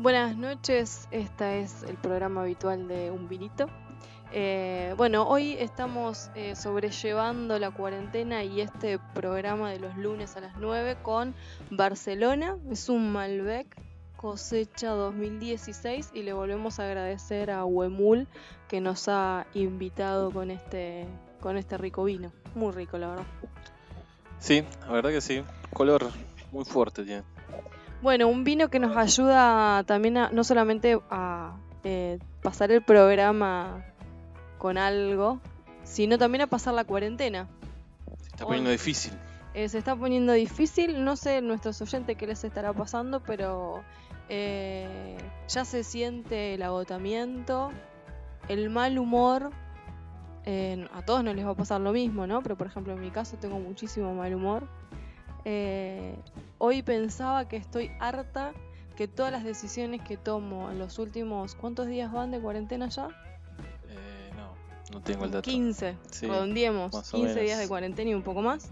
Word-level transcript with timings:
Buenas 0.00 0.36
noches, 0.36 1.08
este 1.10 1.60
es 1.60 1.82
el 1.82 1.96
programa 1.96 2.42
habitual 2.42 2.86
de 2.86 3.10
Un 3.10 3.28
Vinito. 3.28 3.66
Eh, 4.30 4.94
bueno, 4.96 5.26
hoy 5.26 5.56
estamos 5.58 6.30
eh, 6.36 6.54
sobrellevando 6.54 7.58
la 7.58 7.72
cuarentena 7.72 8.44
y 8.44 8.60
este 8.60 9.00
programa 9.12 9.72
de 9.72 9.80
los 9.80 9.96
lunes 9.96 10.36
a 10.36 10.40
las 10.40 10.56
9 10.56 10.98
con 11.02 11.34
Barcelona. 11.70 12.56
Es 12.70 12.88
un 12.88 13.10
Malbec 13.10 13.76
cosecha 14.16 14.90
2016 14.90 16.12
y 16.14 16.22
le 16.22 16.32
volvemos 16.32 16.78
a 16.78 16.84
agradecer 16.84 17.50
a 17.50 17.64
Huemul 17.64 18.28
que 18.68 18.80
nos 18.80 19.08
ha 19.08 19.48
invitado 19.54 20.30
con 20.30 20.52
este, 20.52 21.08
con 21.40 21.56
este 21.56 21.76
rico 21.76 22.04
vino. 22.04 22.30
Muy 22.54 22.70
rico, 22.70 22.98
la 22.98 23.08
verdad. 23.08 23.26
Sí, 24.38 24.62
la 24.82 24.92
verdad 24.92 25.10
que 25.10 25.20
sí. 25.20 25.42
Color 25.72 26.08
muy 26.52 26.64
fuerte 26.64 27.02
tiene. 27.02 27.37
Bueno, 28.00 28.28
un 28.28 28.44
vino 28.44 28.68
que 28.68 28.78
nos 28.78 28.96
ayuda 28.96 29.82
también 29.84 30.16
a, 30.18 30.30
no 30.30 30.44
solamente 30.44 31.00
a 31.10 31.56
eh, 31.82 32.18
pasar 32.42 32.70
el 32.70 32.82
programa 32.82 33.84
con 34.56 34.78
algo, 34.78 35.40
sino 35.82 36.16
también 36.16 36.42
a 36.42 36.46
pasar 36.46 36.74
la 36.74 36.84
cuarentena. 36.84 37.48
Se 38.20 38.28
está 38.28 38.46
poniendo 38.46 38.70
difícil. 38.70 39.12
Eh, 39.54 39.68
se 39.68 39.78
está 39.78 39.96
poniendo 39.96 40.32
difícil, 40.32 41.04
no 41.04 41.16
sé 41.16 41.40
nuestros 41.40 41.80
oyentes 41.82 42.16
qué 42.16 42.26
les 42.28 42.44
estará 42.44 42.72
pasando, 42.72 43.20
pero 43.20 43.82
eh, 44.28 45.16
ya 45.48 45.64
se 45.64 45.82
siente 45.82 46.54
el 46.54 46.62
agotamiento, 46.62 47.72
el 48.48 48.70
mal 48.70 48.98
humor. 48.98 49.50
a 50.46 51.02
todos 51.02 51.24
no 51.24 51.34
les 51.34 51.44
va 51.44 51.50
a 51.50 51.56
pasar 51.56 51.80
lo 51.80 51.92
mismo, 51.92 52.28
¿no? 52.28 52.42
Pero 52.42 52.56
por 52.56 52.68
ejemplo 52.68 52.92
en 52.92 53.00
mi 53.00 53.10
caso 53.10 53.36
tengo 53.38 53.58
muchísimo 53.58 54.14
mal 54.14 54.32
humor. 54.34 54.68
Eh, 55.44 56.16
hoy 56.58 56.82
pensaba 56.82 57.48
que 57.48 57.56
estoy 57.56 57.90
harta 58.00 58.52
que 58.96 59.06
todas 59.06 59.30
las 59.30 59.44
decisiones 59.44 60.02
que 60.02 60.16
tomo 60.16 60.70
en 60.70 60.78
los 60.78 60.98
últimos... 60.98 61.54
¿Cuántos 61.54 61.86
días 61.86 62.12
van 62.12 62.30
de 62.30 62.40
cuarentena 62.40 62.88
ya? 62.88 63.08
Eh, 63.88 64.30
no, 64.36 64.54
no 64.92 65.00
tengo 65.02 65.24
el 65.24 65.30
dato. 65.30 65.48
15, 65.48 65.96
redondiemos. 66.22 67.10
15 67.10 67.40
días 67.40 67.58
de 67.58 67.68
cuarentena 67.68 68.10
y 68.10 68.14
un 68.14 68.22
poco 68.22 68.42
más. 68.42 68.70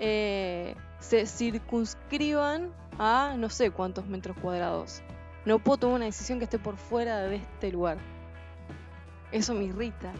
Eh, 0.00 0.74
se 1.00 1.26
circunscriban 1.26 2.72
a 2.98 3.36
no 3.38 3.48
sé 3.48 3.70
cuántos 3.70 4.06
metros 4.06 4.36
cuadrados. 4.36 5.02
No 5.44 5.58
puedo 5.58 5.78
tomar 5.78 5.96
una 5.96 6.04
decisión 6.06 6.38
que 6.38 6.44
esté 6.44 6.58
por 6.58 6.76
fuera 6.76 7.20
de 7.22 7.36
este 7.36 7.72
lugar. 7.72 7.98
Eso 9.32 9.54
me 9.54 9.64
irrita. 9.64 10.12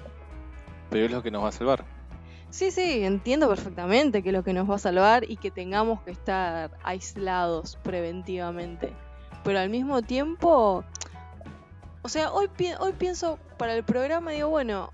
Pero 0.91 1.07
es 1.07 1.13
lo 1.13 1.23
que 1.23 1.31
nos 1.31 1.45
va 1.45 1.49
a 1.49 1.53
salvar. 1.53 1.85
Sí, 2.55 2.71
sí, 2.71 3.03
entiendo 3.03 3.49
perfectamente 3.49 4.23
que 4.23 4.31
lo 4.31 4.45
que 4.45 4.53
nos 4.53 4.71
va 4.71 4.77
a 4.77 4.79
salvar 4.79 5.29
y 5.29 5.39
que 5.39 5.51
tengamos 5.51 6.01
que 6.03 6.13
estar 6.13 6.71
aislados 6.85 7.81
preventivamente. 7.83 8.93
Pero 9.43 9.59
al 9.59 9.71
mismo 9.71 10.03
tiempo, 10.03 10.85
o 12.03 12.09
sea, 12.09 12.33
hoy, 12.33 12.49
hoy 12.79 12.93
pienso 12.93 13.41
para 13.59 13.75
el 13.75 13.83
programa, 13.83 14.31
digo, 14.31 14.51
bueno, 14.51 14.93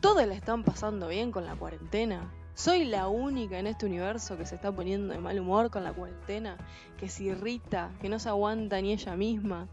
todos 0.00 0.26
la 0.26 0.32
están 0.32 0.64
pasando 0.64 1.08
bien 1.08 1.32
con 1.32 1.44
la 1.44 1.54
cuarentena. 1.54 2.32
Soy 2.54 2.86
la 2.86 3.08
única 3.08 3.58
en 3.58 3.66
este 3.66 3.84
universo 3.84 4.38
que 4.38 4.46
se 4.46 4.54
está 4.54 4.72
poniendo 4.72 5.12
de 5.12 5.20
mal 5.20 5.38
humor 5.38 5.70
con 5.70 5.84
la 5.84 5.92
cuarentena, 5.92 6.56
que 6.96 7.10
se 7.10 7.24
irrita, 7.24 7.90
que 8.00 8.08
no 8.08 8.18
se 8.18 8.30
aguanta 8.30 8.80
ni 8.80 8.94
ella 8.94 9.16
misma, 9.16 9.68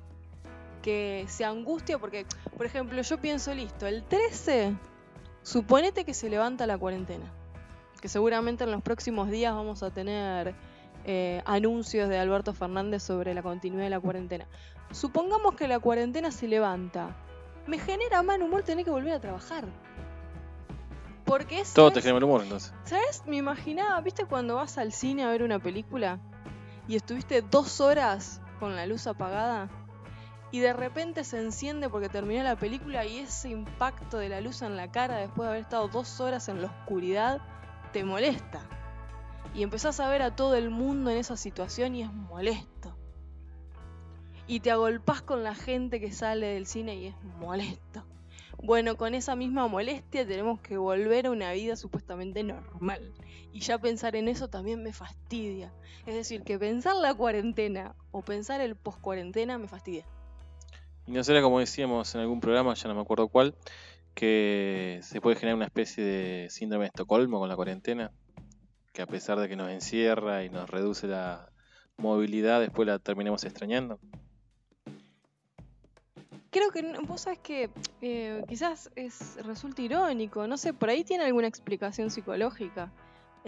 que 0.81 1.23
se 1.29 1.45
angustia 1.45 1.99
porque, 1.99 2.25
por 2.57 2.65
ejemplo, 2.65 3.01
yo 3.01 3.17
pienso, 3.21 3.53
listo, 3.53 3.87
el 3.87 4.03
13 4.03 4.75
Suponete 5.47 6.03
que 6.03 6.13
se 6.13 6.29
levanta 6.29 6.67
la 6.67 6.77
cuarentena, 6.77 7.23
que 8.01 8.09
seguramente 8.09 8.65
en 8.65 8.71
los 8.73 8.81
próximos 8.81 9.29
días 9.29 9.55
vamos 9.55 9.81
a 9.81 9.91
tener 9.91 10.53
eh, 11.05 11.41
anuncios 11.45 12.09
de 12.09 12.19
Alberto 12.19 12.53
Fernández 12.53 13.01
sobre 13.01 13.33
la 13.33 13.41
continuidad 13.41 13.85
de 13.85 13.89
la 13.91 14.01
cuarentena. 14.01 14.45
Supongamos 14.91 15.55
que 15.55 15.69
la 15.69 15.79
cuarentena 15.79 16.31
se 16.31 16.49
levanta. 16.49 17.15
Me 17.65 17.79
genera 17.79 18.23
mal 18.23 18.43
humor 18.43 18.63
tener 18.63 18.83
que 18.83 18.91
volver 18.91 19.13
a 19.13 19.21
trabajar. 19.21 19.63
Porque 21.23 21.61
es. 21.61 21.73
Todo 21.73 21.91
te 21.91 22.01
genera 22.01 22.15
mal 22.15 22.25
humor 22.25 22.41
entonces. 22.43 22.73
¿Sabes? 22.83 23.23
Me 23.25 23.37
imaginaba, 23.37 24.01
¿viste 24.01 24.25
cuando 24.25 24.55
vas 24.55 24.77
al 24.77 24.91
cine 24.91 25.23
a 25.23 25.29
ver 25.29 25.43
una 25.43 25.59
película 25.59 26.19
y 26.89 26.97
estuviste 26.97 27.41
dos 27.41 27.79
horas 27.79 28.41
con 28.59 28.75
la 28.75 28.85
luz 28.85 29.07
apagada? 29.07 29.69
Y 30.51 30.59
de 30.59 30.73
repente 30.73 31.23
se 31.23 31.39
enciende 31.39 31.89
porque 31.89 32.09
terminó 32.09 32.41
la 32.43 32.55
película 32.55 33.05
y 33.05 33.19
ese 33.19 33.49
impacto 33.49 34.17
de 34.17 34.29
la 34.29 34.39
luz 34.39 34.61
en 34.61 34.77
la 34.77 34.91
cara 34.91 35.17
después 35.17 35.45
de 35.45 35.49
haber 35.49 35.61
estado 35.61 35.87
dos 35.89 36.21
horas 36.21 36.47
en 36.47 36.61
la 36.61 36.67
oscuridad 36.67 37.41
te 37.91 38.03
molesta. 38.03 38.61
Y 39.53 39.63
empezás 39.63 39.99
a 39.99 40.09
ver 40.09 40.21
a 40.21 40.35
todo 40.35 40.55
el 40.55 40.69
mundo 40.69 41.09
en 41.09 41.17
esa 41.17 41.35
situación 41.35 41.95
y 41.95 42.03
es 42.03 42.13
molesto. 42.13 42.95
Y 44.45 44.61
te 44.61 44.71
agolpás 44.71 45.21
con 45.21 45.43
la 45.43 45.55
gente 45.55 45.99
que 45.99 46.11
sale 46.11 46.47
del 46.47 46.65
cine 46.65 46.95
y 46.95 47.07
es 47.07 47.15
molesto. 47.39 48.05
Bueno, 48.63 48.95
con 48.95 49.13
esa 49.13 49.35
misma 49.35 49.67
molestia 49.67 50.25
tenemos 50.25 50.61
que 50.61 50.77
volver 50.77 51.27
a 51.27 51.31
una 51.31 51.51
vida 51.51 51.75
supuestamente 51.75 52.43
normal. 52.43 53.13
Y 53.51 53.59
ya 53.59 53.77
pensar 53.77 54.15
en 54.15 54.29
eso 54.29 54.47
también 54.47 54.81
me 54.81 54.93
fastidia. 54.93 55.73
Es 56.05 56.15
decir, 56.15 56.43
que 56.43 56.57
pensar 56.57 56.95
la 56.95 57.13
cuarentena 57.13 57.95
o 58.11 58.21
pensar 58.21 58.61
el 58.61 58.75
post 58.75 59.01
cuarentena 59.01 59.57
me 59.57 59.67
fastidia. 59.67 60.05
Y 61.07 61.11
no 61.11 61.23
será 61.23 61.41
como 61.41 61.59
decíamos 61.59 62.13
en 62.15 62.21
algún 62.21 62.41
programa, 62.41 62.73
ya 62.73 62.89
no 62.89 62.95
me 62.95 63.01
acuerdo 63.01 63.29
cuál, 63.29 63.55
que 64.13 64.99
se 65.03 65.21
puede 65.21 65.37
generar 65.37 65.55
una 65.55 65.65
especie 65.65 66.03
de 66.03 66.49
síndrome 66.49 66.85
de 66.85 66.87
Estocolmo 66.87 67.39
con 67.39 67.47
la 67.47 67.55
cuarentena, 67.55 68.11
que 68.91 69.01
a 69.01 69.07
pesar 69.07 69.39
de 69.39 69.47
que 69.47 69.55
nos 69.55 69.69
encierra 69.69 70.43
y 70.43 70.49
nos 70.49 70.69
reduce 70.69 71.07
la 71.07 71.49
movilidad, 71.97 72.59
después 72.59 72.87
la 72.87 72.99
terminemos 72.99 73.43
extrañando. 73.43 73.99
Creo 76.49 76.71
que 76.71 76.81
vos 77.05 77.21
sabes 77.21 77.39
que 77.39 77.69
eh, 78.01 78.43
quizás 78.47 78.89
es 78.95 79.37
resulta 79.45 79.81
irónico, 79.81 80.47
no 80.47 80.57
sé, 80.57 80.73
por 80.73 80.89
ahí 80.89 81.03
tiene 81.03 81.23
alguna 81.25 81.47
explicación 81.47 82.09
psicológica. 82.09 82.91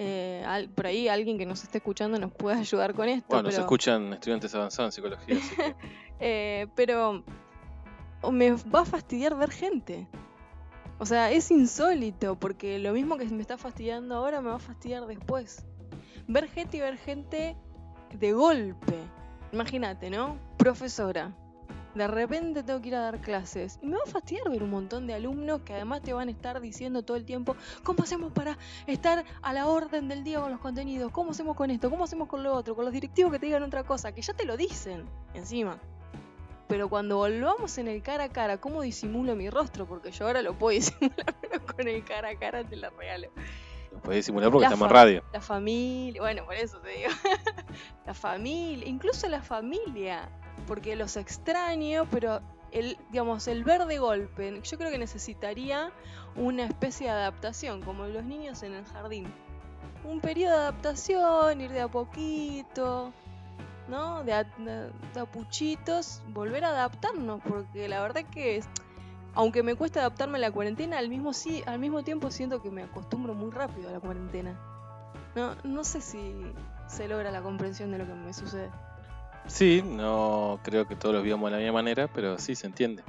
Eh, 0.01 0.45
por 0.75 0.87
ahí 0.87 1.09
alguien 1.09 1.37
que 1.37 1.45
nos 1.45 1.63
esté 1.63 1.79
escuchando 1.79 2.17
nos 2.19 2.31
puede 2.31 2.57
ayudar 2.59 2.93
con 2.93 3.09
esto. 3.09 3.27
Bueno, 3.29 3.43
nos 3.43 3.57
escuchan 3.57 4.13
estudiantes 4.13 4.53
avanzados 4.55 4.89
en 4.89 5.03
psicología. 5.03 5.37
eh, 6.19 6.67
pero 6.75 7.23
me 8.31 8.51
va 8.51 8.81
a 8.81 8.85
fastidiar 8.85 9.35
ver 9.35 9.51
gente. 9.51 10.07
O 10.97 11.05
sea, 11.05 11.31
es 11.31 11.49
insólito, 11.49 12.35
porque 12.35 12.77
lo 12.77 12.91
mismo 12.91 13.17
que 13.17 13.25
me 13.25 13.41
está 13.41 13.57
fastidiando 13.57 14.15
ahora 14.15 14.41
me 14.41 14.49
va 14.49 14.55
a 14.55 14.59
fastidiar 14.59 15.05
después. 15.07 15.65
Ver 16.27 16.49
gente 16.49 16.77
y 16.77 16.79
ver 16.81 16.97
gente 16.97 17.55
de 18.13 18.33
golpe. 18.33 18.99
Imagínate, 19.53 20.09
¿no? 20.09 20.37
Profesora. 20.57 21.33
De 21.95 22.05
repente 22.05 22.63
tengo 22.63 22.81
que 22.81 22.89
ir 22.89 22.95
a 22.95 23.01
dar 23.01 23.21
clases. 23.21 23.79
Y 23.81 23.87
me 23.87 23.95
va 23.95 24.03
a 24.05 24.09
fastidiar 24.09 24.49
ver 24.49 24.61
un 24.61 24.69
montón 24.69 25.07
de 25.07 25.13
alumnos 25.13 25.61
que 25.61 25.73
además 25.73 26.01
te 26.01 26.13
van 26.13 26.27
a 26.27 26.31
estar 26.31 26.59
diciendo 26.59 27.03
todo 27.03 27.15
el 27.15 27.25
tiempo, 27.25 27.55
¿cómo 27.83 28.03
hacemos 28.03 28.33
para 28.33 28.57
estar 28.85 29.23
a 29.41 29.53
la 29.53 29.67
orden 29.67 30.09
del 30.09 30.23
día 30.25 30.41
con 30.41 30.51
los 30.51 30.59
contenidos? 30.59 31.11
¿Cómo 31.11 31.31
hacemos 31.31 31.55
con 31.55 31.71
esto? 31.71 31.89
¿Cómo 31.89 32.03
hacemos 32.03 32.27
con 32.27 32.43
lo 32.43 32.53
otro? 32.53 32.75
Con 32.75 32.83
los 32.83 32.93
directivos 32.93 33.31
que 33.31 33.39
te 33.39 33.45
digan 33.45 33.63
otra 33.63 33.83
cosa, 33.85 34.11
que 34.11 34.21
ya 34.21 34.33
te 34.33 34.45
lo 34.45 34.57
dicen 34.57 35.05
encima 35.33 35.79
pero 36.69 36.87
cuando 36.87 37.17
volvamos 37.17 37.79
en 37.79 37.87
el 37.87 38.03
cara 38.03 38.25
a 38.25 38.29
cara, 38.29 38.61
¿cómo 38.61 38.83
disimulo 38.83 39.35
mi 39.35 39.49
rostro? 39.49 39.87
Porque 39.87 40.11
yo 40.11 40.27
ahora 40.27 40.43
lo 40.43 40.53
puedo 40.53 40.69
disimular, 40.79 41.35
pero 41.41 41.65
con 41.65 41.87
el 41.87 42.03
cara 42.05 42.29
a 42.29 42.35
cara 42.35 42.63
te 42.63 42.75
la 42.75 42.91
regalo. 42.91 43.27
Lo 43.91 43.97
puedes 43.97 44.23
disimular 44.23 44.51
porque 44.51 44.65
estamos 44.65 44.87
en 44.87 44.93
radio. 44.93 45.23
La 45.33 45.41
familia, 45.41 46.21
bueno, 46.21 46.45
por 46.45 46.53
eso 46.53 46.77
te 46.77 46.89
digo. 46.89 47.09
la 48.05 48.13
familia, 48.13 48.87
incluso 48.87 49.27
la 49.27 49.41
familia, 49.41 50.29
porque 50.67 50.95
los 50.95 51.17
extraño, 51.17 52.07
pero 52.11 52.39
el, 52.71 52.99
digamos, 53.09 53.47
el 53.47 53.63
ver 53.63 53.85
de 53.85 53.97
golpe, 53.97 54.61
yo 54.63 54.77
creo 54.77 54.91
que 54.91 54.99
necesitaría 54.99 55.91
una 56.35 56.65
especie 56.65 57.07
de 57.07 57.13
adaptación, 57.13 57.81
como 57.81 58.05
los 58.05 58.23
niños 58.23 58.61
en 58.61 58.75
el 58.75 58.85
jardín. 58.85 59.33
Un 60.03 60.21
periodo 60.21 60.53
de 60.53 60.59
adaptación, 60.59 61.61
ir 61.61 61.71
de 61.71 61.81
a 61.81 61.87
poquito, 61.87 63.11
¿no? 63.89 64.23
De, 64.23 64.33
apuchitos, 65.19 66.21
volver 66.29 66.65
a 66.65 66.69
adaptarnos, 66.69 67.41
porque 67.47 67.87
la 67.87 68.01
verdad 68.01 68.23
que 68.31 68.61
aunque 69.35 69.63
me 69.63 69.75
cuesta 69.75 70.01
adaptarme 70.01 70.37
a 70.37 70.41
la 70.41 70.51
cuarentena, 70.51 70.97
al 70.97 71.09
mismo, 71.09 71.33
sí, 71.33 71.63
al 71.65 71.79
mismo 71.79 72.03
tiempo 72.03 72.31
siento 72.31 72.61
que 72.61 72.71
me 72.71 72.83
acostumbro 72.83 73.33
muy 73.33 73.51
rápido 73.51 73.89
a 73.89 73.91
la 73.91 73.99
cuarentena. 73.99 74.59
No, 75.35 75.55
no 75.63 75.83
sé 75.83 76.01
si 76.01 76.33
se 76.87 77.07
logra 77.07 77.31
la 77.31 77.41
comprensión 77.41 77.91
de 77.91 77.99
lo 77.99 78.07
que 78.07 78.13
me 78.13 78.33
sucede. 78.33 78.69
Sí, 79.47 79.81
no 79.83 80.59
creo 80.63 80.87
que 80.87 80.95
todos 80.95 81.15
los 81.15 81.23
vivamos 81.23 81.49
de 81.49 81.57
la 81.57 81.63
misma 81.63 81.73
manera, 81.73 82.07
pero 82.07 82.37
sí 82.37 82.55
se 82.55 82.67
entiende. 82.67 83.03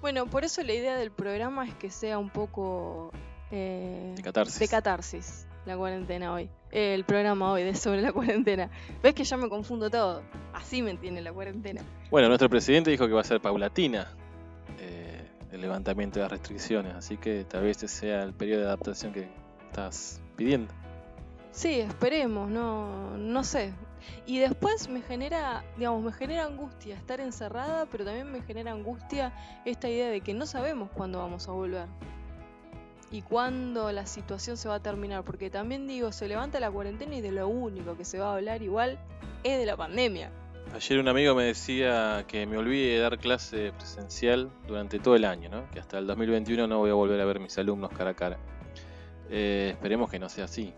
Bueno, 0.00 0.26
por 0.26 0.44
eso 0.44 0.62
la 0.62 0.72
idea 0.72 0.96
del 0.96 1.10
programa 1.10 1.66
es 1.66 1.74
que 1.74 1.90
sea 1.90 2.18
un 2.18 2.30
poco 2.30 3.10
eh, 3.50 4.12
de 4.16 4.22
catarsis. 4.22 4.58
De 4.58 4.68
catarsis 4.68 5.46
la 5.66 5.76
cuarentena 5.76 6.32
hoy. 6.32 6.48
el 6.70 7.04
programa 7.04 7.52
hoy 7.52 7.62
de 7.62 7.74
sobre 7.74 8.02
la 8.02 8.12
cuarentena. 8.14 8.70
¿Ves 9.02 9.14
que 9.14 9.24
ya 9.24 9.36
me 9.36 9.48
confundo 9.48 9.90
todo? 9.90 10.22
Así 10.52 10.82
me 10.82 10.90
entiende 10.90 11.20
la 11.20 11.32
cuarentena. 11.32 11.82
Bueno, 12.10 12.28
nuestro 12.28 12.48
presidente 12.48 12.90
dijo 12.90 13.06
que 13.06 13.12
va 13.12 13.20
a 13.20 13.24
ser 13.24 13.40
paulatina 13.40 14.08
eh, 14.78 15.28
el 15.52 15.60
levantamiento 15.60 16.18
de 16.18 16.22
las 16.22 16.32
restricciones, 16.32 16.94
así 16.94 17.16
que 17.16 17.44
tal 17.44 17.62
vez 17.62 17.78
ese 17.78 17.88
sea 17.88 18.22
el 18.22 18.32
periodo 18.32 18.60
de 18.60 18.66
adaptación 18.66 19.12
que 19.12 19.28
estás 19.66 20.20
pidiendo. 20.36 20.72
Sí, 21.50 21.80
esperemos, 21.80 22.50
no, 22.50 23.16
no 23.16 23.44
sé. 23.44 23.72
Y 24.26 24.38
después 24.38 24.88
me 24.88 25.00
genera, 25.02 25.64
digamos, 25.78 26.02
me 26.02 26.12
genera 26.12 26.44
angustia 26.44 26.96
estar 26.96 27.20
encerrada, 27.20 27.86
pero 27.86 28.04
también 28.04 28.30
me 28.30 28.42
genera 28.42 28.72
angustia 28.72 29.32
esta 29.64 29.88
idea 29.88 30.08
de 30.08 30.20
que 30.20 30.34
no 30.34 30.46
sabemos 30.46 30.90
cuándo 30.90 31.18
vamos 31.20 31.48
a 31.48 31.52
volver. 31.52 31.86
Y 33.14 33.22
cuándo 33.22 33.92
la 33.92 34.06
situación 34.06 34.56
se 34.56 34.68
va 34.68 34.74
a 34.74 34.80
terminar. 34.80 35.22
Porque 35.22 35.48
también 35.48 35.86
digo, 35.86 36.10
se 36.10 36.26
levanta 36.26 36.58
la 36.58 36.68
cuarentena 36.68 37.14
y 37.14 37.20
de 37.20 37.30
lo 37.30 37.46
único 37.46 37.96
que 37.96 38.04
se 38.04 38.18
va 38.18 38.32
a 38.32 38.34
hablar 38.34 38.60
igual 38.60 38.98
es 39.44 39.56
de 39.56 39.64
la 39.66 39.76
pandemia. 39.76 40.32
Ayer 40.74 40.98
un 40.98 41.06
amigo 41.06 41.32
me 41.36 41.44
decía 41.44 42.24
que 42.26 42.44
me 42.44 42.56
olvide 42.56 42.94
de 42.94 42.98
dar 42.98 43.16
clase 43.18 43.70
presencial 43.70 44.50
durante 44.66 44.98
todo 44.98 45.14
el 45.14 45.24
año, 45.24 45.48
¿no? 45.48 45.70
que 45.70 45.78
hasta 45.78 45.98
el 45.98 46.08
2021 46.08 46.66
no 46.66 46.78
voy 46.78 46.90
a 46.90 46.94
volver 46.94 47.20
a 47.20 47.24
ver 47.24 47.38
mis 47.38 47.56
alumnos 47.56 47.92
cara 47.92 48.10
a 48.10 48.14
cara. 48.14 48.38
Eh, 49.30 49.68
esperemos 49.74 50.10
que 50.10 50.18
no 50.18 50.28
sea 50.28 50.46
así 50.46 50.74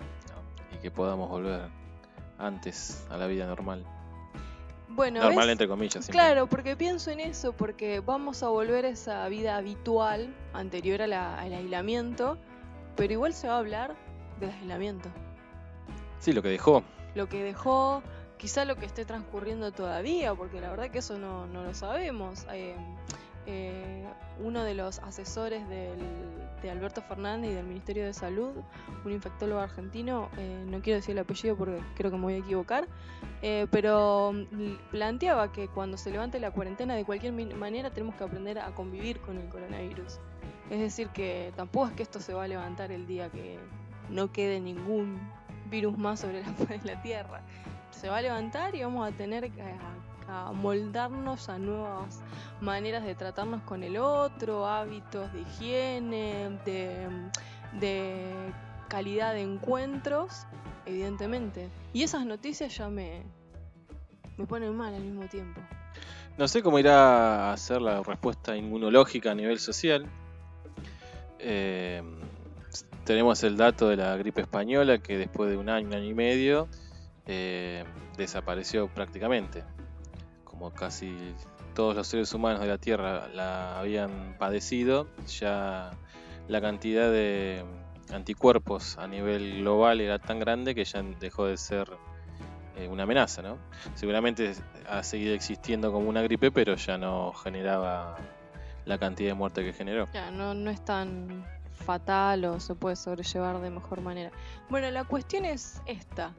y 0.74 0.76
que 0.82 0.90
podamos 0.90 1.30
volver 1.30 1.70
antes 2.36 3.06
a 3.08 3.16
la 3.16 3.26
vida 3.28 3.46
normal. 3.46 3.86
Bueno, 4.96 5.20
normal 5.20 5.50
entre 5.50 5.68
comillas. 5.68 6.08
Claro, 6.08 6.48
porque 6.48 6.74
pienso 6.74 7.10
en 7.10 7.20
eso, 7.20 7.52
porque 7.52 8.00
vamos 8.00 8.42
a 8.42 8.48
volver 8.48 8.86
a 8.86 8.88
esa 8.88 9.28
vida 9.28 9.56
habitual 9.56 10.34
anterior 10.54 11.02
al 11.02 11.12
aislamiento, 11.12 12.38
pero 12.96 13.12
igual 13.12 13.34
se 13.34 13.46
va 13.46 13.56
a 13.56 13.58
hablar 13.58 13.94
del 14.40 14.50
aislamiento. 14.50 15.10
Sí, 16.18 16.32
lo 16.32 16.42
que 16.42 16.48
dejó. 16.48 16.82
Lo 17.14 17.28
que 17.28 17.44
dejó, 17.44 18.02
quizá 18.38 18.64
lo 18.64 18.76
que 18.76 18.86
esté 18.86 19.04
transcurriendo 19.04 19.70
todavía, 19.70 20.34
porque 20.34 20.62
la 20.62 20.70
verdad 20.70 20.90
que 20.90 20.98
eso 20.98 21.18
no, 21.18 21.46
lo 21.46 21.74
sabemos. 21.74 22.46
Eh, 22.52 22.74
eh, 23.46 24.04
uno 24.42 24.64
de 24.64 24.74
los 24.74 24.98
asesores 25.00 25.68
de 25.68 26.70
Alberto 26.70 27.00
Fernández 27.00 27.52
y 27.52 27.54
del 27.54 27.66
Ministerio 27.66 28.04
de 28.04 28.12
Salud, 28.12 28.50
un 29.04 29.12
infectólogo 29.12 29.60
argentino, 29.60 30.28
eh, 30.36 30.64
no 30.66 30.80
quiero 30.80 30.96
decir 30.96 31.12
el 31.12 31.20
apellido 31.20 31.56
porque 31.56 31.80
creo 31.94 32.10
que 32.10 32.16
me 32.16 32.24
voy 32.24 32.34
a 32.34 32.38
equivocar, 32.38 32.88
pero 33.70 34.32
mm, 34.32 34.90
planteaba 34.90 35.52
que 35.52 35.68
cuando 35.68 35.96
se 35.96 36.10
levante 36.10 36.40
la 36.40 36.50
cuarentena 36.50 36.94
de 36.94 37.04
cualquier 37.04 37.32
manera 37.32 37.90
tenemos 37.90 38.16
que 38.16 38.24
aprender 38.24 38.58
a 38.58 38.74
convivir 38.74 39.20
con 39.20 39.38
el 39.38 39.48
coronavirus. 39.48 40.18
Es 40.70 40.80
decir, 40.80 41.08
que 41.10 41.52
tampoco 41.54 41.86
es 41.86 41.92
que 41.92 42.02
esto 42.02 42.18
se 42.18 42.34
va 42.34 42.44
a 42.44 42.48
levantar 42.48 42.90
el 42.90 43.06
día 43.06 43.30
que 43.30 43.60
no 44.10 44.32
quede 44.32 44.60
ningún 44.60 45.20
virus 45.70 45.96
más 45.96 46.20
sobre 46.20 46.42
la 46.42 46.52
la 46.84 47.02
Tierra 47.02 47.42
se 47.96 48.08
va 48.08 48.18
a 48.18 48.22
levantar 48.22 48.74
y 48.74 48.82
vamos 48.82 49.08
a 49.08 49.12
tener 49.12 49.50
que 49.50 49.62
a, 50.28 50.52
moldarnos 50.52 51.48
a 51.48 51.58
nuevas 51.58 52.20
maneras 52.60 53.04
de 53.04 53.14
tratarnos 53.14 53.62
con 53.62 53.82
el 53.82 53.96
otro, 53.96 54.66
hábitos 54.66 55.32
de 55.32 55.40
higiene, 55.40 56.58
de, 56.64 58.52
calidad 58.88 59.34
de 59.34 59.42
encuentros, 59.42 60.46
evidentemente. 60.84 61.68
Y 61.92 62.02
esas 62.02 62.24
noticias 62.26 62.76
ya 62.76 62.88
me, 62.88 63.22
me 64.36 64.46
ponen 64.46 64.76
mal 64.76 64.94
al 64.94 65.02
mismo 65.02 65.26
tiempo. 65.28 65.60
No 66.38 66.48
sé 66.48 66.62
cómo 66.62 66.78
irá 66.78 67.52
a 67.52 67.56
ser 67.56 67.80
la 67.80 68.02
respuesta 68.02 68.56
inmunológica 68.56 69.30
a 69.30 69.34
nivel 69.34 69.58
social. 69.58 70.06
Eh, 71.38 72.02
tenemos 73.04 73.42
el 73.44 73.56
dato 73.56 73.88
de 73.88 73.96
la 73.96 74.16
gripe 74.16 74.42
española 74.42 74.98
que 74.98 75.16
después 75.16 75.48
de 75.48 75.56
un 75.56 75.68
año, 75.68 75.86
un 75.86 75.94
año 75.94 76.04
y 76.04 76.14
medio, 76.14 76.68
eh, 77.26 77.84
desapareció 78.16 78.88
prácticamente, 78.88 79.64
como 80.58 80.70
casi 80.72 81.34
todos 81.74 81.94
los 81.94 82.06
seres 82.06 82.32
humanos 82.32 82.60
de 82.60 82.66
la 82.66 82.78
Tierra 82.78 83.28
la 83.28 83.78
habían 83.78 84.36
padecido, 84.38 85.06
ya 85.26 85.90
la 86.48 86.60
cantidad 86.60 87.10
de 87.10 87.62
anticuerpos 88.12 88.96
a 88.98 89.06
nivel 89.06 89.58
global 89.58 90.00
era 90.00 90.18
tan 90.18 90.38
grande 90.38 90.74
que 90.74 90.84
ya 90.84 91.02
dejó 91.20 91.46
de 91.46 91.58
ser 91.58 91.90
eh, 92.76 92.88
una 92.88 93.02
amenaza, 93.02 93.42
¿no? 93.42 93.58
Seguramente 93.94 94.54
ha 94.88 95.02
seguido 95.02 95.34
existiendo 95.34 95.92
como 95.92 96.08
una 96.08 96.22
gripe, 96.22 96.50
pero 96.50 96.76
ya 96.76 96.96
no 96.96 97.32
generaba 97.32 98.16
la 98.86 98.98
cantidad 98.98 99.30
de 99.30 99.34
muerte 99.34 99.62
que 99.62 99.72
generó. 99.74 100.08
Ya, 100.14 100.30
no, 100.30 100.54
no 100.54 100.70
es 100.70 100.82
tan 100.84 101.44
fatal 101.72 102.46
o 102.46 102.60
se 102.60 102.74
puede 102.74 102.96
sobrellevar 102.96 103.60
de 103.60 103.68
mejor 103.68 104.00
manera. 104.00 104.30
Bueno, 104.70 104.90
la 104.90 105.04
cuestión 105.04 105.44
es 105.44 105.82
esta 105.84 106.32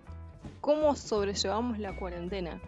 cómo 0.62 0.96
sobrellevamos 0.96 1.78
la 1.78 1.96
cuarentena. 1.96 2.60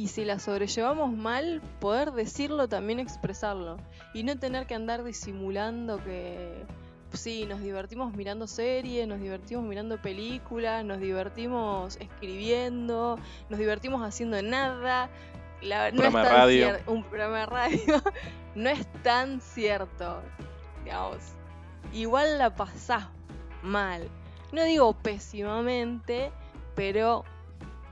Y 0.00 0.08
si 0.08 0.24
la 0.24 0.38
sobrellevamos 0.38 1.12
mal, 1.12 1.60
poder 1.78 2.12
decirlo, 2.12 2.70
también 2.70 3.00
expresarlo. 3.00 3.76
Y 4.14 4.22
no 4.22 4.38
tener 4.38 4.66
que 4.66 4.74
andar 4.74 5.04
disimulando 5.04 6.02
que 6.02 6.64
sí, 7.12 7.44
nos 7.44 7.60
divertimos 7.60 8.14
mirando 8.14 8.46
series, 8.46 9.06
nos 9.06 9.20
divertimos 9.20 9.62
mirando 9.62 10.00
películas, 10.00 10.86
nos 10.86 11.00
divertimos 11.00 11.98
escribiendo, 12.00 13.18
nos 13.50 13.58
divertimos 13.58 14.02
haciendo 14.02 14.40
nada. 14.40 15.10
La, 15.60 15.90
no 15.90 16.02
es 16.02 16.12
tan 16.14 16.24
radio. 16.24 16.78
un 16.86 17.04
programa 17.04 17.40
de 17.40 17.46
radio 17.46 18.02
no 18.54 18.70
es 18.70 18.90
tan 19.02 19.42
cierto. 19.42 20.22
Digamos. 20.82 21.18
Igual 21.92 22.38
la 22.38 22.54
pasás 22.54 23.04
mal. 23.62 24.08
No 24.50 24.64
digo 24.64 24.94
pésimamente, 24.94 26.32
pero 26.74 27.22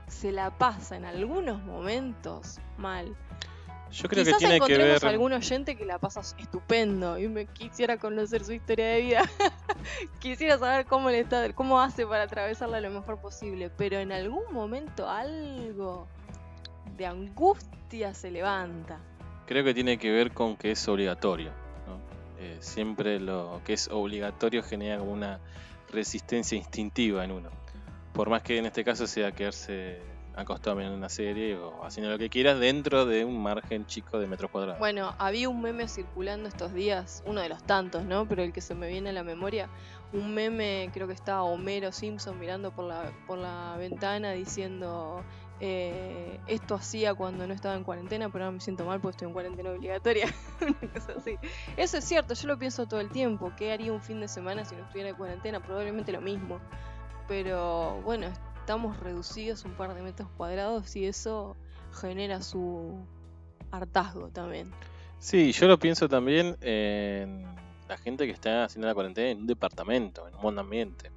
se 0.09 0.31
la 0.31 0.57
pasa 0.57 0.95
en 0.95 1.05
algunos 1.05 1.63
momentos 1.63 2.59
mal. 2.77 3.15
Yo 3.91 4.07
creo 4.07 4.23
que 4.23 4.33
tiene 4.33 4.59
que 4.59 4.77
ver. 4.77 5.03
algún 5.05 5.33
oyente 5.33 5.75
que 5.75 5.85
la 5.85 5.97
pasa 5.97 6.21
estupendo 6.37 7.17
y 7.17 7.27
me 7.27 7.47
quisiera 7.47 7.97
conocer 7.97 8.43
su 8.43 8.53
historia 8.53 8.87
de 8.87 9.01
vida. 9.01 9.23
quisiera 10.19 10.59
saber 10.59 10.85
cómo 10.85 11.09
le 11.09 11.21
está, 11.21 11.51
cómo 11.53 11.81
hace 11.81 12.05
para 12.05 12.23
atravesarla 12.23 12.81
lo 12.81 12.91
mejor 12.91 13.19
posible. 13.19 13.71
Pero 13.75 13.97
en 13.97 14.11
algún 14.11 14.53
momento 14.53 15.09
algo 15.09 16.07
de 16.97 17.07
angustia 17.07 18.13
se 18.13 18.29
levanta. 18.29 18.99
Creo 19.47 19.63
que 19.63 19.73
tiene 19.73 19.97
que 19.97 20.11
ver 20.11 20.31
con 20.31 20.55
que 20.55 20.71
es 20.71 20.87
obligatorio. 20.87 21.51
Eh, 22.41 22.57
siempre 22.61 23.19
lo 23.19 23.59
que 23.65 23.73
es 23.73 23.89
obligatorio 23.91 24.61
genera 24.63 25.01
una 25.01 25.39
resistencia 25.91 26.57
instintiva 26.57 27.25
en 27.25 27.31
uno 27.31 27.58
por 28.19 28.29
más 28.29 28.41
que 28.41 28.57
en 28.57 28.65
este 28.65 28.83
caso 28.83 29.07
sea 29.07 29.31
quedarse 29.31 29.97
acostado 30.35 30.81
en 30.81 30.91
una 30.91 31.07
serie 31.07 31.55
o 31.55 31.85
haciendo 31.85 32.11
lo 32.11 32.17
que 32.17 32.29
quieras 32.29 32.59
dentro 32.59 33.05
de 33.05 33.23
un 33.23 33.41
margen 33.41 33.85
chico 33.85 34.19
de 34.19 34.27
metros 34.27 34.51
cuadrados. 34.51 34.77
Bueno, 34.77 35.15
había 35.17 35.47
un 35.47 35.61
meme 35.61 35.87
circulando 35.87 36.49
estos 36.49 36.73
días, 36.73 37.23
uno 37.25 37.39
de 37.39 37.47
los 37.47 37.63
tantos, 37.63 38.03
¿no? 38.03 38.27
Pero 38.27 38.43
el 38.43 38.51
que 38.51 38.59
se 38.59 38.75
me 38.75 38.89
viene 38.89 39.11
a 39.11 39.13
la 39.13 39.23
memoria, 39.23 39.69
un 40.11 40.33
meme, 40.33 40.89
creo 40.93 41.07
que 41.07 41.13
estaba 41.13 41.43
Homero 41.43 41.93
Simpson 41.93 42.37
mirando 42.37 42.71
por 42.71 42.83
la, 42.83 43.09
por 43.25 43.37
la 43.37 43.77
ventana 43.77 44.33
diciendo 44.33 45.23
eh, 45.61 46.41
esto 46.47 46.75
hacía 46.75 47.13
cuando 47.13 47.47
no 47.47 47.53
estaba 47.53 47.75
en 47.75 47.85
cuarentena, 47.85 48.29
pero 48.29 48.43
ahora 48.43 48.55
me 48.55 48.59
siento 48.59 48.83
mal 48.83 48.99
porque 48.99 49.13
estoy 49.13 49.27
en 49.29 49.33
cuarentena 49.33 49.69
obligatoria. 49.69 50.27
Eso 51.77 51.97
es 51.97 52.03
cierto, 52.03 52.33
yo 52.33 52.49
lo 52.49 52.59
pienso 52.59 52.85
todo 52.85 52.99
el 52.99 53.11
tiempo. 53.11 53.53
¿Qué 53.55 53.71
haría 53.71 53.93
un 53.93 54.01
fin 54.01 54.19
de 54.19 54.27
semana 54.27 54.65
si 54.65 54.75
no 54.75 54.81
estuviera 54.81 55.11
en 55.11 55.15
cuarentena? 55.15 55.61
Probablemente 55.61 56.11
lo 56.11 56.19
mismo 56.19 56.59
pero 57.29 58.01
bueno, 58.01 58.27
estamos 58.57 58.99
reducidos 58.99 59.63
un 59.63 59.73
par 59.73 59.93
de 59.93 60.01
metros 60.01 60.27
cuadrados 60.35 60.95
y 60.95 61.05
eso 61.05 61.55
genera 61.93 62.41
su 62.41 63.05
hartazgo 63.71 64.29
también. 64.29 64.71
Sí, 65.19 65.51
yo 65.51 65.67
lo 65.67 65.77
pienso 65.77 66.09
también 66.09 66.57
en 66.59 67.45
la 67.87 67.97
gente 67.97 68.25
que 68.25 68.31
está 68.31 68.65
haciendo 68.65 68.87
la 68.87 68.95
cuarentena 68.95 69.29
en 69.29 69.39
un 69.39 69.47
departamento, 69.47 70.27
en 70.27 70.35
un 70.35 70.41
buen 70.41 70.57
ambiente. 70.57 71.11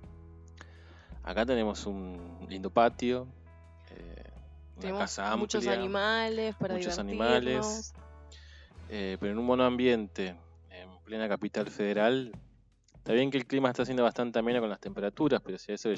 Acá 1.25 1.47
tenemos 1.47 1.87
un 1.87 2.47
lindo 2.49 2.69
patio, 2.69 3.27
eh, 3.91 4.31
una 4.77 4.99
casa 4.99 5.25
amplia, 5.25 5.37
muchos 5.39 5.67
animales 5.67 6.55
para 6.57 6.75
muchos 6.75 6.99
animales, 6.99 7.95
eh, 8.91 9.17
pero 9.19 9.33
en 9.33 9.39
un 9.39 9.47
buen 9.47 9.63
ambiente, 9.63 10.37
en 10.71 10.99
plena 11.05 11.27
capital 11.27 11.71
federal, 11.71 12.33
Está 13.03 13.15
bien 13.15 13.33
que 13.33 13.37
el 13.39 13.47
clima 13.47 13.69
está 13.69 13.85
siendo 13.85 14.05
bastante 14.05 14.39
ameno 14.39 14.61
con 14.61 14.71
las 14.71 14.79
temperaturas, 14.79 15.43
pero 15.45 15.59
si 15.59 15.73
a 15.73 15.75
eso 15.75 15.89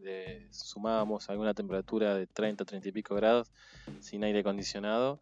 le, 0.00 0.46
sumábamos 0.52 1.28
alguna 1.28 1.54
temperatura 1.54 2.14
de 2.14 2.28
30, 2.28 2.64
30 2.64 2.88
y 2.88 2.92
pico 2.92 3.16
grados 3.16 3.50
sin 3.98 4.22
aire 4.22 4.38
acondicionado, 4.38 5.20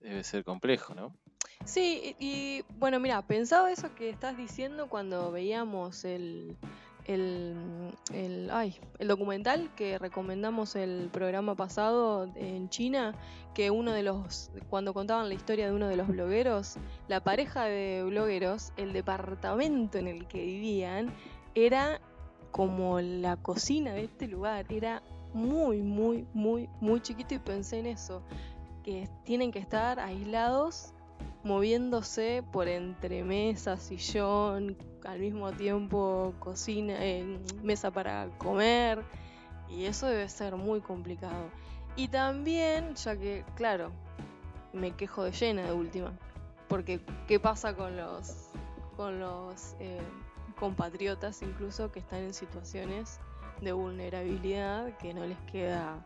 debe 0.00 0.24
ser 0.24 0.42
complejo, 0.42 0.92
¿no? 0.96 1.16
Sí, 1.64 2.16
y 2.18 2.64
bueno, 2.76 2.98
mira, 2.98 3.24
pensaba 3.24 3.70
eso 3.70 3.94
que 3.94 4.10
estás 4.10 4.36
diciendo 4.36 4.88
cuando 4.88 5.30
veíamos 5.30 6.04
el, 6.04 6.56
el, 7.04 7.92
el, 8.12 8.50
ay, 8.50 8.78
el 8.98 9.08
documental 9.08 9.70
que 9.76 9.98
recomendamos 9.98 10.74
el 10.76 11.10
programa 11.12 11.54
pasado 11.54 12.30
en 12.34 12.68
China, 12.68 13.14
que 13.54 13.70
uno 13.70 13.92
de 13.92 14.02
los, 14.02 14.50
cuando 14.70 14.94
contaban 14.94 15.28
la 15.28 15.34
historia 15.34 15.66
de 15.66 15.72
uno 15.72 15.88
de 15.88 15.96
los 15.96 16.08
blogueros, 16.08 16.76
la 17.08 17.22
pareja 17.22 17.64
de 17.64 18.04
blogueros, 18.04 18.72
el 18.76 18.92
departamento 18.92 19.98
en 19.98 20.08
el 20.08 20.26
que 20.26 20.44
vivían, 20.44 21.12
era 21.54 22.00
como 22.50 23.00
la 23.00 23.36
cocina 23.36 23.92
de 23.92 24.04
este 24.04 24.26
lugar, 24.26 24.66
era 24.70 25.02
muy, 25.34 25.82
muy, 25.82 26.26
muy, 26.32 26.68
muy 26.80 27.00
chiquito 27.00 27.34
y 27.34 27.38
pensé 27.38 27.80
en 27.80 27.86
eso, 27.86 28.22
que 28.82 29.08
tienen 29.24 29.50
que 29.50 29.58
estar 29.58 29.98
aislados 30.00 30.93
moviéndose 31.44 32.42
por 32.52 32.68
entre 32.68 33.22
mesa, 33.22 33.76
sillón, 33.76 34.76
al 35.04 35.20
mismo 35.20 35.52
tiempo 35.52 36.34
cocina, 36.40 36.94
eh, 36.98 37.38
mesa 37.62 37.90
para 37.90 38.28
comer, 38.38 39.02
y 39.68 39.84
eso 39.84 40.06
debe 40.06 40.28
ser 40.28 40.56
muy 40.56 40.80
complicado. 40.80 41.50
Y 41.96 42.08
también, 42.08 42.94
ya 42.94 43.16
que, 43.16 43.44
claro, 43.54 43.92
me 44.72 44.92
quejo 44.92 45.24
de 45.24 45.32
llena 45.32 45.62
de 45.62 45.72
última. 45.72 46.12
Porque, 46.68 47.00
¿qué 47.28 47.38
pasa 47.38 47.76
con 47.76 47.96
los, 47.96 48.50
con 48.96 49.20
los 49.20 49.76
eh, 49.78 50.00
compatriotas 50.58 51.42
incluso 51.42 51.92
que 51.92 52.00
están 52.00 52.20
en 52.20 52.34
situaciones 52.34 53.20
de 53.60 53.72
vulnerabilidad 53.72 54.96
que 54.98 55.14
no 55.14 55.26
les 55.26 55.38
queda 55.52 56.04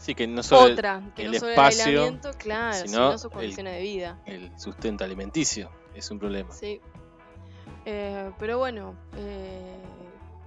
Sí, 0.00 0.14
que 0.14 0.26
no 0.26 0.42
solo 0.42 0.72
otra, 0.72 1.02
que 1.14 1.26
el 1.26 1.32
no 1.32 1.38
solo 1.38 1.50
espacio, 1.52 1.82
el 1.84 1.88
aislamiento, 1.88 2.30
claro, 2.38 2.74
sino 2.74 2.88
sino, 2.88 3.18
sus 3.18 3.30
condiciones 3.30 3.74
de 3.74 3.82
vida. 3.82 4.18
el 4.24 4.50
sustento 4.58 5.04
alimenticio 5.04 5.70
es 5.94 6.10
un 6.10 6.18
problema. 6.18 6.50
Sí. 6.52 6.80
Eh, 7.84 8.30
pero 8.38 8.56
bueno, 8.56 8.94
eh, 9.16 9.76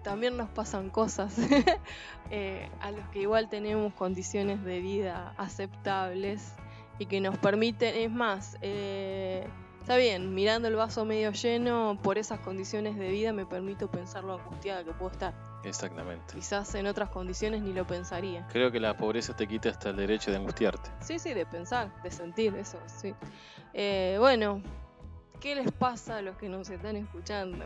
también 0.04 0.38
nos 0.38 0.50
pasan 0.50 0.90
cosas 0.90 1.36
eh, 2.32 2.70
a 2.82 2.92
los 2.92 3.08
que 3.10 3.20
igual 3.22 3.48
tenemos 3.48 3.94
condiciones 3.94 4.64
de 4.64 4.80
vida 4.80 5.34
aceptables 5.38 6.54
y 7.00 7.06
que 7.06 7.22
nos 7.22 7.38
permiten, 7.38 7.96
es 7.96 8.12
más, 8.12 8.58
eh, 8.62 9.48
está 9.82 9.98
bien, 9.98 10.34
mirando 10.34 10.68
el 10.68 10.76
vaso 10.76 11.06
medio 11.06 11.32
lleno, 11.32 12.00
por 12.02 12.18
esas 12.18 12.40
condiciones 12.40 12.98
de 12.98 13.10
vida 13.10 13.34
me 13.34 13.46
permito 13.46 13.90
pensar 13.90 14.24
lo 14.24 14.34
angustiada 14.34 14.84
que 14.84 14.94
puedo 14.94 15.12
estar. 15.12 15.53
Exactamente. 15.64 16.34
Quizás 16.34 16.76
en 16.76 16.88
otras 16.88 17.10
condiciones 17.10 17.62
ni 17.62 17.74
lo 17.74 17.88
pensaría. 17.88 18.48
Creo 18.52 18.72
que 18.72 18.80
la 18.80 18.96
pobreza 18.98 19.36
te 19.36 19.48
quita 19.48 19.70
hasta 19.70 19.90
el 19.90 19.98
derecho 19.98 20.32
de 20.32 20.38
angustiarte. 20.38 20.90
Sí, 21.02 21.20
sí, 21.20 21.34
de 21.34 21.46
pensar, 21.46 21.92
de 22.04 22.12
sentir 22.12 22.56
eso, 22.56 22.78
sí. 22.88 23.14
Eh, 23.74 24.18
bueno, 24.20 24.62
¿qué 25.40 25.56
les 25.56 25.72
pasa 25.72 26.18
a 26.18 26.22
los 26.22 26.38
que 26.38 26.50
nos 26.50 26.70
están 26.70 26.96
escuchando? 26.96 27.66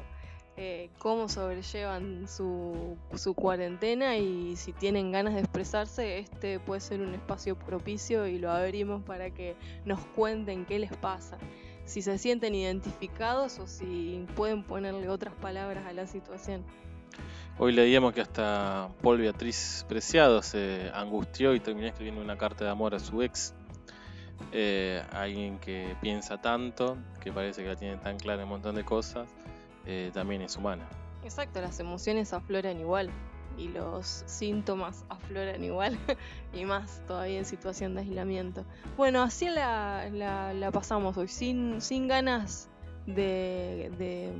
Eh, 0.59 0.89
¿Cómo 0.97 1.29
sobrellevan 1.29 2.27
su, 2.27 2.97
su 3.13 3.35
cuarentena? 3.35 4.17
Y 4.17 4.55
si 4.55 4.73
tienen 4.73 5.11
ganas 5.11 5.35
de 5.35 5.41
expresarse, 5.41 6.17
este 6.17 6.59
puede 6.59 6.81
ser 6.81 7.01
un 7.01 7.13
espacio 7.13 7.55
propicio 7.57 8.25
y 8.25 8.39
lo 8.39 8.51
abrimos 8.51 9.03
para 9.03 9.29
que 9.29 9.55
nos 9.85 9.99
cuenten 10.15 10.65
qué 10.65 10.79
les 10.79 10.95
pasa. 10.97 11.37
Si 11.85 12.01
se 12.01 12.17
sienten 12.17 12.55
identificados 12.55 13.59
o 13.59 13.67
si 13.67 14.25
pueden 14.35 14.63
ponerle 14.63 15.09
otras 15.09 15.33
palabras 15.35 15.85
a 15.85 15.93
la 15.93 16.07
situación. 16.07 16.65
Hoy 17.59 17.71
leíamos 17.73 18.13
que 18.13 18.21
hasta 18.21 18.89
Paul 19.01 19.17
Beatriz 19.17 19.83
Preciado 19.89 20.41
se 20.43 20.91
angustió 20.93 21.55
y 21.55 21.59
terminó 21.59 21.87
escribiendo 21.87 22.21
una 22.21 22.37
carta 22.37 22.65
de 22.65 22.69
amor 22.71 22.93
a 22.93 22.99
su 22.99 23.21
ex. 23.23 23.53
Eh, 24.51 25.01
alguien 25.11 25.57
que 25.57 25.95
piensa 25.99 26.39
tanto, 26.39 26.97
que 27.19 27.31
parece 27.31 27.63
que 27.63 27.69
la 27.69 27.75
tiene 27.75 27.97
tan 27.97 28.17
clara 28.17 28.41
en 28.43 28.47
un 28.47 28.49
montón 28.49 28.75
de 28.75 28.85
cosas, 28.85 29.27
eh, 29.87 30.11
también 30.13 30.43
es 30.43 30.55
humana. 30.55 30.87
Exacto, 31.23 31.59
las 31.59 31.79
emociones 31.79 32.31
afloran 32.31 32.79
igual 32.79 33.09
y 33.57 33.69
los 33.69 34.23
síntomas 34.27 35.03
afloran 35.09 35.63
igual 35.63 35.97
y 36.53 36.63
más 36.65 37.01
todavía 37.07 37.39
en 37.39 37.45
situación 37.45 37.95
de 37.95 38.01
aislamiento. 38.01 38.63
Bueno, 38.95 39.23
así 39.23 39.49
la, 39.49 40.07
la- 40.11 40.53
la 40.53 40.71
pasamos 40.71 41.17
hoy, 41.17 41.27
sin, 41.27 41.81
sin 41.81 42.07
ganas 42.07 42.69
de, 43.07 43.89
de 43.97 44.33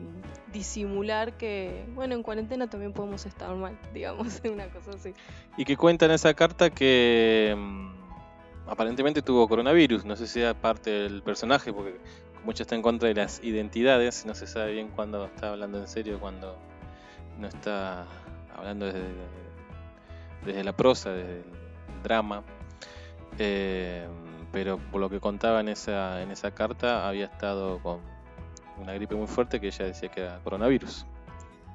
disimular 0.51 1.37
que, 1.37 1.85
bueno, 1.95 2.13
en 2.13 2.21
cuarentena 2.21 2.69
también 2.69 2.93
podemos 2.93 3.25
estar 3.25 3.55
mal, 3.55 3.77
digamos, 3.93 4.41
una 4.51 4.67
cosa 4.69 4.91
así. 4.91 5.13
Y 5.57 5.65
que 5.65 5.75
cuenta 5.75 6.05
en 6.05 6.11
esa 6.11 6.33
carta 6.33 6.69
que 6.69 7.55
mm, 7.57 8.69
aparentemente 8.69 9.21
tuvo 9.21 9.47
coronavirus. 9.47 10.05
No 10.05 10.15
sé 10.15 10.27
si 10.27 10.41
era 10.41 10.53
parte 10.53 10.91
del 10.91 11.23
personaje, 11.23 11.73
porque 11.73 11.97
mucho 12.43 12.63
está 12.63 12.75
en 12.75 12.81
contra 12.81 13.07
de 13.07 13.15
las 13.15 13.43
identidades. 13.43 14.25
No 14.25 14.35
se 14.35 14.45
sabe 14.45 14.73
bien 14.73 14.89
cuándo 14.89 15.25
está 15.25 15.51
hablando 15.51 15.79
en 15.79 15.87
serio, 15.87 16.19
cuando 16.19 16.55
no 17.39 17.47
está 17.47 18.05
hablando 18.55 18.85
desde, 18.85 19.01
desde 20.45 20.63
la 20.63 20.75
prosa, 20.75 21.11
desde 21.11 21.37
el 21.37 22.03
drama. 22.03 22.43
Eh, 23.39 24.07
pero 24.51 24.77
por 24.77 24.99
lo 24.99 25.09
que 25.09 25.19
contaba 25.19 25.59
en 25.61 25.69
esa, 25.69 26.21
en 26.21 26.31
esa 26.31 26.51
carta, 26.51 27.07
había 27.07 27.25
estado 27.25 27.79
con 27.79 28.16
una 28.81 28.93
gripe 28.93 29.15
muy 29.15 29.27
fuerte 29.27 29.59
que 29.59 29.67
ella 29.67 29.85
decía 29.85 30.09
que 30.09 30.21
era 30.21 30.39
coronavirus. 30.43 31.05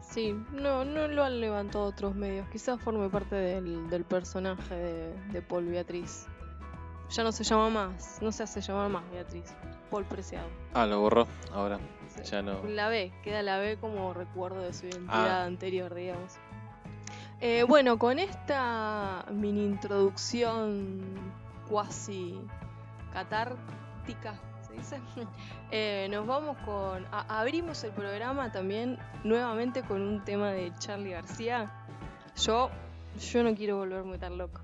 Sí, 0.01 0.35
no, 0.53 0.85
no 0.85 1.09
lo 1.09 1.25
han 1.25 1.41
levantado 1.41 1.85
otros 1.85 2.15
medios, 2.15 2.47
quizás 2.51 2.81
forme 2.83 3.09
parte 3.09 3.35
del, 3.35 3.89
del 3.89 4.05
personaje 4.05 4.75
de, 4.75 5.15
de 5.33 5.43
Paul 5.43 5.67
Beatriz. 5.67 6.27
Ya 7.11 7.23
no 7.25 7.33
se 7.33 7.45
llama 7.45 7.69
más, 7.71 8.19
no 8.23 8.31
se 8.33 8.43
hace 8.43 8.61
llamar 8.61 8.89
más 8.91 9.11
Beatriz, 9.11 9.55
Paul 9.91 10.05
Preciado. 10.05 10.47
Ah, 10.75 10.87
lo 10.87 11.01
borró 11.01 11.27
ahora. 11.53 11.79
Sí. 12.09 12.23
Ya 12.25 12.43
no. 12.43 12.63
La 12.65 12.89
B, 12.89 13.13
queda 13.23 13.43
la 13.43 13.59
B 13.59 13.77
como 13.79 14.13
recuerdo 14.13 14.61
de 14.61 14.73
su 14.75 14.87
identidad 14.87 15.43
Ah. 15.43 15.45
anterior, 15.45 15.95
digamos. 15.95 16.35
Eh, 17.41 17.65
bueno, 17.67 17.99
con 17.99 18.19
esta 18.19 19.25
mini 19.31 19.65
introducción 19.65 21.01
cuasi 21.69 22.39
catártica, 23.13 24.35
¿se 24.35 24.52
Eh, 25.75 26.07
nos 26.11 26.27
vamos 26.27 26.59
con. 26.67 27.07
abrimos 27.11 27.83
el 27.85 27.93
programa 27.93 28.53
también 28.53 28.99
nuevamente 29.25 29.83
con 29.83 30.03
un 30.03 30.23
tema 30.23 30.51
de 30.51 30.71
Charlie 30.79 31.13
García. 31.13 31.73
Yo, 32.37 32.71
yo 33.19 33.43
no 33.43 33.55
quiero 33.55 33.79
volverme 33.79 34.19
tan 34.19 34.37
loco. 34.37 34.61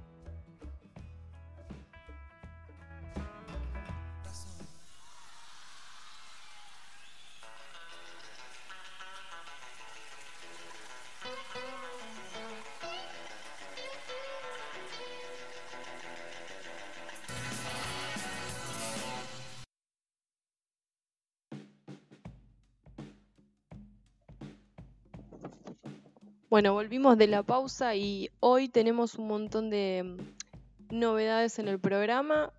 Bueno, 26.59 26.73
volvimos 26.73 27.17
de 27.17 27.29
la 27.29 27.45
pausa 27.45 27.95
y 27.95 28.31
hoy 28.41 28.69
tenemos 28.69 29.15
un 29.15 29.29
montón 29.29 29.71
de 29.71 30.03
mm, 30.03 30.99
novedades 30.99 31.61
en 31.61 31.69
el 31.69 31.79
programa, 31.79 32.53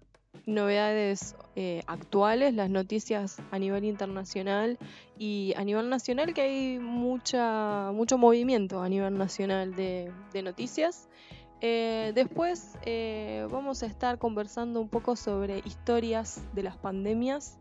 novedades 0.46 1.36
eh, 1.58 1.84
actuales, 1.86 2.54
las 2.54 2.70
noticias 2.70 3.42
a 3.52 3.60
nivel 3.60 3.84
internacional 3.84 4.78
y 5.18 5.54
a 5.58 5.66
nivel 5.66 5.90
nacional, 5.90 6.34
que 6.34 6.42
hay 6.44 6.80
mucha, 6.80 7.92
mucho 7.92 8.18
movimiento 8.18 8.82
a 8.82 8.88
nivel 8.88 9.18
nacional 9.18 9.76
de, 9.76 10.14
noticias. 10.46 11.10
Eh, 11.60 12.14
después 12.16 12.78
eh, 12.86 13.50
vamos 13.52 13.84
a 13.84 13.88
estar 13.88 14.18
conversando 14.18 14.80
un 14.80 14.88
poco 14.88 15.18
sobre 15.18 15.60
historias 15.66 16.42
de 16.54 16.64
las 16.64 16.78
pandemias 16.78 17.60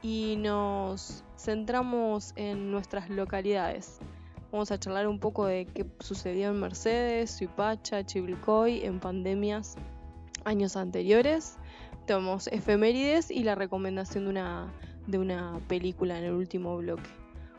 y 0.00 0.36
nos 0.38 1.24
centramos 1.36 2.32
en 2.36 2.70
nuestras 2.70 3.10
localidades. 3.10 4.00
Vamos 4.54 4.70
a 4.70 4.78
charlar 4.78 5.08
un 5.08 5.18
poco 5.18 5.46
de 5.46 5.66
qué 5.66 5.84
sucedió 5.98 6.50
en 6.50 6.60
Mercedes, 6.60 7.32
Suipacha, 7.32 8.06
Chivilcoy 8.06 8.84
en 8.84 9.00
pandemias 9.00 9.74
años 10.44 10.76
anteriores. 10.76 11.58
Tenemos 12.06 12.46
efemérides 12.46 13.32
y 13.32 13.42
la 13.42 13.56
recomendación 13.56 14.26
de 14.26 14.30
una, 14.30 14.72
de 15.08 15.18
una 15.18 15.58
película 15.66 16.16
en 16.20 16.26
el 16.26 16.34
último 16.34 16.76
bloque. 16.76 17.10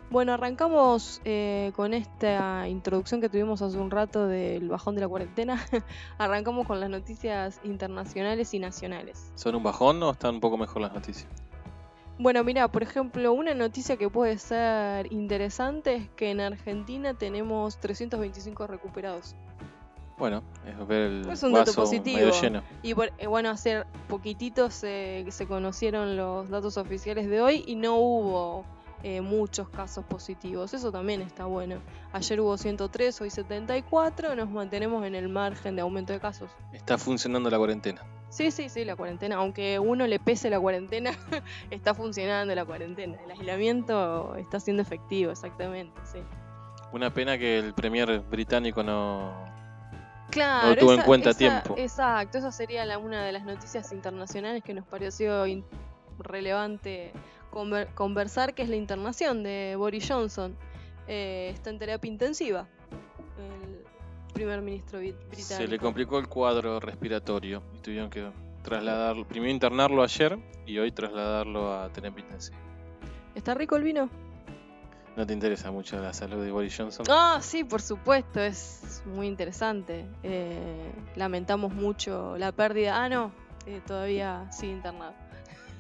Bueno, 0.10 0.32
arrancamos 0.32 1.20
eh, 1.26 1.74
con 1.76 1.94
esta 1.94 2.70
introducción 2.70 3.20
que 3.20 3.28
tuvimos 3.28 3.62
hace 3.62 3.78
un 3.78 3.92
rato 3.92 4.28
del 4.28 4.70
bajón 4.70 4.96
de 4.96 5.02
la 5.02 5.10
cuarentena. 5.10 5.62
arrancamos 6.18 6.66
con 6.66 6.80
las 6.80 6.90
noticias 6.90 7.60
internacionales 7.66 8.54
y 8.54 8.60
nacionales. 8.60 9.34
¿Son 9.36 9.54
un 9.54 9.64
bajón 9.64 10.02
o 10.02 10.12
están 10.12 10.36
un 10.36 10.40
poco 10.40 10.58
mejor 10.58 10.82
las 10.82 10.94
noticias? 10.94 11.28
Bueno, 12.18 12.44
mira, 12.44 12.68
por 12.70 12.82
ejemplo, 12.84 13.34
una 13.34 13.54
noticia 13.54 13.98
que 13.98 14.10
puede 14.10 14.38
ser 14.38 15.12
interesante 15.12 15.96
es 15.96 16.10
que 16.16 16.32
en 16.32 16.40
Argentina 16.40 17.14
tenemos 17.14 17.78
325 17.80 18.68
recuperados. 18.68 19.36
Bueno, 20.18 20.42
es 20.66 20.88
ver 20.88 21.02
el 21.02 21.30
Es 21.30 21.44
un 21.44 21.52
dato 21.52 21.74
positivo. 21.74 22.16
medio 22.18 22.32
lleno. 22.42 22.64
Y 22.84 22.94
por- 22.94 23.12
eh, 23.18 23.28
bueno, 23.28 23.50
hace 23.50 23.84
poquititos 24.08 24.74
se 24.74 25.26
se 25.30 25.46
conocieron 25.46 26.16
los 26.16 26.50
datos 26.50 26.78
oficiales 26.78 27.30
de 27.30 27.42
hoy 27.42 27.66
y 27.68 27.76
no 27.76 27.98
hubo 27.98 28.64
eh, 29.04 29.20
muchos 29.20 29.68
casos 29.70 30.06
positivos. 30.06 30.74
Eso 30.74 30.92
también 30.94 31.22
está 31.22 31.46
bueno. 31.46 31.76
Ayer 32.14 32.40
hubo 32.40 32.58
103, 32.58 33.20
hoy 33.22 33.30
74, 33.30 34.36
nos 34.36 34.50
mantenemos 34.50 35.06
en 35.06 35.16
el 35.16 35.28
margen 35.28 35.76
de 35.76 35.82
aumento 35.82 36.14
de 36.14 36.20
casos. 36.22 36.50
Está 36.72 36.98
funcionando 36.98 37.50
la 37.50 37.58
cuarentena. 37.58 38.02
Sí, 38.36 38.52
sí, 38.52 38.68
sí, 38.68 38.84
la 38.84 38.98
cuarentena. 38.98 39.38
Aunque 39.38 39.80
uno 39.80 40.06
le 40.08 40.20
pese 40.20 40.50
la 40.50 40.60
cuarentena, 40.60 41.12
está 41.72 41.94
funcionando 41.94 42.54
la 42.54 42.66
cuarentena. 42.66 43.18
El 43.24 43.32
aislamiento 43.32 44.36
está 44.36 44.60
siendo 44.60 44.82
efectivo, 44.82 45.32
exactamente, 45.32 45.98
sí. 46.04 46.20
Una 46.92 47.14
pena 47.14 47.38
que 47.38 47.60
el 47.60 47.74
premier 47.74 48.20
británico 48.20 48.84
no... 48.84 49.32
Claro, 50.32 50.70
No 50.70 50.76
tuvo 50.76 50.94
en 50.94 51.02
cuenta 51.04 51.30
esa- 51.30 51.38
tiempo. 51.40 51.76
Exacto, 51.78 52.38
esa 52.40 52.52
sería 52.52 52.86
la- 52.86 52.98
una 52.98 53.24
de 53.24 53.32
las 53.32 53.46
noticias 53.46 53.94
internacionales 53.94 54.64
que 54.64 54.74
nos 54.74 54.86
pareció 54.86 55.46
in- 55.48 55.64
relevante 56.20 57.14
conver- 57.52 57.94
conversar, 57.94 58.54
que 58.54 58.64
es 58.64 58.70
la 58.70 58.76
internación 58.76 59.44
de 59.44 59.76
Boris 59.78 60.08
Johnson. 60.10 60.58
Eh, 61.08 61.52
está 61.54 61.70
en 61.70 61.80
terapia 61.80 62.10
intensiva. 62.12 62.68
Primer 64.36 64.62
ministro 64.62 65.00
brit- 65.00 65.16
británico. 65.30 65.44
Se 65.56 65.68
le 65.68 65.80
complicó 65.80 66.20
el 66.20 66.28
cuadro 66.28 66.80
respiratorio 66.80 67.64
y 67.74 67.80
tuvieron 67.80 68.10
que 68.10 68.30
trasladarlo, 68.64 69.26
primero 69.28 69.52
internarlo 69.52 70.04
ayer 70.04 70.38
y 70.68 70.78
hoy 70.78 70.92
trasladarlo 70.92 71.74
a 71.74 71.90
intensiva. 72.20 72.58
¿Está 73.34 73.54
rico 73.54 73.76
el 73.78 73.84
vino? 73.84 74.10
¿No 75.16 75.26
te 75.26 75.32
interesa 75.32 75.72
mucho 75.72 75.98
la 76.02 76.12
salud 76.14 76.44
de 76.44 76.52
Boris 76.52 76.76
Johnson? 76.78 77.06
Ah, 77.10 77.40
sí, 77.42 77.64
por 77.64 77.82
supuesto, 77.82 78.42
es 78.42 79.02
muy 79.06 79.28
interesante. 79.28 80.06
Eh, 80.24 80.92
lamentamos 81.16 81.74
mucho 81.74 82.38
la 82.38 82.52
pérdida. 82.52 83.02
Ah, 83.02 83.08
no, 83.08 83.32
eh, 83.66 83.80
todavía 83.88 84.52
sigue 84.52 84.74
internado. 84.74 85.14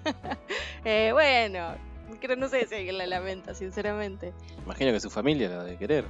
Eh, 0.87 1.09
bueno, 1.13 1.75
creo, 2.21 2.35
no 2.37 2.47
sé 2.47 2.67
si 2.67 2.75
alguien 2.75 2.99
la 2.99 3.07
lamenta, 3.07 3.55
sinceramente. 3.55 4.33
Imagino 4.63 4.91
que 4.91 4.99
su 4.99 5.09
familia 5.09 5.49
la 5.49 5.63
de 5.63 5.77
querer. 5.77 6.05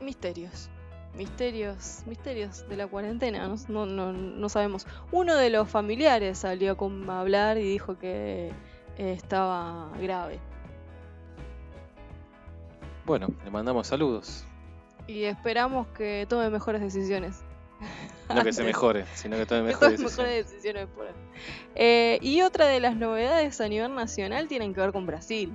Misterios. 0.00 0.68
Misterios, 1.16 2.02
misterios 2.06 2.66
de 2.68 2.76
la 2.76 2.86
cuarentena, 2.86 3.46
no, 3.46 3.56
no, 3.68 3.86
no, 3.86 4.12
no 4.12 4.48
sabemos. 4.48 4.86
Uno 5.10 5.36
de 5.36 5.50
los 5.50 5.68
familiares 5.68 6.38
salió 6.38 6.76
a 7.08 7.20
hablar 7.20 7.58
y 7.58 7.62
dijo 7.62 7.98
que 7.98 8.50
eh, 8.96 9.12
estaba 9.12 9.90
grave. 10.00 10.38
Bueno, 13.04 13.28
le 13.44 13.50
mandamos 13.50 13.86
saludos. 13.86 14.44
Y 15.06 15.24
esperamos 15.24 15.86
que 15.88 16.26
tome 16.28 16.48
mejores 16.48 16.80
decisiones. 16.80 17.42
No 18.34 18.42
que 18.42 18.52
se 18.52 18.62
mejore, 18.62 19.04
sino 19.14 19.36
que 19.36 19.44
tome 19.44 19.60
Que 19.60 19.66
mejores 19.66 19.98
tome 20.00 20.06
decisiones. 20.06 20.18
mejores 20.18 20.50
decisiones 20.50 20.86
por. 20.94 21.06
Eh, 21.74 22.18
y 22.22 22.42
otra 22.42 22.66
de 22.66 22.80
las 22.80 22.96
novedades 22.96 23.60
a 23.60 23.68
nivel 23.68 23.94
nacional 23.94 24.48
tienen 24.48 24.72
que 24.72 24.80
ver 24.80 24.92
con 24.92 25.06
Brasil. 25.06 25.52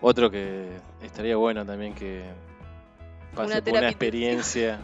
Otro 0.00 0.30
que 0.30 0.68
estaría 1.02 1.36
bueno 1.36 1.66
también 1.66 1.94
que 1.94 2.24
pase 3.34 3.52
Una 3.52 3.62
por 3.62 3.78
una 3.78 3.88
experiencia 3.88 4.80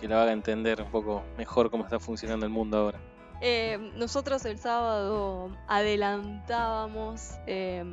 que 0.00 0.08
la 0.08 0.22
haga 0.22 0.32
entender 0.32 0.82
un 0.82 0.90
poco 0.90 1.22
mejor 1.36 1.70
cómo 1.70 1.84
está 1.84 1.98
funcionando 1.98 2.46
el 2.46 2.52
mundo 2.52 2.78
ahora. 2.78 3.00
Eh, 3.40 3.78
nosotros 3.96 4.44
el 4.46 4.58
sábado 4.58 5.56
adelantábamos 5.68 7.34
eh, 7.46 7.84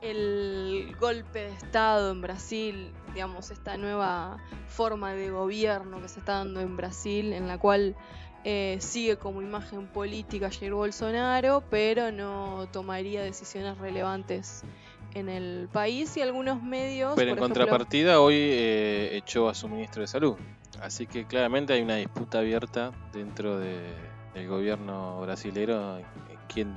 el 0.00 0.96
golpe 0.98 1.40
de 1.40 1.52
Estado 1.52 2.10
en 2.10 2.20
Brasil, 2.20 2.92
digamos, 3.14 3.50
esta 3.50 3.76
nueva 3.76 4.38
forma 4.66 5.12
de 5.12 5.30
gobierno 5.30 6.00
que 6.00 6.08
se 6.08 6.20
está 6.20 6.38
dando 6.38 6.60
en 6.60 6.76
Brasil, 6.76 7.32
en 7.32 7.46
la 7.46 7.58
cual 7.58 7.94
eh, 8.44 8.78
sigue 8.80 9.16
como 9.16 9.42
imagen 9.42 9.86
política 9.86 10.50
Jair 10.50 10.72
Bolsonaro, 10.72 11.62
pero 11.68 12.10
no 12.10 12.66
tomaría 12.72 13.22
decisiones 13.22 13.76
relevantes 13.78 14.64
en 15.14 15.28
el 15.28 15.68
país 15.72 16.16
y 16.16 16.22
algunos 16.22 16.62
medios... 16.62 17.14
Pero 17.16 17.30
en 17.32 17.36
ejemplo- 17.38 17.40
contrapartida, 17.48 18.20
hoy 18.20 18.34
eh, 18.36 19.16
echó 19.16 19.48
a 19.48 19.54
su 19.54 19.68
ministro 19.68 20.02
de 20.02 20.06
Salud. 20.08 20.36
Así 20.80 21.06
que 21.06 21.26
claramente 21.26 21.72
hay 21.72 21.82
una 21.82 21.96
disputa 21.96 22.38
abierta 22.38 22.92
dentro 23.12 23.58
de- 23.58 23.94
del 24.34 24.48
gobierno 24.48 25.20
brasilero. 25.20 25.98
eh, 25.98 26.04
¿Quién 26.48 26.74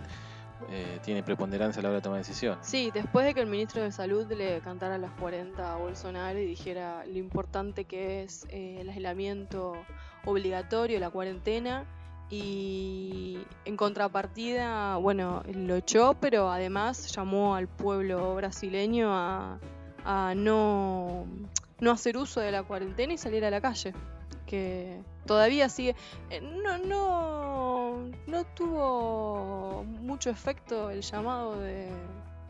eh, 0.70 1.00
tiene 1.04 1.24
preponderancia 1.24 1.80
a 1.80 1.84
la 1.84 1.90
hora 1.90 1.96
de 1.98 2.02
tomar 2.02 2.20
decisiones? 2.20 2.66
Sí, 2.66 2.90
después 2.94 3.26
de 3.26 3.34
que 3.34 3.42
el 3.42 3.48
ministro 3.48 3.82
de 3.84 3.92
Salud 3.92 4.32
le 4.32 4.60
cantara 4.62 4.98
las 4.98 5.12
40 5.20 5.74
a 5.74 5.78
Bolsonaro 5.78 6.40
y 6.40 6.46
dijera 6.46 7.06
lo 7.06 7.18
importante 7.18 7.86
que 7.86 8.24
es 8.24 8.46
eh, 8.50 8.78
el 8.82 8.90
aislamiento 8.90 9.86
obligatorio, 10.26 11.00
la 11.00 11.10
cuarentena, 11.10 11.86
y 12.34 13.38
en 13.66 13.78
contrapartida, 13.78 14.98
bueno, 14.98 15.44
lo 15.54 15.76
echó, 15.76 16.16
pero 16.20 16.50
además 16.50 17.14
llamó 17.16 17.56
al 17.56 17.68
pueblo 17.68 18.36
brasileño 18.36 19.10
a, 19.14 19.60
no, 20.36 21.26
no 21.80 21.92
hacer 21.92 22.18
uso 22.18 22.40
de 22.42 22.52
la 22.52 22.64
cuarentena 22.64 23.14
y 23.14 23.18
salir 23.18 23.46
a 23.46 23.52
la 23.52 23.62
calle. 23.62 23.94
Que 24.48 25.00
todavía 25.26 25.70
sigue. 25.70 25.96
eh, 26.30 26.42
No, 26.42 26.78
no, 26.80 28.12
no 28.28 28.44
tuvo 28.56 29.84
mucho 29.84 30.30
efecto 30.30 30.90
el 30.90 31.02
llamado 31.02 31.60
de, 31.60 31.90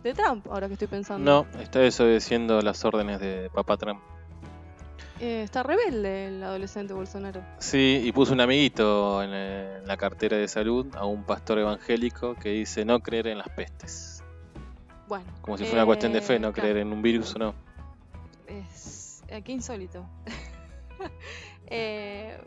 de 0.01 0.13
Trump, 0.13 0.47
ahora 0.49 0.67
que 0.67 0.73
estoy 0.73 0.88
pensando. 0.88 1.45
No, 1.53 1.60
está 1.62 1.79
desobedeciendo 1.79 2.62
las 2.62 2.84
órdenes 2.86 3.19
de 3.19 3.49
Papá 3.53 3.77
Trump. 3.77 4.01
Eh, 5.19 5.43
está 5.43 5.63
rebelde 5.63 6.28
el 6.28 6.43
adolescente 6.43 6.93
Bolsonaro. 6.93 7.41
Sí, 7.60 8.02
y 8.04 8.12
puso 8.12 8.34
un 8.34 8.41
amiguito 8.41 9.21
en, 9.23 9.30
eh, 9.34 9.78
en 9.80 9.88
la 9.88 9.97
cartera 9.97 10.38
de 10.38 10.47
salud 10.47 10.88
a 10.95 11.06
un 11.06 11.23
pastor 11.23 11.60
evangélico 11.60 12.36
que 12.36 12.49
dice 12.49 12.84
no 12.84 12.99
creer 12.99 13.28
en 13.28 13.38
las 13.38 13.49
pestes. 13.49 14.23
Bueno. 15.08 15.26
Como 15.41 15.58
si 15.58 15.65
fuera 15.65 15.82
una 15.82 15.86
cuestión 15.86 16.13
de 16.13 16.21
fe, 16.21 16.36
eh, 16.36 16.39
no 16.39 16.52
claro, 16.52 16.69
creer 16.69 16.78
en 16.78 16.91
un 16.91 17.02
virus 17.02 17.36
o 17.36 17.39
no. 17.39 17.56
Es, 18.47 19.23
eh, 19.28 19.41
qué 19.41 19.52
insólito. 19.52 20.06
Eh, 21.67 22.38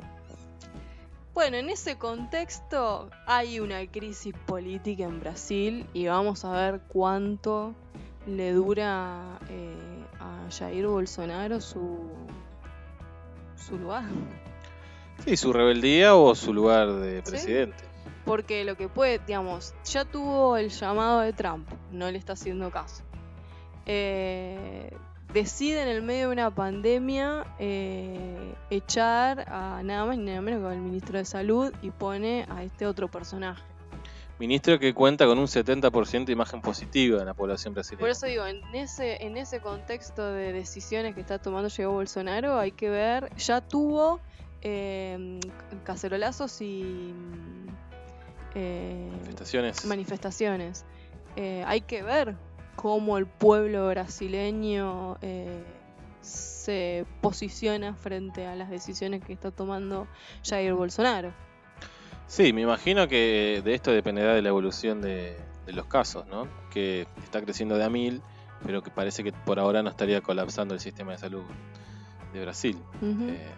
bueno, 1.35 1.57
en 1.57 1.69
ese 1.69 1.97
contexto 1.97 3.11
hay 3.27 3.61
una 3.61 3.87
crisis 3.87 4.35
política 4.47 5.05
en 5.05 5.21
Brasil 5.21 5.87
y 5.93 6.07
vamos 6.07 6.45
a 6.45 6.53
ver 6.53 6.81
cuánto 6.89 7.75
le 8.27 8.53
dura 8.53 9.39
eh, 9.51 9.75
a 10.21 10.49
Jair 10.51 10.87
Bolsonaro 10.87 11.61
su, 11.61 12.09
su 13.57 13.79
lugar. 13.79 14.05
Sí, 15.25 15.37
su 15.37 15.53
rebeldía 15.53 16.15
o 16.15 16.35
su 16.35 16.53
lugar 16.53 16.93
de 16.93 17.23
Sí. 17.25 17.31
presidente. 17.31 17.77
Porque 18.25 18.65
lo 18.65 18.77
que 18.77 18.89
puede, 18.89 19.21
digamos, 19.27 19.75
ya 19.85 20.05
tuvo 20.05 20.57
el 20.57 20.69
llamado 20.71 21.21
de 21.21 21.33
Trump, 21.33 21.69
no 21.93 22.11
le 22.11 22.19
está 22.19 22.33
haciendo 22.35 22.71
caso. 22.71 23.03
Eh, 23.87 24.91
decide 25.33 25.83
en 25.83 25.89
el 25.89 26.03
medio 26.03 26.27
de 26.29 26.33
una 26.33 26.51
pandemia 26.55 27.47
eh, 27.59 28.55
echar 28.71 29.45
a 29.49 29.81
nada 29.85 30.05
más 30.07 30.19
ni 30.19 30.25
nada 30.25 30.41
menos 30.41 30.61
que 30.61 30.67
al 30.75 30.81
ministro 30.81 31.19
de 31.19 31.25
Salud 31.25 31.73
y 31.83 31.91
pone 31.91 32.47
a 32.49 32.65
este 32.65 32.87
otro 32.87 33.09
personaje. 33.09 33.63
Ministro 34.39 34.79
que 34.79 34.93
cuenta 34.93 35.25
con 35.27 35.39
un 35.39 35.47
70% 35.47 36.25
de 36.27 36.33
imagen 36.33 36.61
positiva 36.61 37.21
en 37.21 37.27
la 37.27 37.35
población 37.35 37.73
brasileña. 37.73 38.01
Por 38.01 38.11
eso 38.11 38.27
digo, 38.27 38.47
en 38.47 38.63
ese, 38.75 39.25
en 39.25 39.37
ese 39.39 39.61
contexto 39.61 40.31
de 40.33 40.53
decisiones 40.53 41.15
que 41.15 41.23
está 41.23 41.39
tomando 41.39 41.71
Jair 41.71 41.89
Bolsonaro, 41.89 42.59
hay 42.59 42.73
que 42.73 42.91
ver, 42.91 43.35
ya 43.37 43.63
tuvo 43.63 44.21
eh, 44.63 45.41
cacerolazos 45.85 46.61
y 46.61 47.15
eh, 48.55 49.09
Manifestaciones. 49.13 49.85
manifestaciones. 49.87 50.85
Eh, 51.37 51.65
hay 51.67 51.81
que 51.83 52.03
ver 52.03 52.37
cómo 52.77 53.17
el 53.19 53.27
pueblo 53.27 53.89
brasileño 53.89 55.17
eh, 55.23 55.63
se 56.21 57.07
posiciona 57.21 57.95
frente 57.95 58.47
a 58.47 58.55
las 58.55 58.69
decisiones 58.71 59.25
que 59.25 59.33
está 59.33 59.51
tomando 59.51 60.07
Jair 60.45 60.75
Bolsonaro. 60.75 61.33
Sí, 62.27 62.53
me 62.53 62.63
imagino 62.63 63.07
que 63.09 63.63
de 63.65 63.75
esto 63.75 63.93
dependerá 63.93 64.35
de 64.35 64.43
la 64.43 64.49
evolución 64.49 65.01
de, 65.01 65.37
de 65.65 65.73
los 65.73 65.87
casos, 65.87 66.27
¿no? 66.27 66.49
Que 66.71 67.07
está 67.23 67.41
creciendo 67.43 67.77
de 67.77 67.85
a 67.85 67.91
mil, 67.91 68.21
pero 68.65 68.83
que 68.83 68.91
parece 68.91 69.23
que 69.23 69.33
por 69.33 69.59
ahora 69.59 69.83
no 69.83 69.91
estaría 69.91 70.21
colapsando 70.21 70.75
el 70.75 70.81
sistema 70.81 71.13
de 71.13 71.19
salud 71.19 71.45
de 72.33 72.41
Brasil. 72.43 72.83
Eh, 73.03 73.53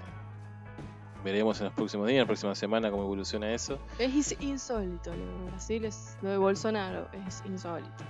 veremos 1.25 1.59
en 1.61 1.65
los 1.67 1.75
próximos 1.75 2.07
días, 2.07 2.17
en 2.17 2.21
la 2.23 2.27
próxima 2.27 2.55
semana 2.55 2.91
cómo 2.91 3.05
evoluciona 3.05 3.53
eso. 3.53 3.79
Es 3.99 4.13
ins- 4.15 4.37
insólito 4.43 5.15
lo 5.15 5.27
de 5.45 5.51
Brasil, 5.51 5.85
es, 5.87 6.19
lo 6.23 6.31
de 6.31 6.37
Bolsonaro 6.37 7.09
es 7.27 7.43
insólito. 7.47 8.05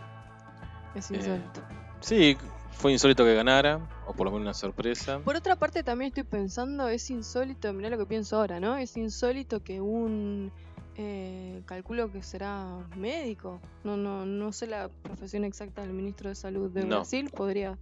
Es 0.95 1.11
Eh, 1.11 1.17
insólito. 1.17 1.63
Sí, 2.01 2.37
fue 2.79 2.93
insólito 2.93 3.25
que 3.25 3.35
ganara, 3.35 3.81
o 4.07 4.15
por 4.15 4.27
lo 4.27 4.31
menos 4.31 4.45
una 4.45 4.55
sorpresa. 4.55 5.19
Por 5.19 5.37
otra 5.37 5.57
parte, 5.57 5.83
también 5.83 6.09
estoy 6.09 6.23
pensando, 6.23 6.89
es 6.89 7.11
insólito, 7.11 7.73
mirá 7.73 7.91
lo 7.91 7.99
que 7.99 8.07
pienso 8.07 8.37
ahora, 8.37 8.61
¿no? 8.61 8.77
Es 8.77 8.97
insólito 8.97 9.63
que 9.65 9.81
un, 9.81 10.53
eh, 10.97 11.63
calculo 11.67 12.11
que 12.11 12.23
será 12.23 12.89
médico, 12.97 13.61
no, 13.83 13.97
no, 13.97 14.25
no 14.25 14.53
sé 14.53 14.69
la 14.69 14.89
profesión 14.89 15.45
exacta 15.45 15.83
del 15.83 15.93
ministro 15.93 16.29
de 16.29 16.37
Salud 16.37 16.71
de 16.71 16.83
No. 16.83 16.97
Brasil, 16.97 17.31
podría... 17.31 17.79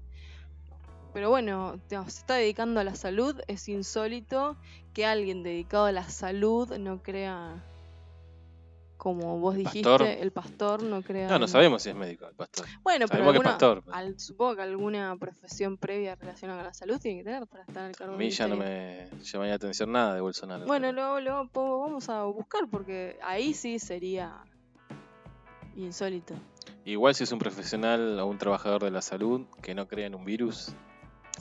Pero 1.13 1.31
bueno, 1.31 1.81
se 1.89 1.97
está 1.97 2.35
dedicando 2.35 2.79
a 2.81 2.85
la 2.85 2.95
salud, 2.95 3.41
es 3.49 3.69
insólito 3.69 4.57
que 4.93 5.07
alguien 5.07 5.43
dedicado 5.43 5.87
a 5.87 5.93
la 5.93 6.09
salud 6.11 6.77
no 6.77 7.03
crea, 7.03 7.65
como 9.07 9.39
vos 9.39 9.55
dijiste, 9.55 9.89
Pastor. 9.89 10.03
el 10.09 10.33
pastor 10.33 10.83
no 10.83 11.01
crea... 11.01 11.29
No, 11.29 11.39
no 11.39 11.47
sabemos 11.47 11.81
si 11.81 11.91
es 11.91 11.95
médico 11.95 12.27
el 12.27 12.35
pastor. 12.35 12.67
Bueno, 12.83 13.07
pero 13.07 13.23
Sabemos 13.25 13.35
alguna- 13.35 13.51
pastor. 13.51 13.85
al- 13.93 14.19
supongo 14.19 14.57
que 14.57 14.63
alguna 14.63 15.17
profesión 15.17 15.77
previa 15.77 16.17
relacionada 16.17 16.59
con 16.59 16.67
la 16.67 16.75
salud 16.75 16.99
tiene 16.99 17.19
que 17.19 17.25
tener 17.25 17.47
para 17.47 17.63
estar 17.63 17.85
al 17.85 17.95
cargo 17.95 18.15
A 18.15 18.17
mí 18.17 18.31
ya 18.31 18.49
no 18.49 18.57
me 18.57 19.09
llamaría 19.23 19.53
la 19.53 19.55
atención 19.57 19.93
nada 19.93 20.15
de 20.15 20.21
Bolsonaro. 20.23 20.67
Bueno, 20.67 20.91
lo, 20.91 21.21
lo 21.21 21.49
po- 21.51 21.79
vamos 21.83 22.09
a 22.09 22.25
buscar 22.25 22.69
porque 22.69 23.17
ahí 23.23 23.55
sí 23.55 23.79
sería 23.79 24.43
insólito. 25.77 26.35
Igual 26.85 27.15
si 27.15 27.25
es 27.25 27.33
un 27.33 27.39
profesional 27.39 28.19
o 28.19 28.27
un 28.27 28.39
trabajador 28.39 28.83
de 28.83 28.91
la 28.91 29.03
salud 29.03 29.47
que 29.63 29.75
no 29.75 29.87
crea 29.87 30.07
en 30.07 30.15
un 30.17 30.25
virus, 30.25 30.75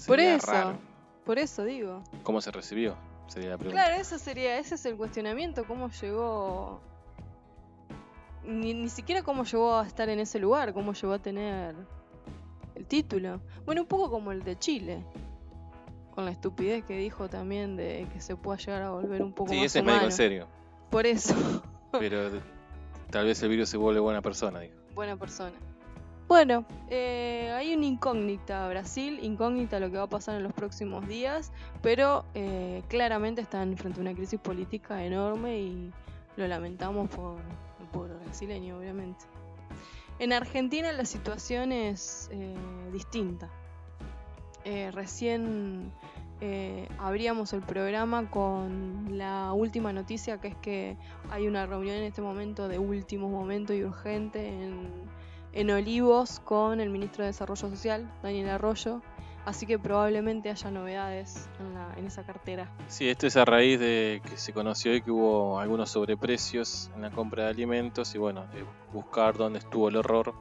Por 0.05 0.17
sería 0.17 0.35
eso, 0.35 0.51
raro. 0.51 0.77
por 1.25 1.39
eso 1.39 1.63
digo. 1.63 2.03
¿Cómo 2.23 2.41
se 2.41 2.51
recibió? 2.51 2.95
Sería 3.27 3.49
la 3.49 3.57
pregunta. 3.57 3.83
Claro, 3.85 3.99
eso 3.99 4.19
sería, 4.19 4.59
ese 4.59 4.75
es 4.75 4.85
el 4.85 4.97
cuestionamiento, 4.97 5.65
cómo 5.65 5.89
llegó, 5.89 6.79
ni, 8.47 8.73
ni 8.73 8.89
siquiera 8.89 9.21
cómo 9.23 9.43
llegó 9.43 9.75
a 9.77 9.85
estar 9.87 10.09
en 10.09 10.19
ese 10.19 10.39
lugar, 10.39 10.73
cómo 10.73 10.93
llegó 10.93 11.13
a 11.13 11.19
tener 11.19 11.75
el 12.75 12.85
título. 12.85 13.41
Bueno, 13.65 13.81
un 13.81 13.87
poco 13.87 14.09
como 14.09 14.31
el 14.31 14.43
de 14.43 14.57
Chile. 14.57 15.03
con 16.13 16.23
la 16.25 16.31
estupidez 16.31 16.83
que 16.85 16.97
dijo 16.97 17.27
también 17.29 17.75
de 17.75 18.07
que 18.13 18.21
se 18.21 18.35
pueda 18.37 18.57
llegar 18.57 18.81
a 18.83 18.91
volver 18.91 19.21
un 19.21 19.33
poco 19.33 19.51
Sí, 19.51 19.57
más 19.57 19.65
ese 19.65 19.79
es 19.79 19.85
médico 19.85 19.95
humano. 19.97 20.07
en 20.07 20.15
serio. 20.15 20.47
Por 20.89 21.05
eso, 21.05 21.35
Pero 21.91 22.29
tal 23.11 23.25
vez 23.25 23.41
el 23.43 23.49
virus 23.49 23.69
se 23.69 23.77
vuelve 23.77 23.99
buena 23.99 24.21
persona, 24.21 24.59
dijo. 24.61 24.75
buena 24.93 25.17
persona. 25.17 25.51
Bueno, 26.27 26.65
eh, 26.89 27.51
hay 27.55 27.75
una 27.75 27.85
incógnita 27.85 28.67
Brasil, 28.69 29.19
incógnita 29.21 29.79
lo 29.79 29.91
que 29.91 29.97
va 29.97 30.03
a 30.03 30.09
pasar 30.09 30.35
en 30.35 30.43
los 30.43 30.53
próximos 30.53 31.07
días, 31.07 31.51
pero 31.83 32.25
eh, 32.33 32.81
claramente 32.87 33.41
están 33.41 33.77
frente 33.77 33.99
a 33.99 34.01
una 34.01 34.13
crisis 34.15 34.39
política 34.39 35.03
enorme 35.05 35.59
y 35.59 35.91
lo 36.37 36.47
lamentamos 36.47 37.09
por 37.11 37.35
brasileño, 37.99 38.77
obviamente. 38.77 39.25
En 40.19 40.31
Argentina 40.31 40.91
la 40.91 41.05
situación 41.05 41.71
es 41.71 42.29
eh, 42.31 42.55
distinta. 42.91 43.49
Eh, 44.63 44.89
recién 44.91 45.91
eh, 46.41 46.87
abríamos 46.97 47.53
el 47.53 47.61
programa 47.61 48.29
con 48.29 49.17
la 49.17 49.51
última 49.53 49.93
noticia, 49.93 50.39
que 50.39 50.49
es 50.49 50.55
que 50.55 50.97
hay 51.29 51.47
una 51.47 51.65
reunión 51.65 51.97
en 51.97 52.03
este 52.03 52.21
momento 52.21 52.67
de 52.67 52.79
último 52.79 53.29
momento 53.29 53.73
y 53.73 53.83
urgente 53.83 54.47
en, 54.47 54.89
en 55.53 55.71
Olivos 55.71 56.39
con 56.39 56.79
el 56.79 56.89
ministro 56.89 57.23
de 57.23 57.27
Desarrollo 57.27 57.69
Social, 57.69 58.11
Daniel 58.23 58.49
Arroyo. 58.49 59.01
Así 59.45 59.67
que 59.67 59.77
probablemente 59.77 60.49
haya 60.49 60.71
novedades 60.71 61.47
en, 61.59 61.73
la- 61.75 61.93
en 61.97 62.07
esa 62.07 62.23
cartera. 62.25 62.67
Sí, 62.87 63.07
esto 63.07 63.27
es 63.27 63.37
a 63.37 63.45
raíz 63.45 63.79
de 63.79 64.21
que 64.27 64.37
se 64.37 64.53
conoció 64.53 64.91
hoy 64.91 65.01
que 65.01 65.11
hubo 65.11 65.59
algunos 65.59 65.91
sobreprecios 65.91 66.89
en 66.95 67.03
la 67.03 67.11
compra 67.11 67.43
de 67.43 67.49
alimentos 67.51 68.15
y 68.15 68.17
bueno, 68.17 68.45
eh, 68.55 68.65
buscar 68.91 69.37
dónde 69.37 69.59
estuvo 69.59 69.89
el 69.89 69.97
error 69.97 70.33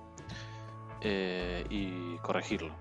eh, 1.02 1.64
y 1.70 2.16
corregirlo. 2.18 2.72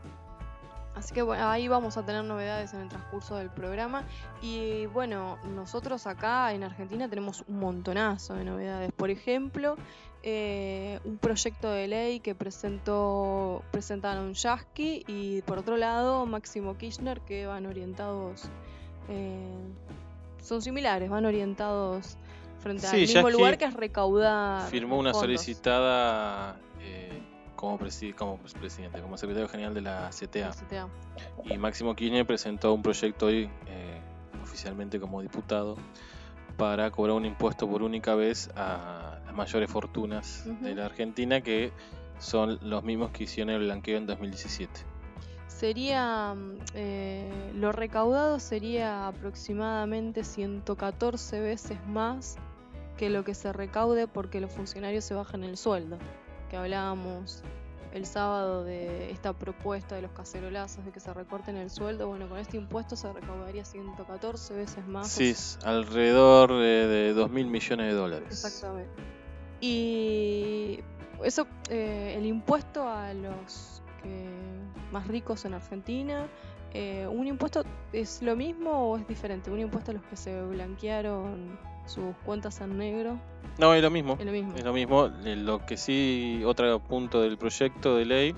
Así 0.95 1.13
que 1.13 1.21
bueno, 1.21 1.49
ahí 1.49 1.67
vamos 1.67 1.97
a 1.97 2.06
tener 2.06 2.23
novedades 2.23 2.73
en 2.73 2.82
el 2.82 2.89
transcurso 2.89 3.36
del 3.36 3.49
programa. 3.49 4.03
Y 4.41 4.86
bueno, 4.88 5.38
nosotros 5.56 6.06
acá 6.06 6.53
en 6.53 6.63
Argentina 6.63 7.10
tenemos 7.10 7.43
un 7.47 7.60
montonazo 7.60 8.36
de 8.36 8.45
novedades. 8.45 8.91
Por 8.91 9.10
ejemplo, 9.10 9.75
eh, 10.25 10.99
un 11.03 11.17
proyecto 11.17 11.69
de 11.69 11.88
ley 11.88 12.19
que 12.21 12.36
presentó 12.36 13.62
presentaron 13.71 14.34
Yasky 14.34 15.03
y 15.06 15.41
por 15.41 15.58
otro 15.58 15.75
lado 15.75 16.25
Máximo 16.25 16.77
Kirchner 16.77 17.19
que 17.21 17.45
van 17.45 17.65
orientados, 17.65 18.43
eh, 19.10 19.58
son 20.41 20.62
similares, 20.62 21.10
van 21.10 21.25
orientados 21.25 22.15
frente 22.60 22.88
al 22.88 22.97
mismo 22.99 23.21
Yasky 23.21 23.32
lugar 23.34 23.58
que 23.58 23.65
es 23.65 23.73
recaudar. 23.73 24.69
Firmó 24.69 24.97
una 24.97 25.12
fondos. 25.12 25.41
solicitada 25.41 26.56
como, 27.63 27.80
presi- 27.80 28.13
como 28.13 28.38
presidente, 28.60 28.99
como 28.99 29.17
secretario 29.17 29.47
general 29.47 29.73
de 29.73 29.80
la 29.82 30.10
CTA. 30.10 30.52
CTA. 30.52 30.89
Y 31.45 31.58
Máximo 31.58 31.95
Kirchner 31.95 32.26
presentó 32.26 32.73
un 32.73 32.82
proyecto 32.82 33.28
hoy 33.28 33.49
eh, 33.67 34.02
oficialmente 34.43 34.99
como 34.99 35.21
diputado 35.21 35.78
para 36.58 36.91
cobrar 36.91 37.15
un 37.15 37.26
impuesto 37.26 37.65
por 37.69 37.82
única 37.82 38.15
vez 38.15 38.49
a 38.58 39.17
las 39.26 39.34
mayores 39.34 39.71
fortunas 39.71 40.43
de 40.62 40.76
la 40.76 40.88
Argentina 40.88 41.39
que 41.39 41.71
son 42.19 42.60
los 42.62 42.84
mismos 42.84 43.12
que 43.12 43.23
hicieron 43.23 43.54
el 43.54 43.62
blanqueo 43.63 43.97
en 43.97 44.08
2017. 44.08 44.82
Sería, 45.47 46.34
mm, 46.36 46.58
eh, 46.73 47.52
lo 47.56 47.71
recaudado 47.71 48.39
sería 48.41 49.08
aproximadamente 49.08 50.26
114 50.26 51.39
veces 51.39 51.78
más 51.88 52.36
que 52.97 53.10
lo 53.10 53.23
que 53.23 53.34
se 53.34 53.54
recaude 53.54 54.08
porque 54.08 54.41
los 54.41 54.52
funcionarios 54.52 55.06
se 55.06 55.13
bajan 55.15 55.45
el 55.45 55.56
sueldo. 55.56 55.97
Que 56.54 56.58
hablábamos 56.58 57.42
el 57.94 58.06
sábado 58.06 58.63
de 58.63 59.10
esta 59.10 59.34
propuesta 59.34 59.96
de 59.96 60.04
los 60.04 60.12
cacerolazos 60.12 60.86
de 60.86 60.92
que 60.92 61.00
se 61.00 61.12
recorten 61.12 61.58
el 61.58 61.72
sueldo. 61.72 62.08
Bueno, 62.08 62.30
con 62.30 62.38
este 62.38 62.58
impuesto 62.58 62.96
se 62.96 63.12
recaudaría 63.12 63.66
114 63.66 64.54
veces 64.54 64.86
más. 64.86 65.08
Sí, 65.08 65.34
alrededor 65.66 66.52
eh, 66.52 66.86
de 66.86 67.13
2 67.13 67.32
mil 67.32 67.48
millones 67.48 67.88
de 67.88 67.94
dólares. 67.94 68.28
Exactamente. 68.30 68.92
Y 69.62 70.82
eso, 71.24 71.48
eh, 71.72 72.13
el 72.20 72.28
impuesto 72.28 72.88
a 72.88 73.16
los 73.16 73.82
que 74.04 74.30
más 74.92 75.08
ricos 75.08 75.46
en 75.46 75.56
Argentina, 75.56 76.28
eh, 76.72 77.08
¿un 77.08 77.26
impuesto 77.26 77.63
es 77.94 78.22
lo 78.22 78.36
mismo 78.36 78.92
o 78.92 78.98
es 79.00 79.08
diferente? 79.08 79.50
¿Un 79.50 79.60
impuesto 79.60 79.89
a 79.89 79.96
los 79.96 80.04
que 80.04 80.18
se 80.18 80.39
blanquearon 80.44 81.58
sus 81.86 82.15
cuentas 82.26 82.60
en 82.62 82.78
negro? 82.78 83.19
No, 83.58 83.74
es 83.74 83.82
lo 83.84 83.89
mismo. 83.91 84.17
Es 84.19 84.26
lo 84.26 84.32
mismo. 84.32 84.56
Es 84.56 84.63
lo 84.63 84.74
mismo. 84.74 85.06
Eh, 85.26 85.36
Lo 85.36 85.65
que 85.65 85.78
sí, 85.78 86.41
otro 86.46 86.80
punto 86.80 87.22
del 87.22 87.38
proyecto 87.38 87.96
de 87.98 88.06
ley 88.06 88.36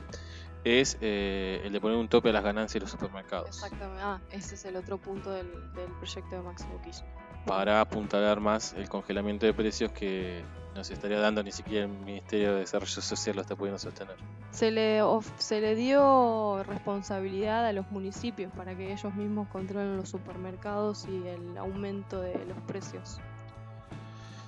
es 0.64 0.98
eh, 1.02 1.62
el 1.64 1.72
de 1.74 1.80
poner 1.80 1.98
un 1.98 2.08
tope 2.08 2.30
a 2.30 2.34
las 2.34 2.44
ganancias 2.44 2.74
de 2.74 2.80
los 2.82 2.92
supermercados. 2.92 3.48
Exactamente. 3.50 4.02
Ah, 4.04 4.20
ese 4.32 4.56
es 4.56 4.66
el 4.66 4.76
otro 4.76 4.98
punto 4.98 5.30
del, 5.32 5.52
del 5.74 5.92
proyecto 6.00 6.36
de 6.36 6.42
Máximo 6.42 6.82
Kirchner. 6.84 7.10
Para 7.46 7.80
apuntalar 7.82 8.40
más 8.40 8.74
el 8.74 8.90
congelamiento 8.90 9.46
de 9.46 9.54
precios 9.54 9.92
que 9.92 10.44
no 10.74 10.84
se 10.84 10.94
estaría 10.96 11.20
dando 11.20 11.44
ni 11.44 11.52
siquiera 11.52 11.86
el 11.86 11.92
Ministerio 11.92 12.54
de 12.54 12.62
Desarrollo 12.62 13.00
Social 13.02 13.36
lo 13.36 13.44
está 13.44 13.56
pudiendo 13.56 13.78
sostener. 13.78 14.16
Se 14.50 14.72
le, 14.72 15.04
of- 15.04 15.32
se 15.38 15.62
le 15.62 15.76
dio 15.76 16.64
responsabilidad 16.64 17.66
a 17.68 17.72
los 17.72 17.90
municipios 17.92 18.52
para 18.54 18.76
que 18.76 18.92
ellos 18.92 19.14
mismos 19.14 19.48
controlen 19.50 19.96
los 19.96 20.10
supermercados 20.10 21.06
y 21.08 21.28
el 21.28 21.56
aumento 21.60 22.20
de 22.20 22.44
los 22.46 22.58
precios. 22.66 23.20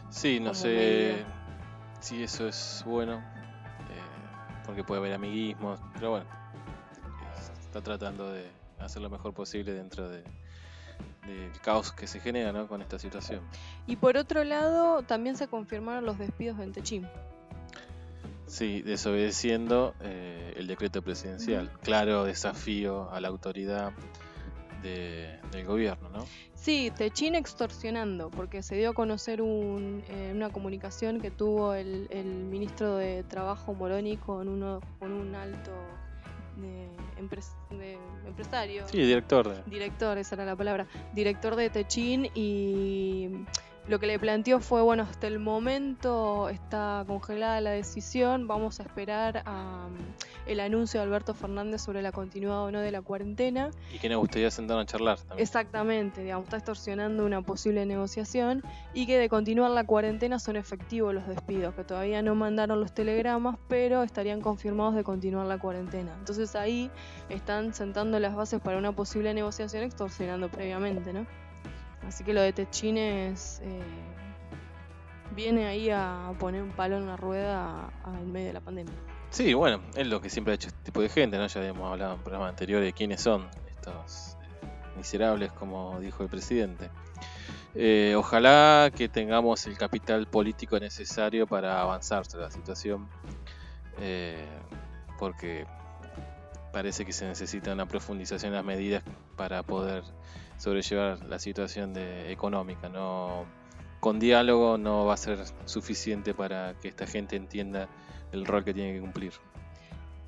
Sí, 0.10 0.40
no 0.40 0.54
sé 0.54 1.26
si 2.00 2.24
eso 2.24 2.48
es 2.48 2.84
bueno, 2.86 3.18
eh, 3.18 4.64
porque 4.66 4.84
puede 4.84 5.00
haber 5.00 5.14
amiguismos, 5.14 5.80
pero 5.94 6.12
bueno, 6.12 6.26
está 7.60 7.82
tratando 7.82 8.32
de 8.32 8.50
hacer 8.80 9.02
lo 9.02 9.10
mejor 9.10 9.34
posible 9.34 9.74
dentro 9.74 10.10
de 10.10 10.24
del 11.28 11.52
caos 11.62 11.92
que 11.92 12.08
se 12.08 12.20
genera 12.20 12.52
¿no? 12.52 12.68
con 12.68 12.82
esta 12.82 12.98
situación. 12.98 13.42
Y 13.86 13.98
por 13.98 14.18
otro 14.18 14.44
lado, 14.44 15.04
también 15.04 15.36
se 15.36 15.48
confirmaron 15.48 16.06
los 16.06 16.18
despidos 16.18 16.60
en 16.60 16.72
Techín. 16.72 17.08
Sí, 18.46 18.82
desobedeciendo 18.82 19.94
eh, 20.00 20.54
el 20.56 20.68
decreto 20.68 21.02
presidencial. 21.02 21.70
Claro 21.84 22.24
desafío 22.24 23.12
a 23.12 23.20
la 23.20 23.28
autoridad 23.28 23.92
de- 24.82 25.40
del 25.52 25.66
gobierno, 25.66 26.10
¿no? 26.10 26.26
Sí, 26.54 26.92
Techín 26.96 27.36
extorsionando, 27.36 28.30
porque 28.30 28.62
se 28.64 28.76
dio 28.76 28.90
a 28.90 28.94
conocer 28.94 29.42
un, 29.42 30.04
eh, 30.10 30.32
una 30.34 30.50
comunicación 30.50 31.20
que 31.22 31.32
tuvo 31.32 31.74
el, 31.74 32.08
el 32.10 32.26
ministro 32.26 32.96
de 32.98 33.24
Trabajo 33.24 33.74
Moroni 33.74 34.18
con, 34.18 34.48
uno, 34.48 34.82
con 35.00 35.12
un 35.14 35.36
alto 35.36 35.72
de 36.58 36.90
empres- 37.22 37.56
de 37.70 37.98
empresario. 38.26 38.84
Sí, 38.88 38.98
director 38.98 39.48
de... 39.48 39.70
director, 39.70 40.18
esa 40.18 40.36
era 40.36 40.46
la 40.46 40.56
palabra, 40.56 40.88
director 41.14 41.56
de 41.56 41.70
Techín 41.70 42.30
y 42.34 43.30
lo 43.88 44.00
que 44.00 44.08
le 44.08 44.20
planteó 44.20 44.60
fue, 44.60 44.82
bueno, 44.82 45.04
hasta 45.04 45.28
el 45.28 45.40
momento 45.40 46.50
está 46.50 47.06
congelada 47.08 47.62
la 47.62 47.70
decisión, 47.72 48.46
vamos 48.48 48.80
a 48.80 48.84
esperar 48.84 49.44
a, 49.46 49.88
el 50.48 50.60
anuncio 50.60 51.00
de 51.00 51.06
Alberto 51.06 51.34
Fernández 51.34 51.82
sobre 51.82 52.02
la 52.02 52.12
continuidad 52.12 52.64
o 52.64 52.72
no 52.72 52.80
de 52.80 52.92
la 52.92 53.02
cuarentena. 53.02 53.70
Y 53.94 54.00
que 54.00 54.10
nos 54.10 54.20
gustaría 54.20 54.50
sentarnos 54.52 54.84
a 54.84 54.86
charlar 54.88 55.18
también. 55.20 55.40
Exactamente, 55.42 56.22
digamos, 56.24 56.46
está 56.46 56.58
extorsionando 56.58 57.26
una 57.26 57.42
posible 57.42 57.86
negociación 57.86 58.64
y 58.94 59.06
que 59.08 59.18
de 59.18 59.30
continuar 59.30 59.72
la 59.72 59.84
cuarentena 59.86 60.40
son 60.40 60.56
efectivos 60.56 61.14
los 61.14 61.28
despidos, 61.28 61.74
que 61.76 61.84
todavía 61.84 62.22
no 62.22 62.36
mandaron 62.36 62.80
los 62.80 62.94
telegramas, 62.94 63.58
pero 63.68 64.04
estarían 64.04 64.42
confirmados 64.42 64.96
de 64.96 65.04
continuar 65.04 65.46
la 65.48 65.58
cuarentena. 65.60 66.14
Entonces 66.20 66.56
ahí 66.56 66.90
están 67.30 67.74
sentando 67.74 68.20
las 68.20 68.36
bases 68.36 68.62
para 68.62 68.78
una 68.78 68.92
posible 68.94 69.34
negociación 69.34 69.84
extorsionando 69.84 70.50
previamente, 70.50 71.14
¿no? 71.14 71.26
Así 72.08 72.24
que 72.24 72.34
lo 72.34 72.42
de 72.42 72.54
Techines 72.54 73.60
eh, 73.64 73.82
viene 75.36 75.68
ahí 75.68 75.90
a 75.90 76.32
poner 76.40 76.62
un 76.64 76.72
palo 76.72 76.98
en 76.98 77.06
la 77.06 77.18
rueda 77.18 77.90
a- 78.04 78.20
en 78.20 78.32
medio 78.32 78.48
de 78.48 78.54
la 78.54 78.62
pandemia. 78.62 78.94
Sí, 79.30 79.54
bueno, 79.54 79.82
es 79.96 80.08
lo 80.08 80.22
que 80.22 80.30
siempre 80.30 80.54
ha 80.54 80.56
hecho 80.56 80.68
este 80.70 80.80
tipo 80.84 81.02
de 81.02 81.10
gente, 81.10 81.38
¿no? 81.38 81.46
Ya 81.48 81.60
habíamos 81.60 81.92
hablado 81.92 82.16
en 82.16 82.22
programas 82.22 82.50
anteriores 82.50 82.88
de 82.88 82.94
quiénes 82.94 83.22
son 83.22 83.48
estos 83.70 84.38
eh, 84.42 84.98
miserables, 84.98 85.52
como 85.52 86.00
dijo 86.00 86.24
el 86.24 86.30
presidente. 86.30 86.90
Eh, 87.76 88.16
ojalá 88.18 88.90
que 88.96 89.10
tengamos 89.10 89.68
el 89.68 89.78
capital 89.78 90.26
político 90.28 90.80
necesario 90.80 91.46
para 91.46 91.82
avanzar 91.82 92.26
sobre 92.26 92.46
la 92.46 92.52
situación, 92.52 93.08
eh, 94.00 94.48
porque 95.20 95.68
parece 96.72 97.06
que 97.06 97.14
se 97.14 97.26
necesita 97.28 97.74
una 97.74 97.86
profundización 97.86 98.52
en 98.54 98.56
las 98.56 98.66
medidas 98.66 99.04
para 99.36 99.62
poder 99.62 100.04
sobrellevar 100.58 101.24
la 101.26 101.38
situación 101.38 101.94
de- 101.94 102.32
económica. 102.32 102.90
No, 102.90 103.46
con 104.00 104.20
diálogo 104.20 104.78
no 104.80 105.06
va 105.06 105.14
a 105.14 105.18
ser 105.18 105.44
suficiente 105.66 106.34
para 106.34 106.74
que 106.82 106.88
esta 106.88 107.06
gente 107.06 107.36
entienda 107.36 107.88
el 108.32 108.46
rol 108.46 108.64
que 108.64 108.74
tiene 108.74 108.94
que 108.94 109.02
cumplir. 109.02 109.34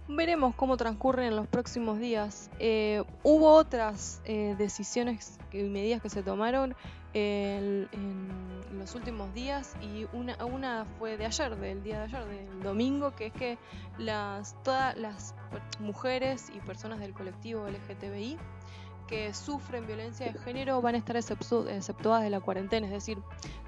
Veremos 0.08 0.56
cómo 0.56 0.76
transcurren 0.76 1.28
en 1.28 1.36
los 1.36 1.48
próximos 1.48 2.00
días. 2.00 2.50
Eh, 2.58 3.04
hubo 3.22 3.54
otras 3.54 4.22
eh, 4.26 4.56
decisiones 4.58 5.38
y 5.52 5.62
medidas 5.64 6.02
que 6.02 6.10
se 6.10 6.24
tomaron 6.24 6.76
en, 7.14 7.88
en 7.92 8.80
los 8.80 8.96
últimos 8.96 9.32
días 9.36 9.76
y 9.82 10.08
una, 10.14 10.44
una 10.46 10.86
fue 10.98 11.18
de 11.18 11.28
ayer, 11.28 11.56
del 11.56 11.84
día 11.84 12.00
de 12.00 12.04
ayer, 12.06 12.26
del 12.26 12.64
domingo, 12.64 13.16
que 13.16 13.28
es 13.28 13.34
que 13.34 13.58
las, 14.00 14.56
todas 14.64 14.98
las 14.98 15.36
mujeres 15.80 16.52
y 16.56 16.60
personas 16.60 17.00
del 17.00 17.14
colectivo 17.14 17.68
LGTBI 17.68 18.38
que 19.10 19.34
sufren 19.34 19.88
violencia 19.88 20.32
de 20.32 20.38
género 20.40 20.82
van 20.84 20.94
a 20.94 21.00
estar 21.00 21.18
exceptuadas 21.18 22.24
de 22.24 22.30
la 22.30 22.40
cuarentena, 22.40 22.86
es 22.86 22.94
decir, 22.94 23.18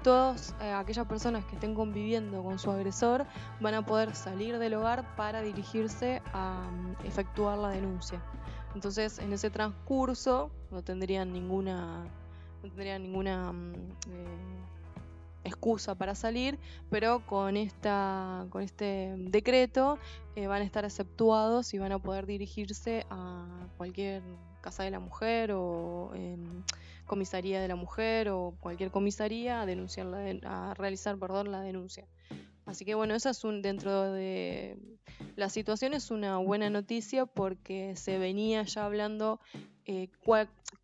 todas 0.04 0.54
eh, 0.60 0.70
aquellas 0.70 1.04
personas 1.08 1.44
que 1.46 1.56
estén 1.56 1.74
conviviendo 1.74 2.44
con 2.44 2.60
su 2.60 2.70
agresor 2.70 3.26
van 3.60 3.74
a 3.74 3.84
poder 3.84 4.14
salir 4.14 4.58
del 4.60 4.74
hogar 4.74 5.16
para 5.16 5.42
dirigirse 5.42 6.22
a 6.32 6.70
mm, 6.70 7.06
efectuar 7.06 7.58
la 7.58 7.70
denuncia. 7.70 8.22
Entonces, 8.76 9.18
en 9.18 9.32
ese 9.32 9.50
transcurso 9.50 10.52
no 10.70 10.82
tendrían 10.82 11.32
ninguna, 11.32 12.04
no 12.62 12.68
tendrían 12.68 13.02
ninguna 13.02 13.52
mm, 13.52 13.74
eh, 14.10 14.62
excusa 15.42 15.96
para 15.96 16.14
salir, 16.14 16.56
pero 16.88 17.26
con, 17.26 17.56
esta, 17.56 18.46
con 18.50 18.62
este 18.62 19.12
decreto 19.18 19.98
eh, 20.36 20.46
van 20.46 20.62
a 20.62 20.64
estar 20.64 20.84
exceptuados 20.84 21.74
y 21.74 21.78
van 21.78 21.90
a 21.90 21.98
poder 21.98 22.26
dirigirse 22.26 23.04
a 23.10 23.66
cualquier 23.76 24.22
casa 24.62 24.82
de 24.84 24.90
la 24.90 25.00
mujer 25.00 25.52
o 25.52 26.12
en 26.14 26.64
comisaría 27.04 27.60
de 27.60 27.68
la 27.68 27.76
mujer 27.76 28.30
o 28.30 28.54
cualquier 28.60 28.90
comisaría 28.90 29.60
a 29.60 29.66
denunciar 29.66 30.06
a 30.44 30.72
realizar 30.72 31.18
perdón, 31.18 31.52
la 31.52 31.60
denuncia. 31.60 32.06
Así 32.64 32.84
que 32.84 32.94
bueno, 32.94 33.14
esa 33.14 33.30
es 33.30 33.44
un 33.44 33.60
dentro 33.60 34.12
de 34.12 34.78
la 35.36 35.48
situación 35.48 35.94
es 35.94 36.10
una 36.10 36.38
buena 36.38 36.70
noticia 36.70 37.26
porque 37.26 37.96
se 37.96 38.18
venía 38.18 38.62
ya 38.62 38.84
hablando 38.84 39.40
eh, 39.84 40.08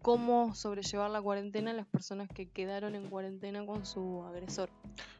cómo 0.02 0.54
sobrellevar 0.54 1.10
la 1.10 1.22
cuarentena 1.22 1.70
a 1.70 1.74
las 1.74 1.86
personas 1.86 2.28
que 2.28 2.48
quedaron 2.48 2.94
en 2.94 3.08
cuarentena 3.08 3.64
con 3.64 3.86
su 3.86 4.24
agresor. 4.24 4.70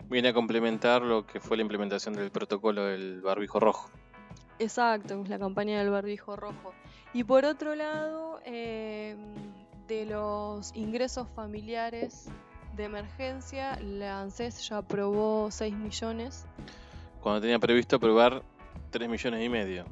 Viene 0.09 0.29
a 0.29 0.35
complementar 0.35 1.03
lo 1.03 1.27
que 1.27 1.41
fue 1.41 1.57
la 1.57 1.63
implementación 1.63 2.15
del 2.15 2.31
protocolo 2.31 2.87
del 2.87 3.21
barbijo 3.21 3.61
rojo. 3.61 3.91
Exacto, 4.59 5.23
la 5.29 5.39
campaña 5.39 5.79
del 5.79 5.91
barbijo 5.91 6.35
rojo. 6.35 6.73
Y 7.19 7.25
por 7.25 7.45
otro 7.45 7.75
lado, 7.75 8.39
em, 8.45 9.35
de 9.89 10.07
los 10.07 10.71
ingresos 10.77 11.27
familiares 11.35 12.31
de 12.77 12.85
emergencia, 12.85 13.77
la 13.81 14.21
ANSES 14.21 14.69
ya 14.69 14.77
aprobó 14.77 15.51
6 15.51 15.75
millones. 15.75 16.47
Cuando 17.21 17.41
tenía 17.41 17.59
previsto 17.59 17.97
aprobar 17.97 18.45
3 18.91 19.09
millones 19.09 19.45
y 19.45 19.49
medio. 19.49 19.85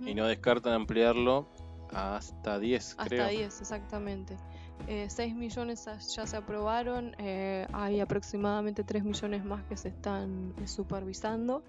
Y 0.00 0.14
no 0.14 0.26
descartan 0.26 0.72
ampliarlo 0.72 1.46
hasta 1.92 2.58
10, 2.58 2.96
creo. 3.04 3.22
Hasta 3.22 3.32
10, 3.36 3.60
exactamente. 3.60 4.38
6 4.86 5.18
eh, 5.18 5.34
millones 5.34 5.84
ya 6.16 6.26
se 6.26 6.36
aprobaron, 6.38 7.14
eh, 7.18 7.66
hay 7.74 8.00
aproximadamente 8.00 8.82
3 8.82 9.04
millones 9.04 9.44
más 9.44 9.62
que 9.64 9.76
se 9.76 9.88
están 9.88 10.54
eh, 10.56 10.66
supervisando, 10.66 11.62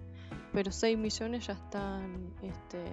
pero 0.53 0.71
6 0.71 0.97
millones 0.97 1.47
ya 1.47 1.53
están, 1.55 2.33
este, 2.41 2.85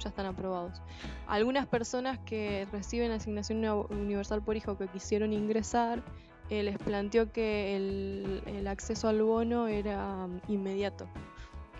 ya 0.00 0.08
están 0.08 0.26
aprobados. 0.26 0.82
Algunas 1.26 1.66
personas 1.66 2.18
que 2.20 2.66
reciben 2.72 3.12
asignación 3.12 3.64
universal 3.90 4.42
por 4.42 4.56
hijo 4.56 4.76
que 4.76 4.88
quisieron 4.88 5.32
ingresar, 5.32 6.02
les 6.48 6.78
planteó 6.78 7.30
que 7.30 7.76
el, 7.76 8.42
el 8.46 8.66
acceso 8.66 9.06
al 9.08 9.22
bono 9.22 9.68
era 9.68 10.24
um, 10.24 10.40
inmediato 10.48 11.06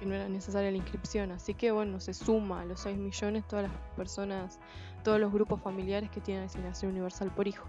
que 0.00 0.06
no 0.06 0.14
era 0.14 0.28
necesaria 0.28 0.70
la 0.70 0.78
inscripción. 0.78 1.30
Así 1.30 1.54
que 1.54 1.70
bueno, 1.70 2.00
se 2.00 2.14
suma 2.14 2.62
a 2.62 2.64
los 2.64 2.80
6 2.80 2.96
millones 2.96 3.46
todas 3.46 3.70
las 3.70 3.72
personas, 3.96 4.59
todos 5.04 5.20
los 5.20 5.30
grupos 5.30 5.61
familiares 5.61 6.11
que 6.11 6.20
tienen 6.20 6.44
asignación 6.44 6.92
universal 6.92 7.30
por 7.30 7.46
hijo. 7.46 7.66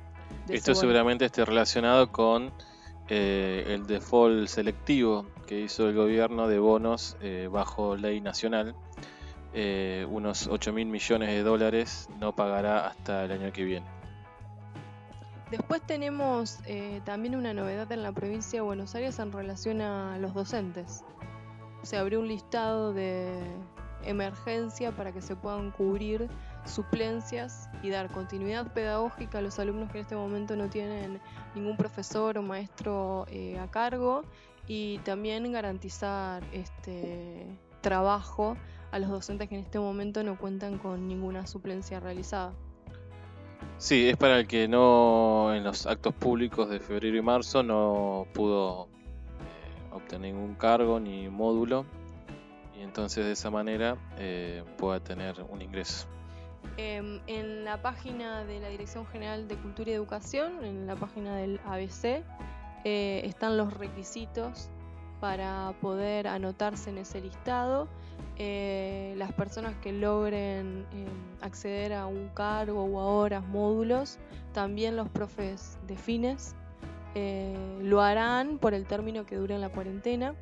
Esto 0.47 0.73
seguramente 0.73 1.25
esté 1.25 1.43
relacionado 1.43 2.11
con 2.11 2.51
eh, 3.09 3.65
el 3.67 3.85
default 3.85 4.47
selectivo 4.47 5.25
que 5.45 5.59
hizo 5.59 5.89
el 5.89 5.95
gobierno 5.95 6.47
de 6.47 6.59
bonos 6.59 7.17
eh, 7.21 7.49
bajo 7.51 7.97
ley 7.97 8.21
nacional. 8.21 8.73
Eh, 9.53 10.05
unos 10.09 10.47
8 10.47 10.71
mil 10.71 10.87
millones 10.87 11.29
de 11.29 11.43
dólares 11.43 12.09
no 12.19 12.33
pagará 12.33 12.87
hasta 12.87 13.25
el 13.25 13.31
año 13.31 13.51
que 13.51 13.63
viene. 13.63 13.85
Después 15.49 15.81
tenemos 15.81 16.59
también 17.03 17.35
una 17.35 17.53
novedad 17.53 17.91
en 17.91 18.03
la 18.03 18.13
provincia 18.13 18.59
de 18.59 18.61
Buenos 18.61 18.95
Aires 18.95 19.19
en 19.19 19.33
relación 19.33 19.81
a 19.81 20.17
los 20.17 20.33
docentes 20.33 21.03
se 21.83 21.97
abrió 21.97 22.19
un 22.19 22.27
listado 22.27 22.93
de 22.93 23.41
emergencia 24.03 24.91
para 24.91 25.11
que 25.11 25.21
se 25.21 25.35
puedan 25.35 25.71
cubrir 25.71 26.27
suplencias 26.65 27.69
y 27.81 27.89
dar 27.89 28.11
continuidad 28.11 28.71
pedagógica 28.73 29.39
a 29.39 29.41
los 29.41 29.59
alumnos 29.59 29.91
que 29.91 29.99
en 29.99 30.01
este 30.03 30.15
momento 30.15 30.55
no 30.55 30.69
tienen 30.69 31.19
ningún 31.55 31.77
profesor 31.77 32.37
o 32.37 32.41
maestro 32.41 33.25
eh, 33.29 33.59
a 33.59 33.69
cargo 33.69 34.23
y 34.67 34.99
también 34.99 35.51
garantizar 35.51 36.43
este 36.51 37.45
trabajo 37.81 38.57
a 38.91 38.99
los 38.99 39.09
docentes 39.09 39.49
que 39.49 39.55
en 39.55 39.61
este 39.61 39.79
momento 39.79 40.23
no 40.23 40.37
cuentan 40.37 40.77
con 40.77 41.07
ninguna 41.07 41.47
suplencia 41.47 41.99
realizada. 41.99 42.53
Sí, 43.77 44.09
es 44.09 44.17
para 44.17 44.39
el 44.39 44.47
que 44.47 44.67
no 44.67 45.53
en 45.55 45.63
los 45.63 45.87
actos 45.87 46.13
públicos 46.13 46.69
de 46.69 46.79
febrero 46.79 47.17
y 47.17 47.21
marzo 47.21 47.63
no 47.63 48.27
pudo 48.33 48.89
obtener 49.91 50.33
ningún 50.33 50.55
cargo 50.55 50.99
ni 50.99 51.29
módulo 51.29 51.85
y 52.77 52.81
entonces 52.81 53.25
de 53.25 53.31
esa 53.31 53.49
manera 53.49 53.97
eh, 54.17 54.63
pueda 54.77 54.99
tener 54.99 55.41
un 55.49 55.61
ingreso. 55.61 56.07
Em, 56.77 57.19
en 57.27 57.65
la 57.65 57.81
página 57.81 58.43
de 58.45 58.59
la 58.59 58.69
Dirección 58.69 59.05
General 59.07 59.47
de 59.47 59.55
Cultura 59.55 59.91
y 59.91 59.93
Educación, 59.93 60.63
en 60.63 60.87
la 60.87 60.95
página 60.95 61.35
del 61.35 61.59
ABC, 61.65 62.23
eh, 62.83 63.21
están 63.25 63.57
los 63.57 63.73
requisitos 63.73 64.69
para 65.21 65.73
poder 65.81 66.27
anotarse 66.27 66.89
en 66.89 66.97
ese 66.97 67.21
listado. 67.21 67.87
Eh, 68.37 69.13
las 69.17 69.31
personas 69.31 69.75
que 69.81 69.93
logren 69.93 70.85
em, 70.91 71.07
acceder 71.41 71.93
a 71.93 72.07
un 72.07 72.29
cargo 72.29 72.83
o 72.83 72.99
a 72.99 73.05
horas, 73.05 73.45
módulos, 73.47 74.17
también 74.51 74.97
los 74.97 75.07
profes 75.09 75.77
de 75.87 75.95
fines 75.95 76.55
eh, 77.13 77.55
lo 77.83 78.01
harán 78.01 78.57
por 78.57 78.73
el 78.73 78.85
término 78.85 79.25
que 79.25 79.35
dure 79.35 79.57
la 79.59 79.69
cuarentena. 79.69 80.33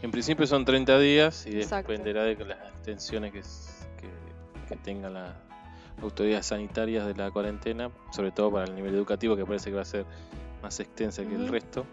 En 0.00 0.10
principio 0.10 0.46
son 0.46 0.64
30 0.64 0.98
días 0.98 1.46
y 1.46 1.50
dependerá 1.50 2.22
de 2.24 2.36
las 2.44 2.58
extensiones 2.68 3.32
que, 3.32 3.42
que, 4.68 4.76
tengan 4.76 5.14
las 5.14 5.30
autoridades 6.02 6.46
sanitarias 6.46 7.06
de 7.06 7.14
la 7.14 7.30
cuarentena, 7.30 7.90
sobre 8.10 8.30
todo 8.30 8.50
para 8.52 8.64
el 8.64 8.74
nivel 8.74 8.94
educativo 8.94 9.36
que 9.36 9.44
parece 9.44 9.70
que 9.70 9.76
va 9.76 9.82
a 9.82 9.86
ser 9.86 10.06
más 10.62 10.80
extensa 10.80 11.22
que 11.24 11.34
el 11.34 11.48
resto. 11.48 11.84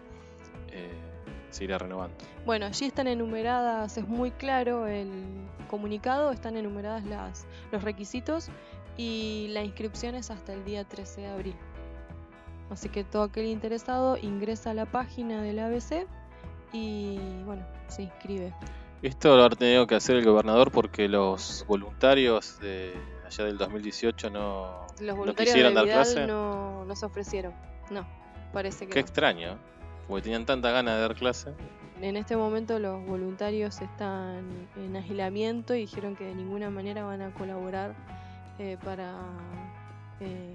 Se 1.52 1.64
irá 1.64 1.78
renovando. 1.78 2.16
Bueno, 2.44 2.66
allí 2.66 2.86
están 2.86 3.06
enumeradas, 3.06 3.96
es 3.96 4.08
muy 4.08 4.30
claro 4.32 4.86
el 4.86 5.10
comunicado, 5.68 6.32
están 6.32 6.56
enumeradas 6.56 7.04
las, 7.04 7.46
los 7.70 7.84
requisitos 7.84 8.48
y 8.96 9.48
la 9.50 9.62
inscripción 9.62 10.14
es 10.14 10.30
hasta 10.30 10.52
el 10.52 10.64
día 10.64 10.84
13 10.84 11.20
de 11.20 11.26
abril. 11.28 11.54
Así 12.70 12.88
que 12.88 13.04
todo 13.04 13.24
aquel 13.24 13.46
interesado 13.46 14.16
ingresa 14.16 14.70
a 14.70 14.74
la 14.74 14.86
página 14.86 15.42
del 15.42 15.58
ABC 15.58 16.06
y 16.72 17.18
bueno, 17.44 17.66
se 17.88 18.04
inscribe. 18.04 18.54
Esto 19.02 19.36
lo 19.36 19.44
ha 19.44 19.50
tenido 19.50 19.86
que 19.86 19.94
hacer 19.94 20.16
el 20.16 20.24
gobernador 20.24 20.70
porque 20.70 21.06
los 21.06 21.66
voluntarios 21.68 22.58
de 22.60 22.94
allá 23.26 23.44
del 23.44 23.58
2018 23.58 24.30
no, 24.30 24.86
los 25.00 25.16
voluntarios 25.16 25.54
quisieron 25.54 25.74
dar 25.74 25.84
clase. 25.84 26.26
No, 26.26 26.84
no 26.84 26.96
se 26.96 27.04
ofrecieron. 27.04 27.52
No, 27.90 28.06
parece 28.52 28.86
que. 28.86 28.92
Qué 28.92 29.00
extraño, 29.00 29.58
porque 30.12 30.24
tenían 30.24 30.44
tanta 30.44 30.70
ganas 30.70 30.96
de 30.96 31.00
dar 31.00 31.14
clase. 31.14 31.54
En 32.02 32.18
este 32.18 32.36
momento 32.36 32.78
los 32.78 33.02
voluntarios 33.06 33.80
están 33.80 34.68
en 34.76 34.94
aislamiento 34.94 35.74
y 35.74 35.80
dijeron 35.80 36.16
que 36.16 36.24
de 36.24 36.34
ninguna 36.34 36.68
manera 36.68 37.02
van 37.02 37.22
a 37.22 37.32
colaborar 37.32 37.94
eh, 38.58 38.76
para 38.84 39.14
eh, 40.20 40.54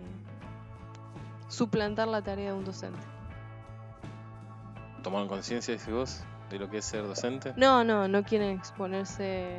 suplantar 1.47 2.07
la 2.07 2.21
tarea 2.21 2.51
de 2.51 2.57
un 2.59 2.65
docente. 2.65 2.99
¿Tomaron 5.01 5.27
conciencia, 5.27 5.73
dice 5.73 5.91
vos, 5.91 6.23
de 6.51 6.59
lo 6.59 6.69
que 6.69 6.77
es 6.77 6.85
ser 6.85 7.07
docente? 7.07 7.55
No, 7.57 7.83
no, 7.83 8.07
no 8.07 8.23
quieren 8.23 8.55
exponerse 8.55 9.57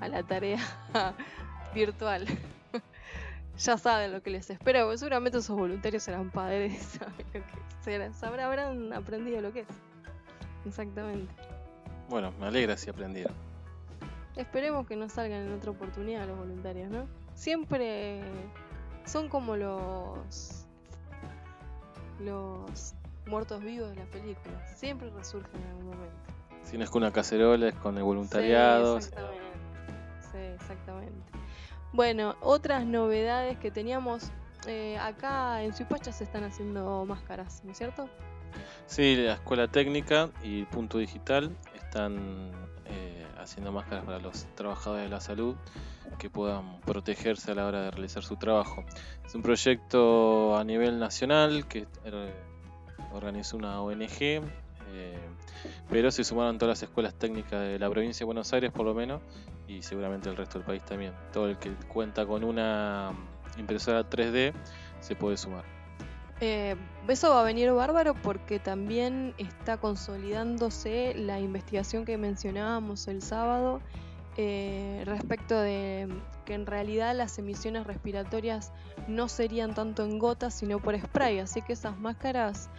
a 0.00 0.08
la 0.08 0.22
tarea 0.24 0.58
virtual. 1.74 2.26
Ya 3.58 3.78
saben 3.78 4.12
lo 4.12 4.22
que 4.22 4.30
les 4.30 4.50
espera, 4.50 4.82
porque 4.82 4.98
seguramente 4.98 5.38
esos 5.38 5.56
voluntarios 5.56 6.02
serán 6.02 6.30
padres, 6.30 6.82
saben 6.98 7.26
lo 7.32 7.40
que 7.40 7.42
será, 7.80 8.12
sabrán, 8.12 8.46
habrán 8.46 8.92
aprendido 8.92 9.40
lo 9.40 9.52
que 9.52 9.60
es. 9.60 9.68
Exactamente. 10.66 11.32
Bueno, 12.08 12.32
me 12.38 12.46
alegra 12.46 12.76
si 12.76 12.90
aprendieron. 12.90 13.34
Esperemos 14.36 14.86
que 14.86 14.96
no 14.96 15.08
salgan 15.08 15.42
en 15.46 15.52
otra 15.52 15.70
oportunidad 15.70 16.26
los 16.26 16.38
voluntarios, 16.38 16.90
¿no? 16.90 17.06
Siempre 17.34 18.22
son 19.04 19.28
como 19.28 19.56
los 19.56 20.66
los 22.20 22.94
muertos 23.26 23.62
vivos 23.62 23.90
de 23.90 23.96
la 23.96 24.04
película. 24.06 24.66
Siempre 24.74 25.10
resurgen 25.10 25.60
en 25.60 25.68
algún 25.68 25.86
momento. 25.86 26.16
Si 26.62 26.78
no 26.78 26.84
es 26.84 26.90
con 26.90 27.02
una 27.02 27.12
cacerola, 27.12 27.68
es 27.68 27.74
con 27.74 27.96
el 27.96 28.04
voluntariado. 28.04 29.00
Sí, 29.00 29.08
exactamente. 29.08 29.42
Sí, 30.30 30.38
exactamente. 30.38 31.32
Bueno, 31.92 32.36
otras 32.40 32.86
novedades 32.86 33.58
que 33.58 33.70
teníamos 33.70 34.30
eh, 34.66 34.96
acá 34.98 35.62
en 35.62 35.74
Suipacha 35.74 36.12
se 36.12 36.24
están 36.24 36.44
haciendo 36.44 37.04
máscaras, 37.04 37.62
¿no 37.64 37.72
es 37.72 37.78
cierto? 37.78 38.08
Sí, 38.86 39.16
la 39.16 39.34
escuela 39.34 39.68
técnica 39.68 40.30
y 40.42 40.64
punto 40.64 40.98
digital 40.98 41.54
están 41.74 42.50
eh, 42.86 43.26
haciendo 43.38 43.72
máscaras 43.72 44.04
para 44.04 44.18
los 44.18 44.46
trabajadores 44.54 45.04
de 45.04 45.10
la 45.10 45.20
salud 45.20 45.56
que 46.18 46.30
puedan 46.30 46.80
protegerse 46.80 47.50
a 47.50 47.54
la 47.54 47.66
hora 47.66 47.82
de 47.82 47.90
realizar 47.90 48.22
su 48.22 48.36
trabajo. 48.36 48.84
Es 49.24 49.34
un 49.34 49.42
proyecto 49.42 50.56
a 50.56 50.64
nivel 50.64 50.98
nacional 50.98 51.66
que 51.66 51.86
eh, 52.04 52.34
organizó 53.12 53.56
una 53.56 53.80
ONG, 53.82 54.20
eh, 54.20 54.40
pero 55.90 56.10
se 56.10 56.24
sumaron 56.24 56.58
todas 56.58 56.78
las 56.78 56.82
escuelas 56.82 57.14
técnicas 57.14 57.60
de 57.60 57.78
la 57.78 57.90
provincia 57.90 58.20
de 58.20 58.26
Buenos 58.26 58.52
Aires 58.52 58.72
por 58.72 58.86
lo 58.86 58.94
menos 58.94 59.20
y 59.66 59.82
seguramente 59.82 60.28
el 60.28 60.36
resto 60.36 60.58
del 60.58 60.66
país 60.66 60.84
también. 60.84 61.12
Todo 61.32 61.48
el 61.48 61.58
que 61.58 61.70
cuenta 61.88 62.26
con 62.26 62.44
una 62.44 63.12
impresora 63.58 64.08
3D 64.08 64.52
se 65.00 65.16
puede 65.16 65.36
sumar. 65.36 65.64
Eh, 66.40 66.74
eso 67.06 67.30
va 67.30 67.42
a 67.42 67.44
venir 67.44 67.70
bárbaro 67.72 68.14
porque 68.14 68.58
también 68.58 69.34
está 69.38 69.76
consolidándose 69.76 71.14
la 71.14 71.38
investigación 71.38 72.04
que 72.04 72.18
mencionábamos 72.18 73.06
el 73.06 73.22
sábado 73.22 73.80
eh, 74.36 75.02
respecto 75.04 75.60
de 75.60 76.08
que 76.46 76.54
en 76.54 76.66
realidad 76.66 77.14
las 77.14 77.38
emisiones 77.38 77.86
respiratorias 77.86 78.72
no 79.06 79.28
serían 79.28 79.74
tanto 79.74 80.04
en 80.04 80.18
gotas 80.18 80.54
sino 80.54 80.80
por 80.80 80.98
spray, 80.98 81.38
así 81.38 81.60
que 81.62 81.74
esas 81.74 81.98
máscaras 81.98 82.70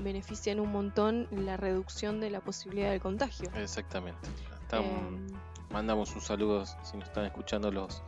benefician 0.00 0.58
un 0.58 0.72
montón 0.72 1.28
la 1.30 1.56
reducción 1.56 2.18
de 2.18 2.30
la 2.30 2.40
posibilidad 2.40 2.90
de 2.90 2.98
contagio. 2.98 3.50
Exactamente. 3.56 4.28
Em, 4.72 5.26
mandamos 5.70 6.14
un 6.14 6.20
saludo 6.20 6.64
si 6.66 6.96
nos 6.96 7.08
están 7.08 7.24
escuchando 7.24 7.70
los 7.70 8.02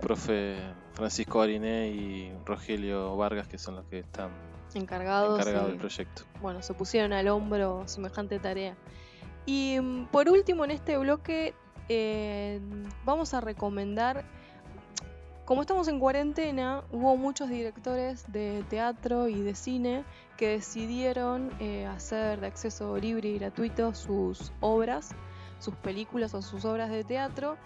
profe 0.00 0.56
Francisco 0.94 1.40
Ariné 1.40 1.88
y 1.88 2.32
Rogelio 2.44 3.16
Vargas, 3.16 3.48
que 3.48 3.58
son 3.58 3.76
los 3.76 3.84
que 3.86 4.00
están 4.00 4.30
encargados, 4.74 5.44
del 5.44 5.76
proyecto. 5.76 6.22
Bueno, 6.40 6.62
se 6.62 6.74
pusieron 6.74 7.12
al 7.12 7.28
hombro 7.28 7.86
semejante 7.86 8.38
tarea. 8.38 8.76
Y 9.46 9.78
mm, 9.80 10.06
por 10.06 10.28
último, 10.28 10.64
en 10.64 10.72
este 10.72 10.98
bloque 10.98 11.54
eh, 11.88 12.60
vamos 13.04 13.32
a 13.34 13.40
recomendar, 13.40 14.24
como 15.44 15.62
estamos 15.62 15.88
en 15.88 15.98
cuarentena, 15.98 16.84
hubo 16.92 17.16
muchos 17.16 17.48
directores 17.48 18.30
de 18.30 18.64
teatro 18.68 19.28
y 19.28 19.40
de 19.40 19.54
cine 19.54 20.04
que 20.36 20.48
decidieron 20.48 21.50
eh, 21.60 21.86
hacer 21.86 22.40
de 22.40 22.46
acceso 22.46 22.96
libre 22.98 23.30
y 23.30 23.38
gratuito 23.38 23.94
sus 23.94 24.52
obras, 24.60 25.14
sus 25.58 25.74
películas 25.76 26.34
o 26.34 26.42
sus 26.42 26.64
obras 26.64 26.90
de 26.90 27.04
teatro 27.04 27.56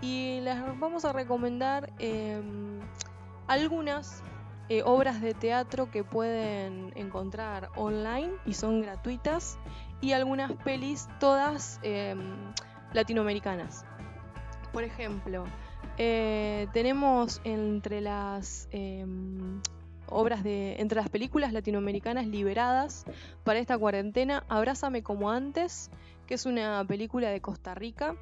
y 0.00 0.40
les 0.40 0.56
vamos 0.78 1.04
a 1.04 1.12
recomendar 1.12 1.92
em, 1.98 2.80
algunas 3.46 4.22
eh, 4.68 4.82
obras 4.84 5.20
de 5.20 5.34
teatro 5.34 5.90
que 5.90 6.04
pueden 6.04 6.92
encontrar 6.96 7.70
online 7.76 8.32
y 8.46 8.54
son 8.54 8.82
gratuitas 8.82 9.58
y 10.00 10.12
algunas 10.12 10.52
pelis 10.64 11.08
todas 11.20 11.78
em, 11.82 12.34
latinoamericanas. 12.92 13.84
Por 14.72 14.82
ejemplo, 14.82 15.44
eh, 15.98 16.66
tenemos 16.72 17.40
entre 17.44 18.00
las 18.00 18.68
em, 18.72 19.60
obras 20.06 20.42
de 20.42 20.76
entre 20.80 20.96
las 20.96 21.08
películas 21.08 21.52
latinoamericanas 21.52 22.26
liberadas 22.26 23.04
para 23.44 23.58
esta 23.58 23.78
cuarentena 23.78 24.44
Abrázame 24.48 25.02
como 25.02 25.30
antes, 25.30 25.90
que 26.32 26.36
es 26.36 26.46
una 26.46 26.82
película 26.86 27.28
de 27.28 27.42
Costa 27.42 27.74
Rica 27.74 28.16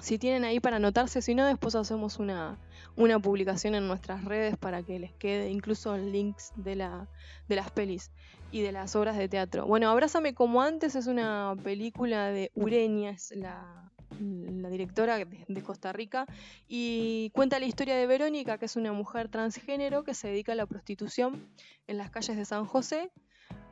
si 0.00 0.18
tienen 0.18 0.42
ahí 0.42 0.58
para 0.58 0.78
anotarse, 0.78 1.22
si 1.22 1.36
no, 1.36 1.46
después 1.46 1.76
hacemos 1.76 2.18
una, 2.18 2.58
una 2.96 3.20
publicación 3.20 3.76
en 3.76 3.86
nuestras 3.86 4.24
redes 4.24 4.56
para 4.56 4.82
que 4.82 4.98
les 4.98 5.12
quede 5.12 5.48
incluso 5.48 5.96
links 5.96 6.50
de, 6.56 6.74
la, 6.74 7.06
de 7.46 7.54
las 7.54 7.70
pelis 7.70 8.10
y 8.50 8.62
de 8.62 8.72
las 8.72 8.96
obras 8.96 9.16
de 9.16 9.28
teatro. 9.28 9.64
Bueno, 9.64 9.90
Abrázame 9.90 10.34
como 10.34 10.60
antes 10.60 10.96
es 10.96 11.06
una 11.06 11.54
película 11.62 12.30
de 12.30 12.50
Ureña, 12.56 13.10
es 13.10 13.30
la, 13.36 13.92
la 14.18 14.68
directora 14.68 15.16
de, 15.16 15.62
Costa 15.62 15.92
Rica, 15.92 16.26
y 16.66 17.30
cuenta 17.32 17.60
la 17.60 17.66
historia 17.66 17.94
de 17.94 18.08
Verónica, 18.08 18.58
que 18.58 18.64
es 18.64 18.74
una 18.74 18.92
mujer 18.92 19.28
transgénero 19.28 20.02
que 20.02 20.14
se 20.14 20.26
dedica 20.26 20.50
a 20.50 20.56
la 20.56 20.66
prostitución 20.66 21.48
en 21.86 21.96
las 21.96 22.10
calles 22.10 22.36
de 22.36 22.44
San 22.44 22.64
José 22.64 23.12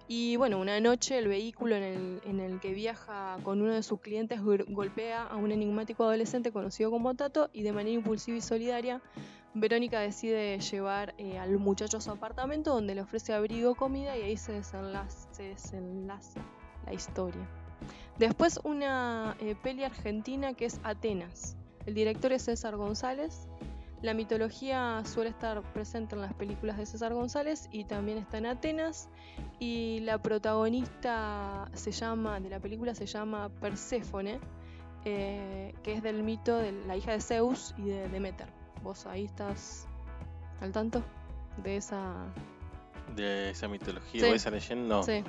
y 0.09 0.37
bueno, 0.37 0.59
una 0.59 0.81
noche 0.81 1.19
el 1.19 1.29
vehículo 1.29 1.77
en 1.77 2.41
el, 2.41 2.61
que 2.61 2.73
viaja 2.73 3.39
con 3.43 3.63
uno 3.63 3.73
de 3.73 3.83
sus 3.83 4.01
clientes 4.01 4.41
golpea 4.43 5.25
a 5.25 5.37
un 5.37 5.53
enigmático 5.53 6.05
adolescente 6.05 6.53
conocido 6.53 6.91
como 6.91 7.15
Tato 7.15 7.51
y 7.53 7.63
de 7.63 7.73
manera 7.73 7.95
impulsiva 7.95 8.37
y 8.37 8.41
solidaria, 8.41 9.01
Verónica 9.55 10.01
decide 10.01 10.59
llevar 10.59 11.15
eh, 11.19 11.39
al 11.39 11.59
muchacho 11.59 11.99
a 11.99 12.01
su 12.01 12.11
apartamento 12.11 12.73
donde 12.73 12.95
le 12.95 13.03
ofrece 13.03 13.35
abrigo, 13.35 13.75
comida 13.75 14.17
y 14.17 14.23
ahí 14.23 14.37
se 14.37 14.53
desenlaza, 14.53 16.41
la 16.87 16.93
historia. 16.95 17.47
Después 18.19 18.61
una 18.65 19.37
eh, 19.41 19.55
peli 19.63 19.85
argentina 19.85 20.55
que 20.55 20.67
es 20.67 20.81
Atenas. 20.85 21.57
El 21.87 21.95
director 21.95 22.33
es 22.33 22.43
César 22.45 22.77
González 22.77 23.49
la 24.03 24.15
mitología 24.15 25.03
suele 25.05 25.31
estar 25.31 25.63
presente 25.73 26.17
en 26.17 26.23
las 26.23 26.35
películas 26.35 26.77
de 26.77 26.87
César 26.87 27.15
González 27.15 27.69
y 27.71 27.85
también 27.85 28.19
está 28.19 28.39
en 28.39 28.47
Atenas. 28.47 29.09
Y 29.61 30.01
la 30.01 30.19
protagonista 30.19 31.71
se 31.73 31.93
llama, 31.93 32.41
de 32.41 32.51
la 32.51 32.59
película 32.59 32.95
se 32.95 33.07
llama 33.07 33.49
Perséfone, 33.61 34.41
eh, 35.05 35.73
que 35.85 35.95
es 35.95 36.03
del 36.03 36.25
mito 36.25 36.59
de 36.59 36.73
la 36.73 36.97
hija 36.97 37.13
de 37.13 37.21
Zeus 37.21 37.75
y 37.79 37.83
de 37.83 38.09
Demeter. 38.09 38.49
¿Vos 38.83 39.07
ahí 39.07 39.25
estás 39.25 39.87
al 40.61 40.73
tanto 40.73 41.03
de 41.63 41.77
esa... 41.77 42.27
De 43.15 43.51
esa 43.51 43.69
mitología 43.69 44.25
o 44.25 44.31
de 44.31 44.35
esa 44.35 44.51
leyenda? 44.51 44.97
No. 44.97 45.03
Sí. 45.05 45.23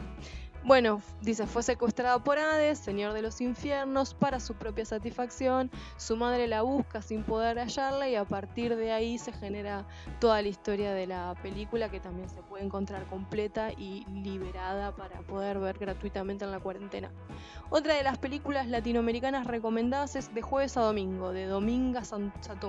Bueno, 0.65 1.01
dice, 1.19 1.45
fue 1.45 1.61
secuestrada 1.61 2.23
por 2.23 2.39
Hades, 2.39 2.79
señor 2.79 3.11
de 3.11 3.21
los 3.21 3.41
infiernos, 3.41 4.13
para 4.13 4.39
su 4.39 4.53
propia 4.53 4.85
satisfacción. 4.85 5.69
Su 5.97 6.15
madre 6.15 6.47
la 6.47 6.61
busca 6.61 7.01
sin 7.01 7.23
poder 7.23 7.59
hallarla 7.59 8.07
y 8.07 8.15
a 8.15 8.23
partir 8.23 8.77
de 8.77 8.93
ahí 8.93 9.17
se 9.17 9.33
genera 9.33 9.85
toda 10.21 10.41
la 10.41 10.47
historia 10.47 10.93
de 10.93 11.05
la 11.05 11.35
película 11.43 11.89
que 11.89 11.99
también 11.99 12.29
se 12.29 12.41
puede 12.43 12.63
encontrar 12.63 13.05
completa 13.07 13.73
y 13.73 14.05
liberada 14.05 14.95
para 14.95 15.19
poder 15.23 15.59
ver 15.59 15.77
gratuitamente 15.77 16.45
en 16.45 16.51
la 16.51 16.61
cuarentena. 16.61 17.11
Otra 17.69 17.95
de 17.95 18.03
las 18.03 18.17
películas 18.17 18.65
latinoamericanas 18.69 19.45
recomendadas 19.45 20.15
es 20.15 20.33
De 20.33 20.41
jueves 20.41 20.77
a 20.77 20.81
domingo, 20.81 21.33
de 21.33 21.45
Dominga 21.45 22.03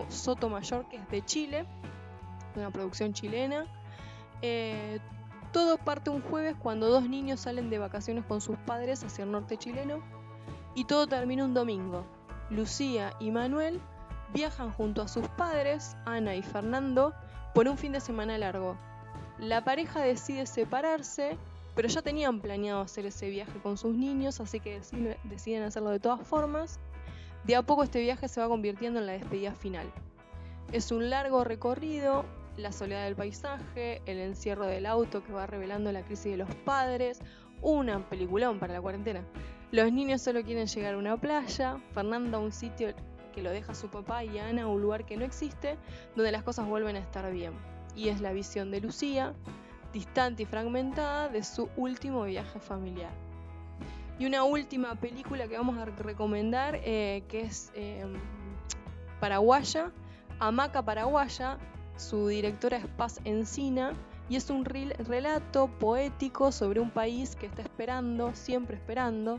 Sotomayor, 0.09 0.89
que 0.89 0.97
es 0.97 1.09
de 1.11 1.25
Chile, 1.25 1.65
una 2.57 2.73
producción 2.73 3.13
chilena. 3.13 3.67
Eh, 4.43 4.99
todo 5.55 5.79
parte 5.79 6.11
un 6.11 6.21
jueves 6.21 6.57
cuando 6.61 6.89
dos 6.89 7.09
niños 7.09 7.39
salen 7.39 7.71
de 7.71 7.79
vacaciones 7.79 8.25
con 8.25 8.41
sus 8.41 8.59
padres 8.67 9.05
hacia 9.05 9.23
el 9.23 9.31
norte 9.31 9.57
chileno 9.57 10.03
y 10.75 10.85
todo 10.85 11.07
termina 11.07 11.45
un 11.45 11.55
domingo. 11.55 12.05
Lucía 12.51 13.15
y 13.21 13.31
Manuel 13.31 13.81
viajan 14.33 14.73
junto 14.73 15.01
a 15.01 15.07
sus 15.07 15.29
padres, 15.29 15.97
Ana 16.07 16.35
y 16.35 16.43
Fernando, 16.43 17.15
por 17.55 17.69
un 17.69 17.79
fin 17.79 17.93
de 17.93 18.01
semana 18.01 18.37
largo. 18.37 18.77
La 19.39 19.63
pareja 19.63 20.01
decide 20.01 20.47
separarse, 20.47 21.39
pero 21.77 21.87
ya 21.87 22.03
tenían 22.03 22.41
planeado 22.41 22.81
hacer 22.81 23.07
ese 23.07 23.31
viaje 23.31 23.61
con 23.63 23.79
sus 23.79 23.95
niños, 23.95 24.41
así 24.41 24.59
que 24.59 24.81
deciden 25.23 25.63
hacerlo 25.63 25.91
de 25.91 26.01
todas 26.01 26.27
formas. 26.27 26.81
De 27.45 27.55
a 27.55 27.63
poco 27.63 27.85
este 27.85 28.01
viaje 28.01 28.27
se 28.27 28.41
va 28.41 28.49
convirtiendo 28.49 28.99
en 28.99 29.07
la 29.07 29.13
despedida 29.13 29.53
final. 29.53 29.87
Es 30.73 30.91
un 30.91 31.11
largo 31.11 31.45
recorrido, 31.45 32.25
la 32.57 32.73
soledad 32.73 33.05
del 33.05 33.17
paisaje, 33.17 34.03
el 34.07 34.19
encierro 34.19 34.67
del 34.67 34.87
auto 34.87 35.25
que 35.25 35.33
va 35.33 35.47
revelando 35.47 35.91
la 35.93 36.03
crisis 36.03 36.33
de 36.33 36.37
los 36.37 36.55
padres, 36.65 37.21
una 37.63 38.09
peliculón 38.09 38.59
para 38.59 38.75
la 38.75 38.81
cuarentena. 38.81 39.23
Los 39.73 39.93
niños 39.93 40.23
solo 40.23 40.43
quieren 40.45 40.67
llegar 40.67 40.95
a 40.95 40.99
una 40.99 41.17
playa, 41.17 41.79
Fernando 41.93 42.37
a 42.37 42.41
un 42.41 42.53
sitio 42.53 42.95
que 43.35 43.43
lo 43.43 43.51
deja 43.51 43.75
su 43.75 43.89
papá 43.89 44.23
y 44.25 44.39
Ana 44.39 44.63
a 44.63 44.67
un 44.69 44.81
lugar 44.81 45.05
que 45.05 45.17
no 45.17 45.25
existe, 45.25 45.77
donde 46.15 46.31
las 46.31 46.45
cosas 46.45 46.67
vuelven 46.67 46.97
a 46.97 47.01
estar 47.01 47.31
bien. 47.33 47.53
Y 47.97 48.09
es 48.09 48.21
la 48.21 48.33
visión 48.33 48.71
de 48.71 48.81
Lucía, 48.81 49.35
distante 49.93 50.45
y 50.45 50.47
fragmentada, 50.47 51.29
de 51.29 51.43
su 51.43 51.69
último 51.77 52.25
viaje 52.25 52.61
familiar. 52.61 53.11
Y 54.19 54.27
una 54.27 54.45
última 54.45 54.95
película 54.95 55.49
que 55.49 55.57
vamos 55.57 55.77
a 55.79 55.87
recomendar, 55.87 56.79
eh, 56.85 57.25
que 57.29 57.41
es 57.41 57.73
eh, 57.75 58.05
paraguaya, 59.19 59.91
Hamaca 60.39 60.85
Paraguaya, 60.85 61.59
su 61.97 62.29
directora 62.29 62.79
es 62.79 62.87
Paz 62.87 63.21
Encina 63.25 63.95
y 64.29 64.37
es 64.37 64.49
un 64.51 64.65
relato 64.65 65.69
poético 65.79 66.51
sobre 66.51 66.81
un 66.81 66.91
país 66.91 67.37
que 67.37 67.47
está 67.47 67.63
esperando, 67.63 68.35
siempre 68.35 68.77
esperando, 68.77 69.39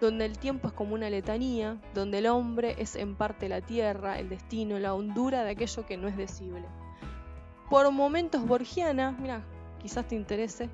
donde 0.00 0.24
el 0.24 0.38
tiempo 0.38 0.68
es 0.68 0.74
como 0.74 0.94
una 0.94 1.08
letanía, 1.08 1.80
donde 1.94 2.18
el 2.18 2.26
hombre 2.26 2.74
es 2.78 2.96
en 2.96 3.14
parte 3.14 3.48
la 3.48 3.60
tierra, 3.60 4.18
el 4.18 4.28
destino, 4.28 4.78
la 4.78 4.94
hondura 4.94 5.44
de 5.44 5.50
aquello 5.50 5.86
que 5.86 5.96
no 5.96 6.08
es 6.08 6.16
decible. 6.16 6.64
Por 7.70 7.90
momentos 7.92 8.44
borgiana, 8.46 9.12
mira, 9.12 9.42
quizás 9.80 10.06
te 10.06 10.16
interese, 10.16 10.68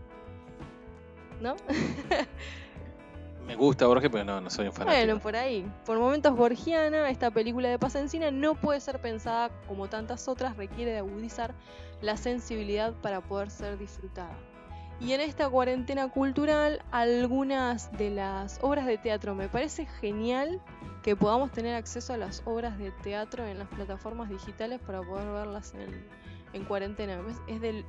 ¿no? 1.41 1.57
Me 3.51 3.57
gusta 3.57 3.89
Borges, 3.89 4.11
pero 4.13 4.25
no, 4.25 4.41
no 4.41 4.49
soy 4.49 4.69
un 4.69 4.73
fanático. 4.73 5.05
Bueno, 5.05 5.21
por 5.21 5.35
ahí. 5.35 5.69
Por 5.85 5.99
momentos 5.99 6.37
borgiana, 6.37 7.11
esta 7.11 7.33
película 7.33 7.69
de 7.69 7.81
Paz 7.81 7.97
Encina 7.97 8.31
no 8.31 8.55
puede 8.55 8.79
ser 8.79 9.01
pensada 9.01 9.51
como 9.67 9.89
tantas 9.89 10.29
otras, 10.29 10.57
requiere 10.57 10.93
de 10.93 10.99
agudizar 10.99 11.53
la 12.01 12.17
sensibilidad 12.17 12.93
para 13.03 13.21
poder 13.21 13.51
ser 13.51 13.77
disfrutada. 13.77 14.39
Y 15.01 15.15
en 15.15 15.21
esta 15.21 15.49
cuarentena 15.49 16.09
cultural, 16.09 16.81
algunas 16.93 17.91
de 17.99 18.11
las 18.11 18.61
obras 18.63 18.87
de 18.87 18.99
teatro. 18.99 19.35
Me 19.35 19.49
parece 19.49 19.85
genial 20.01 20.61
que 21.03 21.17
podamos 21.17 21.51
tener 21.51 21.75
acceso 21.75 22.13
a 22.13 22.19
las 22.19 22.43
obras 22.45 22.79
de 22.79 22.93
teatro 23.03 23.45
en 23.45 23.59
las 23.59 23.67
plataformas 23.67 24.29
digitales 24.29 24.79
para 24.79 25.03
poder 25.03 25.27
verlas 25.29 25.75
en, 25.75 26.07
en 26.53 26.65
cuarentena. 26.67 27.21
Es 27.49 27.61
de, 27.61 27.85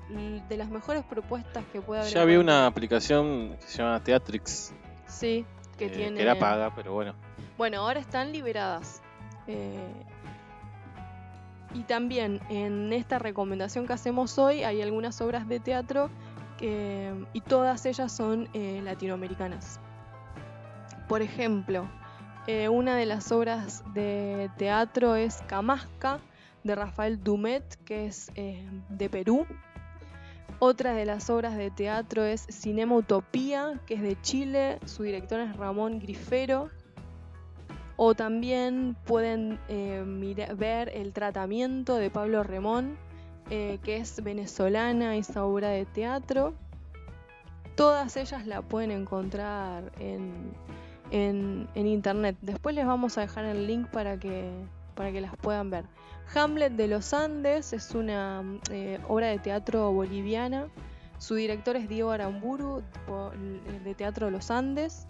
de 0.50 0.58
las 0.58 0.72
mejores 0.72 1.04
propuestas 1.04 1.64
que 1.72 1.82
puede 1.82 2.02
haber. 2.02 2.12
Ya 2.12 2.24
había 2.24 2.40
una 2.40 2.66
aplicación 2.66 3.58
que 3.60 3.68
se 3.68 3.78
llama 3.78 4.04
Teatrix. 4.04 4.74
Sí, 5.12 5.46
que 5.78 5.86
eh, 5.86 5.90
tiene. 5.90 6.16
Que 6.18 6.24
era 6.24 6.40
paga, 6.40 6.74
pero 6.76 6.94
bueno. 6.94 7.14
Bueno, 7.58 7.82
ahora 7.82 8.00
están 8.00 8.32
liberadas. 8.32 9.02
Eh, 9.48 10.06
y 11.74 11.84
también 11.84 12.42
en 12.50 12.92
esta 12.94 13.20
recomendación 13.20 13.88
que 13.88 13.94
hacemos 13.94 14.38
hoy 14.38 14.64
hay 14.64 14.82
algunas 14.82 15.22
obras 15.22 15.48
de 15.48 15.60
teatro 15.60 16.10
que, 16.58 17.14
y 17.34 17.42
todas 17.42 17.86
ellas 17.86 18.12
son 18.12 18.50
eh, 18.54 18.82
latinoamericanas. 18.84 19.80
Por 21.08 21.22
ejemplo, 21.22 21.88
eh, 22.48 22.70
una 22.70 22.96
de 22.96 23.06
las 23.06 23.32
obras 23.32 23.84
de 23.94 24.50
teatro 24.58 25.16
es 25.16 25.42
Camasca 25.48 26.20
de 26.64 26.76
Rafael 26.76 27.24
Dumet, 27.24 27.78
que 27.86 28.06
es 28.08 28.32
eh, 28.36 28.68
de 28.90 29.10
Perú. 29.10 29.46
Otra 30.60 30.94
de 30.94 31.06
las 31.06 31.30
obras 31.30 31.58
de 31.58 31.72
teatro 31.72 32.24
es 32.24 32.46
Cinema 32.50 32.96
Utopía, 32.96 33.80
que 33.88 33.96
es 33.96 34.02
de 34.02 34.20
Chile. 34.22 34.80
Su 34.86 35.04
director 35.04 35.40
es 35.40 35.56
Ramón 35.58 36.00
Grifero. 36.00 36.70
O 37.98 38.16
también 38.16 38.96
pueden 39.06 39.60
eh, 39.70 40.04
ver 40.58 40.90
El 40.90 41.14
Tratamiento 41.14 41.96
de 41.96 42.10
Pablo 42.10 42.44
Remón, 42.44 42.98
eh, 43.50 43.80
que 43.84 43.98
es 43.98 44.24
venezolana 44.24 45.16
esa 45.18 45.46
obra 45.46 45.70
de 45.70 45.86
teatro. 45.86 46.54
Todas 47.76 48.18
ellas 48.18 48.46
la 48.48 48.62
pueden 48.62 48.92
encontrar 48.92 49.92
en, 50.00 50.52
en- 51.12 51.68
en 51.76 51.88
internet. 51.88 52.38
Después 52.42 52.74
les 52.76 52.86
vamos 52.86 53.18
a 53.18 53.22
dejar 53.22 53.46
el 53.46 53.66
link 53.68 53.88
para 53.88 54.18
que, 54.20 54.50
para 54.96 55.12
que 55.12 55.22
las 55.22 55.36
puedan 55.38 55.70
ver. 55.70 55.86
Hamlet 56.34 56.74
de 56.74 56.88
los 56.88 57.14
Andes 57.14 57.74
es 57.74 57.94
una 57.94 58.44
eh, 58.72 59.00
obra 59.08 59.28
de 59.28 59.40
teatro 59.40 59.92
boliviana. 59.92 60.68
Su 61.18 61.36
director 61.36 61.76
es 61.76 61.88
Diego 61.88 62.12
Aramburu, 62.12 62.82
po- 63.06 63.32
de 63.84 63.94
Teatro 63.96 64.28
de 64.28 64.32
los 64.32 64.50
Andes. 64.50 65.08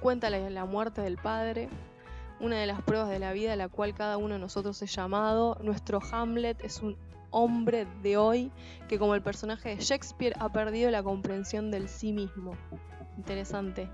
Cuenta 0.00 0.30
la, 0.30 0.38
la 0.50 0.64
muerte 0.64 1.02
del 1.02 1.16
padre, 1.16 1.68
una 2.40 2.56
de 2.56 2.66
las 2.66 2.80
pruebas 2.82 3.10
de 3.10 3.18
la 3.18 3.32
vida 3.32 3.52
a 3.52 3.56
la 3.56 3.68
cual 3.68 3.94
cada 3.94 4.16
uno 4.16 4.34
de 4.34 4.40
nosotros 4.40 4.80
es 4.82 4.94
llamado. 4.94 5.58
Nuestro 5.62 6.00
Hamlet 6.10 6.64
es 6.64 6.80
un 6.80 6.96
hombre 7.30 7.86
de 8.02 8.16
hoy 8.16 8.50
que 8.88 8.98
como 8.98 9.14
el 9.14 9.22
personaje 9.22 9.76
de 9.76 9.76
Shakespeare 9.76 10.34
ha 10.40 10.48
perdido 10.50 10.90
la 10.90 11.02
comprensión 11.02 11.70
del 11.70 11.88
sí 11.88 12.12
mismo. 12.12 12.56
Interesante. 13.18 13.88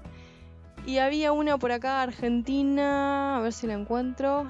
Y 0.87 0.99
había 0.99 1.33
una 1.33 1.59
por 1.59 1.73
acá, 1.73 2.01
Argentina, 2.03 3.37
a 3.37 3.41
ver 3.41 3.53
si 3.53 3.67
la 3.67 3.75
encuentro. 3.75 4.47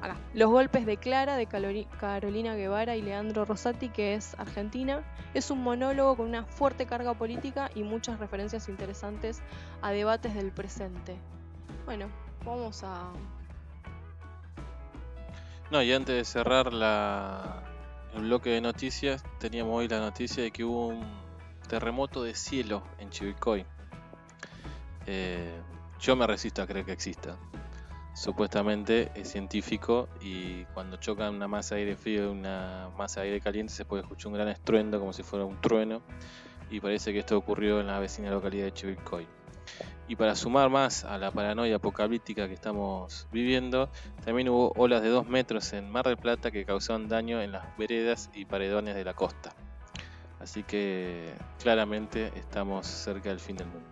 Acá. 0.00 0.16
Los 0.34 0.50
golpes 0.50 0.86
de 0.86 0.96
Clara, 0.96 1.36
de 1.36 1.46
Carolina 1.46 2.54
Guevara 2.54 2.96
y 2.96 3.02
Leandro 3.02 3.44
Rosati, 3.44 3.90
que 3.90 4.14
es 4.14 4.34
argentina. 4.38 5.02
Es 5.34 5.50
un 5.50 5.62
monólogo 5.62 6.16
con 6.16 6.26
una 6.26 6.44
fuerte 6.44 6.86
carga 6.86 7.14
política 7.14 7.70
y 7.74 7.82
muchas 7.82 8.18
referencias 8.18 8.68
interesantes 8.68 9.42
a 9.82 9.90
debates 9.90 10.34
del 10.34 10.52
presente. 10.52 11.16
Bueno, 11.84 12.08
vamos 12.44 12.82
a... 12.82 13.12
No, 15.70 15.82
y 15.82 15.92
antes 15.92 16.16
de 16.16 16.24
cerrar 16.24 16.68
el 18.14 18.22
bloque 18.22 18.50
de 18.50 18.60
noticias, 18.60 19.22
teníamos 19.38 19.76
hoy 19.76 19.88
la 19.88 20.00
noticia 20.00 20.42
de 20.42 20.50
que 20.50 20.64
hubo 20.64 20.88
un 20.88 21.04
terremoto 21.68 22.24
de 22.24 22.34
cielo 22.34 22.82
en 22.98 23.10
Chivilcoy. 23.10 23.64
Eh, 25.06 25.60
yo 26.00 26.16
me 26.16 26.26
resisto 26.26 26.62
a 26.62 26.66
creer 26.66 26.86
que 26.86 26.92
exista. 26.92 27.36
Supuestamente 28.12 29.10
es 29.14 29.30
científico 29.30 30.08
y 30.20 30.64
cuando 30.74 30.96
chocan 30.96 31.34
una 31.34 31.48
masa 31.48 31.76
de 31.76 31.82
aire 31.82 31.96
frío 31.96 32.24
y 32.24 32.28
una 32.28 32.90
masa 32.98 33.20
de 33.20 33.28
aire 33.28 33.40
caliente 33.40 33.72
se 33.72 33.84
puede 33.84 34.02
escuchar 34.02 34.28
un 34.28 34.34
gran 34.34 34.48
estruendo 34.48 34.98
como 34.98 35.12
si 35.12 35.22
fuera 35.22 35.44
un 35.44 35.60
trueno 35.60 36.02
y 36.70 36.80
parece 36.80 37.12
que 37.12 37.20
esto 37.20 37.36
ocurrió 37.36 37.80
en 37.80 37.86
la 37.86 37.98
vecina 37.98 38.30
localidad 38.30 38.64
de 38.64 38.72
Chivilcoy. 38.72 39.26
Y 40.08 40.16
para 40.16 40.34
sumar 40.34 40.70
más 40.70 41.04
a 41.04 41.18
la 41.18 41.30
paranoia 41.30 41.76
apocalíptica 41.76 42.48
que 42.48 42.54
estamos 42.54 43.28
viviendo, 43.30 43.90
también 44.24 44.48
hubo 44.48 44.72
olas 44.76 45.02
de 45.02 45.08
2 45.08 45.28
metros 45.28 45.72
en 45.72 45.88
Mar 45.88 46.04
del 46.06 46.16
Plata 46.16 46.50
que 46.50 46.64
causaron 46.64 47.08
daño 47.08 47.40
en 47.40 47.52
las 47.52 47.76
veredas 47.76 48.28
y 48.34 48.44
paredones 48.44 48.96
de 48.96 49.04
la 49.04 49.14
costa. 49.14 49.54
Así 50.40 50.64
que 50.64 51.32
claramente 51.62 52.32
estamos 52.34 52.86
cerca 52.86 53.28
del 53.28 53.38
fin 53.38 53.56
del 53.56 53.68
mundo. 53.68 53.89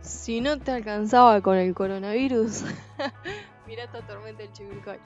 Si 0.00 0.40
no 0.40 0.58
te 0.58 0.70
alcanzaba 0.72 1.40
con 1.40 1.56
el 1.56 1.74
coronavirus, 1.74 2.64
mira 3.66 3.84
esta 3.84 4.00
tormenta 4.06 4.42
del 4.42 4.52
Chivilcoy. 4.52 4.98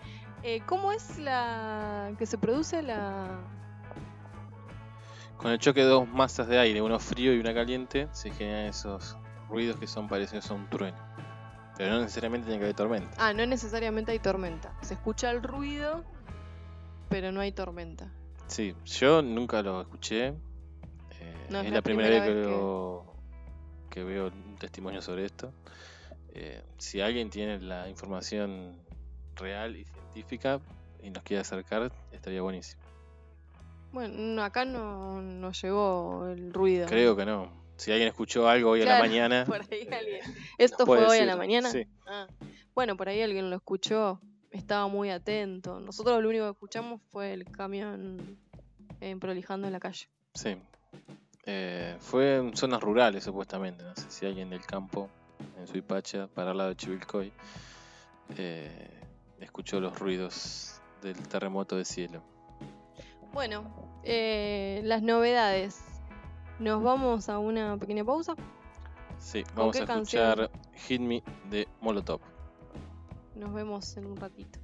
Eh, 0.43 0.61
¿Cómo 0.67 0.93
es 0.93 1.19
la 1.19 2.13
que 2.19 2.27
se 2.27 2.39
produce 2.39 2.83
la... 2.83 3.41
Con 5.37 5.51
el 5.51 5.59
choque 5.59 5.81
de 5.81 5.87
dos 5.87 6.09
masas 6.09 6.47
de 6.47 6.59
aire, 6.59 6.81
uno 6.83 6.99
frío 7.01 7.35
y 7.35 7.39
una 7.41 7.53
caliente, 7.53 8.09
se 8.13 8.31
generan 8.31 8.67
esos 8.67 9.17
ruidos 9.49 9.77
que 9.77 9.87
son 9.89 10.09
parecidos 10.09 10.51
a 10.51 10.55
un 10.55 10.69
trueno. 10.71 10.97
Pero 11.77 11.95
no 11.95 12.01
necesariamente 12.01 12.47
tiene 12.47 12.59
que 12.61 12.67
haber 12.67 12.77
tormenta. 12.77 13.11
Ah, 13.19 13.33
no 13.33 13.45
necesariamente 13.47 14.13
hay 14.13 14.19
tormenta. 14.21 14.73
Se 14.83 14.95
escucha 14.95 15.31
el 15.31 15.43
ruido, 15.43 16.05
pero 17.09 17.33
no 17.33 17.41
hay 17.41 17.51
tormenta. 17.51 18.13
Sí, 18.47 18.77
yo 18.85 19.23
nunca 19.23 19.63
lo 19.63 19.81
escuché. 19.81 20.27
eh, 20.29 21.47
No, 21.51 21.61
es, 21.61 21.73
la, 21.73 21.83
primera, 21.83 22.09
vez 22.11 22.23
que, 22.23 22.35
veo, 22.35 23.12
que 23.93 24.03
veo 24.03 24.29
un 24.29 24.57
testimonio 24.57 25.03
sobre 25.03 25.27
esto. 25.27 25.53
Eh, 26.35 26.63
si 26.79 27.01
alguien 27.03 27.29
tiene 27.29 27.61
la 27.61 27.89
información 27.91 28.75
real 29.37 29.77
y 29.77 29.85
científica 29.85 30.61
y 31.03 31.11
nos 31.11 31.23
quiere 31.23 31.43
acercar, 31.43 31.93
estaría 32.11 32.41
buenísimo. 32.41 32.81
Bueno, 33.93 34.15
no, 34.17 34.43
acá 34.43 34.65
no, 34.65 35.21
no 35.21 35.53
llegó 35.53 36.27
el 36.29 36.55
ruido. 36.55 36.87
Creo 36.87 37.15
que 37.15 37.27
no. 37.27 37.53
Si 37.77 37.91
alguien 37.93 38.09
escuchó 38.09 38.49
algo 38.49 38.71
hoy 38.71 38.81
a 38.81 38.85
Claro, 38.85 39.03
la 39.03 39.09
mañana, 39.09 39.45
Por 39.47 39.61
ahí 39.71 39.87
alguien. 39.93 40.21
¿Esto 40.57 40.87
fue 40.87 40.99
hoy 40.99 41.05
a 41.05 41.11
decir, 41.11 41.27
la 41.27 41.37
mañana? 41.37 41.71
sí. 41.71 41.87
Ah, 42.07 42.27
Bueno, 42.75 42.97
por 42.97 43.11
ahí 43.11 43.21
alguien 43.21 43.51
lo 43.51 43.57
escuchó. 43.57 44.21
Estaba 44.51 44.89
muy 44.89 45.11
atento. 45.11 45.81
Nosotros 45.81 46.23
lo 46.23 46.29
único 46.29 46.45
que 46.47 46.51
escuchamos 46.53 47.03
fue 47.11 47.35
el 47.35 47.45
camión 47.45 48.39
eh, 49.01 49.17
prolijando 49.21 49.67
en 49.67 49.73
la 49.75 49.81
calle. 49.81 50.09
sí. 50.35 50.57
Eh, 51.45 51.97
fue 51.99 52.37
en 52.37 52.57
zonas 52.57 52.81
rurales 52.81 53.25
supuestamente. 53.25 53.83
No 53.83 53.95
sé 53.97 54.11
si 54.11 54.27
alguien 54.27 54.51
del 54.51 54.65
campo, 54.65 55.09
en 55.59 55.67
Suipacha, 55.67 56.29
para 56.29 56.53
el 56.53 56.59
lado 56.59 56.71
de 56.71 56.77
Chivilcoy, 56.77 57.33
eh, 58.37 59.01
escuchó 59.41 59.81
los 59.81 59.99
ruidos 59.99 60.81
del 61.03 61.17
terremoto 61.29 61.77
de 61.77 61.85
cielo. 61.85 62.23
Bueno, 63.33 64.01
eh, 64.05 64.81
las 64.85 65.03
novedades. 65.03 65.83
Nos 66.59 66.83
vamos 66.83 67.29
a 67.29 67.39
una 67.39 67.77
pequeña 67.77 68.05
pausa. 68.05 68.37
Sí, 69.19 69.43
vamos 69.55 69.81
a 69.81 69.87
canción? 69.87 70.41
escuchar 70.41 70.51
Hit 70.75 71.01
Me 71.01 71.23
de 71.51 71.67
Molotov. 71.81 72.21
Nos 73.35 73.53
vemos 73.53 73.97
en 73.97 74.07
un 74.07 74.17
ratito. 74.17 74.62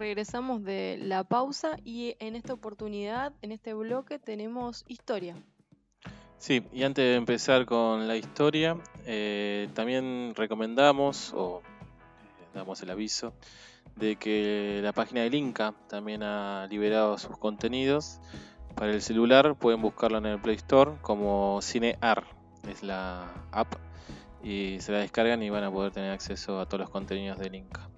Regresamos 0.00 0.64
de 0.64 0.96
la 0.98 1.24
pausa 1.24 1.76
y 1.84 2.16
en 2.20 2.34
esta 2.34 2.54
oportunidad, 2.54 3.34
en 3.42 3.52
este 3.52 3.74
bloque, 3.74 4.18
tenemos 4.18 4.82
historia. 4.88 5.36
Sí, 6.38 6.64
y 6.72 6.84
antes 6.84 7.04
de 7.04 7.16
empezar 7.16 7.66
con 7.66 8.08
la 8.08 8.16
historia, 8.16 8.78
eh, 9.04 9.68
también 9.74 10.32
recomendamos, 10.34 11.34
o 11.34 11.60
eh, 11.60 12.46
damos 12.54 12.80
el 12.80 12.88
aviso, 12.88 13.34
de 13.94 14.16
que 14.16 14.80
la 14.82 14.94
página 14.94 15.20
del 15.20 15.34
Inca 15.34 15.74
también 15.86 16.22
ha 16.22 16.66
liberado 16.70 17.18
sus 17.18 17.36
contenidos. 17.36 18.20
Para 18.76 18.92
el 18.92 19.02
celular 19.02 19.54
pueden 19.54 19.82
buscarlo 19.82 20.16
en 20.16 20.24
el 20.24 20.40
Play 20.40 20.56
Store 20.56 20.92
como 21.02 21.60
CineAr, 21.60 22.24
es 22.70 22.82
la 22.82 23.30
app, 23.52 23.74
y 24.42 24.78
se 24.80 24.92
la 24.92 25.00
descargan 25.00 25.42
y 25.42 25.50
van 25.50 25.64
a 25.64 25.70
poder 25.70 25.92
tener 25.92 26.10
acceso 26.10 26.58
a 26.58 26.64
todos 26.64 26.80
los 26.80 26.88
contenidos 26.88 27.38
del 27.38 27.54
Inca. 27.54 27.90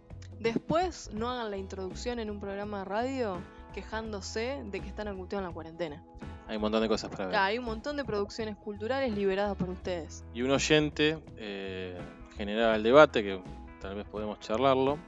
Después, 0.42 1.10
no 1.12 1.30
hagan 1.30 1.50
la 1.50 1.56
introducción 1.56 2.18
en 2.18 2.30
un 2.30 2.40
programa 2.40 2.80
de 2.80 2.84
radio 2.84 3.38
quejándose 3.74 4.62
de 4.66 4.80
que 4.80 4.88
están 4.88 5.08
angustiados 5.08 5.42
en 5.44 5.48
la 5.48 5.54
cuarentena. 5.54 6.02
Hay 6.48 6.56
un 6.56 6.62
montón 6.62 6.82
de 6.82 6.88
cosas 6.88 7.10
para 7.10 7.26
ver. 7.26 7.36
Hay 7.36 7.58
un 7.58 7.64
montón 7.64 7.96
de 7.96 8.04
producciones 8.04 8.56
culturales 8.56 9.14
liberadas 9.14 9.56
por 9.56 9.70
ustedes. 9.70 10.24
Y 10.34 10.42
un 10.42 10.50
oyente 10.50 11.18
eh, 11.38 11.98
generaba 12.36 12.74
el 12.76 12.82
debate, 12.82 13.22
que 13.22 13.40
tal 13.80 13.94
vez 13.94 14.06
podemos 14.06 14.38
charlarlo, 14.40 14.98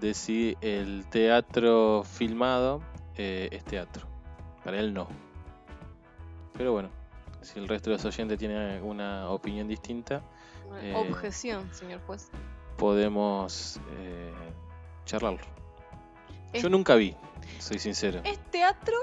de 0.00 0.14
si 0.14 0.56
el 0.60 1.04
teatro 1.10 2.04
filmado 2.04 2.80
eh, 3.16 3.48
es 3.50 3.64
teatro. 3.64 4.06
Para 4.64 4.78
él 4.78 4.94
no. 4.94 5.08
Pero 6.56 6.72
bueno, 6.72 6.88
si 7.42 7.58
el 7.58 7.68
resto 7.68 7.90
de 7.90 7.96
los 7.96 8.04
oyentes 8.04 8.38
tienen 8.38 8.82
una 8.82 9.28
opinión 9.30 9.68
distinta, 9.68 10.22
Eh, 10.80 10.94
Objeción, 10.96 11.68
señor 11.72 12.00
juez. 12.06 12.28
podemos 12.76 13.78
eh, 13.98 14.32
charlarlo. 15.06 15.40
Es- 16.52 16.62
Yo 16.62 16.68
nunca 16.68 16.94
vi, 16.96 17.16
soy 17.58 17.78
sincero. 17.78 18.20
Es 18.24 18.38
teatro 18.50 18.94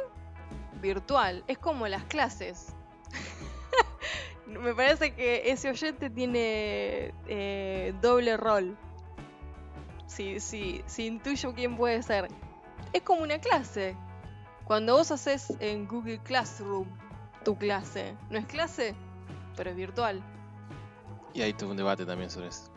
virtual, 0.81 1.43
es 1.47 1.57
como 1.57 1.87
las 1.87 2.03
clases. 2.03 2.67
Me 4.45 4.75
parece 4.75 5.13
que 5.15 5.49
ese 5.51 5.69
oyente 5.69 6.09
tiene 6.09 7.13
eh, 7.27 7.93
doble 8.01 8.37
rol. 8.37 8.77
Si, 10.05 10.39
si, 10.39 10.83
si 10.85 11.07
intuyo 11.07 11.53
quién 11.53 11.75
puede 11.75 12.03
ser. 12.03 12.27
Es 12.91 13.01
como 13.01 13.23
una 13.23 13.39
clase. 13.39 13.95
Cuando 14.65 14.95
vos 14.95 15.11
haces 15.11 15.51
en 15.59 15.87
Google 15.87 16.19
Classroom 16.19 16.87
tu 17.43 17.57
clase, 17.57 18.15
no 18.29 18.37
es 18.37 18.45
clase, 18.45 18.95
pero 19.55 19.71
es 19.71 19.75
virtual. 19.75 20.21
Y 21.33 21.41
ahí 21.41 21.53
tuve 21.53 21.71
un 21.71 21.77
debate 21.77 22.05
también 22.05 22.29
sobre 22.29 22.47
eso. 22.49 22.71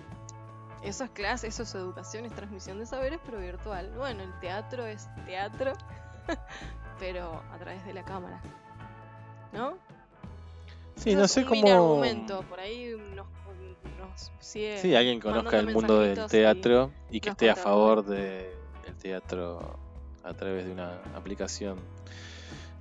Eso 0.82 1.04
es 1.04 1.10
clase, 1.10 1.48
eso 1.48 1.62
es 1.64 1.74
educación, 1.74 2.24
es 2.26 2.32
transmisión 2.32 2.78
de 2.78 2.86
saberes, 2.86 3.18
pero 3.24 3.38
virtual. 3.38 3.90
Bueno, 3.96 4.22
el 4.22 4.32
teatro 4.40 4.86
es 4.86 5.08
teatro, 5.24 5.72
pero 6.98 7.42
a 7.52 7.58
través 7.58 7.84
de 7.86 7.92
la 7.94 8.04
cámara. 8.04 8.40
¿No? 9.52 9.74
Sí, 10.96 11.14
no 11.14 11.26
sé 11.28 11.40
un 11.40 11.46
cómo. 11.48 11.68
argumento, 11.68 12.42
por 12.42 12.60
ahí 12.60 12.94
nos, 13.14 13.26
nos 13.98 14.32
sigue 14.40 14.78
Sí, 14.78 14.94
alguien 14.94 15.20
conozca 15.20 15.58
el 15.58 15.72
mundo 15.72 16.00
del 16.00 16.18
y- 16.18 16.26
teatro 16.28 16.90
y, 17.10 17.20
que 17.20 17.30
esté 17.30 17.50
a 17.50 17.56
favor 17.56 18.04
del 18.04 18.46
teatro 19.00 19.78
a 20.24 20.34
través 20.34 20.64
de 20.66 20.72
una 20.72 20.94
aplicación 21.14 21.78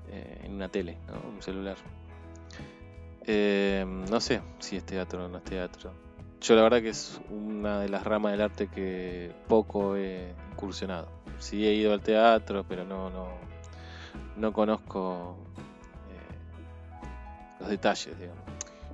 eh, 0.10 0.42
en 0.44 0.54
una 0.54 0.70
tele, 0.70 0.98
¿no? 1.08 1.30
un 1.30 1.42
celular. 1.42 1.78
Eh, 3.28 3.84
no 3.88 4.20
sé 4.22 4.42
si 4.60 4.78
es 4.78 4.86
teatro 4.86 5.26
o 5.26 5.28
no 5.28 5.38
es 5.40 5.44
teatro. 5.44 5.92
Yo 6.46 6.56
la 6.56 6.62
verdad 6.62 6.84
que 6.84 6.90
es 6.90 7.20
una 7.32 7.80
de 7.80 7.90
las 7.90 8.04
ramas 8.04 8.34
del 8.34 8.42
arte 8.42 8.68
que 8.68 9.32
poco 9.48 9.96
he 9.98 10.36
incursionado. 10.52 11.08
Sí 11.40 11.66
he 11.66 11.74
ido 11.74 11.92
al 11.92 12.02
teatro, 12.02 12.64
pero 12.70 12.86
no, 12.86 13.10
no, 13.10 13.30
no 14.38 14.54
conozco 14.54 15.38
eh, 16.12 17.60
los 17.62 17.70
detalles, 17.70 18.20
digamos. 18.20 18.44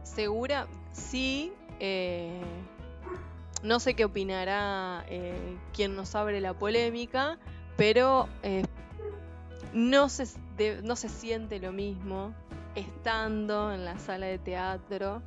segura, 0.03 0.65
sí. 0.93 1.51
eh, 1.81 2.39
no 3.63 3.81
sé 3.81 3.95
qué 3.95 4.05
opinará 4.05 5.03
eh, 5.09 5.57
quien 5.73 5.97
nos 5.97 6.15
abre 6.15 6.39
la 6.39 6.53
polémica, 6.53 7.37
pero 7.75 8.29
no, 9.73 10.07
se, 10.07 10.25
no 10.83 10.95
se 10.95 11.09
siente 11.09 11.59
lo 11.59 11.73
mismo 11.73 12.33
estando 12.75 13.73
en 13.73 13.83
la 13.83 13.99
sala 13.99 14.27
de 14.27 14.39
teatro, 14.39 15.21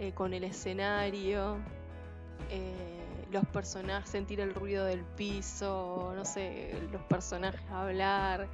eh, 0.00 0.12
con 0.12 0.34
el 0.34 0.44
escenario, 0.44 1.56
eh, 2.50 3.26
los 3.30 3.44
personajes, 3.46 4.10
sentir 4.10 4.40
el 4.40 4.54
ruido 4.54 4.84
del 4.84 5.04
piso, 5.04 6.12
no 6.16 6.24
sé, 6.24 6.72
los 6.90 7.02
personajes 7.02 7.60
hablar. 7.70 8.48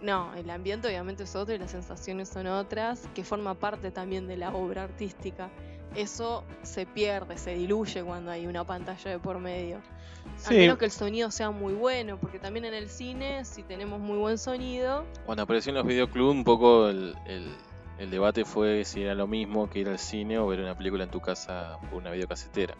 No, 0.00 0.34
el 0.34 0.48
ambiente 0.50 0.88
obviamente 0.88 1.22
es 1.24 1.34
otro 1.36 1.54
y 1.54 1.58
las 1.58 1.70
sensaciones 1.70 2.28
son 2.28 2.46
otras, 2.46 3.08
que 3.14 3.24
forma 3.24 3.54
parte 3.54 3.90
también 3.90 4.26
de 4.26 4.36
la 4.36 4.54
obra 4.54 4.82
artística. 4.84 5.50
Eso 5.94 6.44
se 6.62 6.86
pierde, 6.86 7.38
se 7.38 7.54
diluye 7.54 8.02
cuando 8.02 8.30
hay 8.30 8.46
una 8.46 8.64
pantalla 8.64 9.10
de 9.12 9.18
por 9.18 9.38
medio. 9.38 9.78
A 9.78 10.48
Sí, 10.48 10.56
menos 10.56 10.78
que 10.78 10.86
el 10.86 10.90
sonido 10.90 11.30
sea 11.30 11.50
muy 11.50 11.74
bueno, 11.74 12.18
porque 12.18 12.38
también 12.38 12.64
en 12.64 12.74
el 12.74 12.88
cine, 12.88 13.44
si 13.44 13.62
tenemos 13.62 14.00
muy 14.00 14.18
buen 14.18 14.36
sonido, 14.38 15.04
Cuando 15.24 15.42
apareció 15.44 15.70
en 15.70 15.76
los 15.76 15.86
videoclubs, 15.86 16.32
un 16.34 16.44
poco 16.44 16.88
el, 16.88 17.14
el- 17.26 17.54
el 17.98 18.10
debate 18.10 18.44
fue 18.44 18.84
si 18.84 19.02
era 19.02 19.14
lo 19.14 19.26
mismo 19.26 19.70
que 19.70 19.80
ir 19.80 19.88
al 19.88 19.98
cine 19.98 20.38
o 20.38 20.46
ver 20.46 20.60
una 20.60 20.76
película 20.76 21.04
en 21.04 21.10
tu 21.10 21.20
casa 21.20 21.78
por 21.90 22.00
una 22.00 22.10
videocasetera. 22.10 22.74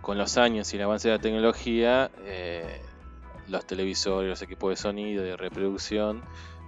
Con 0.00 0.18
los 0.18 0.36
años 0.36 0.72
y 0.72 0.76
el 0.76 0.82
avance 0.82 1.08
de 1.08 1.16
la 1.16 1.20
tecnología, 1.20 2.10
eh, 2.24 2.82
los 3.48 3.64
televisores, 3.66 4.28
los 4.28 4.42
equipos 4.42 4.70
de 4.70 4.76
sonido 4.76 5.24
y 5.24 5.28
de 5.28 5.36
reproducción 5.36 6.22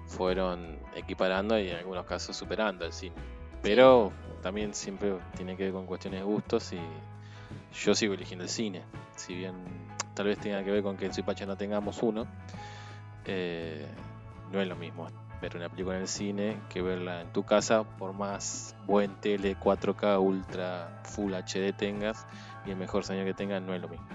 fueron 0.07 0.79
equiparando 0.95 1.59
y 1.59 1.69
en 1.69 1.77
algunos 1.77 2.07
casos 2.07 2.37
superando 2.37 2.85
al 2.85 2.93
cine. 2.93 3.17
Pero 3.61 4.13
también 4.43 4.75
siempre 4.75 5.15
tiene 5.37 5.57
que 5.57 5.65
ver 5.65 5.73
con 5.73 5.87
cuestiones 5.87 6.21
de 6.21 6.25
gustos 6.25 6.73
y 6.73 6.81
yo 7.75 7.95
sigo 7.95 8.15
eligiendo 8.15 8.45
el 8.45 8.51
cine. 8.51 8.83
Si 9.17 9.35
bien 9.35 9.55
tal 10.15 10.27
vez 10.27 10.39
tenga 10.39 10.63
que 10.63 10.71
ver 10.71 10.83
con 10.83 10.97
que 10.97 11.07
en 11.07 11.15
Suipacha 11.15 11.45
no 11.45 11.57
tengamos 11.57 12.03
uno, 12.03 12.27
eh, 13.25 13.87
no 14.53 14.61
es 14.61 14.69
lo 14.69 14.77
mismo 14.77 15.09
ver 15.45 15.57
una 15.57 15.69
película 15.69 15.97
en 15.97 16.03
el 16.03 16.09
cine 16.09 16.59
que 16.71 16.81
verla 16.81 17.21
en 17.21 17.33
tu 17.33 17.45
casa, 17.45 17.85
por 17.85 18.15
más 18.15 18.75
buen 18.87 19.15
tele 19.21 19.57
4K 19.59 20.19
Ultra 20.19 21.03
Full 21.05 21.35
HD 21.35 21.77
tengas 21.77 22.27
y 22.65 22.71
el 22.71 22.77
mejor 22.77 23.05
sonido 23.05 23.27
que 23.27 23.35
tengas, 23.35 23.61
no 23.61 23.75
es 23.75 23.83
lo 23.83 23.89
mismo. 23.89 24.07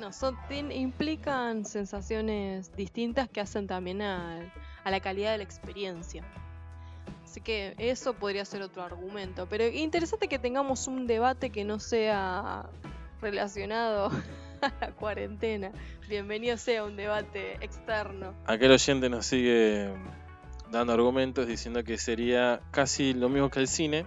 no, 0.00 0.12
son, 0.12 0.36
implican 0.70 1.64
sensaciones 1.64 2.74
distintas 2.76 3.28
que 3.28 3.40
hacen 3.40 3.66
también 3.66 4.02
a 4.02 4.52
la 4.84 5.00
calidad 5.00 5.32
de 5.32 5.38
la 5.38 5.44
experiencia. 5.44 6.22
Así 7.24 7.40
que 7.40 7.74
eso 7.78 8.14
podría 8.14 8.44
ser 8.44 8.62
otro 8.62 8.82
argumento. 8.82 9.48
Pero 9.48 9.66
interesante 9.66 10.28
que 10.28 10.38
tengamos 10.38 10.86
un 10.86 11.08
debate 11.08 11.50
que 11.50 11.64
no 11.64 11.80
sea 11.80 12.70
relacionado 13.20 14.12
a 14.62 14.72
la 14.80 14.92
cuarentena. 14.92 15.72
Bienvenido 16.08 16.56
sea 16.56 16.84
un 16.84 16.96
debate 16.96 17.54
externo. 17.60 18.32
Aquel 18.46 18.70
oyente 18.70 19.08
nos 19.08 19.26
sigue 19.26 19.92
dando 20.70 20.92
argumentos 20.92 21.46
diciendo 21.46 21.82
que 21.84 21.98
sería 21.98 22.60
casi 22.70 23.14
lo 23.14 23.28
mismo 23.28 23.50
que 23.50 23.60
el 23.60 23.68
cine, 23.68 24.06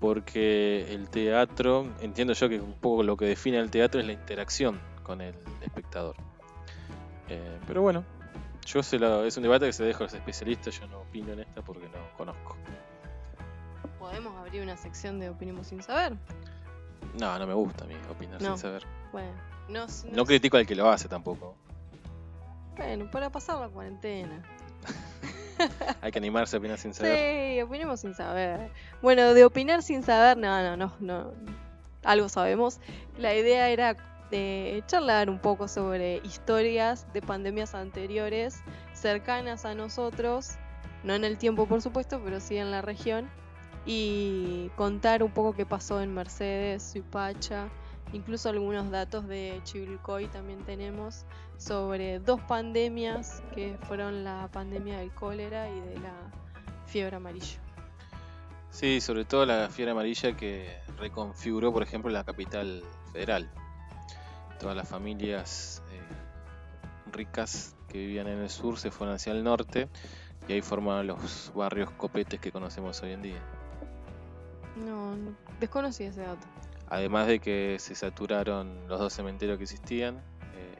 porque 0.00 0.92
el 0.92 1.08
teatro, 1.08 1.86
entiendo 2.00 2.34
yo 2.34 2.48
que 2.48 2.60
un 2.60 2.74
poco 2.74 3.02
lo 3.02 3.16
que 3.16 3.24
define 3.26 3.58
el 3.58 3.70
teatro 3.70 4.00
es 4.00 4.06
la 4.06 4.12
interacción 4.12 4.78
con 5.02 5.20
el 5.20 5.34
espectador. 5.62 6.16
Eh, 7.28 7.58
pero 7.66 7.82
bueno, 7.82 8.04
yo 8.66 8.82
se 8.82 8.98
lo- 8.98 9.24
es 9.24 9.36
un 9.36 9.42
debate 9.44 9.66
que 9.66 9.72
se 9.72 9.84
deja 9.84 10.00
a 10.00 10.02
los 10.02 10.14
especialistas, 10.14 10.78
yo 10.78 10.86
no 10.88 11.00
opino 11.00 11.32
en 11.32 11.40
esta 11.40 11.62
porque 11.62 11.86
no 11.88 12.16
conozco. 12.16 12.56
Podemos 13.98 14.36
abrir 14.36 14.62
una 14.62 14.76
sección 14.76 15.18
de 15.18 15.30
opinemos 15.30 15.66
sin 15.68 15.82
saber. 15.82 16.16
No, 17.18 17.38
no 17.38 17.46
me 17.46 17.54
gusta 17.54 17.84
a 17.84 17.86
mí 17.86 17.94
opinar 18.10 18.40
No. 18.42 18.48
sin 18.50 18.58
saber. 18.58 18.82
Bueno, 19.12 19.32
no, 19.68 19.86
no 19.86 20.12
No 20.12 20.24
critico 20.26 20.56
al 20.58 20.66
que 20.66 20.74
lo 20.74 20.88
hace 20.90 21.08
tampoco. 21.08 21.56
Bueno, 22.76 23.10
para 23.10 23.30
pasar 23.30 23.58
la 23.58 23.68
cuarentena. 23.68 24.42
Hay 26.00 26.12
que 26.12 26.18
animarse 26.18 26.56
a 26.56 26.58
opinar 26.58 26.78
sin 26.78 26.94
saber. 26.94 27.18
Sí, 27.18 27.62
opinemos 27.62 28.00
sin 28.00 28.14
saber. 28.14 28.70
Bueno, 29.02 29.34
de 29.34 29.44
opinar 29.44 29.82
sin 29.82 30.02
saber, 30.02 30.36
no, 30.36 30.62
no, 30.62 30.76
no, 30.76 30.92
no. 31.00 31.32
Algo 32.04 32.28
sabemos. 32.28 32.80
La 33.18 33.34
idea 33.34 33.68
era 33.68 33.96
eh, 34.30 34.82
charlar 34.86 35.30
un 35.30 35.38
poco 35.38 35.68
sobre 35.68 36.16
historias 36.24 37.06
de 37.12 37.22
pandemias 37.22 37.74
anteriores 37.74 38.60
cercanas 38.92 39.64
a 39.64 39.74
nosotros, 39.74 40.56
no 41.04 41.14
en 41.14 41.24
el 41.24 41.38
tiempo 41.38 41.66
por 41.66 41.82
supuesto, 41.82 42.20
pero 42.24 42.40
sí 42.40 42.56
en 42.56 42.70
la 42.70 42.82
región, 42.82 43.28
y 43.84 44.70
contar 44.74 45.22
un 45.22 45.30
poco 45.30 45.52
qué 45.52 45.64
pasó 45.64 46.00
en 46.00 46.12
Mercedes, 46.12 46.82
Suipacha, 46.82 47.68
incluso 48.16 48.48
algunos 48.48 48.90
datos 48.90 49.28
de 49.28 49.60
Chivilcoy 49.64 50.26
también 50.28 50.64
tenemos 50.64 51.24
sobre 51.58 52.18
dos 52.18 52.40
pandemias 52.40 53.42
que 53.54 53.78
fueron 53.82 54.24
la 54.24 54.48
pandemia 54.52 54.98
del 54.98 55.12
cólera 55.12 55.68
y 55.68 55.80
de 55.80 55.98
la 56.00 56.12
fiebre 56.86 57.16
amarilla. 57.16 57.58
Sí, 58.70 59.00
sobre 59.00 59.24
todo 59.24 59.46
la 59.46 59.68
fiebre 59.70 59.92
amarilla 59.92 60.36
que 60.36 60.76
reconfiguró, 60.98 61.72
por 61.72 61.82
ejemplo, 61.82 62.10
la 62.10 62.24
capital 62.24 62.82
federal. 63.12 63.50
Todas 64.58 64.76
las 64.76 64.88
familias 64.88 65.82
eh, 65.92 67.12
ricas 67.12 67.74
que 67.88 67.98
vivían 67.98 68.26
en 68.26 68.38
el 68.38 68.50
sur 68.50 68.78
se 68.78 68.90
fueron 68.90 69.14
hacia 69.14 69.32
el 69.32 69.44
norte 69.44 69.88
y 70.48 70.54
ahí 70.54 70.62
formaron 70.62 71.06
los 71.06 71.52
barrios 71.54 71.90
copetes 71.92 72.40
que 72.40 72.52
conocemos 72.52 73.02
hoy 73.02 73.12
en 73.12 73.22
día. 73.22 73.40
No, 74.76 75.16
no, 75.16 75.34
desconocí 75.58 76.04
ese 76.04 76.20
dato. 76.20 76.46
Además 76.88 77.26
de 77.26 77.40
que 77.40 77.76
se 77.80 77.94
saturaron 77.94 78.86
los 78.88 79.00
dos 79.00 79.12
cementerios 79.12 79.58
que 79.58 79.64
existían, 79.64 80.16
eh, 80.54 80.76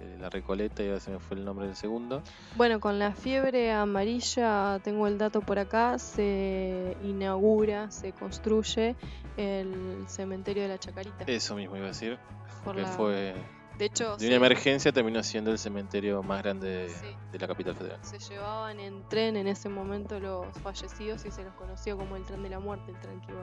el 0.00 0.10
de 0.10 0.18
la 0.18 0.28
Recoleta 0.30 0.82
y 0.82 0.88
ahora 0.88 1.00
se 1.00 1.10
me 1.12 1.20
fue 1.20 1.36
el 1.36 1.44
nombre 1.44 1.66
del 1.66 1.76
segundo. 1.76 2.22
Bueno, 2.56 2.80
con 2.80 2.98
la 2.98 3.12
fiebre 3.12 3.70
amarilla, 3.72 4.80
tengo 4.82 5.06
el 5.06 5.18
dato 5.18 5.40
por 5.40 5.58
acá, 5.58 5.98
se 5.98 6.96
inaugura, 7.04 7.90
se 7.90 8.12
construye 8.12 8.96
el 9.36 10.04
cementerio 10.08 10.64
de 10.64 10.68
la 10.70 10.78
Chacarita. 10.78 11.24
Eso 11.26 11.54
mismo 11.54 11.76
iba 11.76 11.86
a 11.86 11.88
decir, 11.88 12.18
por 12.64 12.74
que 12.76 12.82
la- 12.82 12.88
fue 12.88 13.34
De 13.78 13.86
hecho, 13.86 14.16
de 14.16 14.26
una 14.26 14.36
emergencia 14.36 14.92
terminó 14.92 15.22
siendo 15.22 15.50
el 15.50 15.58
cementerio 15.58 16.22
más 16.22 16.42
grande 16.42 16.88
Sí. 16.90 17.06
de 17.32 17.38
la 17.38 17.46
capital 17.48 17.74
federal. 17.74 17.98
se 18.02 18.18
llevaban 18.18 18.78
en 18.80 19.08
tren 19.08 19.36
en 19.36 19.46
ese 19.46 19.68
momento 19.68 20.20
los 20.20 20.46
fallecidos 20.58 21.24
y 21.24 21.30
se 21.30 21.42
los 21.42 21.54
conoció 21.54 21.96
como 21.96 22.16
el 22.16 22.24
tren 22.24 22.42
de 22.42 22.50
la 22.50 22.60
muerte, 22.60 22.90
el 22.92 23.00
tren 23.00 23.20
que 23.22 23.32
iba 23.32 23.40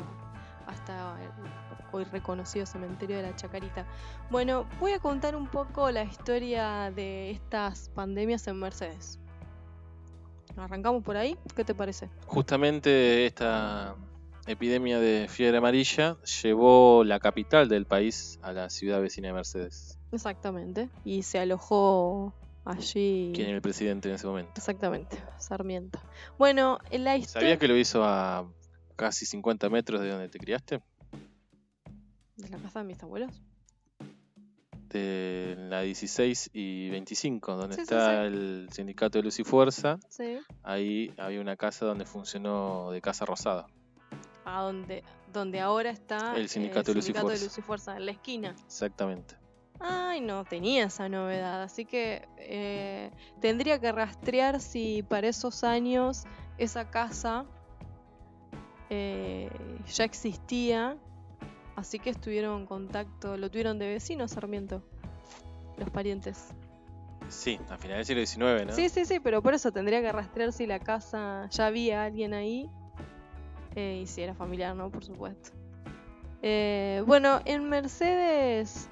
hasta 0.70 1.18
el 1.22 1.30
hoy 1.92 2.04
reconocido 2.06 2.66
cementerio 2.66 3.18
de 3.18 3.24
la 3.24 3.36
Chacarita. 3.36 3.86
Bueno, 4.30 4.68
voy 4.80 4.92
a 4.92 5.00
contar 5.00 5.36
un 5.36 5.48
poco 5.48 5.90
la 5.92 6.04
historia 6.04 6.92
de 6.92 7.32
estas 7.32 7.90
pandemias 7.90 8.48
en 8.48 8.60
Mercedes. 8.60 9.20
Arrancamos 10.56 11.04
por 11.04 11.18
ahí, 11.18 11.38
¿qué 11.56 11.64
te 11.64 11.74
parece? 11.74 12.10
Justamente 12.28 13.26
esta, 13.26 13.96
epidemia 14.50 15.00
de 15.00 15.28
fiebre 15.30 15.58
amarilla 15.58 16.18
llevó 16.44 17.04
la 17.04 17.20
capital 17.20 17.70
del 17.70 17.86
país 17.86 18.40
a 18.42 18.52
la 18.52 18.70
ciudad 18.70 19.00
vecina 19.02 19.28
de 19.28 19.34
Mercedes. 19.34 20.00
Exactamente. 20.12 20.90
Y 21.06 21.24
se 21.24 21.40
alojó 21.40 22.34
allí. 22.66 23.32
¿Quién 23.36 23.48
era 23.48 23.58
el 23.58 23.62
presidente 23.62 24.10
en 24.10 24.16
ese 24.16 24.28
momento? 24.28 24.52
Exactamente, 24.56 25.18
Sarmiento. 25.38 26.00
Bueno, 26.38 26.80
en 26.90 27.04
la 27.04 27.16
historia. 27.16 27.42
¿Sabías 27.42 27.60
que 27.60 27.68
lo 27.68 27.78
hizo 27.78 28.04
a 28.04 28.48
casi 29.00 29.26
50 29.26 29.70
metros 29.70 30.02
de 30.02 30.10
donde 30.10 30.28
te 30.28 30.38
criaste? 30.40 30.82
¿De 32.36 32.50
la 32.50 32.58
casa 32.58 32.80
de 32.80 32.86
mis 32.86 33.02
abuelos? 33.02 33.42
De 34.90 35.56
la 35.58 35.82
16 35.82 36.50
y 36.52 36.90
25, 36.90 37.56
donde 37.56 37.76
Sí, 37.76 37.82
está 37.84 38.22
sí. 38.24 38.28
el 38.28 38.68
sindicato 38.74 39.18
de 39.20 39.24
Luz 39.24 39.40
y 39.40 39.46
Fuerza. 39.46 40.00
Sí. 40.10 40.40
Ahí 40.64 41.14
había 41.18 41.40
una 41.40 41.56
casa 41.56 41.86
donde 41.86 42.06
funcionó 42.06 42.92
de 42.92 43.00
Casa 43.00 43.24
Rosada. 43.26 43.68
A 44.44 44.64
donde, 44.64 45.04
donde 45.32 45.62
ahora 45.62 45.92
está 45.92 46.36
El 46.36 46.50
sindicato 46.50 46.92
de 46.92 46.96
Luz 46.96 47.06
y 47.06 47.08
sindicato 47.08 47.28
Fuerza. 47.28 47.46
Luz 47.46 47.58
y 47.58 47.62
Fuerza, 47.62 47.96
en 47.98 48.06
la 48.06 48.12
esquina. 48.12 48.56
Exactamente. 48.66 49.36
Ay, 49.80 50.20
no 50.20 50.44
tenía 50.44 50.88
esa 50.88 51.08
novedad, 51.08 51.64
así 51.64 51.86
que 51.86 52.28
eh, 52.38 53.12
tendría 53.40 53.80
que 53.80 53.94
rastrear 53.94 54.60
si 54.60 55.04
para 55.04 55.30
esos 55.30 55.64
años 55.64 56.26
esa 56.58 56.90
casa 56.90 57.46
eh, 58.90 59.50
ya 59.88 60.04
existía, 60.04 60.98
así 61.76 62.00
que 62.00 62.10
estuvieron 62.10 62.62
en 62.62 62.66
contacto, 62.66 63.38
lo 63.38 63.50
tuvieron 63.50 63.80
de 63.80 63.88
vecinos 63.88 64.32
Sarmiento, 64.32 64.84
los 65.78 65.90
parientes. 65.90 66.50
Sí, 67.28 67.60
a 67.70 67.78
finales 67.78 68.08
del 68.08 68.26
siglo 68.26 68.48
XIX, 68.58 68.68
¿no? 68.68 68.74
Sí, 68.74 68.90
sí, 68.90 69.06
sí, 69.06 69.20
pero 69.20 69.44
por 69.44 69.54
eso 69.54 69.72
tendría 69.72 70.02
que 70.02 70.12
rastrear 70.12 70.52
si 70.52 70.66
la 70.66 70.80
casa 70.80 71.48
ya 71.52 71.68
había 71.68 72.04
alguien 72.04 72.34
ahí 72.34 72.70
eh, 73.76 74.00
y 74.02 74.08
si 74.08 74.22
era 74.22 74.34
familiar, 74.34 74.76
¿no? 74.76 74.90
Por 74.90 75.04
supuesto. 75.04 75.52
Eh, 76.42 77.04
bueno, 77.06 77.42
en 77.46 77.70
Mercedes 77.70 78.90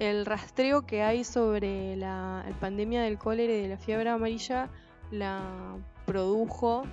el 0.00 0.24
rastreo 0.24 0.86
que 0.86 1.02
hay 1.02 1.24
sobre 1.24 1.94
la, 1.96 2.44
la 2.48 2.60
pandemia 2.60 3.02
del 3.02 3.18
cólera 3.18 3.52
y 3.52 3.62
de 3.62 3.68
la 3.68 3.76
fiebre 3.76 4.08
amarilla 4.08 4.70
la 5.10 5.76
produjo 6.06 6.84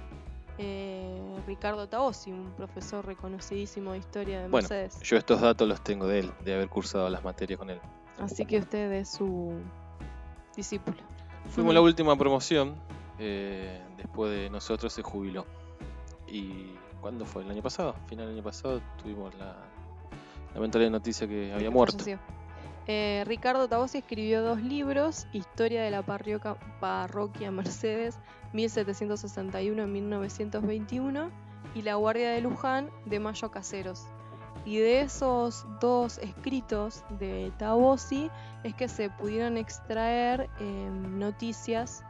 eh, 0.58 1.22
Ricardo 1.45 1.88
Taossi, 1.88 2.32
un 2.32 2.51
profesor 2.55 3.05
reconocidísimo 3.05 3.91
de 3.93 3.99
historia 3.99 4.41
de 4.41 4.47
Bueno, 4.49 4.68
Mercedes. 4.70 4.99
Yo 5.01 5.18
estos 5.18 5.41
datos 5.41 5.68
los 5.68 5.82
tengo 5.84 6.08
de 6.08 6.20
él, 6.20 6.32
de 6.43 6.55
haber 6.55 6.70
cursado 6.70 7.10
las 7.10 7.24
materias 7.24 7.60
con 7.60 7.70
él. 7.70 7.80
Así 8.20 8.45
que 8.45 8.58
usted 8.60 8.91
es 8.93 9.10
su 9.10 9.53
discípulo. 10.55 10.97
Fuimos 11.51 11.74
la 11.74 11.82
última 11.82 12.16
promoción, 12.18 12.76
eh, 13.20 13.82
después 13.97 14.32
de 14.32 14.49
nosotros 14.49 14.91
se 14.91 15.01
jubiló. 15.01 15.45
¿Y 16.28 16.72
cuándo 16.99 17.26
fue? 17.26 17.43
¿El 17.43 17.51
año 17.51 17.62
pasado? 17.62 17.95
Final 18.08 18.26
del 18.26 18.36
año 18.36 18.43
pasado 18.43 18.82
tuvimos 19.01 19.34
la 19.36 19.55
lamentable 20.53 20.89
noticia 20.89 21.28
que 21.28 21.53
había 21.53 21.70
muerto. 21.70 21.99
falleció. 21.99 22.20
Eh, 22.88 23.24
Ricardo 23.28 23.68
Tabosi 23.68 23.98
escribió 23.98 24.42
dos 24.42 24.62
libros, 24.62 25.28
Historia 25.34 25.84
de 25.84 25.92
la 25.92 26.04
parroquia, 26.04 27.52
Mercedes, 27.52 28.18
1761-1921, 28.54 31.30
y 31.76 31.82
La 31.82 31.96
Guardia 31.96 32.32
de 32.32 32.40
Luján, 32.42 32.90
de 33.06 33.20
Mayo 33.20 33.52
Caseros. 33.52 34.06
Y 34.66 34.78
de 34.78 35.02
esos 35.02 35.66
dos 35.80 36.18
escritos 36.18 37.04
de 37.20 37.52
Tabosi 37.58 38.32
es 38.64 38.74
que 38.74 38.88
se 38.88 39.10
pudieron 39.10 39.58
extraer 39.58 40.50
eh, 40.60 40.90
noticias, 41.10 42.04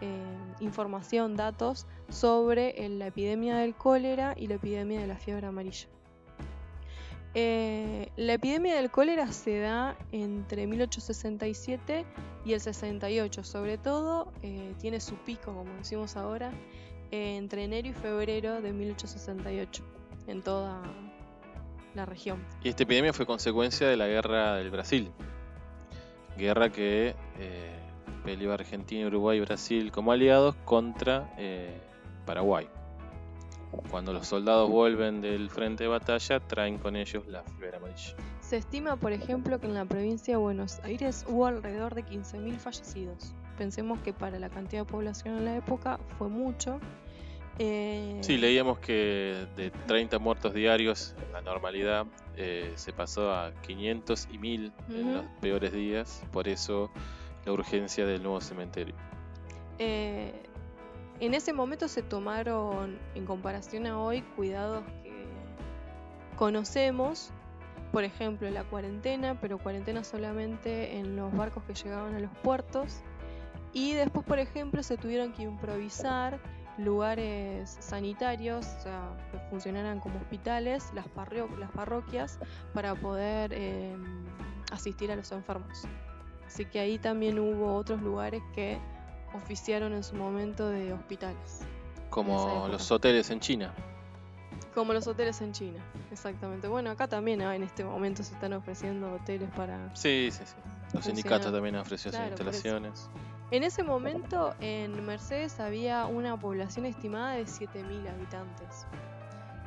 eh, 0.00 0.22
información, 0.60 1.36
datos 1.36 1.86
sobre 2.08 2.84
eh, 2.84 2.88
la 2.88 3.08
epidemia 3.08 3.56
del 3.56 3.74
cólera 3.74 4.34
y 4.36 4.46
la 4.46 4.54
epidemia 4.54 5.00
de 5.00 5.06
la 5.06 5.16
fiebre 5.16 5.48
amarilla. 5.48 5.88
Eh, 7.34 8.10
la 8.16 8.32
epidemia 8.34 8.74
del 8.74 8.90
cólera 8.90 9.30
se 9.32 9.60
da 9.60 9.96
entre 10.12 10.66
1867 10.66 12.04
y 12.44 12.52
el 12.54 12.60
68, 12.60 13.44
sobre 13.44 13.78
todo 13.78 14.32
eh, 14.42 14.74
tiene 14.80 15.00
su 15.00 15.16
pico, 15.16 15.54
como 15.54 15.72
decimos 15.74 16.16
ahora, 16.16 16.50
entre 17.10 17.64
enero 17.64 17.88
y 17.88 17.92
febrero 17.92 18.60
de 18.60 18.72
1868 18.72 19.84
en 20.26 20.42
toda 20.42 20.82
la 21.94 22.06
región. 22.06 22.44
Y 22.62 22.68
esta 22.68 22.84
epidemia 22.84 23.12
fue 23.12 23.26
consecuencia 23.26 23.88
de 23.88 23.96
la 23.96 24.06
guerra 24.06 24.56
del 24.56 24.70
Brasil. 24.70 25.10
Guerra 26.36 26.70
que 26.70 27.16
eh, 27.38 27.78
peleó 28.24 28.52
Argentina, 28.52 29.06
Uruguay 29.06 29.38
y 29.38 29.40
Brasil 29.40 29.90
como 29.90 30.12
aliados 30.12 30.54
contra 30.64 31.34
eh, 31.36 31.80
Paraguay. 32.26 32.68
Cuando 33.90 34.12
los 34.12 34.26
soldados 34.26 34.70
vuelven 34.70 35.20
del 35.20 35.50
frente 35.50 35.84
de 35.84 35.88
batalla, 35.88 36.40
traen 36.40 36.78
con 36.78 36.96
ellos 36.96 37.26
la 37.26 37.42
fiebre 37.42 37.76
amarilla. 37.76 38.14
Se 38.40 38.56
estima, 38.56 38.96
por 38.96 39.12
ejemplo, 39.12 39.60
que 39.60 39.66
en 39.66 39.74
la 39.74 39.84
provincia 39.84 40.34
de 40.34 40.38
Buenos 40.38 40.80
Aires 40.84 41.24
hubo 41.28 41.46
alrededor 41.46 41.94
de 41.94 42.04
15.000 42.04 42.56
fallecidos. 42.58 43.34
Pensemos 43.56 43.98
que 44.00 44.12
para 44.12 44.38
la 44.38 44.48
cantidad 44.48 44.82
de 44.82 44.90
población 44.90 45.36
en 45.38 45.44
la 45.44 45.56
época 45.56 45.98
fue 46.16 46.28
mucho. 46.28 46.80
Eh, 47.58 48.18
Sí, 48.22 48.38
leíamos 48.38 48.78
que 48.78 49.46
de 49.56 49.70
30 49.86 50.18
muertos 50.18 50.54
diarios 50.54 51.14
en 51.26 51.32
la 51.32 51.40
normalidad 51.40 52.06
eh, 52.36 52.72
se 52.76 52.92
pasó 52.92 53.32
a 53.32 53.52
500 53.66 54.28
y 54.30 54.38
1000 54.38 54.72
en 54.90 55.14
los 55.14 55.26
peores 55.40 55.72
días, 55.72 56.22
por 56.32 56.46
eso 56.46 56.90
la 57.44 57.52
urgencia 57.52 58.06
del 58.06 58.22
nuevo 58.22 58.40
cementerio. 58.40 58.94
Eh, 59.80 60.32
en 61.20 61.34
ese 61.34 61.52
momento 61.52 61.88
se 61.88 62.02
tomaron, 62.02 62.98
en 63.14 63.26
comparación 63.26 63.86
a 63.86 63.98
hoy, 64.00 64.22
cuidados 64.36 64.84
que 65.02 65.26
conocemos. 66.36 67.30
Por 67.92 68.04
ejemplo, 68.04 68.50
la 68.50 68.64
cuarentena, 68.64 69.40
pero 69.40 69.58
cuarentena 69.58 70.04
solamente 70.04 70.98
en 70.98 71.16
los 71.16 71.34
barcos 71.34 71.64
que 71.64 71.74
llegaban 71.74 72.14
a 72.14 72.20
los 72.20 72.30
puertos. 72.42 73.00
Y 73.72 73.94
después, 73.94 74.24
por 74.26 74.38
ejemplo, 74.38 74.82
se 74.82 74.96
tuvieron 74.96 75.32
que 75.32 75.42
improvisar 75.42 76.38
lugares 76.78 77.76
sanitarios, 77.80 78.66
o 78.78 78.82
sea, 78.82 79.16
que 79.32 79.38
funcionaran 79.50 80.00
como 80.00 80.18
hospitales, 80.18 80.92
las, 80.94 81.08
parroquias, 81.08 82.38
para 82.72 82.94
poder 82.94 83.52
eh, 83.52 83.96
asistir 84.70 85.10
a 85.10 85.16
los 85.16 85.32
enfermos. 85.32 85.84
Así 86.46 86.64
que 86.64 86.78
ahí 86.80 86.98
también 86.98 87.38
hubo 87.38 87.74
otros 87.74 88.00
lugares 88.00 88.42
que 88.54 88.78
oficiaron 89.34 89.92
en 89.92 90.02
su 90.04 90.14
momento 90.16 90.68
de 90.68 90.92
hospitales, 90.92 91.60
Como 92.10 92.68
los 92.68 92.90
hoteles 92.90 93.30
en 93.30 93.40
China. 93.40 93.72
como 94.74 94.92
los 94.92 95.06
hoteles 95.06 95.40
en 95.40 95.52
China, 95.52 95.82
exactamente. 96.10 96.68
Bueno, 96.68 96.90
acá 96.90 97.08
también 97.08 97.42
ah, 97.42 97.54
en 97.56 97.62
este 97.62 97.84
momento 97.84 98.22
se 98.22 98.34
están 98.34 98.52
ofreciendo 98.52 99.12
hoteles 99.12 99.50
para... 99.56 99.94
Sí, 99.96 100.28
sí, 100.30 100.42
sí. 100.44 100.54
Los 100.94 101.04
sindicatos 101.04 101.52
también 101.52 101.84
sus 101.84 102.02
Claro, 102.02 102.28
instalaciones. 102.28 103.10
En 103.50 103.62
ese 103.62 103.82
momento 103.82 104.54
en 104.60 105.04
Mercedes 105.06 105.58
había 105.58 106.06
una 106.06 106.38
población 106.38 106.86
estimada 106.86 107.34
de 107.34 107.44
7.000 107.44 108.08
habitantes. 108.10 108.86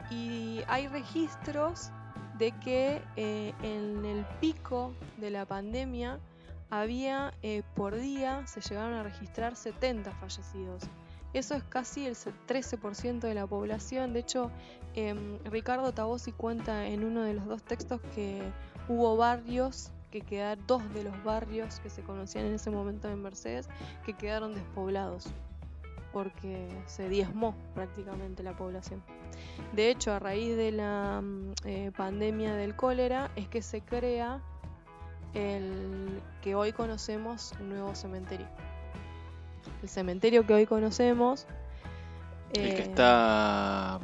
Y 0.09 0.61
hay 0.67 0.87
registros 0.87 1.89
de 2.37 2.51
que 2.59 3.01
eh, 3.15 3.53
en 3.63 4.05
el 4.05 4.25
pico 4.39 4.93
de 5.17 5.29
la 5.29 5.45
pandemia 5.45 6.19
había 6.71 7.33
eh, 7.43 7.61
por 7.75 7.95
día, 7.95 8.47
se 8.47 8.61
llegaron 8.61 8.93
a 8.93 9.03
registrar 9.03 9.55
70 9.55 10.11
fallecidos. 10.13 10.83
Eso 11.33 11.53
es 11.55 11.63
casi 11.63 12.07
el 12.07 12.15
se- 12.15 12.31
13% 12.47 13.19
de 13.27 13.33
la 13.35 13.45
población. 13.45 14.11
De 14.13 14.19
hecho, 14.19 14.49
em, 14.95 15.37
Ricardo 15.45 15.93
Tabosi 15.93 16.31
cuenta 16.31 16.87
en 16.87 17.03
uno 17.03 17.21
de 17.23 17.33
los 17.35 17.45
dos 17.45 17.61
textos 17.63 18.01
que 18.15 18.41
hubo 18.89 19.15
barrios 19.15 19.91
que 20.11 20.21
quedaron, 20.21 20.65
dos 20.67 20.93
de 20.93 21.03
los 21.05 21.23
barrios 21.23 21.79
que 21.79 21.89
se 21.89 22.01
conocían 22.01 22.45
en 22.45 22.55
ese 22.55 22.69
momento 22.69 23.07
en 23.09 23.21
Mercedes, 23.21 23.69
que 24.05 24.13
quedaron 24.13 24.53
despoblados, 24.53 25.27
porque 26.11 26.67
se 26.85 27.07
diezmó 27.07 27.55
prácticamente 27.73 28.43
la 28.43 28.55
población. 28.57 29.01
De 29.71 29.89
hecho, 29.89 30.11
a 30.11 30.19
raíz 30.19 30.57
de 30.57 30.71
la 30.73 31.21
mm, 31.23 31.53
eh, 31.63 31.91
pandemia 31.95 32.55
del 32.55 32.75
cólera, 32.75 33.31
es 33.37 33.47
que 33.47 33.61
se 33.61 33.79
crea 33.79 34.41
el 35.33 36.21
que 36.41 36.55
hoy 36.55 36.71
conocemos 36.73 37.53
un 37.59 37.69
nuevo 37.69 37.95
cementerio. 37.95 38.47
El 39.83 39.89
cementerio 39.89 40.45
que 40.45 40.53
hoy 40.53 40.65
conocemos. 40.65 41.45
El 42.53 42.69
que 42.75 42.79
eh, 42.79 42.81
está 42.81 43.99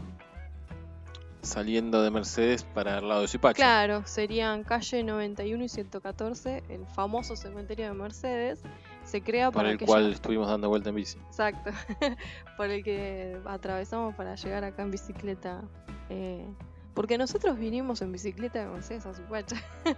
saliendo 1.42 2.02
de 2.04 2.12
Mercedes 2.12 2.64
para 2.64 2.98
el 3.00 3.08
lado 3.08 3.22
de 3.22 3.28
Suipacha. 3.28 3.56
Claro, 3.56 4.04
serían 4.06 4.64
calle 4.64 5.04
91 5.04 5.64
y 5.64 5.70
114, 5.70 6.64
el 6.70 6.86
famoso 6.88 7.36
cementerio 7.36 7.86
de 7.88 7.94
Mercedes. 7.94 8.62
Se 9.06 9.22
crea 9.22 9.48
Por 9.52 9.62
para 9.64 9.72
el 9.72 9.80
cual 9.80 10.10
ya- 10.10 10.16
estuvimos 10.16 10.48
dando 10.50 10.68
vuelta 10.70 10.90
en 10.90 10.96
bici. 10.96 11.18
Exacto, 11.28 11.72
por 12.58 12.70
el 12.70 12.84
que 12.84 13.40
atravesamos 13.46 14.14
para 14.16 14.36
llegar 14.36 14.64
acá 14.66 14.82
en 14.84 14.92
bicicleta. 14.92 15.62
eh, 16.10 16.46
porque 16.94 17.18
nosotros 17.20 17.60
vinimos 17.60 18.02
en 18.02 18.12
bicicleta 18.12 18.60
de 18.60 18.66
Mercedes 18.72 19.06
a 19.06 19.14
Supacha. 19.14 19.56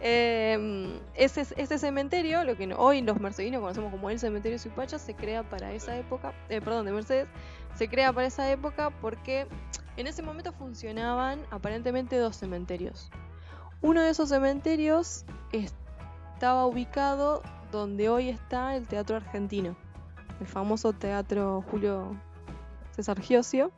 Eh, 0.00 1.00
ese, 1.14 1.46
ese 1.56 1.78
cementerio, 1.78 2.44
lo 2.44 2.56
que 2.56 2.72
hoy 2.74 3.02
los 3.02 3.18
mercedinos 3.20 3.60
conocemos 3.60 3.90
como 3.90 4.10
el 4.10 4.18
cementerio 4.18 4.56
de 4.56 4.60
Supacha, 4.60 4.98
se 4.98 5.14
crea 5.14 5.42
para 5.42 5.72
esa 5.72 5.96
época, 5.96 6.32
eh, 6.48 6.60
perdón, 6.60 6.86
de 6.86 6.92
Mercedes, 6.92 7.28
se 7.74 7.88
crea 7.88 8.12
para 8.12 8.26
esa 8.26 8.50
época 8.50 8.90
porque 9.00 9.46
En 9.96 10.06
ese 10.06 10.22
momento 10.22 10.52
funcionaban 10.52 11.40
aparentemente 11.50 12.16
dos 12.18 12.36
cementerios. 12.36 13.10
Uno 13.82 14.00
de 14.00 14.10
esos 14.10 14.28
cementerios 14.28 15.24
estaba 15.50 16.66
ubicado 16.66 17.42
donde 17.72 18.08
hoy 18.08 18.28
está 18.28 18.76
el 18.76 18.86
Teatro 18.86 19.16
Argentino, 19.16 19.76
el 20.38 20.46
famoso 20.46 20.92
Teatro 20.92 21.64
Julio 21.68 22.16
César 22.92 23.20
Giosio. 23.20 23.72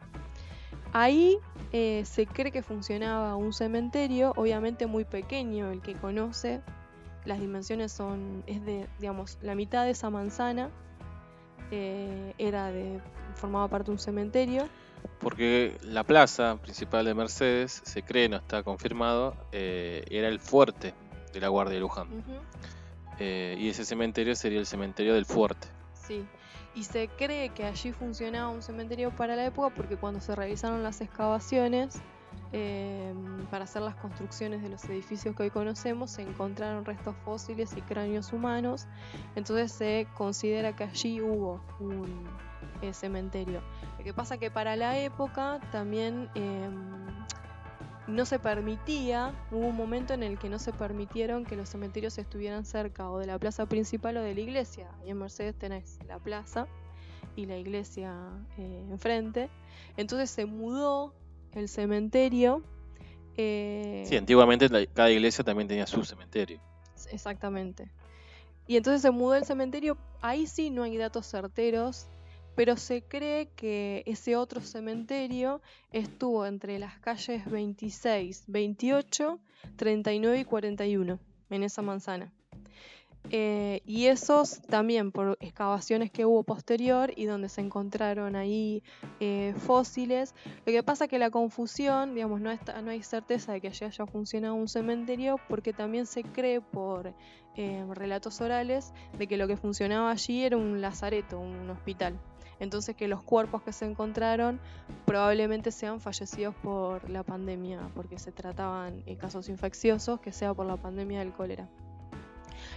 Ahí 0.93 1.39
eh, 1.73 2.03
se 2.05 2.27
cree 2.27 2.51
que 2.51 2.63
funcionaba 2.63 3.37
un 3.37 3.53
cementerio, 3.53 4.33
obviamente 4.37 4.87
muy 4.87 5.05
pequeño, 5.05 5.71
el 5.71 5.81
que 5.81 5.95
conoce, 5.95 6.63
las 7.25 7.39
dimensiones 7.39 7.93
son, 7.93 8.43
es 8.47 8.65
de, 8.65 8.89
digamos, 8.99 9.39
la 9.43 9.55
mitad 9.55 9.85
de 9.85 9.91
esa 9.91 10.11
manzana 10.11 10.71
eh, 11.71 12.35
era 12.39 12.73
de, 12.73 13.01
formaba 13.35 13.69
parte 13.69 13.87
de 13.87 13.93
un 13.93 13.99
cementerio. 13.99 14.69
Porque 15.21 15.79
la 15.83 16.03
plaza 16.03 16.57
principal 16.61 17.05
de 17.05 17.15
Mercedes, 17.15 17.83
se 17.85 18.03
cree, 18.03 18.29
no 18.29 18.37
está 18.39 18.63
confirmado, 18.63 19.37
eh, 19.53 20.05
era 20.11 20.29
el 20.29 20.41
fuerte 20.41 20.93
de 21.33 21.41
la 21.41 21.49
Guardia 21.49 21.75
de 21.75 21.81
Luján. 21.81 22.09
y 23.21 23.69
ese 23.69 23.85
cementerio 23.85 24.35
sería 24.35 24.59
el 24.59 24.67
cementerio 24.67 25.15
del 25.15 25.25
fuerte. 25.25 25.69
Sí, 25.95 26.27
y 26.75 26.85
se 26.85 27.09
cree 27.09 27.51
que 27.51 27.65
allí 27.65 27.93
funcionaba 27.93 28.49
un 28.49 28.63
cementerio 28.63 29.11
para 29.11 29.37
la 29.37 29.47
época 29.47 29.75
porque 29.75 29.97
cuando 29.97 30.21
se 30.21 30.35
realizaron 30.35 30.83
las 30.83 31.01
excavaciones 31.01 32.01
em, 32.53 33.47
para 33.47 33.65
hacer 33.65 33.83
las 33.83 33.97
construcciones 33.97 34.63
de 34.63 34.69
los 34.69 34.85
edificios 34.85 35.35
que 35.35 35.45
hoy 35.45 35.51
conocemos 35.51 36.13
se 36.13 36.23
encontraron 36.23 36.85
restos 36.85 37.17
fósiles 37.25 37.77
y 37.77 37.83
cráneos 37.83 38.33
humanos, 38.33 38.87
entonces 39.35 39.73
se 39.73 40.07
considera 40.17 40.75
que 40.75 40.85
allí 40.85 41.21
hubo 41.21 41.61
un 41.81 42.29
eh, 42.83 42.95
cementerio. 42.95 43.63
Lo 43.99 44.05
que 44.05 44.15
pasa 44.15 44.39
que 44.39 44.51
para 44.51 44.77
la 44.77 44.99
época 44.99 45.61
también 45.73 46.31
em, 46.35 47.11
no 48.11 48.27
se 48.27 48.39
permitía, 48.39 49.33
hubo 49.51 49.67
un 49.67 49.77
momento 49.77 50.15
en 50.15 50.23
el 50.23 50.39
que 50.39 50.49
no 50.49 50.59
se 50.59 50.73
permitieron 50.73 51.45
que 51.45 51.57
los 51.57 51.69
cementerios 51.69 52.19
estuvieran 52.19 52.65
cerca 52.65 53.11
o 53.11 53.19
de 53.19 53.27
la 53.27 53.39
plaza 53.39 53.67
principal 53.67 54.17
o 54.17 54.23
de 54.23 54.35
la 54.35 54.41
iglesia. 54.41 54.89
Y 55.07 55.11
en 55.11 55.19
Mercedes 55.19 55.55
tenés 55.57 55.99
la 56.07 56.19
plaza 56.19 56.67
y 57.37 57.47
la 57.47 57.57
iglesia 57.57 58.15
eh, 58.59 58.87
enfrente. 58.91 59.49
Entonces 59.97 60.31
se 60.31 60.47
mudó 60.47 61.15
el 61.53 61.69
cementerio. 61.69 62.63
Eh, 63.37 64.05
sí, 64.07 64.17
antiguamente 64.17 64.69
cada 64.89 65.11
iglesia 65.11 65.45
también 65.45 65.69
tenía 65.69 65.87
su 65.87 66.05
cementerio. 66.05 66.61
Exactamente. 67.11 67.91
Y 68.67 68.77
entonces 68.77 69.03
se 69.03 69.11
mudó 69.11 69.35
el 69.35 69.45
cementerio. 69.45 69.97
Ahí 70.21 70.47
sí 70.47 70.71
no 70.71 70.83
hay 70.83 70.97
datos 70.97 71.27
certeros 71.27 72.09
pero 72.55 72.77
se 72.77 73.03
cree 73.03 73.49
que 73.57 74.03
ese 74.07 74.37
otro 74.37 74.61
cementerio 74.61 75.61
estuvo 75.93 76.47
entre 76.47 76.79
las 76.79 76.99
calles 76.99 77.49
26, 77.51 78.45
28, 78.47 79.39
39 79.77 80.41
y 80.41 80.45
41 80.45 81.19
en 81.51 81.63
esa 81.63 81.83
manzana. 81.83 82.33
Eh, 83.29 83.83
y 83.85 84.07
esos 84.07 84.61
también 84.63 85.13
por 85.13 85.37
excavaciones 85.41 86.11
que 86.11 86.25
hubo 86.25 86.43
posterior 86.43 87.13
y 87.15 87.27
donde 87.27 87.49
se 87.49 87.61
encontraron 87.61 88.35
ahí 88.35 88.83
eh, 89.21 89.55
fósiles. 89.57 90.35
Lo 90.65 90.73
que 90.73 90.83
pasa 90.83 91.07
que 91.07 91.19
la 91.19 91.31
confusión, 91.31 92.15
digamos, 92.15 92.41
no, 92.41 92.51
está, 92.51 92.81
no 92.83 92.91
hay 92.91 93.03
certeza 93.03 93.53
de 93.53 93.61
que 93.61 93.69
allí 93.69 93.85
haya 93.85 94.07
funcionado 94.07 94.55
un 94.55 94.69
cementerio 94.69 95.39
porque 95.49 95.73
también 95.73 96.07
se 96.07 96.23
cree 96.23 96.61
por 96.61 97.15
eh, 97.57 97.85
relatos 97.91 98.41
orales 98.41 98.93
de 99.17 99.27
que 99.27 99.37
lo 99.37 99.47
que 99.47 99.57
funcionaba 99.57 100.11
allí 100.11 100.43
era 100.43 100.57
un 100.57 100.81
lazareto, 100.81 101.39
un 101.39 101.71
hospital. 101.71 102.19
Entonces 102.61 102.95
que 102.95 103.09
los 103.09 103.23
cuerpos 103.23 103.63
que 103.63 103.73
se 103.73 103.87
encontraron 103.87 104.61
probablemente 105.07 105.73
sean 105.73 106.01
fallecidos 106.01 106.55
por 106.57 107.09
la 107.09 107.23
pandemia, 107.23 107.91
porque 107.95 108.19
se 108.19 108.31
trataban 108.33 109.03
en 109.07 109.17
casos 109.17 109.49
infecciosos, 109.49 110.21
que 110.21 110.31
sea 110.31 110.53
por 110.55 110.67
la 110.67 110.77
pandemia 110.77 111.21
del 111.21 111.33
cólera. 111.33 111.69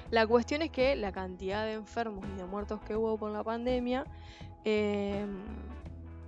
La 0.10 0.26
cuestión 0.26 0.62
es 0.62 0.72
que 0.72 0.96
la 0.96 1.12
cantidad 1.12 1.66
de 1.66 1.74
enfermos 1.74 2.26
y 2.34 2.38
de 2.38 2.46
muertos 2.46 2.80
que 2.82 2.96
hubo 2.96 3.18
por 3.18 3.32
la 3.32 3.44
pandemia 3.44 4.06
em, 4.64 5.42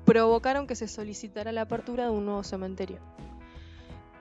provocaron 0.05 0.67
que 0.67 0.75
se 0.75 0.89
solicitara 0.89 1.53
la 1.53 1.61
apertura 1.61 2.03
de 2.05 2.09
un 2.09 2.25
nuevo 2.25 2.43
cementerio. 2.43 2.99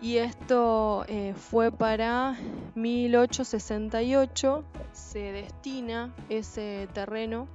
Y 0.00 0.18
esto 0.18 1.04
eh, 1.08 1.34
fue 1.34 1.72
para 1.72 2.36
1868, 2.74 4.64
se 4.92 5.32
destina 5.32 6.14
ese 6.28 6.88
terreno 6.92 7.48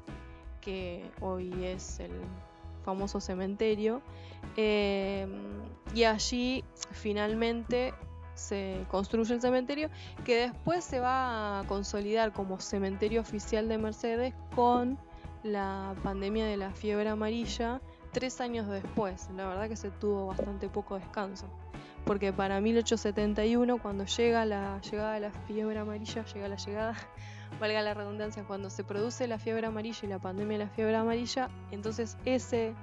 que 0.62 1.10
hoy 1.22 1.66
es 1.66 1.99
el 1.99 2.12
famoso 2.84 3.20
cementerio. 3.20 4.01
Em, 4.55 5.30
y 5.93 6.03
allí 6.03 6.64
finalmente 6.91 7.93
se 8.34 8.86
construye 8.89 9.34
el 9.34 9.41
cementerio 9.41 9.89
que 10.26 10.38
después 10.38 10.86
se 10.86 10.99
va 10.99 11.60
a 11.60 11.68
consolidar 11.68 12.32
como 12.32 12.60
cementerio 12.60 13.22
oficial 13.22 13.68
de 13.68 13.78
Mercedes 13.78 14.34
con 14.55 14.97
la 15.43 15.95
pandemia 16.03 16.45
de 16.45 16.57
la 16.57 16.72
fiebre 16.72 17.10
amarilla 17.10 17.82
tres 18.12 18.41
años 18.41 18.68
después. 18.68 19.30
La 19.36 19.47
verdad 19.47 19.70
que 19.70 19.76
se 19.76 19.91
tuvo 19.91 20.28
bastante 20.28 20.70
poco 20.70 20.95
descanso. 20.95 21.47
Porque 22.05 22.34
para 22.34 22.60
1871, 22.60 23.78
cuando 23.82 24.05
llega 24.05 24.45
la 24.45 24.82
llegada 24.82 25.14
de 25.14 25.20
la 25.20 25.32
fiebre 25.32 25.78
amarilla, 25.78 26.26
llega 26.26 26.47
la 26.47 26.55
llegada 26.55 26.95
valga 27.60 27.82
la 27.82 27.93
redundancia, 27.93 28.43
cuando 28.43 28.70
se 28.70 28.84
produce 28.84 29.28
la 29.28 29.38
fiebre 29.38 29.68
amarilla 29.68 29.99
y 30.03 30.07
la 30.07 30.20
pandemia 30.20 30.57
de 30.57 30.66
la 30.66 30.70
fiebre 30.70 30.95
amarilla, 30.95 31.49
entonces 31.72 32.18
ese 32.26 32.74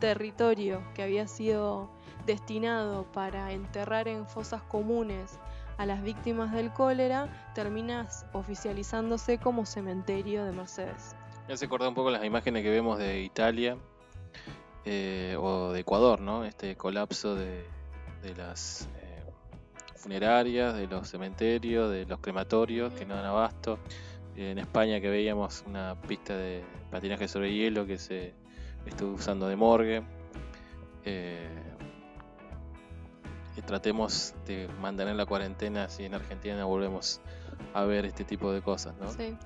territorio 0.00 0.82
que 0.94 1.02
había 1.02 1.26
sido 1.26 1.88
destinado 2.26 3.04
para 3.12 3.52
enterrar 3.52 4.08
en 4.08 4.26
fosas 4.26 4.62
comunes 4.62 5.38
a 5.76 5.86
las 5.86 6.02
víctimas 6.02 6.52
del 6.52 6.72
cólera 6.72 7.52
termina 7.54 8.08
oficializándose 8.32 9.38
como 9.38 9.66
cementerio 9.66 10.44
de 10.44 10.52
Mercedes. 10.52 11.16
Me 11.46 11.54
hace 11.54 11.66
acordar 11.66 11.88
un 11.88 11.94
poco 11.94 12.10
las 12.10 12.24
imágenes 12.24 12.62
que 12.62 12.70
vemos 12.70 12.98
de 12.98 13.22
Italia 13.22 13.76
eh, 14.84 15.36
o 15.38 15.72
de 15.72 15.80
Ecuador, 15.80 16.20
¿no? 16.20 16.44
Este 16.44 16.76
colapso 16.76 17.34
de, 17.34 17.66
las 18.36 18.88
eh, 18.96 19.22
funerarias, 19.96 20.74
de 20.74 20.86
los 20.86 21.08
cementerios, 21.08 21.90
de 21.90 22.06
los 22.06 22.20
crematorios 22.20 22.92
que 22.94 23.04
no 23.04 23.14
dan 23.14 23.26
abasto 23.26 23.78
en 24.36 24.58
España 24.58 25.00
que 25.00 25.08
veíamos 25.08 25.64
una 25.66 25.96
pista 26.08 26.36
de 26.36 26.64
patinaje 26.90 27.28
sobre 27.28 27.52
hielo 27.52 27.86
que 27.86 27.98
se 27.98 28.34
estuvo 28.86 29.14
usando 29.14 29.48
de 29.48 29.56
morgue. 29.56 30.02
Eh, 31.04 31.48
y 33.56 33.62
tratemos 33.62 34.34
de 34.46 34.68
mantener 34.80 35.14
la 35.14 35.26
cuarentena 35.26 35.88
si 35.88 36.04
en 36.04 36.14
Argentina 36.14 36.64
volvemos 36.64 37.20
a 37.72 37.84
ver 37.84 38.04
este 38.04 38.24
tipo 38.24 38.52
de 38.52 38.62
cosas, 38.62 38.96
¿no? 38.96 39.10
Sí. 39.12 39.36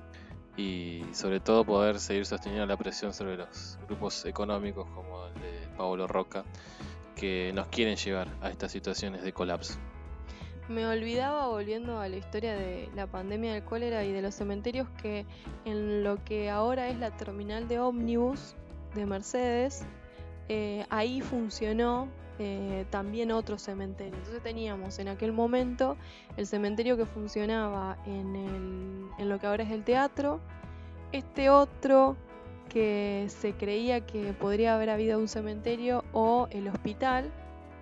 Y 0.57 1.03
sobre 1.13 1.39
todo 1.39 1.63
poder 1.63 1.99
seguir 1.99 2.25
sosteniendo 2.25 2.65
la 2.65 2.75
presión 2.75 3.13
sobre 3.13 3.37
los 3.37 3.77
grupos 3.87 4.25
económicos 4.25 4.89
como 4.89 5.27
el 5.27 5.33
de 5.35 5.67
Pablo 5.77 6.07
Roca, 6.07 6.43
que 7.15 7.51
nos 7.53 7.67
quieren 7.67 7.95
llevar 7.95 8.27
a 8.41 8.49
estas 8.49 8.71
situaciones 8.71 9.21
de 9.21 9.31
colapso. 9.31 9.77
Me 10.69 10.85
olvidaba, 10.85 11.47
volviendo 11.47 11.99
a 11.99 12.07
la 12.07 12.15
historia 12.15 12.53
de 12.53 12.89
la 12.95 13.07
pandemia 13.07 13.53
del 13.53 13.63
cólera 13.63 14.05
y 14.05 14.11
de 14.11 14.21
los 14.21 14.35
cementerios, 14.35 14.87
que 15.01 15.25
en 15.65 16.03
lo 16.03 16.23
que 16.23 16.51
ahora 16.51 16.89
es 16.89 16.99
la 16.99 17.09
terminal 17.17 17.67
de 17.67 17.79
ómnibus 17.79 18.55
de 18.93 19.07
Mercedes, 19.07 19.83
eh, 20.47 20.85
ahí 20.91 21.21
funcionó 21.21 22.07
eh, 22.37 22.85
también 22.91 23.31
otro 23.31 23.57
cementerio. 23.57 24.13
Entonces 24.13 24.43
teníamos 24.43 24.99
en 24.99 25.07
aquel 25.07 25.33
momento 25.33 25.97
el 26.37 26.45
cementerio 26.45 26.97
que 26.97 27.07
funcionaba 27.07 27.97
en, 28.05 29.09
en 29.17 29.27
lo 29.27 29.39
que 29.39 29.47
ahora 29.47 29.63
es 29.63 29.71
el 29.71 29.83
teatro, 29.83 30.39
este 31.11 31.49
otro 31.49 32.15
que 32.69 33.25
se 33.29 33.53
creía 33.53 34.05
que 34.05 34.33
podría 34.33 34.75
haber 34.75 34.91
habido 34.91 35.17
un 35.17 35.27
cementerio 35.27 36.03
o 36.13 36.47
el 36.51 36.67
hospital, 36.67 37.31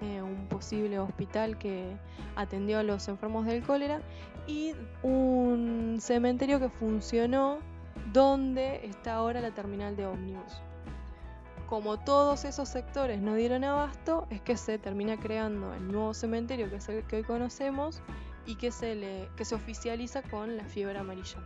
eh, 0.01 0.21
un 0.21 0.47
posible 0.47 0.99
hospital 0.99 1.57
que 1.57 1.95
atendió 2.35 2.79
a 2.79 2.83
los 2.83 3.07
enfermos 3.07 3.45
del 3.45 3.63
cólera 3.63 4.01
y 4.45 4.73
un 5.03 5.97
cementerio 5.99 6.59
que 6.59 6.69
funcionó 6.69 7.57
donde 8.13 8.85
está 8.85 9.15
ahora 9.15 9.41
la 9.41 9.51
terminal 9.51 9.95
de 9.95 10.05
ómnibus. 10.05 10.61
Como 11.67 11.97
todos 11.97 12.45
esos 12.45 12.69
sectores 12.69 13.21
no 13.21 13.35
dieron 13.35 13.63
abasto, 13.63 14.25
es 14.29 14.39
que 14.41 14.55
se 14.55 14.77
termina 14.79 15.17
creando 15.17 15.73
el 15.73 15.91
nuevo 15.91 16.13
cementerio 16.13 16.69
que 16.69 16.77
es 16.77 16.87
el 16.87 17.03
que 17.03 17.17
hoy 17.17 17.23
conocemos 17.23 18.01
y 18.45 18.55
que 18.55 18.71
se, 18.71 18.95
le, 18.95 19.29
que 19.35 19.43
se 19.43 19.55
oficializa 19.55 20.21
con 20.21 20.55
la 20.55 20.63
fiebre 20.63 20.97
amarilla. 20.97 21.39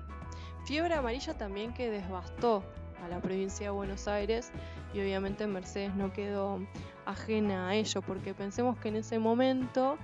Fiebre 0.65 0.93
amarilla 0.93 1.35
también 1.35 1.73
que 1.73 1.89
devastó 1.89 2.63
a 3.03 3.07
la 3.07 3.19
provincia 3.19 3.65
de 3.65 3.71
Buenos 3.71 4.07
Aires 4.07 4.51
y 4.93 4.99
obviamente 4.99 5.47
Mercedes 5.47 5.95
no 5.95 6.13
quedó 6.13 6.59
ajena 7.05 7.69
a 7.69 7.75
ello, 7.75 8.01
porque 8.01 8.33
pensemos 8.33 8.77
que 8.77 8.89
en 8.89 8.97
ese 8.97 9.19
momento 9.19 9.97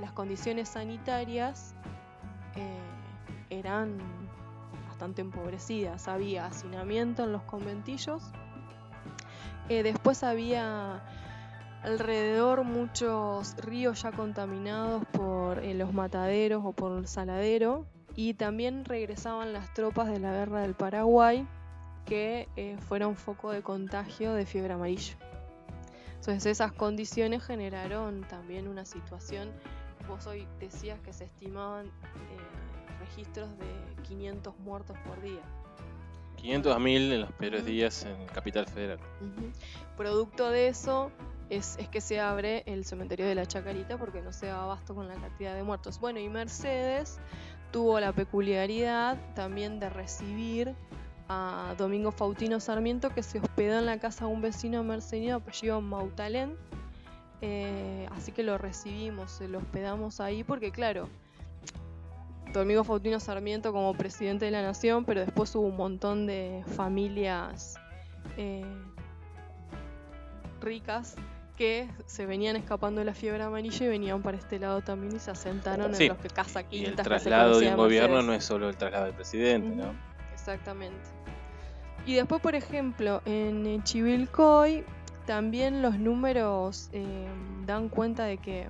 las 0.00 0.12
condiciones 0.12 0.68
sanitarias 0.68 1.74
eh, 2.54 2.78
eran 3.50 3.98
bastante 4.88 5.22
empobrecidas, 5.22 6.08
había 6.08 6.46
hacinamiento 6.46 7.24
en 7.24 7.32
los 7.32 7.42
conventillos, 7.42 8.22
eh, 9.68 9.82
después 9.82 10.22
había 10.22 11.02
alrededor 11.82 12.64
muchos 12.64 13.56
ríos 13.58 14.02
ya 14.02 14.12
contaminados 14.12 15.04
por 15.06 15.58
eh, 15.58 15.74
los 15.74 15.92
mataderos 15.92 16.62
o 16.64 16.72
por 16.72 16.98
el 16.98 17.06
saladero 17.06 17.86
y 18.14 18.34
también 18.34 18.84
regresaban 18.84 19.52
las 19.52 19.72
tropas 19.74 20.08
de 20.08 20.18
la 20.18 20.32
guerra 20.32 20.62
del 20.62 20.74
Paraguay 20.74 21.46
que 22.06 22.48
fueron 22.86 23.16
foco 23.16 23.50
de 23.50 23.62
contagio 23.62 24.32
de 24.32 24.46
fiebre 24.46 24.74
amarilla. 24.74 25.16
Entonces 26.16 26.46
esas 26.46 26.72
condiciones 26.72 27.44
generaron 27.44 28.22
también 28.22 28.68
una 28.68 28.84
situación, 28.84 29.50
vos 30.08 30.26
hoy 30.26 30.46
decías 30.58 30.98
que 31.00 31.12
se 31.12 31.24
estimaban 31.24 31.86
eh, 31.86 31.90
registros 33.00 33.48
de 33.58 34.02
500 34.02 34.58
muertos 34.58 34.96
por 35.06 35.20
día. 35.22 35.42
500 36.36 36.74
a 36.74 36.78
1000 36.78 37.12
en 37.12 37.20
los 37.20 37.32
peores 37.32 37.64
días 37.64 38.04
en 38.04 38.26
Capital 38.26 38.66
Federal. 38.66 38.98
Producto 39.96 40.50
de 40.50 40.68
eso 40.68 41.10
es, 41.48 41.76
es, 41.78 41.88
que 41.88 42.00
se 42.00 42.20
abre 42.20 42.62
el 42.66 42.84
cementerio 42.84 43.26
de 43.26 43.34
la 43.34 43.46
Chacarita 43.46 43.96
porque 43.96 44.20
no 44.20 44.32
se 44.32 44.46
da 44.46 44.62
abasto 44.62 44.94
con 44.94 45.08
la 45.08 45.14
cantidad 45.14 45.54
de 45.54 45.62
muertos. 45.62 45.98
Bueno, 45.98 46.18
y 46.18 46.28
Mercedes 46.28 47.18
tuvo 47.72 48.00
la 48.00 48.12
peculiaridad 48.12 49.18
también 49.34 49.80
de 49.80 49.90
recibir 49.90 50.74
a 51.28 51.74
Domingo 51.76 52.12
Fautino 52.12 52.60
Sarmiento 52.60 53.10
que 53.10 53.22
se 53.22 53.40
hospedó 53.40 53.78
en 53.78 53.86
la 53.86 53.98
casa 53.98 54.26
de 54.26 54.32
un 54.32 54.40
vecino 54.40 54.84
mercenario 54.84 55.36
apellido 55.36 55.80
Mautalén. 55.80 56.54
Eh, 57.42 58.08
así 58.12 58.32
que 58.32 58.42
lo 58.42 58.56
recibimos, 58.58 59.40
lo 59.40 59.58
hospedamos 59.58 60.20
ahí 60.20 60.42
porque 60.42 60.70
claro, 60.70 61.08
Domingo 62.52 62.84
Fautino 62.84 63.20
Sarmiento 63.20 63.72
como 63.72 63.92
presidente 63.94 64.46
de 64.46 64.50
la 64.50 64.62
nación, 64.62 65.04
pero 65.04 65.20
después 65.20 65.54
hubo 65.54 65.66
un 65.66 65.76
montón 65.76 66.26
de 66.26 66.64
familias 66.76 67.74
eh, 68.36 68.64
ricas 70.60 71.16
que 71.56 71.88
se 72.06 72.26
venían 72.26 72.56
escapando 72.56 73.00
de 73.00 73.06
la 73.06 73.14
fiebre 73.14 73.42
amarilla 73.42 73.86
y 73.86 73.88
venían 73.88 74.22
para 74.22 74.36
este 74.36 74.58
lado 74.58 74.82
también 74.82 75.16
y 75.16 75.18
se 75.18 75.30
asentaron 75.30 75.94
en 75.94 76.08
los 76.08 76.18
que 76.18 76.28
casa 76.28 76.62
quintas. 76.62 76.94
Y 76.94 76.98
el 76.98 77.04
traslado 77.04 77.58
de 77.58 77.68
un 77.68 77.76
gobierno 77.76 78.22
no 78.22 78.32
es 78.32 78.44
solo 78.44 78.68
el 78.68 78.76
traslado 78.76 79.06
del 79.06 79.14
presidente, 79.14 79.74
¿no? 79.74 80.15
Exactamente. 80.46 81.10
Y 82.06 82.14
después, 82.14 82.40
por 82.40 82.54
ejemplo, 82.54 83.20
en 83.24 83.82
Chivilcoy 83.82 84.84
también 85.26 85.82
los 85.82 85.98
números 85.98 86.88
eh, 86.92 87.26
dan 87.66 87.88
cuenta 87.88 88.26
de 88.26 88.38
que 88.38 88.68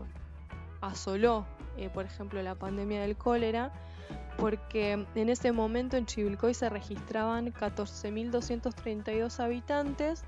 asoló, 0.80 1.44
eh, 1.76 1.90
por 1.90 2.06
ejemplo, 2.06 2.40
la 2.40 2.54
pandemia 2.54 3.02
del 3.02 3.14
cólera, 3.14 3.72
porque 4.38 5.06
en 5.14 5.28
ese 5.28 5.52
momento 5.52 5.98
en 5.98 6.06
Chivilcoy 6.06 6.54
se 6.54 6.70
registraban 6.70 7.52
14.232 7.52 9.38
habitantes 9.38 10.24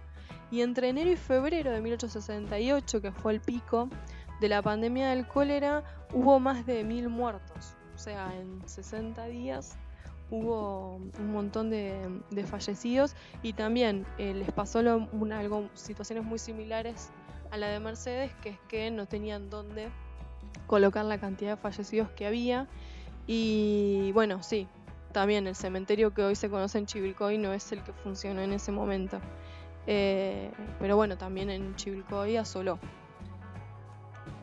y 0.51 0.61
entre 0.61 0.91
enero 0.91 1.11
y 1.11 1.17
febrero 1.17 1.71
de 1.71 1.81
1868, 1.81 3.01
que 3.01 3.11
fue 3.11 3.33
el 3.33 3.41
pico 3.41 3.89
de 4.43 4.51
la 4.51 4.61
pandemia 4.61 5.09
del 5.09 5.27
cólera, 5.27 5.83
hubo 6.13 6.41
más 6.41 6.67
de 6.67 6.85
mil 6.85 7.09
muertos. 7.09 7.75
O 7.95 7.99
sea, 7.99 8.35
en 8.39 8.61
60 8.69 9.25
días 9.29 9.79
hubo 10.31 10.97
un 10.97 11.33
montón 11.33 11.71
de, 11.71 12.21
fallecidos 12.47 13.15
y 13.43 13.53
también 13.53 14.07
eh, 14.19 14.35
les 14.35 14.53
pasó 14.53 14.81
algo, 14.81 15.69
situaciones 15.75 16.25
muy 16.25 16.39
similares 16.39 17.11
a 17.51 17.57
la 17.57 17.69
de 17.69 17.81
Mercedes, 17.81 18.33
que 18.43 18.51
es 18.51 18.59
que 18.69 18.91
no 18.91 19.07
tenían 19.07 19.51
dónde 19.51 19.89
colocar 20.67 21.05
la 21.05 21.19
cantidad 21.19 21.53
de 21.53 21.57
fallecidos 21.57 22.11
que 22.11 22.27
había. 22.27 22.69
Y 23.27 24.13
bueno, 24.13 24.43
sí, 24.43 24.69
también 25.13 25.47
el 25.47 25.55
cementerio 25.55 26.13
que 26.13 26.23
hoy 26.23 26.35
se 26.35 26.51
conoce 26.51 26.79
en 26.79 26.87
Chivilcoy 26.87 27.39
no 27.39 27.53
es 27.53 27.73
el 27.73 27.83
que 27.83 27.93
funcionó 27.93 28.41
en 28.41 28.53
ese 28.53 28.73
momento. 28.73 29.19
Eh, 29.87 30.51
pero 30.79 30.97
bueno, 30.97 31.17
también 31.17 31.51
en 31.51 31.75
Chivilcoy 31.77 32.37
asoló. 32.37 32.79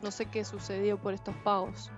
No 0.02 0.10
sé 0.10 0.26
qué 0.26 0.44
sucedió 0.44 0.98
por 0.98 1.14
estos 1.14 1.34
pagos. 1.36 1.90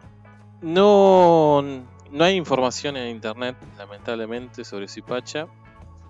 No, 0.61 1.65
no 2.11 2.25
hay 2.25 2.37
información 2.37 2.97
en 2.97 3.09
internet, 3.09 3.57
lamentablemente, 3.77 4.65
sobre 4.65 4.89
Zipacha. 4.89 5.49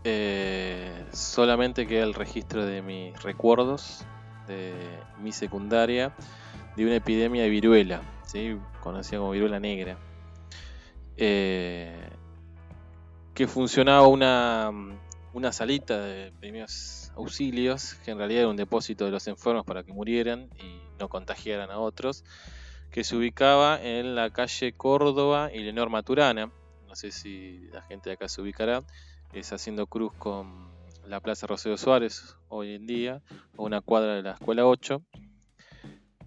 Eh, 0.04 1.04
solamente 1.12 1.86
queda 1.86 2.04
el 2.04 2.14
registro 2.14 2.64
de 2.64 2.82
mis 2.82 3.20
recuerdos 3.22 4.04
de 4.46 4.72
mi 5.20 5.32
secundaria 5.32 6.14
de 6.76 6.86
una 6.86 6.96
epidemia 6.96 7.42
de 7.42 7.50
viruela, 7.50 8.02
conocida 8.80 9.18
como 9.18 9.32
viruela 9.32 9.58
negra, 9.58 9.98
eh, 11.16 12.08
que 13.34 13.48
funcionaba 13.48 14.06
una, 14.06 14.70
una 15.32 15.52
salita 15.52 16.00
de 16.00 16.32
primeros 16.38 17.12
auxilios, 17.16 17.94
que 18.04 18.12
en 18.12 18.18
realidad 18.18 18.42
era 18.42 18.50
un 18.50 18.56
depósito 18.56 19.04
de 19.04 19.10
los 19.10 19.26
enfermos 19.26 19.64
para 19.64 19.82
que 19.82 19.92
murieran 19.92 20.48
y 20.62 20.80
no 20.98 21.08
contagiaran 21.08 21.70
a 21.70 21.78
otros, 21.78 22.24
que 22.90 23.04
se 23.04 23.16
ubicaba 23.16 23.80
en 23.82 24.14
la 24.14 24.30
calle 24.30 24.72
Córdoba 24.72 25.50
y 25.52 25.60
Leonor 25.60 25.90
Maturana. 25.90 26.50
No 26.86 26.94
sé 26.94 27.12
si 27.12 27.68
la 27.72 27.82
gente 27.82 28.10
de 28.10 28.14
acá 28.14 28.28
se 28.28 28.40
ubicará, 28.40 28.82
es 29.32 29.52
haciendo 29.52 29.86
cruz 29.86 30.12
con 30.14 30.68
la 31.06 31.20
Plaza 31.20 31.46
Roseo 31.46 31.76
Suárez 31.76 32.36
hoy 32.48 32.74
en 32.74 32.86
día, 32.86 33.22
o 33.56 33.64
una 33.64 33.80
cuadra 33.80 34.14
de 34.14 34.22
la 34.22 34.32
Escuela 34.32 34.66
8. 34.66 35.02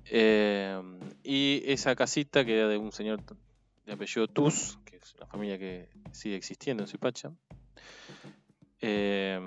Eh, 0.05 0.82
y 1.24 1.64
esa 1.66 1.95
casita 1.95 2.45
que 2.45 2.57
era 2.57 2.68
de 2.68 2.78
un 2.78 2.91
señor 2.91 3.22
de 3.86 3.93
apellido 3.93 4.28
Tuz, 4.28 4.78
que 4.86 4.97
es 4.97 5.16
una 5.16 5.26
familia 5.26 5.57
que 5.57 5.89
sigue 6.12 6.36
existiendo 6.36 6.84
en 6.84 6.88
Suipacha. 6.88 7.32
Eh, 8.82 9.39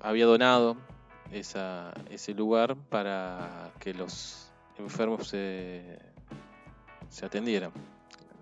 había 0.00 0.26
donado 0.26 0.76
ese 1.32 2.34
lugar 2.34 2.76
para 2.76 3.72
que 3.80 3.94
los 3.94 4.51
enfermos 4.82 5.28
se, 5.28 5.98
se 7.08 7.26
atendieran. 7.26 7.72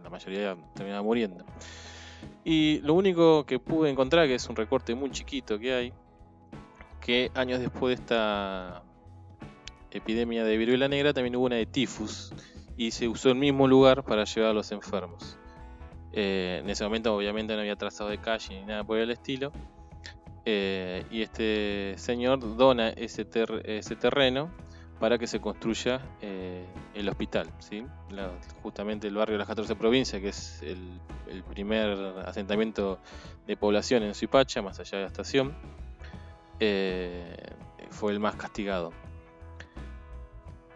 La 0.02 0.10
mayoría 0.10 0.56
terminaba 0.74 1.02
muriendo. 1.02 1.44
Y 2.44 2.80
lo 2.80 2.94
único 2.94 3.44
que 3.44 3.58
pude 3.58 3.90
encontrar, 3.90 4.26
que 4.26 4.34
es 4.34 4.48
un 4.48 4.56
recorte 4.56 4.94
muy 4.94 5.10
chiquito 5.10 5.58
que 5.58 5.74
hay, 5.74 5.92
que 7.00 7.30
años 7.34 7.60
después 7.60 7.96
de 7.96 8.02
esta 8.02 8.82
epidemia 9.90 10.44
de 10.44 10.56
viruela 10.56 10.88
negra 10.88 11.12
también 11.12 11.36
hubo 11.36 11.46
una 11.46 11.56
de 11.56 11.66
tifus 11.66 12.32
y 12.76 12.92
se 12.92 13.08
usó 13.08 13.30
el 13.30 13.34
mismo 13.34 13.66
lugar 13.66 14.04
para 14.04 14.24
llevar 14.24 14.50
a 14.50 14.54
los 14.54 14.72
enfermos. 14.72 15.38
Eh, 16.12 16.60
en 16.62 16.70
ese 16.70 16.84
momento 16.84 17.14
obviamente 17.14 17.54
no 17.54 17.60
había 17.60 17.76
trazado 17.76 18.10
de 18.10 18.18
calle 18.18 18.60
ni 18.60 18.66
nada 18.66 18.84
por 18.84 18.98
el 18.98 19.10
estilo, 19.10 19.52
eh, 20.44 21.04
y 21.10 21.22
este 21.22 21.94
señor 21.96 22.56
dona 22.56 22.90
ese, 22.90 23.26
ese 23.64 23.96
terreno 23.96 24.50
para 25.00 25.18
que 25.18 25.26
se 25.26 25.40
construya 25.40 26.00
eh, 26.20 26.64
el 26.94 27.08
hospital. 27.08 27.50
¿sí? 27.58 27.84
justamente 28.62 29.08
el 29.08 29.14
barrio 29.14 29.34
de 29.34 29.38
las 29.38 29.48
14 29.48 29.74
provincias, 29.74 30.20
que 30.20 30.28
es 30.28 30.62
el, 30.62 31.00
primer 31.48 31.96
asentamiento 32.26 32.98
de 33.46 33.56
población 33.56 34.02
en 34.02 34.14
Suipacha, 34.14 34.62
más 34.62 34.78
allá 34.78 34.98
de 34.98 35.04
la 35.04 35.06
estación, 35.08 35.54
eh, 36.58 37.34
fue 37.90 38.12
el 38.12 38.20
más 38.20 38.36
castigado. 38.36 38.92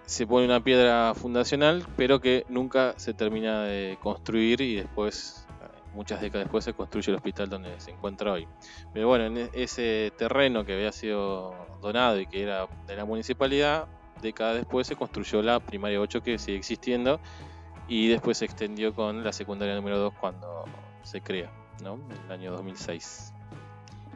Se 0.07 0.27
pone 0.27 0.47
una 0.47 0.63
piedra 0.63 1.15
fundacional, 1.15 1.85
pero 1.97 2.21
que 2.21 2.45
nunca 2.49 2.95
se 2.97 3.15
termina 3.15 3.65
de 3.65 3.99
construir 4.01 4.61
y 4.61 4.77
después 4.77 5.45
muchas 5.95 6.21
décadas 6.21 6.47
después 6.47 6.65
se 6.65 6.75
construye 6.75 7.11
el 7.11 7.17
hospital 7.17 7.49
donde 7.49 7.81
se 7.81 7.91
encuentra 7.91 8.33
hoy. 8.33 8.47
Pero 8.93 9.09
bueno, 9.09 9.25
en 9.27 9.39
e-, 9.39 9.51
ese 9.55 10.13
terreno 10.17 10.65
que 10.65 10.75
había 10.75 10.93
sido 10.93 11.55
donado 11.81 12.21
y 12.21 12.27
que 12.27 12.43
era 12.43 12.67
de 12.87 12.97
la 12.97 13.05
municipalidad, 13.05 13.87
décadas 14.23 14.57
después 14.57 14.87
se 14.87 14.97
construyó 14.97 15.43
la 15.43 15.61
primaria 15.61 16.01
8 16.01 16.23
que 16.23 16.39
sigue 16.39 16.57
existiendo 16.57 17.21
y 17.89 18.09
después 18.09 18.39
se 18.39 18.45
extendió 18.45 18.95
con 18.95 19.23
la 19.23 19.33
secundaria 19.33 19.75
número 19.75 19.99
2 19.99 20.15
cuando 20.21 20.65
se 21.03 21.21
crea, 21.21 21.51
¿no? 21.83 21.95
En 21.95 22.25
el 22.27 22.33
año 22.33 22.53
2006. 22.53 23.33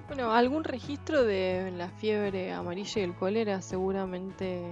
Bueno, 0.08 0.32
algún 0.32 0.64
registro 0.64 1.22
de 1.24 1.70
la 1.76 1.90
fiebre 1.90 2.52
amarilla 2.52 3.02
y 3.02 3.04
el 3.04 3.14
cólera 3.14 3.60
seguramente 3.60 4.64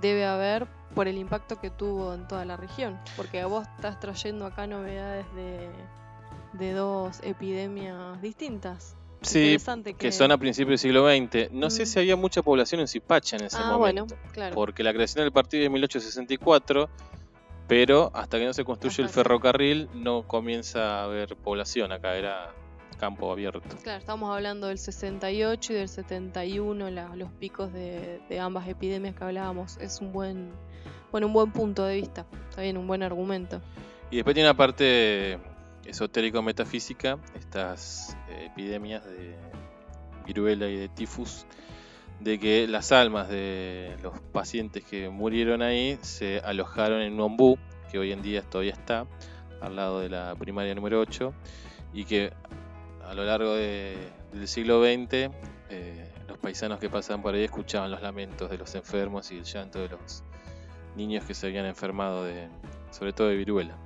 debe 0.00 0.26
haber 0.26 0.66
por 0.94 1.08
el 1.08 1.18
impacto 1.18 1.60
que 1.60 1.70
tuvo 1.70 2.14
en 2.14 2.26
toda 2.26 2.44
la 2.44 2.56
región. 2.56 2.98
Porque 3.16 3.44
vos 3.44 3.66
estás 3.76 4.00
trayendo 4.00 4.46
acá 4.46 4.66
novedades 4.66 5.24
de, 5.34 6.72
dos 6.74 7.20
epidemias 7.22 8.20
distintas. 8.20 8.96
Sí, 9.22 9.56
que... 9.98 10.12
son 10.12 10.32
a 10.32 10.38
principios 10.38 10.80
del 10.82 10.90
siglo 10.90 11.08
XX. 11.08 11.52
No 11.52 11.70
sé 11.70 11.84
mm. 11.84 11.86
si 11.86 11.98
había 11.98 12.16
mucha 12.16 12.42
población 12.42 12.80
en 12.80 12.88
Zipacha 12.88 13.36
en 13.36 13.44
ese 13.44 13.58
ah, 13.58 13.72
momento. 13.72 14.06
Bueno, 14.06 14.22
claro. 14.32 14.54
Porque 14.54 14.82
la 14.82 14.92
creación 14.92 15.24
del 15.24 15.32
partido 15.32 15.62
de 15.62 15.70
1864, 15.70 16.88
pero 17.68 18.10
hasta 18.14 18.38
que 18.38 18.44
no 18.44 18.52
se 18.52 18.64
construye 18.64 19.02
el 19.02 19.08
ferrocarril 19.08 19.88
no 19.94 20.26
comienza 20.26 21.00
a 21.00 21.04
haber 21.04 21.36
población 21.36 21.92
acá. 21.92 22.16
Era 22.16 22.52
campo 23.02 23.32
abierto. 23.32 23.62
Claro, 23.82 23.98
estamos 23.98 24.32
hablando 24.32 24.68
del 24.68 24.78
68 24.78 25.72
y 25.72 25.76
del 25.76 25.88
71, 25.88 26.88
los 27.16 27.32
picos 27.32 27.72
de, 27.72 28.20
ambas 28.40 28.68
epidemias 28.68 29.16
que 29.16 29.24
hablábamos. 29.24 29.76
Es 29.78 30.00
un 30.00 30.12
buen, 30.12 30.52
bueno, 31.10 31.26
un 31.26 31.32
buen 31.32 31.50
punto 31.50 31.84
de 31.84 31.96
vista, 31.96 32.26
está 32.48 32.62
bien, 32.62 32.76
un 32.76 32.86
buen 32.86 33.02
argumento. 33.02 33.60
Y 34.12 34.16
después 34.16 34.34
tiene 34.34 34.48
una 34.48 34.56
parte 34.56 35.40
esotérico-metafísica, 35.84 37.18
estas 37.34 38.16
eh, 38.28 38.46
epidemias 38.46 39.04
de 39.04 39.36
viruela 40.26 40.68
y 40.68 40.76
de 40.76 40.88
tifus 40.88 41.46
de 42.22 42.38
que 42.38 42.68
las 42.68 42.92
almas 42.92 43.28
de 43.28 43.96
los 44.02 44.18
pacientes 44.32 44.84
que 44.84 45.08
murieron 45.08 45.62
ahí 45.62 45.98
se 46.02 46.38
alojaron 46.40 47.02
en 47.02 47.14
un 47.14 47.20
ombú, 47.20 47.58
que 47.90 47.98
hoy 47.98 48.12
en 48.12 48.22
día 48.22 48.42
todavía 48.42 48.72
está, 48.72 49.06
al 49.60 49.76
lado 49.76 50.00
de 50.00 50.08
la 50.08 50.34
primaria 50.36 50.74
número 50.74 51.00
8, 51.00 51.32
y 51.92 52.04
que 52.04 52.32
a 53.04 53.14
lo 53.14 53.24
largo 53.24 53.54
del 53.54 54.46
siglo 54.46 54.82
XX 54.82 55.30
eh, 55.70 56.12
los 56.28 56.38
paisanos 56.38 56.78
que 56.78 56.88
pasaban 56.88 57.22
por 57.22 57.34
ahí 57.34 57.42
escuchaban 57.42 57.90
los 57.90 58.02
lamentos 58.02 58.50
de 58.50 58.58
los 58.58 58.74
enfermos 58.74 59.30
y 59.32 59.38
el 59.38 59.44
llanto 59.44 59.80
de 59.80 59.88
los 59.88 60.22
niños 60.96 61.24
que 61.24 61.34
se 61.34 61.46
habían 61.48 61.66
enfermado 61.66 62.24
de, 62.24 62.48
sobre 62.90 63.12
todo 63.12 63.28
de 63.28 63.36
viruela. 63.36 63.76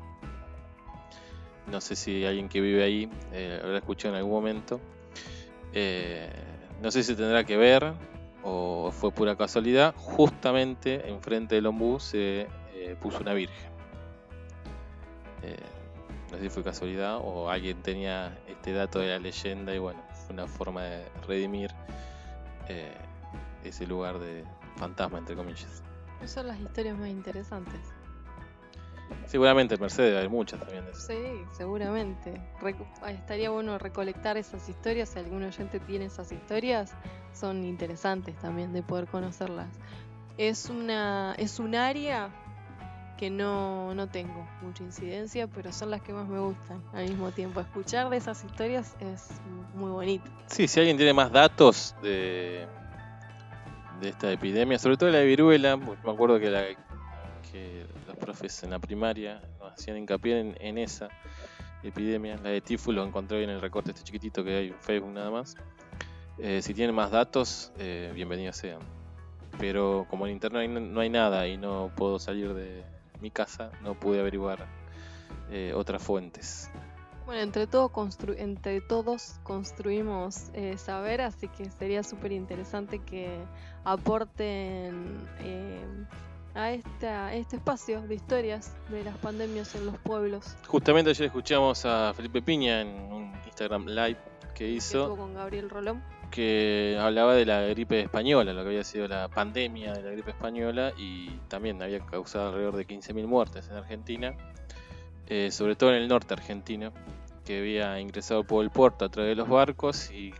No 1.70 1.80
sé 1.80 1.96
si 1.96 2.24
alguien 2.24 2.48
que 2.48 2.60
vive 2.60 2.82
ahí 2.82 3.10
eh, 3.32 3.60
habrá 3.62 3.78
escuchado 3.78 4.14
en 4.14 4.18
algún 4.18 4.32
momento. 4.32 4.80
Eh, 5.72 6.30
no 6.82 6.90
sé 6.90 7.02
si 7.02 7.14
tendrá 7.14 7.44
que 7.44 7.56
ver 7.56 7.92
o 8.42 8.90
fue 8.92 9.10
pura 9.10 9.36
casualidad. 9.36 9.94
Justamente 9.96 11.08
enfrente 11.08 11.56
del 11.56 11.66
ombú 11.66 11.98
se 11.98 12.46
puso 13.00 13.18
una 13.18 13.34
virgen. 13.34 13.70
no 16.30 16.36
sé 16.36 16.42
si 16.42 16.48
fue 16.50 16.62
casualidad 16.62 17.18
o 17.20 17.50
alguien 17.50 17.82
tenía 17.82 18.38
este 18.46 18.72
dato 18.72 19.00
de 19.00 19.08
la 19.08 19.18
leyenda 19.18 19.74
y 19.74 19.78
bueno, 19.78 20.00
fue 20.12 20.34
una 20.34 20.46
forma 20.46 20.82
de 20.82 21.04
redimir 21.26 21.70
eh, 22.68 22.94
ese 23.64 23.86
lugar 23.86 24.18
de 24.18 24.44
fantasma, 24.76 25.18
entre 25.18 25.36
comillas. 25.36 25.82
Son 26.24 26.46
las 26.46 26.58
historias 26.58 26.98
más 26.98 27.08
interesantes. 27.08 27.80
Seguramente 29.26 29.76
Mercedes 29.76 30.16
hay 30.16 30.28
muchas 30.28 30.60
también 30.60 30.84
de 30.84 30.92
eso. 30.92 31.00
Sí, 31.00 31.44
seguramente. 31.52 32.40
estaría 33.08 33.50
bueno 33.50 33.78
recolectar 33.78 34.36
esas 34.36 34.68
historias. 34.68 35.10
Si 35.10 35.18
algún 35.18 35.42
oyente 35.42 35.80
tiene 35.80 36.06
esas 36.06 36.30
historias, 36.32 36.94
son 37.32 37.64
interesantes 37.64 38.36
también 38.36 38.72
de 38.72 38.82
poder 38.82 39.06
conocerlas. 39.06 39.68
Es 40.38 40.70
una 40.70 41.34
es 41.38 41.58
un 41.58 41.74
área 41.74 42.30
que 43.16 43.30
no, 43.30 43.94
no 43.94 44.08
tengo 44.08 44.46
mucha 44.62 44.82
incidencia, 44.82 45.46
pero 45.46 45.72
son 45.72 45.90
las 45.90 46.02
que 46.02 46.12
más 46.12 46.28
me 46.28 46.38
gustan 46.38 46.82
al 46.92 47.08
mismo 47.08 47.32
tiempo. 47.32 47.60
Escuchar 47.60 48.10
de 48.10 48.18
esas 48.18 48.44
historias 48.44 48.94
es 49.00 49.28
muy 49.74 49.90
bonito. 49.90 50.30
Sí, 50.46 50.68
si 50.68 50.80
alguien 50.80 50.96
tiene 50.96 51.14
más 51.14 51.32
datos 51.32 51.96
de, 52.02 52.66
de 54.00 54.08
esta 54.08 54.30
epidemia, 54.30 54.78
sobre 54.78 54.96
todo 54.96 55.10
la 55.10 55.18
de 55.18 55.26
viruela, 55.26 55.76
me 55.76 56.10
acuerdo 56.10 56.38
que, 56.38 56.50
la, 56.50 56.64
que 57.50 57.86
los 58.16 58.24
profes 58.24 58.62
en 58.62 58.70
la 58.70 58.78
primaria 58.78 59.40
hacían 59.72 59.96
hincapié 59.98 60.54
en, 60.58 60.78
esa 60.78 61.08
epidemia. 61.82 62.36
La 62.42 62.50
de 62.50 62.60
tifus 62.60 62.94
lo 62.94 63.04
encontré 63.04 63.42
en 63.44 63.50
el 63.50 63.60
recorte 63.60 63.90
este 63.90 64.02
chiquitito 64.02 64.42
que 64.42 64.56
hay 64.56 64.68
en 64.68 64.80
Facebook 64.80 65.12
nada 65.12 65.30
más. 65.30 65.54
Eh, 66.38 66.60
si 66.62 66.74
tienen 66.74 66.94
más 66.94 67.10
datos, 67.10 67.72
eh, 67.78 68.12
bienvenidos 68.14 68.56
sean. 68.56 68.80
Pero 69.58 70.06
como 70.10 70.26
en 70.26 70.32
internet 70.32 70.70
no 70.70 71.00
hay 71.00 71.08
nada 71.08 71.46
y 71.46 71.56
no 71.56 71.90
puedo 71.96 72.18
salir 72.18 72.52
de, 72.54 72.84
mi 73.20 73.30
casa 73.30 73.70
no 73.82 73.98
pude 73.98 74.20
averiguar 74.20 74.66
eh, 75.50 75.72
otras 75.74 76.02
fuentes. 76.02 76.70
Bueno, 77.24 77.40
entre, 77.40 77.66
todo 77.66 77.90
entre 78.36 78.80
todos 78.82 79.40
construimos 79.42 80.52
saber, 80.76 81.22
así 81.22 81.48
que 81.48 81.68
sería 81.70 82.04
súper 82.04 82.30
interesante 82.30 83.00
que 83.00 83.40
aporten 83.84 85.26
a, 86.56 86.72
esta, 86.72 87.34
este 87.34 87.56
espacio 87.56 88.00
de 88.02 88.14
historias 88.14 88.74
de 88.88 89.04
las 89.04 89.16
pandemias 89.18 89.74
en 89.74 89.86
los 89.86 89.98
pueblos. 89.98 90.56
Justamente 90.66 91.10
ayer 91.10 91.26
escuchamos 91.26 91.84
a 91.84 92.12
Felipe 92.14 92.42
Piña 92.42 92.80
en 92.80 92.88
un 93.12 93.32
Instagram 93.44 93.86
Live 93.86 94.18
que 94.54 94.68
hizo. 94.68 95.16
con 95.16 95.34
Gabriel 95.34 95.70
Rolón 95.70 96.02
que 96.30 96.98
hablaba 97.00 97.34
de 97.34 97.46
la 97.46 97.62
gripe 97.62 98.00
española, 98.00 98.52
lo 98.52 98.62
que 98.62 98.68
había 98.68 98.84
sido 98.84 99.06
la 99.06 99.28
pandemia 99.28 99.92
de 99.92 100.02
la 100.02 100.10
gripe 100.10 100.30
española 100.30 100.92
y 100.98 101.30
también 101.48 101.80
había 101.82 102.00
causado 102.00 102.48
alrededor 102.48 102.76
de 102.76 102.86
15.000 102.86 103.26
muertes 103.26 103.68
en 103.68 103.76
Argentina, 103.76 104.34
eh, 105.28 105.50
sobre 105.50 105.76
todo 105.76 105.90
en 105.90 106.02
el 106.02 106.08
norte 106.08 106.34
argentino, 106.34 106.92
que 107.44 107.60
había 107.60 108.00
ingresado 108.00 108.44
por 108.44 108.64
el 108.64 108.70
puerto 108.70 109.04
a 109.04 109.08
través 109.08 109.30
de 109.30 109.36
los 109.36 109.48
barcos 109.48 110.10
y 110.10 110.34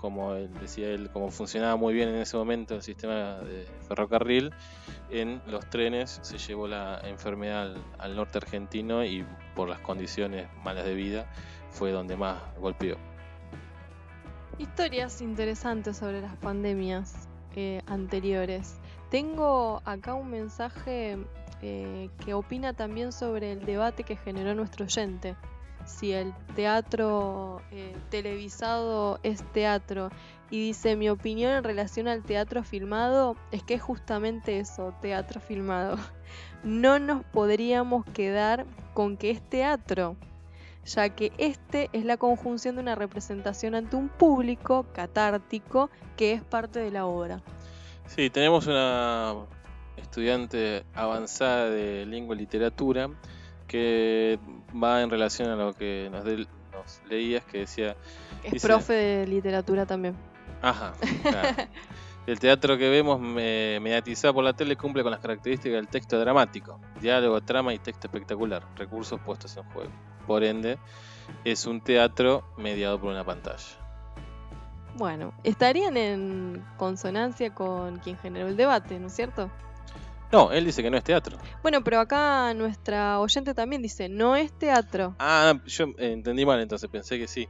como 0.00 0.32
decía 0.32 0.88
él, 0.88 1.10
como 1.10 1.30
funcionaba 1.30 1.76
muy 1.76 1.92
bien 1.92 2.08
en 2.08 2.14
ese 2.14 2.34
momento 2.38 2.74
el 2.74 2.80
sistema 2.80 3.40
de 3.40 3.66
ferrocarril, 3.86 4.50
en 5.10 5.42
los 5.46 5.68
trenes 5.68 6.20
se 6.22 6.38
llevó 6.38 6.66
la 6.66 7.02
enfermedad 7.04 7.76
al 7.98 8.16
norte 8.16 8.38
argentino 8.38 9.04
y 9.04 9.26
por 9.54 9.68
las 9.68 9.78
condiciones 9.80 10.48
malas 10.64 10.86
de 10.86 10.94
vida 10.94 11.30
fue 11.68 11.90
donde 11.92 12.16
más 12.16 12.38
golpeó. 12.58 12.96
Historias 14.56 15.20
interesantes 15.20 15.98
sobre 15.98 16.22
las 16.22 16.34
pandemias 16.36 17.28
eh, 17.54 17.82
anteriores. 17.86 18.80
Tengo 19.10 19.82
acá 19.84 20.14
un 20.14 20.30
mensaje 20.30 21.18
eh, 21.60 22.08
que 22.24 22.32
opina 22.32 22.72
también 22.72 23.12
sobre 23.12 23.52
el 23.52 23.66
debate 23.66 24.04
que 24.04 24.16
generó 24.16 24.54
nuestro 24.54 24.86
oyente. 24.86 25.36
Si 25.90 26.12
el 26.12 26.32
teatro 26.54 27.62
eh, 27.70 27.94
televisado 28.10 29.20
es 29.22 29.42
teatro. 29.52 30.10
Y 30.50 30.58
dice, 30.58 30.96
mi 30.96 31.08
opinión 31.08 31.52
en 31.52 31.62
relación 31.62 32.08
al 32.08 32.22
teatro 32.22 32.64
filmado 32.64 33.36
es 33.52 33.62
que 33.62 33.74
es 33.74 33.82
justamente 33.82 34.58
eso, 34.58 34.94
teatro 35.00 35.40
filmado. 35.40 35.96
No 36.62 36.98
nos 36.98 37.24
podríamos 37.24 38.04
quedar 38.04 38.66
con 38.92 39.16
que 39.16 39.30
es 39.30 39.40
teatro 39.40 40.16
ya 40.84 41.08
que 41.10 41.32
este 41.38 41.88
es 41.92 42.04
la 42.04 42.16
conjunción 42.16 42.76
de 42.76 42.82
una 42.82 42.94
representación 42.94 43.74
ante 43.74 43.96
un 43.96 44.08
público 44.08 44.86
catártico 44.92 45.90
que 46.16 46.32
es 46.32 46.42
parte 46.42 46.80
de 46.80 46.90
la 46.90 47.06
obra. 47.06 47.42
Sí, 48.06 48.30
tenemos 48.30 48.66
una 48.66 49.36
estudiante 49.96 50.84
avanzada 50.94 51.70
de 51.70 52.06
lengua 52.06 52.34
y 52.34 52.38
literatura 52.38 53.10
que 53.68 54.38
va 54.72 55.02
en 55.02 55.10
relación 55.10 55.48
a 55.48 55.56
lo 55.56 55.72
que 55.72 56.10
nos, 56.10 56.24
leías, 57.08 57.44
que 57.44 57.58
decía... 57.58 57.96
Es 58.42 58.62
profe 58.62 58.92
de 58.92 59.26
literatura 59.26 59.86
también. 59.86 60.16
Ajá, 60.62 60.94
El 62.26 62.38
teatro 62.38 62.76
que 62.76 62.88
vemos 62.90 63.18
mediatizado 63.18 64.34
por 64.34 64.44
la 64.44 64.52
tele 64.52 64.76
cumple 64.76 65.02
con 65.02 65.10
las 65.10 65.20
características 65.20 65.76
del 65.76 65.88
texto 65.88 66.20
dramático, 66.20 66.78
diálogo, 67.00 67.40
trama 67.40 67.72
y 67.74 67.78
texto 67.78 68.06
espectacular, 68.06 68.62
recursos 68.76 69.18
puestos 69.20 69.56
en 69.56 69.64
juego. 69.70 69.90
Por 70.26 70.44
ende, 70.44 70.78
es 71.44 71.66
un 71.66 71.80
teatro 71.80 72.44
mediado 72.56 73.00
por 73.00 73.10
una 73.10 73.24
pantalla. 73.24 73.64
Bueno, 74.96 75.32
estarían 75.44 75.96
en 75.96 76.64
consonancia 76.76 77.54
con 77.54 77.98
quien 77.98 78.18
generó 78.18 78.48
el 78.48 78.56
debate, 78.56 79.00
¿no 79.00 79.06
es 79.06 79.14
cierto? 79.14 79.50
No, 80.32 80.52
él 80.52 80.64
dice 80.64 80.82
que 80.82 80.90
no 80.90 80.96
es 80.96 81.02
teatro. 81.02 81.38
Bueno, 81.62 81.82
pero 81.82 81.98
acá 81.98 82.54
nuestra 82.54 83.18
oyente 83.18 83.52
también 83.52 83.82
dice, 83.82 84.08
no 84.08 84.36
es 84.36 84.52
teatro. 84.52 85.16
Ah, 85.18 85.60
yo 85.66 85.86
entendí 85.98 86.46
mal, 86.46 86.60
entonces 86.60 86.88
pensé 86.88 87.18
que 87.18 87.26
sí. 87.26 87.48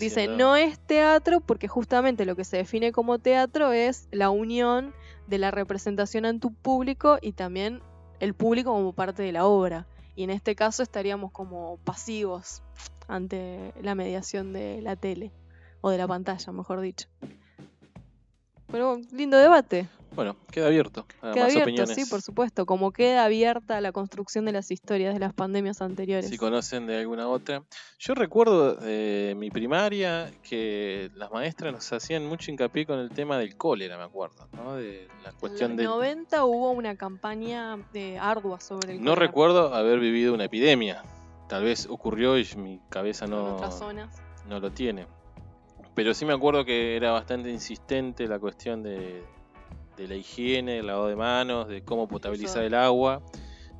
Dice, 0.00 0.26
no 0.26 0.56
es 0.56 0.78
teatro 0.80 1.40
porque 1.40 1.68
justamente 1.68 2.24
lo 2.24 2.34
que 2.34 2.44
se 2.44 2.56
define 2.56 2.90
como 2.90 3.18
teatro 3.18 3.72
es 3.72 4.08
la 4.10 4.30
unión 4.30 4.92
de 5.28 5.38
la 5.38 5.50
representación 5.52 6.24
ante 6.24 6.48
un 6.48 6.54
público 6.54 7.18
y 7.20 7.32
también 7.32 7.80
el 8.18 8.34
público 8.34 8.72
como 8.72 8.92
parte 8.92 9.22
de 9.22 9.32
la 9.32 9.46
obra. 9.46 9.86
Y 10.16 10.24
en 10.24 10.30
este 10.30 10.56
caso 10.56 10.82
estaríamos 10.82 11.30
como 11.30 11.78
pasivos 11.84 12.62
ante 13.06 13.72
la 13.80 13.94
mediación 13.94 14.52
de 14.52 14.80
la 14.82 14.96
tele, 14.96 15.30
o 15.80 15.90
de 15.90 15.98
la 15.98 16.08
pantalla, 16.08 16.52
mejor 16.52 16.80
dicho. 16.80 17.06
Pero 18.68 18.98
lindo 19.12 19.36
debate. 19.36 19.88
Bueno, 20.16 20.36
queda 20.50 20.68
abierto. 20.68 21.06
queda 21.34 21.44
abierto, 21.44 21.86
sí, 21.86 22.06
por 22.06 22.22
supuesto. 22.22 22.64
Como 22.64 22.90
queda 22.90 23.24
abierta 23.24 23.82
la 23.82 23.92
construcción 23.92 24.46
de 24.46 24.52
las 24.52 24.70
historias 24.70 25.12
de 25.12 25.20
las 25.20 25.34
pandemias 25.34 25.82
anteriores. 25.82 26.30
Si 26.30 26.38
conocen 26.38 26.86
de 26.86 26.98
alguna 26.98 27.28
otra. 27.28 27.62
Yo 27.98 28.14
recuerdo 28.14 28.74
de 28.76 29.34
mi 29.36 29.50
primaria 29.50 30.32
que 30.42 31.10
las 31.14 31.30
maestras 31.30 31.72
nos 31.72 31.92
hacían 31.92 32.26
mucho 32.26 32.50
hincapié 32.50 32.86
con 32.86 32.98
el 32.98 33.10
tema 33.10 33.36
del 33.36 33.56
cólera, 33.56 33.98
me 33.98 34.04
acuerdo. 34.04 34.48
¿no? 34.52 34.76
De 34.76 35.06
la 35.22 35.32
cuestión 35.32 35.72
en 35.72 35.84
los 35.84 35.96
90 35.96 36.44
hubo 36.46 36.70
una 36.70 36.96
campaña 36.96 37.76
de 37.92 38.18
ardua 38.18 38.58
sobre 38.60 38.94
el 38.94 39.04
No 39.04 39.14
recuerdo 39.14 39.74
haber 39.74 40.00
vivido 40.00 40.32
una 40.32 40.44
epidemia. 40.44 41.04
Tal 41.46 41.62
vez 41.62 41.86
ocurrió 41.90 42.38
y 42.38 42.46
mi 42.56 42.80
cabeza 42.88 43.26
no, 43.26 43.60
no 44.48 44.60
lo 44.60 44.72
tiene. 44.72 45.06
Pero 45.94 46.14
sí 46.14 46.24
me 46.24 46.32
acuerdo 46.32 46.64
que 46.64 46.96
era 46.96 47.12
bastante 47.12 47.50
insistente 47.50 48.26
la 48.26 48.38
cuestión 48.38 48.82
de 48.82 49.24
de 49.96 50.08
la 50.08 50.14
higiene, 50.14 50.78
el 50.78 50.86
lavado 50.86 51.08
de 51.08 51.16
manos, 51.16 51.68
de 51.68 51.82
cómo 51.82 52.06
potabilizar 52.06 52.62
el 52.62 52.74
agua. 52.74 53.22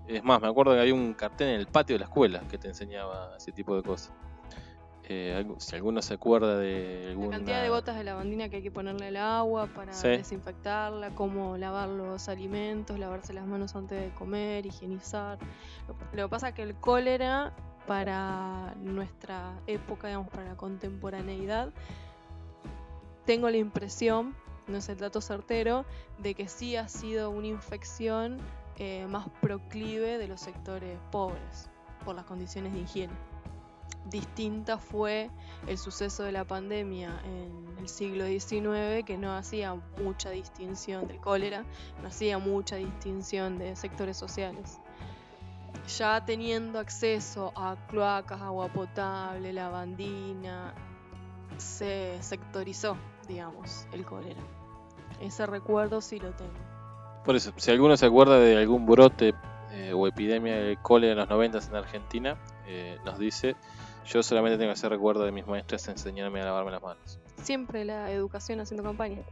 Es 0.07 0.23
más, 0.23 0.41
me 0.41 0.49
acuerdo 0.49 0.73
que 0.75 0.81
había 0.81 0.95
un 0.95 1.15
cartel 1.15 1.49
en 1.49 1.61
el 1.61 1.67
patio 1.67 1.95
de 1.95 2.01
la 2.01 2.05
escuela 2.07 2.41
que 2.49 2.59
te 2.59 2.69
enseñaba 2.69 3.37
ese 3.37 3.53
tipo 3.53 3.77
de 3.77 3.83
cosas. 3.83 4.13
Eh, 5.09 5.47
si 5.59 5.77
alguno 5.77 6.03
se 6.03 6.15
acuerda 6.15 6.59
de 6.59 7.09
alguna... 7.11 7.31
La 7.31 7.37
cantidad 7.37 7.63
de 7.63 7.69
gotas 7.69 7.97
de 7.97 8.03
lavandina 8.03 8.49
que 8.49 8.57
hay 8.57 8.63
que 8.63 8.73
ponerle 8.73 9.07
al 9.07 9.17
agua 9.17 9.69
para 9.69 9.93
desinfectarla, 9.93 11.11
cómo 11.15 11.57
lavar 11.57 11.89
los 11.89 12.29
alimentos, 12.29 12.99
lavarse 12.99 13.33
las 13.33 13.47
manos 13.47 13.77
antes 13.77 14.01
de 14.01 14.13
comer, 14.15 14.67
higienizar. 14.67 15.39
Lo, 16.13 16.25
que 16.25 16.29
pasa 16.29 16.49
es 16.49 16.55
que 16.55 16.63
el 16.63 16.75
cólera 16.75 17.55
para 17.87 18.75
nuestra 18.83 19.53
época, 19.69 20.09
digamos, 20.09 20.29
para 20.29 20.49
la 20.49 20.57
contemporaneidad, 20.57 21.73
tengo 23.25 23.49
la 23.49 23.59
impresión 23.59 24.35
no 24.67 24.79
es 24.79 24.89
el 24.89 24.99
dato 24.99 25.21
certero, 25.21 25.85
de 26.19 26.35
que 26.35 26.49
sí 26.49 26.77
ha 26.77 26.89
sido 26.89 27.31
una 27.31 27.47
infección 27.47 28.39
eh, 28.79 29.07
más 29.09 29.29
proclive 29.41 30.19
de 30.19 30.29
los 30.29 30.41
sectores 30.41 30.99
pobres 31.11 31.71
por 32.05 32.15
las 32.15 32.25
condiciones 32.25 32.73
de 32.73 32.81
higiene. 32.81 33.15
Distinta 34.11 34.79
fue 34.79 35.31
el 35.67 35.79
suceso 35.79 36.23
de 36.23 36.31
la 36.31 36.45
pandemia 36.45 37.21
en 37.25 37.79
el 37.79 37.89
siglo 37.89 38.27
XIX, 38.27 39.05
que 39.05 39.17
no 39.19 39.37
hacía 39.37 39.75
mucha 40.01 40.31
distinción 40.31 41.09
del 41.09 41.19
cólera, 41.19 41.65
no 42.03 42.09
hacía 42.09 42.39
mucha 42.39 42.77
distinción 42.77 43.59
de 43.59 43.75
sectores 43.75 44.17
sociales. 44.17 44.79
Ya 45.99 46.25
teniendo 46.25 46.79
acceso 46.79 47.53
a 47.57 47.77
cloacas, 47.89 48.41
agua 48.41 48.69
potable, 48.69 49.53
lavandina, 49.53 50.75
se 51.59 52.17
sectorizó, 52.21 52.97
digamos, 53.29 53.87
el 53.93 54.05
cólera. 54.05 54.41
Ese 55.21 55.47
recuerdo 55.47 56.01
sí 56.01 56.19
lo 56.19 56.31
tengo. 56.33 56.53
Por 57.25 57.35
eso, 57.37 57.53
si 57.57 57.71
alguno 57.71 57.97
se 57.97 58.07
acuerda 58.07 58.39
de 58.39 58.57
algún 58.57 58.87
brote 58.87 59.35
eh, 59.73 59.93
o 59.93 60.07
epidemia 60.07 60.57
de 60.57 60.77
cólera 60.77 61.13
en 61.13 61.19
los 61.19 61.29
90 61.29 61.59
en 61.59 61.75
Argentina, 61.75 62.37
eh, 62.67 62.99
nos 63.05 63.19
dice, 63.19 63.57
yo 64.07 64.23
solamente 64.23 64.59
tengo 64.59 64.73
ese 64.73 64.89
recuerdo 64.89 65.25
de 65.25 65.33
mis 65.33 65.47
maestras 65.47 65.89
enseñarme 65.89 66.41
a 66.41 66.45
lavarme 66.45 66.71
las 66.71 66.83
manos. 66.83 67.19
Siempre 67.43 67.85
la 67.85 68.13
educación 68.13 68.61
haciendo 68.61 68.85
campaña. 68.85 69.23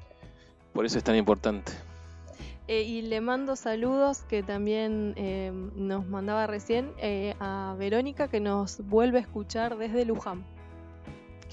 Por 0.73 0.87
eso 0.87 0.99
es 0.99 1.05
tan 1.05 1.15
importante. 1.17 1.73
Eh, 2.67 2.83
y 2.83 3.03
le 3.03 3.21
mando 3.21 3.57
saludos 3.57 4.23
que 4.23 4.43
también 4.43 5.15
nos 5.77 6.07
mandaba 6.07 6.47
recién 6.47 6.93
a 7.39 7.77
Verónica 7.79 8.29
que 8.29 8.41
nos 8.41 8.81
vuelve 8.89 9.19
a 9.19 9.21
escuchar 9.21 9.77
desde 9.77 10.05
Luján 10.05 10.45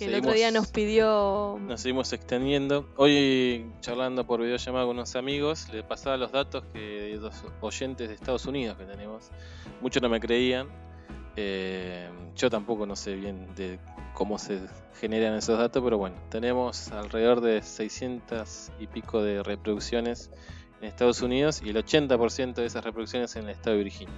que 0.05 0.15
el 0.15 0.19
otro 0.19 0.33
día 0.33 0.49
nos 0.49 0.71
pidió. 0.71 1.59
Nos 1.61 1.81
seguimos 1.81 2.11
extendiendo. 2.11 2.89
Hoy, 2.95 3.71
charlando 3.81 4.25
por 4.25 4.41
videollamada 4.41 4.85
con 4.85 4.95
unos 4.95 5.15
amigos, 5.15 5.67
le 5.71 5.83
pasaba 5.83 6.17
los 6.17 6.31
datos 6.31 6.63
que 6.73 7.17
los 7.21 7.43
oyentes 7.61 8.07
de 8.09 8.15
Estados 8.15 8.47
Unidos 8.47 8.77
que 8.77 8.85
tenemos. 8.85 9.29
Muchos 9.79 10.01
no 10.01 10.09
me 10.09 10.19
creían. 10.19 10.69
Eh, 11.35 12.09
yo 12.35 12.49
tampoco 12.49 12.87
no 12.87 12.95
sé 12.95 13.15
bien 13.15 13.53
de 13.55 13.79
cómo 14.15 14.39
se 14.39 14.61
generan 14.99 15.35
esos 15.35 15.59
datos, 15.59 15.83
pero 15.83 15.99
bueno, 15.99 16.15
tenemos 16.29 16.91
alrededor 16.91 17.41
de 17.41 17.61
600 17.61 18.71
y 18.79 18.87
pico 18.87 19.21
de 19.21 19.43
reproducciones 19.43 20.31
en 20.81 20.87
Estados 20.87 21.21
Unidos 21.21 21.61
y 21.63 21.69
el 21.69 21.77
80% 21.77 22.55
de 22.55 22.65
esas 22.65 22.83
reproducciones 22.83 23.35
en 23.35 23.43
el 23.43 23.51
estado 23.51 23.77
de 23.77 23.83
Virginia. 23.83 24.15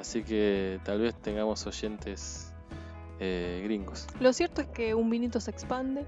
Así 0.00 0.24
que 0.24 0.80
tal 0.84 1.02
vez 1.02 1.14
tengamos 1.14 1.66
oyentes 1.66 2.51
eh, 3.20 3.60
gringos. 3.64 4.06
Lo 4.20 4.32
cierto 4.32 4.60
es 4.60 4.68
que 4.68 4.94
un 4.94 5.10
vinito 5.10 5.40
se 5.40 5.50
expande. 5.50 6.04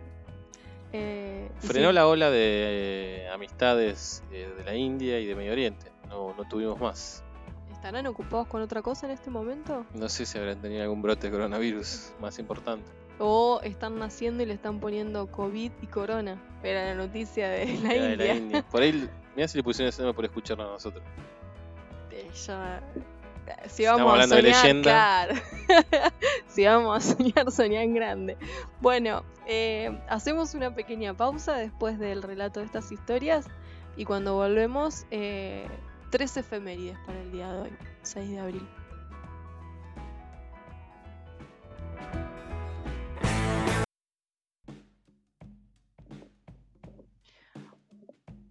Eh, 0.92 1.50
Frenó 1.58 1.90
la 1.92 2.06
ola 2.06 2.30
de 2.30 3.24
eh, 3.24 3.28
amistades 3.30 4.22
de 4.30 4.62
la 4.64 4.74
India 4.74 5.18
y 5.18 5.26
de 5.26 5.34
Medio 5.34 5.52
Oriente. 5.52 5.90
No, 6.08 6.34
no 6.36 6.44
tuvimos 6.48 6.80
más. 6.80 7.24
¿Estarán 7.72 8.06
ocupados 8.06 8.46
con 8.46 8.62
otra 8.62 8.80
cosa 8.80 9.06
en 9.06 9.12
este 9.12 9.30
momento? 9.30 9.84
No 9.92 10.08
sé 10.08 10.24
si 10.24 10.38
habrán 10.38 10.60
tenido 10.60 10.82
algún 10.82 11.02
brote 11.02 11.26
de 11.26 11.32
coronavirus 11.32 12.12
más 12.20 12.38
importante. 12.38 12.90
O 13.18 13.60
están 13.62 13.98
naciendo 13.98 14.42
y 14.42 14.46
le 14.46 14.54
están 14.54 14.80
poniendo 14.80 15.30
COVID 15.30 15.70
y 15.82 15.86
corona. 15.86 16.40
Era 16.62 16.86
la 16.86 16.94
noticia 16.94 17.48
de 17.48 17.78
la, 17.78 18.34
India. 18.34 18.64
Por 18.70 18.82
ahí, 18.82 19.08
mira 19.36 19.48
si 19.48 19.58
le 19.58 19.64
pusieron 19.64 19.88
ese 19.88 20.02
nombre 20.02 20.16
por 20.16 20.24
escucharlo 20.24 20.64
a 20.64 20.72
nosotros. 20.72 21.04
Ya 22.46 22.82
si 23.68 23.84
vamos 23.84 24.18
a 24.18 24.26
soñar, 24.28 25.28
si 26.48 26.64
vamos 26.64 26.96
a 26.96 27.14
soñar, 27.14 27.50
soñar 27.50 27.82
en 27.82 27.94
grande. 27.94 28.36
Bueno, 28.80 29.24
eh, 29.46 29.98
hacemos 30.08 30.54
una 30.54 30.74
pequeña 30.74 31.14
pausa 31.14 31.54
después 31.54 31.98
del 31.98 32.22
relato 32.22 32.60
de 32.60 32.66
estas 32.66 32.90
historias 32.92 33.46
y 33.96 34.04
cuando 34.04 34.34
volvemos, 34.34 35.06
eh, 35.10 35.66
tres 36.10 36.36
efemérides 36.36 36.98
para 37.06 37.20
el 37.20 37.32
día 37.32 37.52
de 37.52 37.62
hoy, 37.62 37.72
6 38.02 38.30
de 38.30 38.38
abril. 38.38 38.68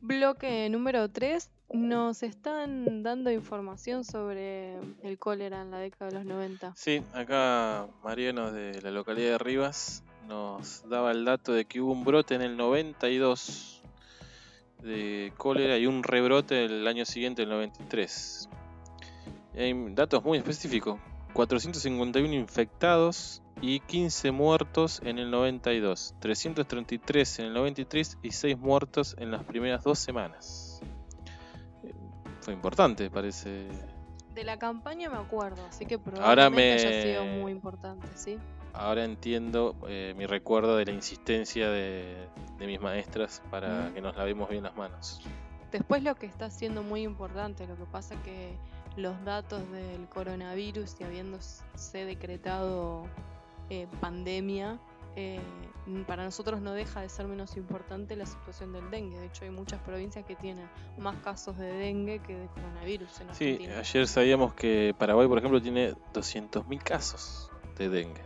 Bloque 0.01 0.69
número 0.69 1.09
3 1.09 1.49
nos 1.73 2.21
están 2.21 3.01
dando 3.01 3.31
información 3.31 4.03
sobre 4.03 4.77
el 5.01 5.17
cólera 5.17 5.63
en 5.63 5.71
la 5.71 5.79
década 5.79 6.11
de 6.11 6.17
los 6.17 6.25
90. 6.25 6.73
Sí, 6.75 7.01
acá 7.13 7.87
Mariano 8.03 8.51
de 8.51 8.79
la 8.81 8.91
localidad 8.91 9.31
de 9.31 9.37
Rivas 9.39 10.03
nos 10.27 10.87
daba 10.87 11.11
el 11.11 11.25
dato 11.25 11.51
de 11.51 11.65
que 11.65 11.81
hubo 11.81 11.91
un 11.91 12.05
brote 12.05 12.35
en 12.35 12.43
el 12.43 12.55
92 12.55 13.81
de 14.83 15.33
cólera 15.37 15.77
y 15.77 15.87
un 15.87 16.03
rebrote 16.03 16.65
el 16.65 16.87
año 16.87 17.05
siguiente, 17.05 17.43
el 17.43 17.49
93. 17.49 18.49
hay 19.55 19.73
datos 19.93 20.23
muy 20.23 20.37
específicos. 20.37 20.99
451 21.33 22.31
infectados 22.35 23.41
y 23.59 23.79
15 23.79 24.29
muertos 24.29 25.01
en 25.03 25.17
el 25.17 25.31
92, 25.31 26.13
333 26.19 27.39
en 27.39 27.45
el 27.45 27.53
93 27.53 28.19
y 28.21 28.31
6 28.31 28.59
muertos 28.59 29.15
en 29.17 29.31
las 29.31 29.43
primeras 29.43 29.83
dos 29.83 29.97
semanas 29.97 30.62
fue 32.43 32.53
importante, 32.53 33.09
parece. 33.09 33.67
De 34.33 34.43
la 34.43 34.57
campaña 34.57 35.09
me 35.09 35.17
acuerdo, 35.17 35.63
así 35.67 35.85
que 35.85 35.97
probablemente 35.97 36.87
haya 36.87 37.01
sido 37.01 37.25
muy 37.25 37.51
importante, 37.51 38.07
¿sí? 38.15 38.37
Ahora 38.73 39.03
entiendo 39.03 39.75
eh, 39.87 40.15
mi 40.17 40.25
recuerdo 40.25 40.77
de 40.77 40.85
la 40.85 40.91
insistencia 40.91 41.69
de, 41.69 42.27
mis 42.59 42.81
maestras 42.81 43.41
para 43.51 43.91
que 43.93 44.01
nos 44.01 44.15
lavemos 44.15 44.49
bien 44.49 44.63
las 44.63 44.75
manos. 44.75 45.21
Después 45.71 46.01
lo 46.01 46.15
que 46.15 46.25
está 46.25 46.49
siendo 46.49 46.81
muy 46.81 47.03
importante, 47.03 47.67
lo 47.67 47.75
que 47.75 47.85
pasa 47.85 48.15
que 48.23 48.57
los 48.95 49.23
datos 49.25 49.61
del 49.71 50.07
coronavirus 50.07 50.95
y 50.99 51.03
habiéndose 51.03 52.05
decretado 52.05 53.05
eh, 53.69 53.87
pandemia, 54.01 54.79
eh, 55.15 55.39
para 56.07 56.23
nosotros 56.23 56.61
no 56.61 56.71
deja 56.73 57.01
de 57.01 57.09
ser 57.09 57.27
menos 57.27 57.57
importante 57.57 58.15
la 58.15 58.25
situación 58.25 58.71
del 58.71 58.89
dengue. 58.89 59.17
De 59.17 59.25
hecho, 59.25 59.43
hay 59.43 59.51
muchas 59.51 59.81
provincias 59.81 60.25
que 60.25 60.35
tienen 60.35 60.67
más 60.97 61.17
casos 61.17 61.57
de 61.57 61.71
dengue 61.71 62.19
que 62.19 62.35
de 62.35 62.47
coronavirus 62.47 63.21
en 63.21 63.35
Sí, 63.35 63.67
ayer 63.67 64.07
sabíamos 64.07 64.53
que 64.53 64.95
Paraguay, 64.97 65.27
por 65.27 65.37
ejemplo, 65.37 65.61
tiene 65.61 65.93
200.000 66.13 66.81
casos 66.81 67.51
de 67.77 67.89
dengue. 67.89 68.21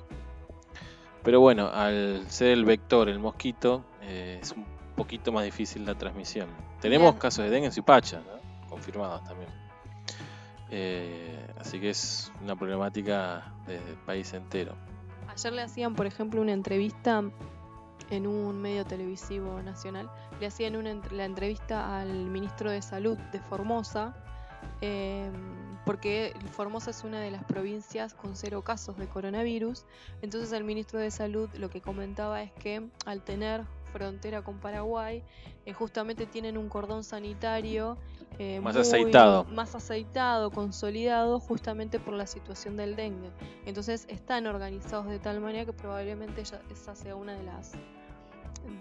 Pero 1.23 1.41
bueno, 1.41 1.67
al 1.67 2.29
ser 2.29 2.49
el 2.49 2.63
vector, 2.63 3.09
el 3.09 3.19
mosquito, 3.19 3.83
eh, 4.01 4.39
es 4.41 4.51
un 4.51 4.65
poquito 4.95 5.31
más 5.31 5.43
difícil 5.43 5.85
la 5.85 5.95
transmisión. 5.95 6.47
Tenemos 6.79 7.15
casos 7.15 7.45
de 7.45 7.51
dengue 7.51 7.67
en 7.67 7.73
Suipacha, 7.73 8.21
confirmados 8.69 9.23
también. 9.23 9.49
Eh, 10.69 11.47
así 11.57 11.79
que 11.79 11.89
es 11.89 12.31
una 12.41 12.55
problemática 12.55 13.51
del 13.65 13.95
país 14.05 14.33
entero. 14.33 14.75
Ayer 15.37 15.53
le 15.53 15.61
hacían, 15.61 15.93
por 15.93 16.07
ejemplo, 16.07 16.41
una 16.41 16.51
entrevista 16.51 17.23
en 18.09 18.25
un 18.25 18.59
medio 18.59 18.85
televisivo 18.85 19.61
nacional. 19.61 20.09
Le 20.39 20.47
hacían 20.47 20.75
una, 20.75 20.99
la 21.11 21.25
entrevista 21.25 21.99
al 21.99 22.11
ministro 22.25 22.71
de 22.71 22.81
Salud 22.81 23.19
de 23.31 23.39
Formosa, 23.41 24.15
em, 24.81 25.31
porque 25.85 26.33
Formosa 26.53 26.89
es 26.89 27.03
una 27.03 27.19
de 27.19 27.29
las 27.29 27.43
provincias 27.43 28.15
con 28.15 28.35
cero 28.35 28.63
casos 28.63 28.97
de 28.97 29.07
coronavirus. 29.07 29.85
Entonces 30.23 30.51
el 30.53 30.63
ministro 30.63 30.97
de 30.99 31.11
Salud 31.11 31.47
lo 31.53 31.69
que 31.69 31.81
comentaba 31.81 32.41
es 32.41 32.51
que 32.53 32.89
al 33.05 33.21
tener 33.21 33.63
frontera 33.93 34.41
con 34.41 34.57
Paraguay, 34.57 35.23
eh, 35.67 35.73
justamente 35.73 36.25
tienen 36.25 36.57
un 36.57 36.67
cordón 36.67 37.03
sanitario 37.03 37.99
eh, 38.39 38.59
más 38.61 38.75
aceitado. 38.75 39.45
Más 39.45 39.73
aceitado, 39.75 40.51
consolidado, 40.51 41.39
justamente 41.39 41.99
por 41.99 42.13
la 42.13 42.27
situación 42.27 42.77
del 42.77 42.95
dengue. 42.95 43.31
Entonces 43.65 44.05
están 44.09 44.47
organizados 44.47 45.07
de 45.07 45.19
tal 45.19 45.39
manera 45.39 45.65
que 45.65 45.73
probablemente 45.73 46.41
esa 46.41 46.95
sea 46.95 47.15
una 47.15 47.33
de 47.33 47.43
las 47.43 47.73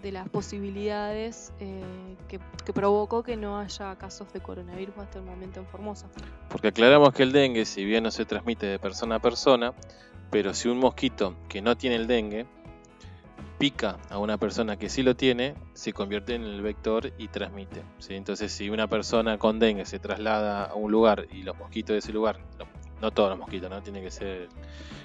de 0.01 0.11
las 0.11 0.27
posibilidades 0.27 1.53
eh, 1.59 1.81
que, 2.27 2.39
que, 2.65 2.73
provocó 2.73 3.23
que 3.23 3.37
no 3.37 3.57
haya 3.57 3.95
casos 3.95 4.31
de 4.33 4.41
coronavirus 4.41 4.97
hasta 4.97 5.19
el 5.19 5.25
momento 5.25 5.59
en 5.61 5.67
Formosa. 5.67 6.07
Porque 6.49 6.67
aclaramos 6.67 7.13
que 7.13 7.23
el 7.23 7.31
dengue, 7.31 7.65
si 7.65 7.85
bien 7.85 8.03
no 8.03 8.11
se 8.11 8.25
transmite 8.25 8.65
de 8.65 8.79
persona 8.79 9.15
a 9.15 9.19
persona, 9.19 9.73
pero 10.29 10.53
si 10.53 10.67
un 10.67 10.79
mosquito 10.79 11.35
que 11.47 11.61
no 11.61 11.77
tiene 11.77 11.95
el 11.95 12.07
dengue 12.07 12.45
pica 13.57 13.97
a 14.09 14.19
una 14.19 14.37
persona 14.37 14.77
que 14.77 14.89
sí 14.89 15.03
lo 15.03 15.15
tiene, 15.15 15.55
se 15.73 15.93
convierte 15.93 16.35
en 16.35 16.43
el 16.43 16.61
vector 16.61 17.11
y 17.17 17.27
transmite. 17.27 17.83
¿sí? 17.99 18.15
Entonces, 18.15 18.51
si 18.51 18.69
una 18.69 18.87
persona 18.87 19.37
con 19.37 19.59
dengue 19.59 19.85
se 19.85 19.99
traslada 19.99 20.65
a 20.65 20.75
un 20.75 20.91
lugar 20.91 21.27
y 21.31 21.43
los 21.43 21.57
mosquitos 21.57 21.93
de 21.93 21.99
ese 21.99 22.13
lugar, 22.13 22.39
no, 23.01 23.11
todos 23.11 23.29
los 23.29 23.39
mosquitos, 23.39 23.69
¿no? 23.69 23.81
Tiene 23.81 24.01
que 24.01 24.09
ser, 24.11 24.49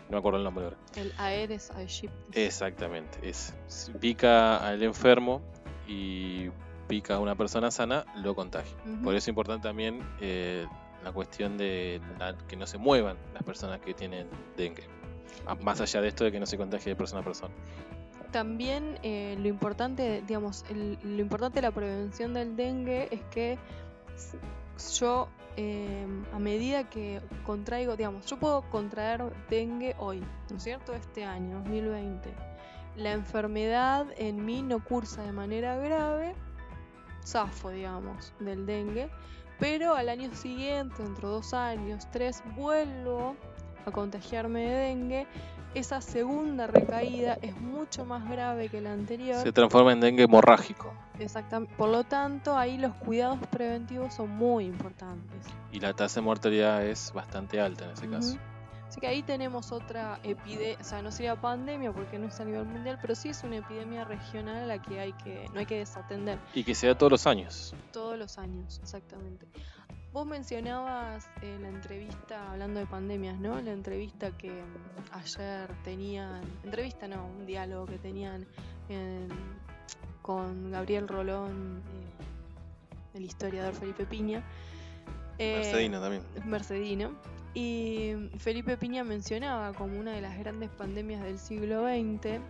no 0.09 0.13
me 0.13 0.19
acuerdo 0.19 0.39
el 0.39 0.45
nombre 0.45 0.65
ahora. 0.65 0.77
El 0.97 1.13
Aedes 1.19 1.71
aegypti. 1.71 2.41
Exactamente, 2.41 3.19
es, 3.23 3.55
pica 4.01 4.57
al 4.67 4.83
enfermo 4.83 5.43
y 5.87 6.49
pica 6.89 7.17
a 7.17 7.19
una 7.19 7.35
persona 7.35 7.71
sana, 7.71 8.05
lo 8.17 8.35
contagia. 8.35 8.77
Por 9.03 9.15
eso 9.15 9.19
es 9.19 9.29
importante 9.29 9.69
también 9.69 10.01
eh, 10.21 10.67
la 11.05 11.13
cuestión 11.13 11.59
de 11.59 12.01
que 12.49 12.57
no 12.57 12.67
se 12.67 12.79
muevan 12.79 13.17
las 13.35 13.43
personas 13.43 13.81
que 13.81 13.95
tienen 13.95 14.29
dengue. 14.57 14.85
Más 15.61 15.81
allá 15.81 16.01
de 16.01 16.09
esto 16.09 16.25
de 16.25 16.33
que 16.33 16.41
no 16.41 16.47
se 16.47 16.57
contagie 16.57 16.91
de 16.91 16.97
persona 16.97 17.21
a 17.21 17.25
persona. 17.25 17.55
También 18.33 18.99
eh, 19.03 19.37
lo 19.39 19.49
importante, 19.49 20.23
digamos, 20.27 20.65
lo 20.71 21.21
importante 21.21 21.57
de 21.57 21.63
la 21.63 21.71
prevención 21.71 22.33
del 22.33 22.57
dengue 22.57 23.09
es 23.11 23.21
que 23.31 23.59
yo 24.99 25.29
eh, 25.59 26.07
a 26.33 26.39
medida 26.39 26.89
que 26.89 27.21
contraigo, 27.45 27.95
digamos, 27.95 28.25
yo 28.25 28.39
puedo 28.39 28.63
contraer 28.71 29.23
dengue 29.51 29.95
hoy, 29.99 30.21
¿no 30.49 30.57
es 30.57 30.63
cierto? 30.63 30.95
Este 30.95 31.25
año, 31.25 31.59
2020. 31.59 32.33
La 32.97 33.13
enfermedad 33.13 34.07
en 34.17 34.45
mí 34.45 34.63
no 34.63 34.83
cursa 34.83 35.23
de 35.23 35.33
manera 35.33 35.77
grave, 35.77 36.35
zafo, 37.25 37.69
digamos, 37.69 38.33
del 38.41 38.65
dengue, 38.65 39.11
pero 39.59 39.95
al 39.95 40.09
año 40.09 40.35
siguiente, 40.35 41.03
dentro 41.03 41.29
de 41.29 41.35
dos 41.35 41.53
años, 41.53 42.09
tres, 42.11 42.43
vuelvo 42.57 43.37
a 43.85 43.91
contagiarme 43.91 44.63
de 44.63 44.75
dengue. 44.75 45.27
Esa 45.75 46.03
segunda 46.03 46.67
recaída 46.67 47.39
es 47.41 47.57
mucho 47.59 48.05
más 48.05 48.29
grave 48.29 48.69
que 48.69 48.81
la 48.83 48.93
anterior. 48.93 49.43
Se 49.43 49.53
transforma 49.53 49.93
en 49.93 50.01
dengue 50.01 50.25
hemorrágico. 50.25 50.93
Exactamente. 51.19 51.75
Por 51.77 51.89
lo 51.89 52.05
tanto, 52.05 52.57
ahí 52.57 52.77
los 52.77 52.95
cuidados 52.97 53.39
preventivos 53.51 54.13
son 54.15 54.29
muy 54.31 54.67
importantes. 54.67 55.47
Y 55.73 55.81
la 55.81 55.95
tasa 55.95 56.21
de 56.21 56.25
mortalidad 56.27 56.85
es 56.85 57.11
bastante 57.15 57.59
alta 57.59 57.87
en 57.87 57.91
ese 57.93 58.09
caso. 58.09 58.35
Ujú. 58.35 58.41
Así 58.89 59.01
que 59.01 59.07
ahí 59.07 59.23
tenemos 59.23 59.73
otra 59.73 60.21
epidemia, 60.23 60.77
o 60.79 60.85
sea, 60.85 61.01
no 61.01 61.11
sería 61.11 61.35
pandemia 61.41 61.93
porque 61.93 62.19
no 62.19 62.27
es 62.27 62.39
a 62.41 62.45
nivel 62.45 62.67
mundial, 62.67 62.99
pero 63.01 63.15
sí 63.15 63.31
es 63.31 63.43
una 63.43 63.57
epidemia 63.57 64.05
regional 64.05 64.65
a 64.65 64.67
la 64.67 64.83
que 64.83 65.01
hay 65.01 65.15
que 65.15 65.49
no 65.55 65.61
hay 65.61 65.65
que 65.65 65.79
desatender 65.79 66.39
Y 66.53 66.63
que 66.63 66.75
se 66.75 66.89
da 66.89 66.95
todos 66.95 67.11
los 67.11 67.27
años. 67.27 67.75
todos 67.91 68.19
los 68.19 68.37
años, 68.37 68.81
exactamente. 68.83 69.47
Vos 70.13 70.27
mencionabas 70.27 71.27
en 71.41 71.63
la 71.63 71.69
entrevista, 71.69 72.51
hablando 72.53 72.81
de 72.81 72.87
pandemias, 72.87 73.39
¿no? 73.41 73.61
La 73.63 73.73
entrevista 73.73 74.31
que 74.37 74.51
mm, 74.51 75.15
ayer 75.15 75.71
tenían, 75.85 76.43
entrevista 76.65 77.09
no, 77.09 77.27
un 77.27 77.47
diálogo 77.47 77.87
que 77.87 77.99
tenían 77.99 78.47
en- 78.91 79.29
con 80.21 80.71
Gabriel 80.71 81.09
Rolón, 81.09 81.83
eh, 81.89 83.17
el 83.19 83.25
historiador 83.25 83.75
Felipe 83.75 84.05
Piña. 84.05 84.43
Eh, 85.39 85.57
Mercedina 85.57 86.01
también. 86.01 86.23
Mercedino. 86.45 87.13
Y 87.55 88.13
Felipe 88.39 88.77
Piña 88.77 89.05
mencionaba 89.05 89.73
como 89.73 89.99
una 89.99 90.13
de 90.13 90.21
las 90.21 90.39
grandes 90.39 90.71
pandemias 90.71 91.23
del 91.23 91.39
siglo 91.39 91.85
XX, 91.87 92.41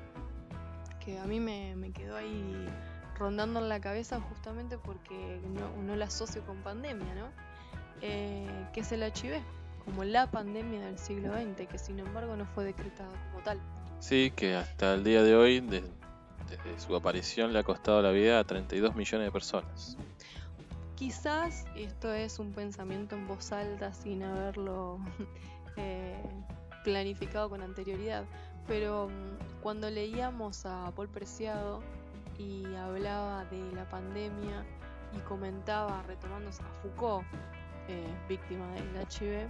que 1.05 1.19
a 1.19 1.25
mí 1.27 1.39
me, 1.41 1.75
me 1.77 1.93
quedó 1.93 2.17
ahí 2.17 2.67
rondando 3.19 3.61
en 3.61 3.69
la 3.69 3.81
cabeza 3.81 4.21
justamente 4.21 4.79
porque 4.79 5.41
no, 5.55 5.81
no 5.83 5.97
la 5.97 6.07
asocio 6.07 6.43
con 6.45 6.59
pandemia, 6.63 7.15
¿no? 7.15 7.29
Eh, 8.03 8.69
que 8.73 8.81
es 8.81 8.91
el 8.93 9.03
HIV, 9.03 9.41
como 9.85 10.05
la 10.05 10.31
pandemia 10.31 10.81
del 10.81 10.99
siglo 10.99 11.33
XX, 11.33 11.67
que 11.69 11.79
sin 11.79 11.99
embargo 12.01 12.37
no 12.37 12.45
fue 12.47 12.65
decretada 12.65 13.11
como 13.31 13.43
tal. 13.45 13.61
Sí, 14.01 14.33
que 14.35 14.57
hasta 14.57 14.95
el 14.95 15.05
día 15.05 15.23
de 15.23 15.37
hoy, 15.37 15.61
de- 15.61 15.85
desde 16.51 16.79
su 16.81 16.95
aparición, 16.97 17.53
le 17.53 17.61
ha 17.61 17.63
costado 17.63 18.03
la 18.03 18.11
vida 18.11 18.39
a 18.41 18.45
32 18.45 18.95
millones 18.97 19.29
de 19.29 19.33
personas. 19.33 19.97
Quizás 20.97 21.65
esto 21.75 22.13
es 22.13 22.39
un 22.39 22.53
pensamiento 22.53 23.17
en 23.17 23.27
voz 23.27 23.51
alta 23.53 23.93
sin 23.93 24.23
haberlo 24.23 24.99
eh, 25.77 26.21
planificado 26.85 27.49
con 27.51 27.63
anterioridad, 27.63 28.25
pero 28.67 29.09
mm, 29.09 29.63
cuando 29.63 29.91
leíamos 29.91 30.67
a 30.67 30.91
Paul 30.95 31.09
Preciado 31.09 31.81
y 32.39 32.65
hablaba 32.77 33.45
de 33.47 33.73
la 33.73 33.89
pandemia 33.89 34.65
y 35.17 35.19
comentaba, 35.21 36.03
retomando 36.07 36.51
a 36.51 36.53
Foucault, 36.83 37.25
eh, 37.93 38.05
víctima 38.29 38.67
del 38.73 38.85
HIV, 39.11 39.47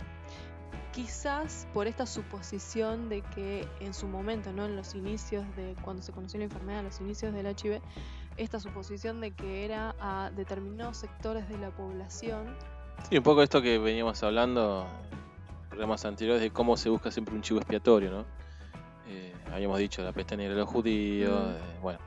quizás 0.92 1.66
por 1.72 1.86
esta 1.86 2.06
suposición 2.06 3.08
de 3.08 3.22
que 3.34 3.66
en 3.80 3.94
su 3.94 4.06
momento, 4.08 4.52
no 4.52 4.66
en 4.66 4.76
los 4.76 4.94
inicios 4.94 5.44
de 5.56 5.74
cuando 5.82 6.02
se 6.02 6.12
conoció 6.12 6.38
la 6.38 6.44
enfermedad, 6.44 6.80
en 6.80 6.86
los 6.86 7.00
inicios 7.00 7.32
del 7.32 7.46
HIV, 7.46 7.80
esta 8.36 8.58
suposición 8.60 9.20
de 9.20 9.30
que 9.32 9.64
era 9.64 9.94
a 10.00 10.30
determinados 10.34 10.96
sectores 10.98 11.48
de 11.48 11.58
la 11.58 11.70
población. 11.70 12.54
Sí, 13.08 13.16
un 13.16 13.22
poco 13.22 13.42
esto 13.42 13.62
que 13.62 13.78
veníamos 13.78 14.22
hablando 14.22 14.86
en 15.10 15.68
programas 15.68 16.04
anteriores 16.04 16.42
de 16.42 16.50
cómo 16.50 16.76
se 16.76 16.88
busca 16.88 17.10
siempre 17.10 17.34
un 17.34 17.42
chivo 17.42 17.58
expiatorio, 17.60 18.10
¿no? 18.10 18.24
Eh, 19.08 19.32
habíamos 19.52 19.78
dicho 19.78 20.02
la 20.02 20.12
peste 20.12 20.36
negra 20.36 20.54
de 20.54 20.60
los 20.60 20.68
judíos, 20.68 21.42
Mm. 21.46 21.50
eh, 21.50 21.78
bueno, 21.80 21.98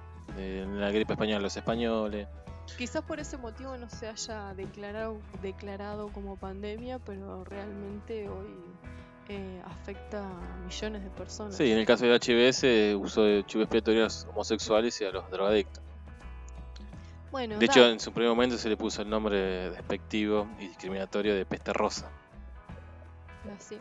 la 0.80 0.92
gripe 0.92 1.14
española 1.14 1.40
los 1.42 1.56
españoles. 1.58 2.28
Quizás 2.78 3.04
por 3.04 3.20
ese 3.20 3.38
motivo 3.38 3.78
no 3.78 3.90
se 3.90 4.08
haya 4.08 4.54
declarado, 4.54 5.18
declarado 5.42 6.10
como 6.12 6.36
pandemia, 6.36 7.00
pero 7.00 7.44
realmente 7.46 8.28
hoy 8.28 8.54
eh, 9.30 9.62
afecta 9.66 10.20
a 10.28 10.58
millones 10.66 11.04
de 11.04 11.10
personas. 11.12 11.56
Sí, 11.56 11.72
en 11.72 11.78
el 11.78 11.86
caso 11.86 12.06
del 12.06 12.20
HIV 12.22 12.54
se 12.54 12.96
usó 12.96 13.24
de 13.24 13.44
a 14.02 14.06
los 14.06 14.26
homosexuales 14.26 15.00
y 15.02 15.06
a 15.06 15.12
los 15.12 15.30
drogadictos. 15.32 15.82
Bueno, 17.32 17.58
De 17.60 17.66
da- 17.66 17.72
hecho, 17.72 17.86
en 17.88 18.00
su 18.00 18.12
primer 18.12 18.30
momento 18.30 18.58
se 18.58 18.70
le 18.70 18.78
puso 18.78 19.02
el 19.02 19.10
nombre 19.10 19.70
despectivo 19.72 20.48
y 20.60 20.68
discriminatorio 20.68 21.34
de 21.36 21.46
peste 21.46 21.72
rosa. 21.74 22.10
Así. 23.58 23.78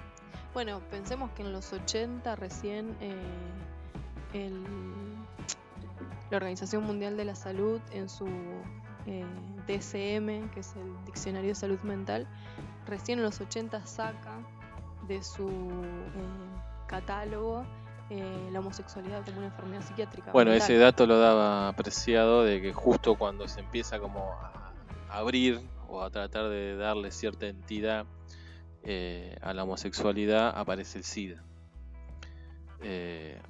Bueno, 0.52 0.80
pensemos 0.90 1.30
que 1.32 1.42
en 1.42 1.52
los 1.52 1.72
80 1.72 2.36
recién 2.36 2.96
eh, 3.00 3.14
el- 4.34 4.64
la 6.30 6.36
Organización 6.36 6.84
Mundial 6.84 7.16
de 7.16 7.24
la 7.24 7.34
Salud 7.34 7.80
en 7.92 8.08
su 8.08 8.26
eh, 9.06 9.24
DSM, 9.66 10.50
que 10.50 10.60
es 10.60 10.74
el 10.76 11.04
Diccionario 11.04 11.50
de 11.50 11.54
Salud 11.54 11.78
Mental, 11.80 12.26
recién 12.86 13.18
en 13.18 13.24
los 13.24 13.40
80 13.40 13.86
saca 13.86 14.38
de 15.06 15.22
su 15.22 15.48
eh, 15.48 16.86
catálogo 16.86 17.64
eh, 18.10 18.48
la 18.52 18.60
homosexualidad 18.60 19.24
como 19.24 19.38
una 19.38 19.46
enfermedad 19.46 19.82
psiquiátrica. 19.82 20.32
Bueno, 20.32 20.50
mental. 20.50 20.70
ese 20.70 20.78
dato 20.78 21.06
lo 21.06 21.18
daba 21.18 21.68
apreciado 21.68 22.44
de 22.44 22.60
que 22.60 22.72
justo 22.72 23.16
cuando 23.16 23.48
se 23.48 23.60
empieza 23.60 23.98
como 23.98 24.32
a 24.32 24.72
abrir 25.10 25.60
o 25.88 26.02
a 26.02 26.10
tratar 26.10 26.48
de 26.48 26.76
darle 26.76 27.10
cierta 27.10 27.46
entidad 27.46 28.06
eh, 28.82 29.36
a 29.40 29.54
la 29.54 29.62
homosexualidad, 29.64 30.52
aparece 30.54 30.98
el 30.98 31.04
SIDA. 31.04 31.42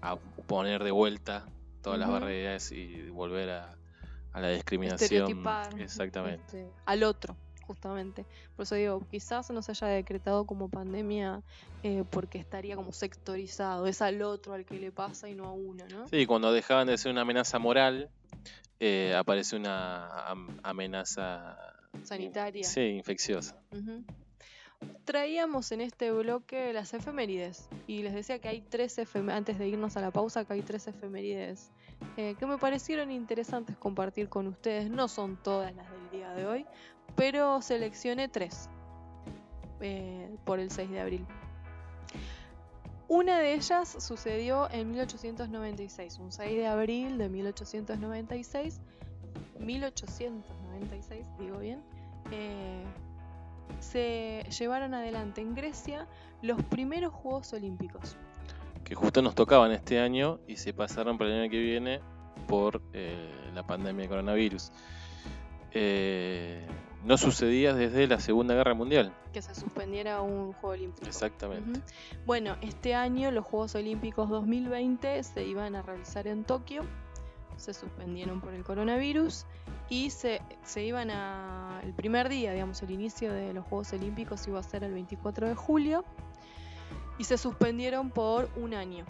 A 0.01 0.17
poner 0.47 0.85
de 0.85 0.93
vuelta 0.93 1.45
todas 1.85 1.99
las 2.01 2.09
barreras 2.09 2.73
y 2.73 3.09
volver 3.11 3.51
a, 3.51 3.79
a 4.33 4.41
la 4.41 4.49
discriminación. 4.51 5.45
Exactamente. 5.79 6.43
este, 6.43 6.73
al 6.87 7.03
otro, 7.05 7.37
justamente. 7.63 8.27
Por 8.57 8.65
eso 8.65 8.75
digo, 8.75 9.01
quizás 9.11 9.51
no 9.51 9.63
se 9.63 9.73
haya 9.73 9.87
decretado 9.89 10.45
como 10.47 10.69
pandemia 10.69 11.43
eh, 11.83 12.03
porque 12.11 12.39
estaría 12.39 12.75
como 12.75 12.93
sectorizado, 12.93 13.87
es 13.87 14.01
al 14.03 14.23
otro 14.23 14.55
al 14.55 14.65
que 14.65 14.79
le 14.81 14.91
pasa 14.91 15.29
y 15.29 15.35
no 15.35 15.47
a 15.47 15.53
uno, 15.53 15.85
¿no? 15.91 16.09
Sí, 16.09 16.27
cuando 16.27 16.53
dejaban 16.53 16.87
de 16.87 16.97
ser 16.99 17.13
una 17.13 17.21
amenaza 17.21 17.59
moral, 17.59 18.11
eh, 18.81 19.15
aparece 19.15 19.57
una 19.57 20.09
am- 20.27 20.59
amenaza 20.63 21.57
Sanitaria. 22.03 22.65
Sí, 22.65 22.81
infecciosa. 22.81 23.57
Ujú. 23.71 24.05
Traíamos 25.05 25.71
en 25.73 25.81
este 25.83 26.11
bloque 26.13 26.73
las 26.73 26.95
efemérides 26.95 27.69
y 27.87 28.03
les 28.03 28.15
decía 28.15 28.39
que 28.39 28.49
hay 28.49 28.63
tres 28.63 28.97
efemérides, 28.99 29.37
antes 29.37 29.59
de 29.59 29.69
irnos 29.69 29.97
a 29.97 30.01
la 30.01 30.11
pausa, 30.11 30.45
que 30.45 30.55
hay 30.55 30.63
tres 30.63 30.87
efemérides 30.87 31.71
eh, 32.17 32.35
que 32.39 32.47
me 32.47 32.59
parecieron 32.59 33.11
interesantes 33.11 33.77
compartir 33.77 34.29
con 34.29 34.47
ustedes. 34.47 34.91
No 34.91 35.09
son 35.09 35.37
todas 35.37 35.75
las 35.75 35.91
del 35.91 36.11
día 36.11 36.33
de 36.33 36.47
hoy, 36.47 36.67
pero 37.17 37.61
seleccioné 37.61 38.29
tres 38.29 38.69
eh, 39.81 40.35
por 40.45 40.59
el 40.59 40.71
6 40.71 40.91
de 40.91 41.01
abril. 41.01 41.27
Una 43.09 43.39
de 43.39 43.55
ellas 43.55 43.97
sucedió 43.99 44.71
en 44.71 44.91
1896, 44.91 46.19
un 46.19 46.33
6 46.33 46.57
de 46.57 46.67
abril 46.67 47.19
de 47.19 47.29
1896, 47.29 48.81
1896, 49.59 51.27
digo 51.39 51.59
bien, 51.59 51.83
eh, 52.31 52.83
se 53.81 54.45
llevaron 54.59 54.95
adelante 54.95 55.41
en 55.41 55.55
Grecia 55.55 56.07
los 56.43 56.63
primeros 56.65 57.13
Juegos 57.13 57.53
Olímpicos. 57.53 58.17
Que 58.85 58.95
justo 58.95 59.23
nos 59.23 59.35
tocaban 59.35 59.73
este 59.73 59.99
año 60.01 60.41
y 60.47 60.57
se 60.57 60.75
pasaron 60.75 61.17
para 61.17 61.31
el 61.31 61.41
año 61.41 61.51
que 61.51 61.61
viene 61.61 62.01
por 62.47 62.83
eh, 62.93 63.31
la 63.55 63.67
pandemia 63.67 64.03
de 64.03 64.09
coronavirus. 64.09 64.73
Eh, 65.73 66.67
no 67.05 67.19
sucedía 67.19 67.75
desde 67.75 68.07
la 68.07 68.19
Segunda 68.19 68.55
Guerra 68.55 68.75
Mundial. 68.75 69.13
Que 69.33 69.43
se 69.43 69.55
suspendiera 69.55 70.23
un 70.23 70.53
Juego 70.55 70.69
Olímpico. 70.71 71.07
Exactamente. 71.07 71.81
Bueno, 72.25 72.57
este 72.63 72.95
año 72.95 73.31
los 73.31 73.45
Juegos 73.45 73.75
Olímpicos 73.75 74.31
2020 74.31 75.23
se 75.23 75.45
iban 75.45 75.77
a 75.77 75.83
realizar 75.83 76.27
en 76.27 76.45
Tokio, 76.45 76.83
se 77.57 77.75
suspendieron 77.75 78.41
por 78.41 78.55
el 78.55 78.65
coronavirus 78.65 79.47
y 79.89 80.11
se, 80.11 80.41
se 80.63 80.85
iban 80.85 81.11
a... 81.11 81.81
El 81.83 81.93
primer 81.93 82.29
día, 82.29 82.53
digamos, 82.53 82.83
el 82.83 82.91
inicio 82.91 83.33
de 83.33 83.53
los 83.53 83.65
Juegos 83.67 83.93
Olímpicos 83.93 84.47
iba 84.49 84.59
a 84.59 84.63
ser 84.63 84.85
el 84.85 84.93
24 84.93 85.49
de 85.49 85.55
julio 85.55 86.05
y 87.19 87.25
se 87.25 87.39
suspendieron 87.39 88.11
por 88.11 88.51
un 88.57 88.75
año. 88.75 89.05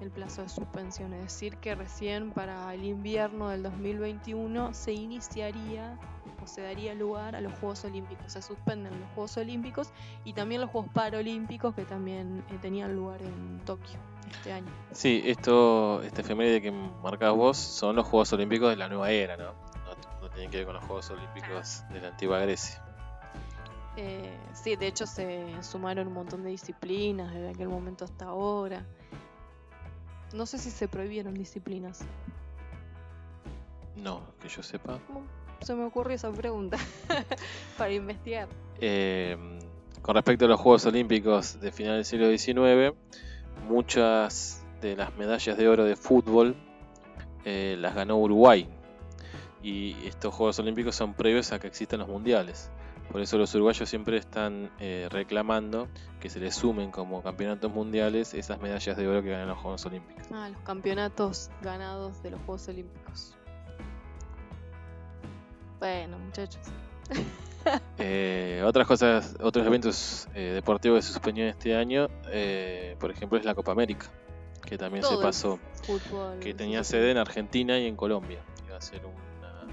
el 0.00 0.10
plazo 0.10 0.40
de 0.42 0.48
suspensión, 0.48 1.12
es 1.12 1.24
decir, 1.24 1.58
que 1.58 1.74
recién 1.74 2.30
para 2.30 2.72
el 2.72 2.84
invierno 2.84 3.50
del 3.50 3.62
2021 3.62 4.72
se 4.72 4.94
iniciaría 4.94 5.98
o 6.42 6.46
se 6.46 6.62
daría 6.62 6.94
lugar 6.94 7.36
a 7.36 7.42
los 7.42 7.52
Juegos 7.58 7.84
Olímpicos. 7.84 8.32
Se 8.32 8.40
suspenden 8.40 8.98
los 8.98 9.10
Juegos 9.10 9.36
Olímpicos 9.36 9.92
y 10.24 10.32
también 10.32 10.62
los 10.62 10.70
Juegos 10.70 10.90
Paralímpicos 10.94 11.74
que 11.74 11.84
también 11.84 12.42
eh, 12.50 12.58
tenían 12.62 12.96
lugar 12.96 13.20
en 13.20 13.60
Tokio 13.66 13.98
este 14.30 14.52
año. 14.52 14.72
Sí, 14.92 15.22
esto, 15.24 16.02
este 16.02 16.22
efeméride 16.22 16.62
que 16.62 16.70
marcas 16.70 17.34
vos 17.34 17.56
son 17.56 17.96
los 17.96 18.06
Juegos 18.06 18.32
Olímpicos 18.32 18.70
de 18.70 18.76
la 18.76 18.88
nueva 18.88 19.10
era, 19.10 19.36
¿no? 19.36 19.52
No, 19.52 20.22
no 20.22 20.30
tienen 20.30 20.50
que 20.50 20.58
ver 20.58 20.66
con 20.66 20.74
los 20.74 20.84
Juegos 20.84 21.10
Olímpicos 21.10 21.82
de 21.90 22.00
la 22.00 22.08
antigua 22.08 22.38
Grecia. 22.38 22.82
Eh, 23.96 24.38
sí, 24.54 24.76
de 24.76 24.86
hecho 24.86 25.06
se 25.06 25.62
sumaron 25.62 26.06
un 26.08 26.14
montón 26.14 26.42
de 26.42 26.50
disciplinas 26.50 27.32
desde 27.32 27.50
aquel 27.50 27.68
momento 27.68 28.04
hasta 28.04 28.26
ahora. 28.26 28.84
No 30.32 30.46
sé 30.46 30.58
si 30.58 30.70
se 30.70 30.88
prohibieron 30.88 31.34
disciplinas. 31.34 32.00
No, 33.96 34.22
que 34.40 34.48
yo 34.48 34.62
sepa. 34.62 34.98
¿Cómo 35.06 35.22
Se 35.60 35.74
me 35.74 35.84
ocurrió 35.84 36.14
esa 36.14 36.32
pregunta 36.32 36.78
para 37.78 37.92
investigar. 37.92 38.48
Eh, 38.80 39.36
con 40.00 40.14
respecto 40.14 40.46
a 40.46 40.48
los 40.48 40.60
Juegos 40.60 40.86
Olímpicos 40.86 41.60
de 41.60 41.72
final 41.72 41.96
del 41.96 42.04
siglo 42.04 42.30
XIX, 42.30 42.96
muchas 43.70 44.62
de 44.82 44.96
las 44.96 45.16
medallas 45.16 45.56
de 45.56 45.68
oro 45.68 45.84
de 45.84 45.96
fútbol 45.96 46.56
eh, 47.44 47.76
las 47.78 47.94
ganó 47.94 48.18
Uruguay. 48.18 48.68
Y 49.62 49.94
estos 50.06 50.34
Juegos 50.34 50.58
Olímpicos 50.58 50.96
son 50.96 51.14
previos 51.14 51.52
a 51.52 51.58
que 51.58 51.68
existan 51.68 52.00
los 52.00 52.08
mundiales. 52.08 52.70
Por 53.12 53.20
eso 53.20 53.38
los 53.38 53.54
uruguayos 53.54 53.88
siempre 53.88 54.16
están 54.16 54.70
eh, 54.78 55.08
reclamando 55.10 55.88
que 56.20 56.30
se 56.30 56.38
les 56.38 56.54
sumen 56.54 56.90
como 56.90 57.22
campeonatos 57.22 57.72
mundiales 57.72 58.34
esas 58.34 58.60
medallas 58.60 58.96
de 58.96 59.08
oro 59.08 59.22
que 59.22 59.30
ganan 59.30 59.48
los 59.48 59.58
Juegos 59.58 59.84
Olímpicos. 59.86 60.26
Ah, 60.32 60.48
los 60.48 60.60
campeonatos 60.62 61.50
ganados 61.60 62.22
de 62.22 62.30
los 62.30 62.40
Juegos 62.42 62.68
Olímpicos. 62.68 63.34
Bueno, 65.80 66.18
muchachos. 66.18 66.60
Eh, 67.98 68.62
otras 68.64 68.86
cosas, 68.86 69.36
otros 69.42 69.66
eventos 69.66 70.26
eh, 70.34 70.52
deportivos 70.54 70.98
que 70.98 71.02
se 71.02 71.12
suspendieron 71.12 71.50
este 71.50 71.76
año, 71.76 72.08
eh, 72.30 72.96
por 72.98 73.10
ejemplo, 73.10 73.38
es 73.38 73.44
la 73.44 73.54
Copa 73.54 73.72
América, 73.72 74.06
que 74.64 74.78
también 74.78 75.02
Todo 75.02 75.18
se 75.18 75.22
pasó, 75.22 75.58
Fútbol. 75.82 76.38
que 76.40 76.54
tenía 76.54 76.82
sede 76.82 77.10
en 77.10 77.18
Argentina 77.18 77.78
y 77.78 77.86
en 77.86 77.96
Colombia. 77.96 78.38
Iba 78.66 78.76
a 78.78 78.80
ser 78.80 79.02
una 79.04 79.66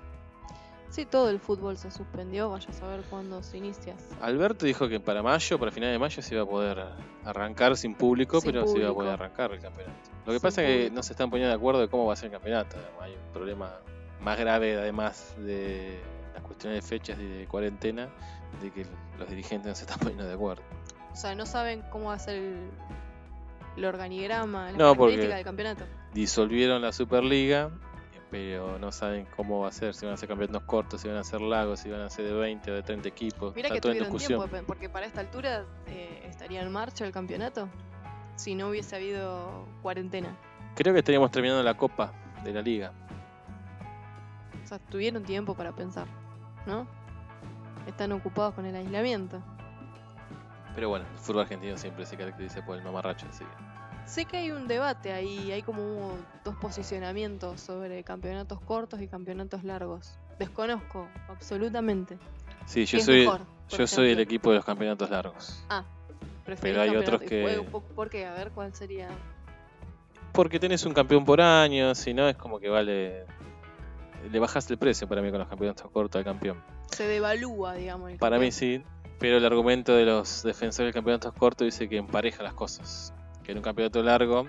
Sí, 0.91 1.07
todo 1.07 1.31
el 1.31 1.41
fútbol 1.41 1.79
se 1.79 1.91
suspendió. 1.91 2.51
Vaya 2.51 2.69
a 2.69 2.73
saber 2.75 3.01
cuándo 3.09 3.43
se 3.43 3.57
inicia. 3.57 3.95
Alberto 4.21 4.67
dijo 4.67 4.89
que 4.89 5.01
para 5.01 5.23
mayo, 5.23 5.59
para 5.59 5.71
finales 5.73 5.95
de 5.95 5.99
mayo, 5.99 6.21
se 6.21 6.35
iba 6.35 6.43
a 6.43 6.47
poder 6.47 6.85
arrancar 7.25 7.77
sin 7.79 7.95
público, 7.95 8.41
Sin 8.43 8.51
pero 8.53 8.67
se 8.67 8.77
iba 8.79 8.89
a 8.89 8.93
público. 8.93 8.95
poder 8.97 9.13
arrancar 9.13 9.53
el 9.53 9.61
campeonato. 9.61 10.11
Lo 10.27 10.33
que 10.35 10.39
Sin 10.39 10.41
pasa 10.43 10.63
es 10.63 10.67
que 10.67 10.75
público. 10.75 10.95
no 10.97 11.03
se 11.03 11.13
están 11.15 11.31
poniendo 11.31 11.49
de 11.49 11.57
acuerdo 11.57 11.81
de 11.81 11.89
cómo 11.89 12.05
va 12.07 12.13
a 12.13 12.17
ser 12.17 12.27
el 12.27 12.33
campeonato. 12.33 12.77
Hay 13.01 13.13
un 13.13 13.33
problema 13.33 13.71
más 14.23 14.39
grave, 14.39 14.77
además 14.77 15.35
de 15.39 16.01
las 16.35 16.43
cuestiones 16.43 16.83
de 16.83 16.89
fechas 16.89 17.19
y 17.19 17.27
de 17.27 17.47
cuarentena, 17.47 18.09
de 18.61 18.71
que 18.71 18.87
los 19.19 19.29
dirigentes 19.29 19.69
no 19.69 19.75
se 19.75 19.83
están 19.83 19.99
poniendo 20.01 20.27
de 20.27 20.35
acuerdo. 20.35 20.63
O 21.13 21.17
sea, 21.17 21.35
no 21.35 21.47
saben 21.47 21.83
cómo 21.91 22.07
va 22.07 22.15
a 22.15 22.19
ser 22.19 22.37
el, 22.37 22.71
el 23.77 23.85
organigrama, 23.85 24.73
la 24.73 24.79
No, 24.79 24.95
característica 24.95 25.37
del 25.37 25.45
campeonato. 25.45 25.85
Disolvieron 26.15 26.81
la 26.83 26.93
Superliga, 26.93 27.71
pero 28.31 28.79
no 28.79 28.93
saben 28.93 29.27
cómo 29.37 29.61
va 29.61 29.69
a 29.69 29.73
ser, 29.73 29.95
si 29.95 30.07
van 30.07 30.15
a 30.15 30.17
ser 30.17 30.29
campeonatos 30.29 30.63
cortos, 30.63 31.03
si 31.03 31.09
van 31.09 31.19
a 31.19 31.25
ser 31.25 31.43
lagos, 31.43 31.81
si 31.81 31.91
van 31.91 32.01
a 32.01 32.09
ser 32.09 32.25
de 32.25 32.33
20 32.33 32.71
o 32.71 32.75
de 32.75 32.83
30 32.83 33.09
equipos. 33.09 33.55
Mira 33.55 33.69
que 33.69 33.81
tuvieron 33.81 34.17
tiempo, 34.17 34.49
porque 34.67 34.89
para 34.89 35.05
esta 35.05 35.21
altura 35.21 35.67
eh, 35.87 36.23
estaría 36.25 36.63
en 36.63 36.73
marcha 36.73 37.05
el 37.05 37.13
campeonato 37.13 37.69
si 38.37 38.55
no 38.55 38.69
hubiese 38.69 38.97
habido 38.97 39.67
cuarentena. 39.83 40.37
Creo 40.75 40.95
que 40.95 41.01
estaríamos 41.01 41.31
terminando 41.31 41.63
la 41.63 41.75
copa 41.75 42.13
de 42.43 42.53
la 42.53 42.63
liga. 42.63 42.93
Sea, 44.73 44.79
tuvieron 44.89 45.23
tiempo 45.23 45.55
para 45.55 45.73
pensar, 45.73 46.07
¿no? 46.65 46.87
Están 47.87 48.11
ocupados 48.13 48.55
con 48.55 48.65
el 48.65 48.75
aislamiento. 48.75 49.43
Pero 50.75 50.89
bueno, 50.89 51.05
el 51.13 51.19
fútbol 51.19 51.43
argentino 51.43 51.77
siempre 51.77 52.07
se 52.07 52.17
caracteriza 52.17 52.65
por 52.65 52.79
el 52.79 52.83
mamarracho, 52.83 53.27
así 53.29 53.45
que. 53.45 53.51
Sé 54.09 54.25
que 54.25 54.39
hay 54.39 54.51
un 54.51 54.67
debate 54.67 55.13
ahí, 55.13 55.53
hay 55.53 55.61
como 55.61 56.17
dos 56.43 56.57
posicionamientos 56.57 57.61
sobre 57.61 58.03
campeonatos 58.03 58.61
cortos 58.63 59.03
y 59.03 59.09
campeonatos 59.09 59.63
largos. 59.63 60.19
Desconozco, 60.39 61.07
absolutamente. 61.29 62.17
Sí, 62.65 62.87
yo 62.87 62.93
¿Qué 62.97 63.01
es 63.01 63.05
soy, 63.05 63.19
mejor, 63.27 63.43
yo 63.69 63.87
soy 63.87 64.13
el 64.13 64.21
equipo 64.21 64.49
de 64.53 64.57
los 64.57 64.65
campeonatos 64.65 65.11
largos. 65.11 65.63
¿Preferís 66.47 66.61
pero 66.79 66.81
hay 66.81 66.97
otros 66.97 67.21
que- 67.21 67.43
fue- 67.43 67.71
¿Por, 67.71 67.83
por 67.95 68.09
qué? 68.09 68.25
A 68.25 68.33
ver, 68.33 68.53
¿cuál 68.53 68.75
sería? 68.75 69.09
Porque 70.33 70.59
tenés 70.59 70.87
un 70.87 70.95
campeón 70.95 71.27
por 71.27 71.43
año, 71.43 71.95
si 71.95 72.15
no 72.15 72.27
es 72.27 72.37
como 72.39 72.59
que 72.59 72.71
vale. 72.71 73.27
Le 74.31 74.39
bajas 74.39 74.71
el 74.71 74.79
precio 74.79 75.09
para 75.09 75.23
mí 75.23 75.31
con 75.31 75.41
los 75.41 75.49
campeonatos 75.49 75.91
cortos 75.91 76.19
al 76.19 76.25
campeón. 76.25 76.63
Se 76.91 77.07
devalúa, 77.07 77.75
digamos. 77.75 78.11
el 78.11 78.19
Para 78.19 78.39
mí 78.39 78.53
sí, 78.53 78.83
pero 79.19 79.37
el 79.37 79.45
argumento 79.45 79.95
de 79.95 80.05
los 80.05 80.43
defensores 80.43 80.91
de 80.91 80.95
campeonatos 80.95 81.33
cortos 81.35 81.65
dice 81.65 81.89
que 81.89 81.97
empareja 81.97 82.43
las 82.43 82.55
cosas. 82.55 83.13
Que 83.43 83.53
en 83.53 83.59
un 83.59 83.65
campeonato 83.65 84.03
largo, 84.03 84.47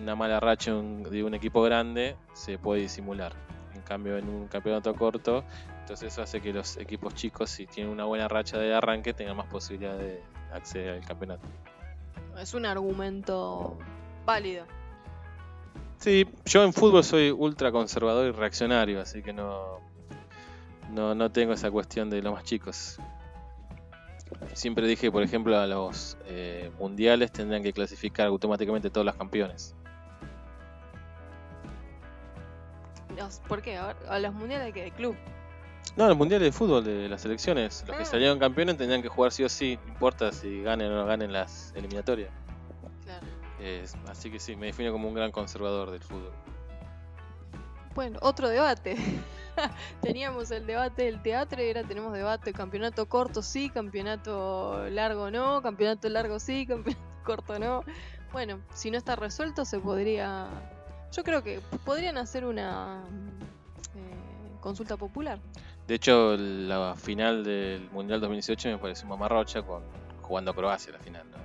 una 0.00 0.14
mala 0.14 0.40
racha 0.40 0.72
de 0.72 1.24
un 1.24 1.34
equipo 1.34 1.62
grande 1.62 2.16
se 2.32 2.58
puede 2.58 2.82
disimular. 2.82 3.32
En 3.74 3.82
cambio, 3.82 4.16
en 4.16 4.28
un 4.28 4.48
campeonato 4.48 4.94
corto, 4.94 5.44
entonces 5.80 6.12
eso 6.12 6.22
hace 6.22 6.40
que 6.40 6.52
los 6.52 6.76
equipos 6.76 7.14
chicos, 7.14 7.50
si 7.50 7.66
tienen 7.66 7.92
una 7.92 8.04
buena 8.04 8.26
racha 8.28 8.58
de 8.58 8.74
arranque, 8.74 9.12
tengan 9.12 9.36
más 9.36 9.46
posibilidad 9.46 9.98
de 9.98 10.22
acceder 10.52 10.94
al 10.94 11.04
campeonato. 11.04 11.46
Es 12.40 12.54
un 12.54 12.66
argumento 12.66 13.76
válido. 14.24 14.66
Sí, 16.04 16.28
yo 16.44 16.62
en 16.64 16.74
fútbol 16.74 17.02
soy 17.02 17.30
ultra 17.30 17.72
conservador 17.72 18.26
y 18.26 18.30
reaccionario, 18.32 19.00
así 19.00 19.22
que 19.22 19.32
no, 19.32 19.80
no, 20.90 21.14
no 21.14 21.32
tengo 21.32 21.54
esa 21.54 21.70
cuestión 21.70 22.10
de 22.10 22.20
los 22.20 22.30
más 22.34 22.44
chicos. 22.44 22.98
Siempre 24.52 24.86
dije, 24.86 25.10
por 25.10 25.22
ejemplo, 25.22 25.58
a 25.58 25.66
los 25.66 26.18
eh, 26.26 26.70
mundiales 26.78 27.32
tendrían 27.32 27.62
que 27.62 27.72
clasificar 27.72 28.26
automáticamente 28.26 28.90
todos 28.90 29.06
los 29.06 29.14
campeones. 29.16 29.74
Los- 33.16 33.38
¿Por 33.48 33.62
qué? 33.62 33.78
A, 33.78 34.18
los 34.18 34.34
mundiales 34.34 34.74
que 34.74 34.82
de 34.82 34.90
club. 34.90 35.16
No, 35.96 36.06
los 36.06 36.18
mundiales 36.18 36.44
de 36.48 36.52
fútbol 36.52 36.84
de 36.84 37.08
las 37.08 37.22
selecciones, 37.22 37.82
los 37.88 37.96
que 37.96 38.02
Ah. 38.02 38.06
salieron 38.06 38.38
campeones 38.38 38.76
tendrían 38.76 39.00
que 39.00 39.08
jugar 39.08 39.32
sí 39.32 39.42
o 39.42 39.48
sí, 39.48 39.78
no 39.86 39.92
importa 39.92 40.32
si 40.32 40.60
ganen 40.62 40.92
o 40.92 40.96
no 40.96 41.06
ganen 41.06 41.32
las 41.32 41.72
eliminatorias. 41.74 42.30
Eh, 43.60 43.84
así 44.08 44.30
que 44.30 44.38
sí, 44.38 44.56
me 44.56 44.66
defino 44.66 44.92
como 44.92 45.08
un 45.08 45.14
gran 45.14 45.30
conservador 45.30 45.90
del 45.90 46.02
fútbol. 46.02 46.32
Bueno, 47.94 48.18
otro 48.22 48.48
debate. 48.48 48.96
Teníamos 50.00 50.50
el 50.50 50.66
debate 50.66 51.04
del 51.04 51.22
teatro 51.22 51.62
y 51.62 51.68
ahora 51.68 51.84
tenemos 51.84 52.12
debate 52.12 52.52
campeonato 52.52 53.06
corto 53.06 53.40
sí, 53.40 53.70
campeonato 53.70 54.88
largo 54.90 55.30
no, 55.30 55.62
campeonato 55.62 56.08
largo 56.08 56.40
sí, 56.40 56.66
campeonato 56.68 57.02
corto 57.24 57.58
no. 57.58 57.84
Bueno, 58.32 58.60
si 58.74 58.90
no 58.90 58.98
está 58.98 59.14
resuelto 59.16 59.64
se 59.64 59.78
podría... 59.78 60.48
Yo 61.12 61.22
creo 61.22 61.44
que 61.44 61.60
podrían 61.84 62.18
hacer 62.18 62.44
una 62.44 63.04
eh, 63.94 64.58
consulta 64.60 64.96
popular. 64.96 65.38
De 65.86 65.94
hecho, 65.94 66.36
la 66.36 66.96
final 66.96 67.44
del 67.44 67.88
Mundial 67.90 68.20
2018 68.20 68.70
me 68.70 68.78
pareció 68.78 69.06
una 69.06 69.14
mamarrocha 69.14 69.62
con 69.62 69.84
jugando 70.22 70.50
a 70.50 70.54
Croacia 70.54 70.92
la 70.92 70.98
final. 70.98 71.30
¿no? 71.30 71.36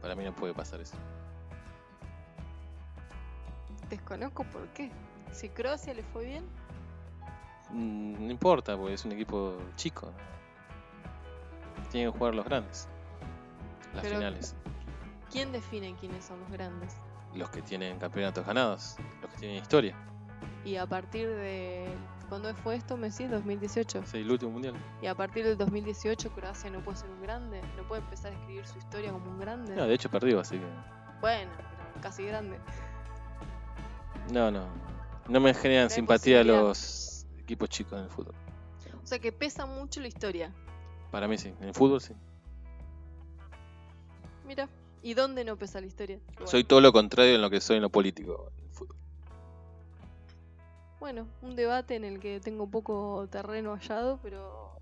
Para 0.00 0.14
mí 0.14 0.22
no 0.22 0.32
puede 0.32 0.54
pasar 0.54 0.80
eso. 0.80 0.94
Desconozco 3.90 4.44
por 4.44 4.66
qué. 4.68 4.90
Si 5.32 5.48
Croacia 5.48 5.94
le 5.94 6.02
fue 6.02 6.24
bien, 6.26 6.44
Mm, 7.70 8.26
No 8.26 8.30
importa, 8.30 8.76
porque 8.76 8.94
es 8.94 9.04
un 9.04 9.10
equipo 9.10 9.56
chico. 9.74 10.12
Tienen 11.90 12.12
que 12.12 12.18
jugar 12.18 12.32
los 12.34 12.44
grandes. 12.44 12.88
Las 13.92 14.02
Pero- 14.04 14.16
finales. 14.18 14.54
¿quién 15.32 15.50
define 15.50 15.94
quiénes 15.98 16.24
son 16.24 16.38
los 16.40 16.50
grandes? 16.52 16.96
Los 17.34 17.50
que 17.50 17.62
tienen 17.62 17.98
campeonatos 17.98 18.46
ganados. 18.46 18.96
Los 19.20 19.30
que 19.32 19.38
tienen 19.38 19.56
historia. 19.58 19.96
Y 20.64 20.76
a 20.76 20.86
partir 20.86 21.28
de... 21.28 21.88
¿Cuándo 22.28 22.54
fue 22.54 22.76
esto? 22.76 22.96
¿Me 22.96 23.10
decís? 23.10 23.28
2018. 23.30 23.98
Es 24.00 24.14
el 24.14 24.30
último 24.30 24.52
mundial. 24.52 24.74
Y 25.02 25.06
a 25.06 25.14
partir 25.16 25.44
del 25.44 25.56
2018 25.58 26.30
Croacia 26.30 26.70
no 26.70 26.80
puede 26.84 26.98
ser 26.98 27.10
un 27.10 27.20
grande, 27.22 27.60
no 27.76 27.82
puede 27.88 28.02
empezar 28.02 28.32
a 28.32 28.36
escribir 28.36 28.64
su 28.66 28.78
historia 28.78 29.10
como 29.12 29.28
un 29.30 29.38
grande. 29.40 29.74
No, 29.74 29.86
de 29.86 29.94
hecho 29.94 30.08
perdió, 30.08 30.38
así 30.40 30.56
que. 30.58 30.66
Bueno, 31.20 31.50
pero 31.56 32.00
casi 32.00 32.24
grande. 32.26 32.58
No, 34.32 34.50
no. 34.50 34.66
No 35.28 35.40
me 35.40 35.54
generan 35.54 35.90
simpatía 35.90 36.44
los 36.44 37.26
equipos 37.38 37.68
chicos 37.68 37.98
en 37.98 38.04
el 38.04 38.10
fútbol. 38.10 38.34
O 39.02 39.06
sea 39.06 39.18
que 39.18 39.32
pesa 39.32 39.66
mucho 39.66 40.00
la 40.00 40.08
historia. 40.08 40.52
Para 41.10 41.28
mí 41.28 41.38
sí. 41.38 41.52
En 41.60 41.68
el 41.68 41.74
fútbol 41.74 42.00
sí. 42.00 42.12
Mira, 44.44 44.68
¿y 45.02 45.14
dónde 45.14 45.44
no 45.44 45.56
pesa 45.56 45.80
la 45.80 45.86
historia? 45.86 46.18
Soy 46.44 46.64
todo 46.64 46.80
lo 46.80 46.92
contrario 46.92 47.34
en 47.34 47.42
lo 47.42 47.50
que 47.50 47.60
soy 47.60 47.76
en 47.76 47.82
lo 47.82 47.90
político. 47.90 48.50
En 48.58 48.64
el 48.64 48.70
fútbol. 48.72 48.96
Bueno, 51.00 51.28
un 51.42 51.54
debate 51.56 51.94
en 51.94 52.04
el 52.04 52.20
que 52.20 52.40
tengo 52.40 52.68
poco 52.68 53.28
terreno 53.30 53.72
hallado, 53.76 54.18
pero... 54.22 54.72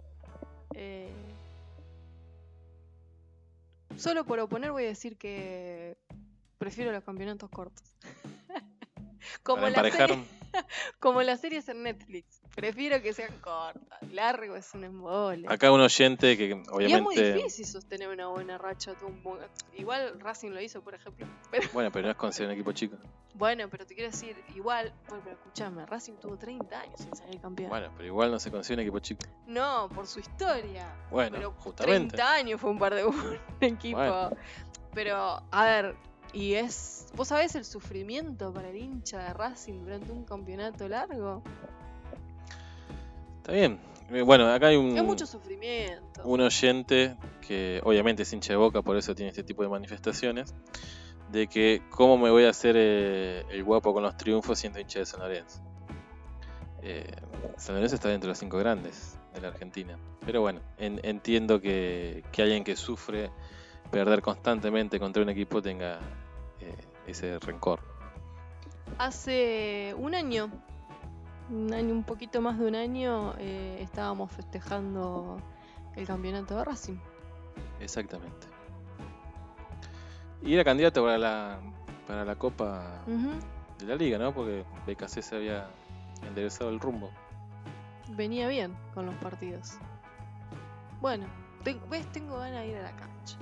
eh, 0.75 1.12
Solo 3.97 4.25
por 4.25 4.39
oponer 4.41 4.73
voy 4.73 4.85
a 4.85 4.89
decir 4.89 5.16
que 5.16 5.97
prefiero 6.59 6.93
los 6.93 7.05
campeonatos 7.05 7.49
cortos. 7.51 7.95
como, 9.43 9.69
la 9.69 9.83
serie- 9.91 10.25
como 11.01 11.23
las 11.23 11.41
series 11.41 11.69
en 11.69 11.83
Netflix. 11.83 12.41
Prefiero 12.55 13.03
que 13.03 13.13
sean 13.13 13.37
cortas. 13.41 14.01
Largo 14.13 14.55
es 14.55 14.73
un 14.75 14.85
embole. 14.85 15.47
Acá 15.49 15.73
un 15.73 15.81
oyente 15.81 16.37
que 16.37 16.45
Y 16.47 16.51
es 16.53 16.57
muy 16.69 16.71
obviamente. 16.87 17.33
difícil 17.35 17.67
sostener 17.67 18.09
una 18.09 18.29
buena 18.29 18.59
racha. 18.59 18.93
un 19.03 19.21
Igual 19.77 20.21
Racing 20.21 20.51
lo 20.51 20.61
hizo, 20.61 20.81
por 20.83 20.95
ejemplo. 20.95 21.27
Pero, 21.51 21.69
Bueno, 21.73 21.91
pero 21.91 22.05
no 22.07 22.11
es 22.13 22.17
considerado 22.17 22.55
un 22.55 22.59
equipo 22.61 22.73
chico. 22.73 22.97
bueno, 23.35 23.69
pero 23.69 23.85
te 23.87 23.95
quiero 23.97 24.11
decir, 24.11 24.37
igual, 24.55 24.93
bueno, 25.09 25.23
pero 25.25 25.37
escúchame, 25.37 25.87
Racing 25.87 26.15
tuvo 26.15 26.37
30 26.37 26.81
años 26.81 27.01
sin 27.01 27.15
salir 27.17 27.41
campeón. 27.41 27.69
Bueno, 27.71 27.91
pero 27.97 28.07
igual 28.07 28.31
no 28.31 28.39
se 28.39 28.51
considera 28.53 28.81
un 28.83 28.87
equipo 28.89 28.99
chico. 29.01 29.21
No, 29.47 29.89
por 29.93 30.07
su 30.07 30.21
historia. 30.21 30.89
Bueno, 31.11 31.37
pero 31.37 31.53
justamente. 31.59 32.17
30 32.17 32.33
años 32.35 32.61
fue 32.61 32.71
un 32.71 32.79
par 32.79 32.95
de 32.95 33.05
un 33.05 33.39
equipo. 33.61 33.99
Bueno. 33.99 34.31
Pero, 34.95 35.43
a 35.51 35.65
ver, 35.65 35.97
y 36.35 36.55
es. 36.55 37.06
¿Vos 37.16 37.28
sabés 37.28 37.55
el 37.55 37.65
sufrimiento 37.65 38.52
para 38.52 38.69
el 38.70 38.77
hincha 38.77 39.19
de 39.23 39.32
Racing 39.32 39.85
durante 39.85 40.11
un 40.12 40.24
campeonato 40.24 40.89
largo? 40.89 41.43
Está 43.39 43.52
bien. 43.52 43.78
Eh, 44.11 44.23
Bueno, 44.23 44.52
acá 44.52 44.66
hay 44.69 44.77
un, 44.77 44.97
Es 44.97 45.02
mucho 45.05 45.27
sufrimiento. 45.27 46.23
un 46.24 46.40
oyente 46.40 47.16
que 47.47 47.81
obviamente 47.85 48.23
es 48.23 48.32
hincha 48.32 48.52
de 48.52 48.56
boca, 48.56 48.82
por 48.82 48.97
eso 48.97 49.15
tiene 49.15 49.31
este 49.31 49.43
tipo 49.44 49.62
de 49.62 49.69
manifestaciones. 49.69 50.55
De 51.31 51.47
que, 51.47 51.82
¿cómo 51.90 52.19
me 52.19 52.31
voy 52.31 52.44
a 52.44 52.51
hacer 52.51 52.74
eh, 52.78 53.44
el 53.51 53.65
guapo 53.65 53.94
con 53.94 54.02
los 54.02 54.16
triunfos 54.16 54.59
siendo 54.59 54.78
hincha 54.78 54.98
de 55.01 55.06
San 55.06 55.20
Lorenzo? 55.20 55.62
Eh, 56.82 57.11
San 57.56 57.74
Lorenzo 57.77 57.94
está 57.94 58.09
dentro 58.09 58.27
de 58.28 58.32
los 58.32 58.39
cinco 58.39 58.59
grandes 58.59 59.16
de 59.32 59.40
la 59.40 59.48
Argentina. 59.48 59.97
Pero 60.27 60.43
bueno, 60.43 60.61
en- 60.78 61.01
entiendo 61.02 61.61
que, 61.61 62.23
que 62.31 62.43
alguien 62.43 62.62
que 62.62 62.77
sufre 62.77 63.31
perder 63.90 64.20
constantemente 64.23 64.98
contra 65.01 65.23
un 65.23 65.28
equipo 65.31 65.62
tenga 65.62 65.98
eh, 66.65 66.74
ese 67.07 67.39
rencor. 67.39 67.81
Hace 68.99 69.95
un 69.99 70.15
año, 70.15 70.51
un 71.51 71.73
año, 71.73 71.93
un 71.93 72.05
poquito 72.05 72.41
más 72.41 72.59
de 72.59 72.66
un 72.66 72.74
año, 72.74 73.35
eh, 73.39 73.78
estábamos 73.81 74.31
festejando 74.32 75.39
el 75.97 76.07
campeonato 76.07 76.57
de 76.57 76.65
Racing. 76.65 76.97
Exactamente. 77.81 78.47
Y 80.43 80.55
era 80.55 80.65
candidato 80.65 81.03
para 81.03 81.19
la, 81.19 81.59
para 82.07 82.24
la 82.24 82.36
Copa 82.36 83.03
de 83.78 83.86
la 83.86 83.97
Liga, 83.97 84.19
¿no? 84.19 84.32
Porque 84.35 84.65
BKC 84.86 85.23
se 85.23 85.36
había 85.36 85.66
enderezado 86.27 86.70
el 86.70 86.81
rumbo. 86.81 87.11
Venía 88.11 88.47
bien 88.49 88.77
con 88.93 89.07
los 89.07 89.15
partidos. 89.16 89.73
Bueno, 91.01 91.27
te- 91.62 91.81
ves, 91.91 92.07
tengo 92.12 92.39
ganas 92.39 92.61
de 92.62 92.69
ir 92.69 92.77
a 92.77 92.82
la 92.82 92.91
cancha. 92.97 93.36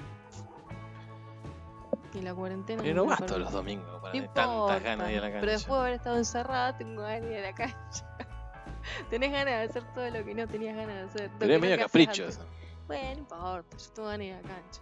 La 2.20 2.34
cuarentena. 2.34 2.82
Pero 2.82 2.94
no 2.94 3.06
vas 3.06 3.24
todos 3.24 3.40
los 3.40 3.52
domingos 3.52 3.86
para 4.02 4.08
No 4.08 4.12
tener 4.12 4.28
tantas 4.32 4.82
ganas 4.82 5.06
de 5.06 5.12
ir 5.14 5.18
a 5.18 5.22
la 5.22 5.26
cancha. 5.28 5.40
Pero 5.40 5.52
después 5.52 5.72
de 5.78 5.80
haber 5.80 5.94
estado 5.94 6.16
encerrada, 6.18 6.76
tengo 6.76 7.02
ganas 7.02 7.22
de 7.22 7.30
ir 7.32 7.38
a 7.38 7.42
la 7.42 7.54
cancha. 7.54 8.16
Tenés 9.10 9.30
ganas 9.32 9.46
de 9.46 9.54
hacer 9.54 9.94
todo 9.94 10.10
lo 10.10 10.24
que 10.24 10.34
no 10.34 10.46
tenías 10.48 10.76
ganas 10.76 10.94
de 10.96 11.02
hacer. 11.02 11.30
Pero 11.38 11.48
que 11.48 11.54
es 11.54 11.60
medio 11.60 11.76
que 11.76 11.82
capricho 11.82 12.24
eso. 12.26 12.44
Bueno, 12.86 13.12
no 13.14 13.18
importa, 13.20 13.76
yo 13.78 13.90
tengo 13.92 14.08
ganas 14.08 14.18
de 14.18 14.24
ir 14.26 14.32
a 14.34 14.36
la 14.36 14.42
cancha. 14.42 14.80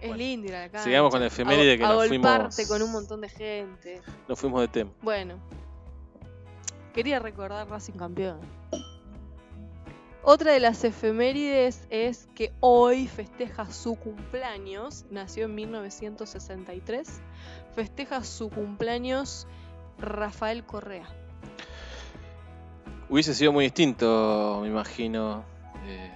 Es 0.00 0.08
Bueno, 0.08 0.16
lindo 0.16 0.46
ir 0.46 0.54
a 0.54 0.60
la 0.60 0.68
cancha. 0.68 0.84
sigamos 0.84 1.10
con 1.10 1.20
la 1.20 1.26
efeméride 1.26 1.76
que 1.78 1.84
a, 1.84 1.88
nos 1.88 2.04
agolparte 2.04 2.62
fuimos- 2.62 2.68
con 2.68 2.82
un 2.82 2.92
montón 2.92 3.20
de 3.20 3.28
gente. 3.28 4.02
Nos 4.28 4.38
fuimos 4.38 4.60
de 4.60 4.68
tema. 4.68 4.90
Bueno, 5.02 5.34
quería 6.94 7.18
recordar 7.18 7.68
Racing 7.68 7.94
campeón. 7.94 8.38
Otra 10.22 10.52
de 10.52 10.60
las 10.60 10.84
efemérides 10.84 11.86
es 11.90 12.28
que 12.34 12.52
hoy 12.60 13.06
festeja 13.06 13.70
su 13.70 13.94
cumpleaños, 13.96 15.04
nació 15.10 15.46
en 15.46 15.54
1963, 15.54 17.20
festeja 17.74 18.24
su 18.24 18.50
cumpleaños 18.50 19.46
Rafael 19.98 20.64
Correa. 20.64 21.06
Hubiese 23.08 23.32
sido 23.34 23.52
muy 23.52 23.64
distinto, 23.64 24.58
me 24.62 24.68
imagino, 24.68 25.44
eh, 25.86 26.12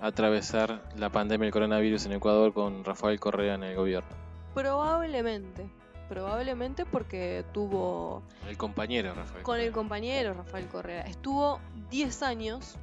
atravesar 0.00 0.82
la 0.96 1.10
pandemia 1.10 1.46
del 1.46 1.52
coronavirus 1.52 2.06
en 2.06 2.12
Ecuador 2.12 2.52
con 2.52 2.84
Rafael 2.84 3.18
Correa 3.18 3.54
en 3.54 3.64
el 3.64 3.74
gobierno. 3.74 4.10
Probablemente, 4.54 5.68
probablemente 6.08 6.86
porque 6.86 7.44
tuvo 7.52 8.22
El 8.48 8.56
compañero 8.56 9.14
Rafael. 9.14 9.42
con 9.42 9.58
el 9.58 9.72
compañero 9.72 10.34
Rafael 10.34 10.68
Correa. 10.68 11.02
Estuvo 11.02 11.58
10 11.90 12.22
años 12.22 12.78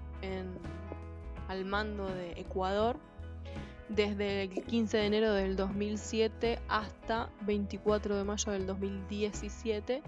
al 1.47 1.65
mando 1.65 2.07
de 2.07 2.31
Ecuador, 2.33 2.97
desde 3.89 4.43
el 4.43 4.49
15 4.49 4.97
de 4.97 5.05
enero 5.05 5.33
del 5.33 5.55
2007 5.55 6.59
hasta 6.67 7.29
24 7.41 8.15
de 8.17 8.23
mayo 8.23 8.51
del 8.51 8.65
2017. 8.65 10.01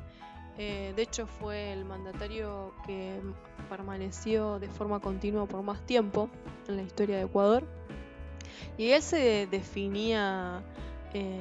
Eh, 0.60 0.94
de 0.96 1.02
hecho, 1.02 1.28
fue 1.28 1.72
el 1.72 1.86
mandatario 1.86 2.74
que 2.86 3.22
permaneció 3.70 4.58
de 4.60 4.68
forma 4.70 5.00
continua 5.00 5.46
por 5.46 5.62
más 5.62 5.86
tiempo 5.86 6.30
en 6.68 6.78
la 6.78 6.82
historia 6.82 7.18
de 7.18 7.24
Ecuador. 7.24 7.64
Y 8.78 8.90
él 8.90 9.02
se 9.04 9.48
definía, 9.48 10.64
eh, 11.14 11.40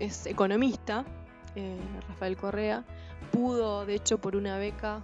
es 0.00 0.26
economista, 0.26 1.06
eh, 1.54 1.78
Rafael 2.08 2.36
Correa, 2.36 2.84
pudo, 3.32 3.86
de 3.86 3.94
hecho, 3.94 4.18
por 4.18 4.36
una 4.36 4.58
beca, 4.58 5.02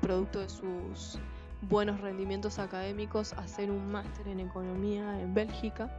producto 0.00 0.40
de 0.40 0.48
sus 0.48 1.20
buenos 1.62 2.00
rendimientos 2.00 2.58
académicos, 2.58 3.32
hacer 3.34 3.70
un 3.70 3.90
máster 3.90 4.28
en 4.28 4.40
economía 4.40 5.20
en 5.20 5.34
Bélgica. 5.34 5.90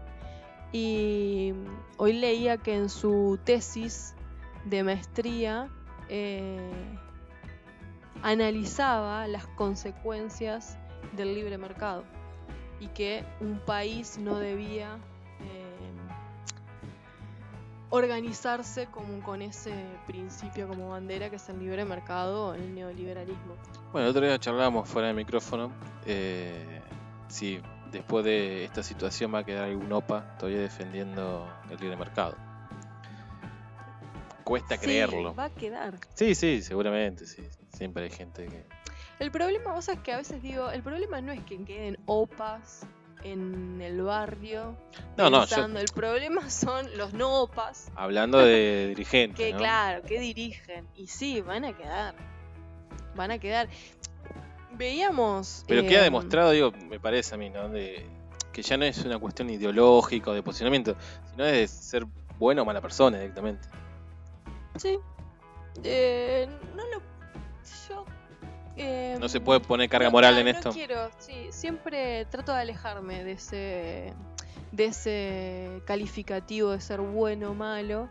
Y 0.71 1.53
hoy 1.97 2.13
leía 2.13 2.57
que 2.57 2.75
en 2.75 2.89
su 2.89 3.39
tesis 3.43 4.15
de 4.65 4.84
maestría 4.84 5.69
eh, 6.09 6.59
analizaba 8.21 9.27
las 9.27 9.47
consecuencias 9.47 10.77
del 11.15 11.34
libre 11.35 11.57
mercado 11.57 12.03
y 12.79 12.88
que 12.88 13.23
un 13.39 13.59
país 13.59 14.17
no 14.17 14.38
debía 14.38 14.97
organizarse 17.89 18.88
como 18.88 19.22
con 19.23 19.41
ese 19.41 19.73
principio 20.05 20.68
como 20.68 20.89
bandera 20.89 21.30
que 21.30 21.38
es 21.38 21.49
el 21.49 21.59
libre 21.59 21.85
mercado 21.85 22.47
o 22.47 22.53
el 22.53 22.76
neoliberalismo. 22.76 23.55
Bueno, 23.91 24.07
el 24.07 24.11
otro 24.11 24.26
día 24.26 24.38
charlábamos 24.39 24.89
fuera 24.89 25.07
del 25.07 25.15
micrófono 25.15 25.72
eh, 26.05 26.81
si 27.30 27.61
después 27.91 28.26
de 28.26 28.65
esta 28.65 28.84
situación 28.84 29.34
va 29.34 29.39
a 29.39 29.43
quedar 29.45 29.65
algún 29.65 29.91
OPA 29.93 30.38
todavía 30.38 30.59
defendiendo 30.61 31.47
el 31.69 31.77
libre 31.80 31.95
mercado. 31.95 32.35
Cuesta 34.43 34.76
Sí, 34.76 34.81
creerlo. 34.81 35.35
va 35.35 35.45
a 35.45 35.49
quedar. 35.49 35.95
Sí, 36.14 36.35
sí, 36.35 36.61
seguramente, 36.61 37.26
sí. 37.26 37.43
Siempre 37.73 38.03
hay 38.05 38.09
gente 38.09 38.45
que... 38.47 38.65
El 39.19 39.31
problema, 39.31 39.73
vos 39.73 39.85
sabés 39.85 40.01
que 40.01 40.14
a 40.14 40.18
veces 40.18 40.41
digo, 40.41 40.69
el 40.69 40.84
problema 40.84 41.22
no 41.22 41.31
es 41.31 41.43
que 41.43 41.64
queden 41.65 41.97
opas 42.05 42.85
en 43.23 43.81
el 43.81 44.02
barrio. 44.02 44.76
No, 45.18 45.30
no, 45.30 45.45
yo 45.45 45.65
El 45.65 45.88
problema 45.94 46.49
son 46.49 46.85
los 46.98 47.14
no 47.14 47.41
opas 47.41 47.91
hablando 47.95 48.39
de 48.39 48.88
dirigentes, 48.89 49.38
que, 49.45 49.53
¿no? 49.53 49.60
claro, 49.60 50.02
que 50.03 50.19
dirigen. 50.19 50.88
Y 50.95 51.07
sí, 51.07 51.41
van 51.41 51.65
a 51.65 51.76
quedar. 51.76 52.15
Van 53.15 53.31
a 53.31 53.39
quedar. 53.39 53.68
Veíamos. 54.73 55.64
Pero 55.68 55.81
queda 55.84 55.99
em, 55.99 56.06
demostrado, 56.06 56.52
digo, 56.52 56.72
me 56.89 56.99
parece 56.99 57.35
a 57.35 57.38
mí, 57.38 57.49
¿no? 57.49 57.69
De, 57.69 58.06
que 58.52 58.61
ya 58.61 58.77
no 58.77 58.85
es 58.85 59.03
una 59.06 59.18
cuestión 59.19 59.49
ideológica 59.49 60.31
o 60.31 60.34
de 60.34 60.44
posicionamiento, 60.44 60.95
sino 61.31 61.44
de 61.44 61.68
ser 61.68 62.06
buena 62.38 62.61
o 62.61 62.65
mala 62.65 62.81
persona 62.81 63.18
directamente. 63.19 63.68
Sí. 64.77 64.99
Eh, 65.84 66.48
no. 66.76 66.86
Em, 68.78 69.20
No 69.20 69.30
se 69.30 69.40
puede 69.40 69.60
poner 69.60 69.90
carga 69.90 70.08
no, 70.08 70.12
moral 70.12 70.38
en 70.38 70.45
no 70.45 70.52
esto. 70.52 70.72
quiero, 70.72 71.10
sí, 71.20 71.48
siempre 71.52 72.26
trato 72.26 72.54
de 72.54 72.62
alejarme 72.62 73.24
de 73.24 73.32
ese, 73.34 74.14
de 74.72 74.86
ese 74.86 75.82
calificativo 75.86 76.72
de 76.72 76.82
ser 76.82 77.02
bueno 77.02 77.52
o 77.52 77.54
malo. 77.54 78.10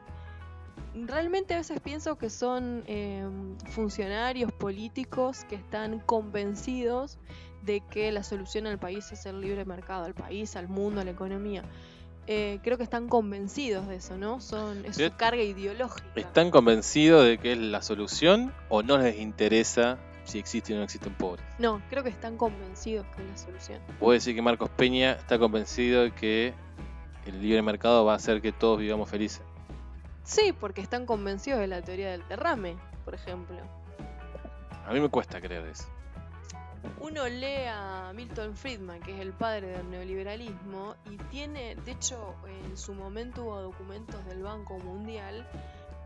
Realmente 0.95 1.55
a 1.55 1.59
veces 1.59 1.81
pienso 1.81 2.17
que 2.17 2.31
son 2.31 2.83
eh, 2.87 3.27
funcionarios 3.71 4.51
políticos 4.53 5.45
que 5.49 5.57
están 5.57 6.01
convencidos 6.01 7.19
de 7.63 7.81
que 7.81 8.11
la 8.13 8.23
solución 8.23 8.67
al 8.67 8.79
país 8.79 9.13
es 9.13 9.27
el 9.27 9.41
libre 9.41 9.65
mercado, 9.65 10.05
al 10.05 10.15
país, 10.15 10.57
al 10.57 10.69
mundo, 10.69 11.01
a 11.01 11.05
la 11.05 11.11
economía. 11.11 11.63
Eh, 12.29 12.59
creo 12.63 12.77
que 12.77 12.83
están 12.83 13.09
convencidos 13.09 13.87
de 13.89 13.97
eso, 13.97 14.17
¿no? 14.17 14.41
Son, 14.41 14.85
es 14.85 14.97
su 14.97 15.11
carga 15.17 15.43
ideológica. 15.43 16.07
¿Están 16.17 16.51
convencidos 16.51 17.25
de 17.25 17.39
que 17.39 17.53
es 17.53 17.59
la 17.59 17.83
solución 17.83 18.53
o 18.69 18.83
no 18.83 18.99
les 18.99 19.19
interesa 19.19 19.99
si 20.27 20.39
existe 20.39 20.75
o 20.75 20.77
no 20.77 20.83
existen 20.83 21.15
pobres? 21.15 21.45
No, 21.59 21.81
creo 21.89 22.03
que 22.03 22.11
están 22.11 22.37
convencidos 22.37 23.07
que 23.15 23.23
es 23.23 23.29
la 23.31 23.37
solución. 23.37 23.81
Puedo 23.99 24.13
decir 24.13 24.35
que 24.35 24.43
Marcos 24.43 24.69
Peña 24.71 25.13
está 25.13 25.39
convencido 25.39 26.03
de 26.03 26.13
que 26.13 26.55
el 27.27 27.41
libre 27.41 27.63
mercado 27.63 28.05
va 28.05 28.13
a 28.13 28.17
hacer 28.17 28.41
que 28.41 28.53
todos 28.53 28.79
vivamos 28.79 29.09
felices. 29.09 29.43
Sí, 30.25 30.53
porque 30.59 30.81
están 30.81 31.07
convencidos 31.07 31.61
de 31.61 31.69
la 31.69 31.83
teoría 31.83 32.11
del 32.11 32.27
derrame, 32.29 32.77
por 33.05 33.15
ejemplo. 33.15 33.57
A 34.85 34.93
mí 34.93 35.01
me 35.01 35.09
cuesta 35.09 35.41
creer 35.41 35.67
eso. 35.67 35.87
uno 37.01 37.29
lee 37.29 37.67
a 37.69 38.13
Milton 38.15 38.57
Friedman, 38.57 39.01
que 39.01 39.15
es 39.15 39.21
el 39.21 39.33
padre 39.33 39.69
del 39.69 39.91
neoliberalismo, 39.91 40.95
y 41.11 41.17
tiene, 41.31 41.77
de 41.77 41.93
hecho, 41.93 42.35
en 42.65 42.77
su 42.77 42.95
momento 42.95 43.45
hubo 43.45 43.61
documentos 43.61 44.25
del 44.27 44.43
Banco 44.43 44.79
Mundial 44.79 45.47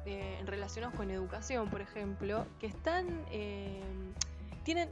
eh, 0.06 0.42
relacionados 0.46 0.94
con 0.96 1.10
educación, 1.10 1.68
por 1.68 1.80
ejemplo, 1.80 2.46
que 2.58 2.66
están, 2.66 3.06
eh, 3.30 3.82
tienen 4.64 4.88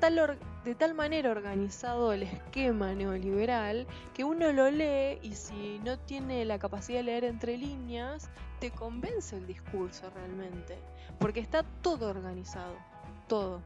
tal 0.00 0.36
de 0.64 0.74
tal 0.74 0.94
manera 0.94 1.30
organizado 1.30 2.12
el 2.12 2.24
esquema 2.24 2.92
neoliberal 2.92 3.86
que 4.14 4.24
uno 4.24 4.50
lo 4.50 4.68
lee 4.68 5.20
y 5.22 5.34
si 5.34 5.80
no 5.84 5.96
tiene 5.96 6.44
la 6.44 6.58
capacidad 6.58 6.98
de 6.98 7.04
leer 7.04 7.24
entre 7.24 7.56
líneas, 7.56 8.28
te 8.58 8.72
convence 8.72 9.36
el 9.36 9.46
discurso 9.46 10.10
realmente, 10.14 10.76
porque 11.20 11.38
está 11.38 11.62
todo 11.82 12.10
organizado, 12.10 12.74
todo 13.28 13.60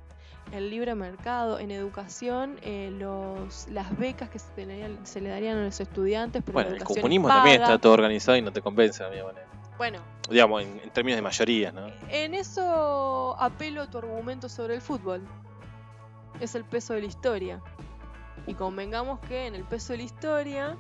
el 0.53 0.71
libre 0.71 0.95
mercado, 0.95 1.59
en 1.59 1.71
educación, 1.71 2.59
eh, 2.63 2.91
los, 2.93 3.67
las 3.69 3.97
becas 3.99 4.29
que 4.31 4.39
se, 4.39 5.21
le 5.21 5.29
darían 5.29 5.59
a 5.59 5.65
los 5.65 5.81
estudiantes. 5.81 6.43
Pero 6.45 6.53
bueno, 6.53 6.71
el 6.71 6.85
comunismo 6.85 7.29
también 7.29 7.63
está 7.63 7.79
todo 7.79 7.95
organizado 7.95 8.37
y 8.37 8.43
no 8.43 8.53
te 8.53 8.61
convence 8.61 9.03
a 9.03 9.09
mi 9.09 9.23
manera. 9.23 9.47
Bueno. 9.79 10.01
Digamos, 10.29 10.63
en, 10.63 10.81
en, 10.81 10.91
términos 10.91 11.17
de 11.17 11.23
mayoría, 11.23 11.73
¿no? 11.73 11.87
En 12.09 12.35
eso 12.35 13.37
apelo 13.39 13.83
a 13.83 13.91
tu 13.91 13.99
argumento 13.99 14.49
sobre 14.49 14.75
el 14.75 14.81
fútbol. 14.81 15.27
Es 16.41 16.55
el 16.55 16.65
peso 16.65 16.95
de 16.95 17.01
la 17.03 17.07
historia. 17.07 17.63
Y 18.47 18.55
convengamos 18.55 19.21
que 19.21 19.47
en 19.47 19.55
el 19.55 19.65
peso 19.65 19.93
de 19.93 19.99
la 19.99 20.05
historia 20.05 20.77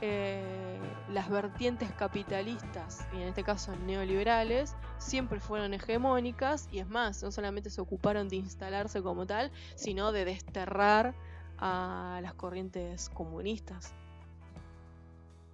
eh, 0.00 0.78
las 1.10 1.28
vertientes 1.28 1.90
capitalistas, 1.90 3.04
y 3.12 3.16
en 3.16 3.28
este 3.28 3.42
caso 3.42 3.74
neoliberales, 3.84 4.76
siempre 4.98 5.40
fueron 5.40 5.74
hegemónicas 5.74 6.68
y 6.70 6.78
es 6.78 6.88
más, 6.88 7.20
no 7.24 7.32
solamente 7.32 7.68
se 7.70 7.80
ocuparon 7.80 8.28
de 8.28 8.36
instalarse 8.36 9.02
como 9.02 9.26
tal, 9.26 9.50
sino 9.74 10.12
de 10.12 10.24
desterrar 10.24 11.14
a 11.58 12.20
las 12.22 12.34
corrientes 12.34 13.08
comunistas. 13.08 13.92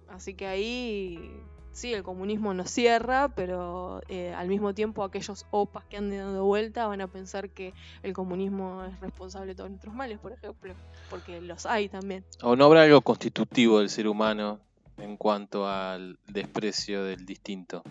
Así 0.09 0.35
que 0.35 0.45
ahí 0.45 1.41
sí, 1.75 1.93
el 1.93 2.03
comunismo 2.03 2.53
nos 2.53 2.71
cierra, 2.71 3.27
pero 3.27 4.01
eh, 4.07 4.33
al 4.33 4.47
mismo 4.47 4.73
tiempo 4.73 5.03
aquellos 5.03 5.45
opas 5.51 5.83
que 5.85 5.97
han 5.97 6.09
dado 6.09 6.45
vuelta 6.45 6.87
van 6.87 7.01
a 7.01 7.07
pensar 7.07 7.49
que 7.49 7.73
el 8.01 8.13
comunismo 8.13 8.85
es 8.85 8.99
responsable 9.01 9.47
de 9.47 9.55
todos 9.55 9.69
nuestros 9.69 9.93
males, 9.93 10.17
por 10.19 10.31
ejemplo, 10.31 10.73
porque 11.09 11.41
los 11.41 11.65
hay 11.65 11.89
también. 11.89 12.23
¿O 12.41 12.55
no 12.55 12.65
habrá 12.65 12.83
algo 12.83 13.01
constitutivo 13.01 13.79
del 13.79 13.89
ser 13.89 14.07
humano 14.07 14.59
en 14.97 15.17
cuanto 15.17 15.67
al 15.67 16.17
desprecio 16.27 17.03
del 17.03 17.25
distinto? 17.25 17.83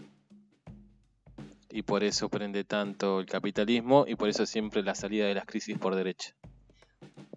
Y 1.69 1.83
por 1.83 2.05
eso 2.05 2.31
prende 2.31 2.65
tanto 2.65 3.21
el 3.21 3.27
capitalismo 3.27 4.07
y 4.09 4.15
por 4.15 4.31
eso 4.31 4.47
siempre 4.47 4.83
la 4.83 4.95
salida 4.95 5.27
de 5.27 5.35
las 5.35 5.45
crisis 5.45 5.77
por 5.77 5.95
derecha. 5.95 6.35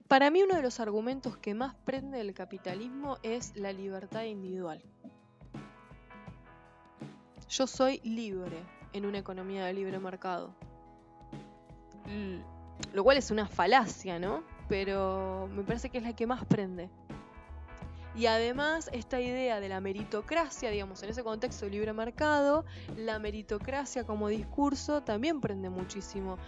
Para 0.07 0.31
mí 0.31 0.43
uno 0.43 0.55
de 0.55 0.61
los 0.61 0.79
argumentos 0.79 1.35
que 1.35 1.53
más 1.53 1.75
prende 1.83 2.21
el 2.21 2.33
capitalismo 2.33 3.17
es 3.23 3.57
la 3.57 3.73
libertad 3.73 4.23
individual. 4.23 4.81
Yo 7.49 7.67
soy 7.67 7.99
libre 8.03 8.57
en 8.93 9.05
una 9.05 9.19
economía 9.19 9.65
de 9.65 9.73
libre 9.73 9.99
mercado. 9.99 10.53
Lo 12.93 13.03
cual 13.03 13.17
es 13.17 13.31
una 13.31 13.47
falacia, 13.47 14.19
¿no? 14.19 14.43
Pero 14.67 15.49
me 15.53 15.63
parece 15.63 15.89
que 15.89 15.97
es 15.97 16.03
la 16.03 16.15
que 16.15 16.27
más 16.27 16.45
prende. 16.45 16.89
Y 18.15 18.25
además, 18.25 18.89
esta 18.93 19.21
idea 19.21 19.59
de 19.59 19.69
la 19.69 19.79
meritocracia, 19.79 20.71
digamos, 20.71 21.03
en 21.03 21.09
ese 21.09 21.23
contexto 21.23 21.65
de 21.65 21.71
libre 21.71 21.93
mercado, 21.93 22.65
la 22.95 23.19
meritocracia 23.19 24.05
como 24.05 24.27
discurso 24.27 25.03
también 25.03 25.39
prende 25.39 25.69
muchísimo. 25.69 26.39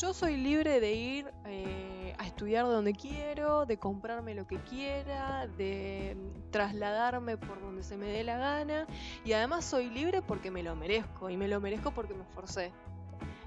Yo 0.00 0.12
soy 0.12 0.36
libre 0.36 0.78
de 0.78 0.92
ir 0.92 1.32
eh, 1.46 1.95
estudiar 2.36 2.66
donde 2.66 2.92
quiero, 2.92 3.64
de 3.64 3.78
comprarme 3.78 4.34
lo 4.34 4.46
que 4.46 4.58
quiera, 4.58 5.46
de 5.56 6.16
trasladarme 6.50 7.38
por 7.38 7.60
donde 7.60 7.82
se 7.82 7.96
me 7.96 8.06
dé 8.06 8.24
la 8.24 8.36
gana. 8.36 8.86
Y 9.24 9.32
además 9.32 9.64
soy 9.64 9.88
libre 9.88 10.20
porque 10.20 10.50
me 10.50 10.62
lo 10.62 10.76
merezco. 10.76 11.30
Y 11.30 11.38
me 11.38 11.48
lo 11.48 11.60
merezco 11.60 11.92
porque 11.92 12.12
me 12.12 12.22
esforcé. 12.22 12.72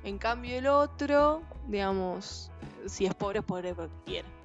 En 0.03 0.17
cambio 0.17 0.57
el 0.57 0.65
otro, 0.67 1.43
digamos, 1.67 2.51
si 2.87 3.05
es 3.05 3.13
pobre 3.13 3.39
es 3.39 3.45
pobre 3.45 3.75
porque 3.75 3.93
quiere 4.05 4.39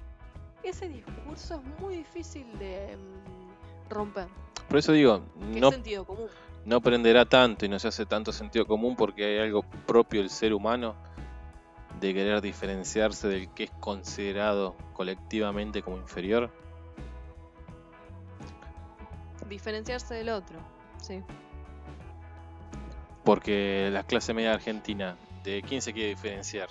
ese 0.69 0.89
discurso 0.89 1.55
es 1.55 1.81
muy 1.81 1.97
difícil 1.97 2.45
de 2.57 2.97
mm, 2.97 3.93
romper. 3.93 4.27
Por 4.67 4.79
eso 4.79 4.91
digo, 4.91 5.21
no, 5.39 5.71
sentido 5.71 6.05
común? 6.05 6.27
no 6.65 6.81
prenderá 6.81 7.25
tanto 7.25 7.65
y 7.65 7.69
no 7.69 7.77
se 7.77 7.87
hace 7.87 8.05
tanto 8.05 8.31
sentido 8.31 8.65
común 8.65 8.95
porque 8.95 9.23
hay 9.23 9.37
algo 9.39 9.63
propio 9.85 10.21
del 10.21 10.29
ser 10.29 10.53
humano 10.53 10.95
de 11.99 12.13
querer 12.13 12.41
diferenciarse 12.41 13.27
del 13.27 13.49
que 13.49 13.65
es 13.65 13.71
considerado 13.79 14.75
colectivamente 14.93 15.81
como 15.81 15.97
inferior. 15.97 16.51
Diferenciarse 19.47 20.15
del 20.15 20.29
otro, 20.29 20.57
sí. 21.01 21.21
Porque 23.23 23.89
la 23.91 24.03
clase 24.03 24.33
media 24.33 24.53
argentina, 24.53 25.17
¿de 25.43 25.61
quién 25.61 25.81
se 25.81 25.93
quiere 25.93 26.09
diferenciar? 26.09 26.69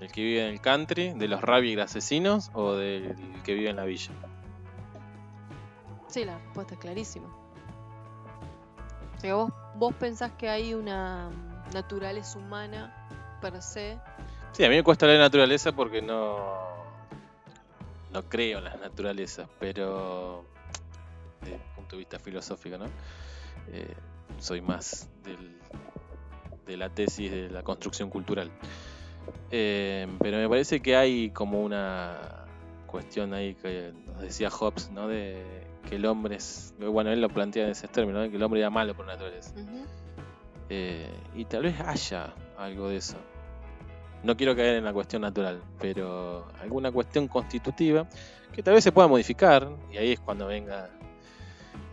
¿El 0.00 0.10
que 0.10 0.22
vive 0.22 0.46
en 0.46 0.52
el 0.52 0.60
country, 0.60 1.12
de 1.12 1.28
los 1.28 1.40
rabi 1.40 1.78
asesinos 1.78 2.50
o 2.52 2.74
del 2.74 3.14
que 3.44 3.54
vive 3.54 3.70
en 3.70 3.76
la 3.76 3.84
villa? 3.84 4.12
Sí, 6.08 6.24
la 6.24 6.38
respuesta 6.38 6.74
es 6.74 6.80
clarísima. 6.80 7.28
O 9.24 9.36
vos, 9.36 9.52
vos 9.76 9.94
pensás 9.94 10.32
que 10.32 10.48
hay 10.48 10.74
una 10.74 11.30
naturaleza 11.72 12.38
humana 12.38 12.92
per 13.40 13.60
se. 13.62 13.98
Sí, 14.54 14.64
a 14.64 14.68
mí 14.68 14.76
me 14.76 14.84
cuesta 14.84 15.08
la 15.08 15.18
naturaleza 15.18 15.72
porque 15.72 16.00
no, 16.00 16.46
no 18.12 18.22
creo 18.28 18.58
en 18.58 18.64
las 18.64 18.78
naturalezas, 18.78 19.48
pero 19.58 20.44
desde 21.40 21.56
el 21.56 21.62
punto 21.74 21.96
de 21.96 21.98
vista 21.98 22.20
filosófico, 22.20 22.78
¿no? 22.78 22.84
Eh, 23.72 23.92
soy 24.38 24.60
más 24.60 25.10
del, 25.24 25.58
de 26.66 26.76
la 26.76 26.88
tesis 26.88 27.32
de 27.32 27.50
la 27.50 27.64
construcción 27.64 28.10
cultural. 28.10 28.52
Eh, 29.50 30.06
pero 30.20 30.36
me 30.36 30.48
parece 30.48 30.80
que 30.80 30.94
hay 30.94 31.30
como 31.30 31.60
una 31.60 32.46
cuestión 32.86 33.34
ahí 33.34 33.56
que 33.56 33.92
nos 34.06 34.20
decía 34.20 34.50
Hobbes, 34.50 34.88
¿no? 34.92 35.08
De 35.08 35.66
que 35.88 35.96
el 35.96 36.06
hombre 36.06 36.36
es, 36.36 36.74
bueno, 36.78 37.10
él 37.10 37.20
lo 37.20 37.28
plantea 37.28 37.64
en 37.64 37.70
ese 37.70 37.88
término, 37.88 38.30
que 38.30 38.36
el 38.36 38.42
hombre 38.44 38.60
era 38.60 38.70
malo 38.70 38.94
por 38.94 39.04
naturaleza. 39.04 39.52
Eh, 40.68 41.12
y 41.34 41.44
tal 41.44 41.64
vez 41.64 41.80
haya 41.80 42.32
algo 42.56 42.88
de 42.88 42.98
eso. 42.98 43.16
No 44.24 44.36
quiero 44.36 44.56
caer 44.56 44.76
en 44.76 44.84
la 44.84 44.92
cuestión 44.92 45.22
natural, 45.22 45.62
pero 45.78 46.46
alguna 46.60 46.90
cuestión 46.90 47.28
constitutiva 47.28 48.08
que 48.52 48.62
tal 48.62 48.74
vez 48.74 48.82
se 48.82 48.90
pueda 48.90 49.06
modificar, 49.06 49.68
y 49.92 49.98
ahí 49.98 50.12
es 50.12 50.20
cuando 50.20 50.46
venga 50.46 50.88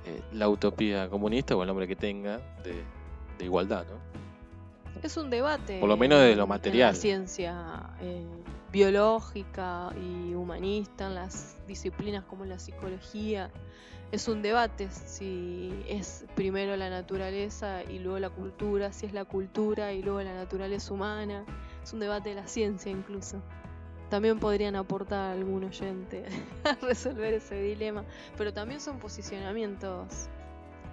eh, 0.06 0.22
la 0.34 0.48
utopía 0.48 1.10
comunista 1.10 1.56
o 1.56 1.64
el 1.64 1.70
hombre 1.70 1.88
que 1.88 1.96
tenga 1.96 2.38
de, 2.64 2.84
de 3.38 3.46
igualdad, 3.46 3.86
¿no? 3.90 4.12
Es 5.04 5.18
un 5.18 5.30
debate. 5.30 5.80
Por 5.80 5.90
lo 5.90 5.98
menos 5.98 6.20
de 6.22 6.36
lo 6.36 6.46
material. 6.48 6.94
la 6.94 7.00
ciencia 7.00 7.90
eh, 8.02 8.24
biológica 8.72 9.90
y 10.00 10.34
humanista, 10.34 11.08
en 11.08 11.16
las 11.16 11.58
disciplinas 11.68 12.24
como 12.26 12.46
la 12.46 12.60
psicología. 12.60 13.50
Es 14.12 14.28
un 14.28 14.42
debate 14.42 14.90
si 14.92 15.72
es 15.88 16.26
primero 16.36 16.76
la 16.76 16.90
naturaleza 16.90 17.84
y 17.84 18.00
luego 18.00 18.20
la 18.20 18.30
cultura, 18.30 18.92
si 18.92 19.06
es 19.06 19.14
la 19.14 19.26
cultura 19.26 19.94
y 19.94 20.04
luego 20.04 20.22
la 20.22 20.34
naturaleza 20.34 20.94
humana. 20.94 21.46
Es 21.84 21.94
un 21.94 22.00
debate 22.00 22.30
de 22.30 22.36
la 22.36 22.48
ciencia 22.48 22.92
incluso. 22.92 23.42
También 24.10 24.40
podrían 24.40 24.76
aportar 24.76 25.32
algún 25.32 25.64
oyente 25.64 26.26
a 26.66 26.76
resolver 26.86 27.34
ese 27.34 27.62
dilema, 27.62 28.04
pero 28.38 28.54
también 28.54 28.82
son 28.82 29.00
posicionamientos. 29.00 30.28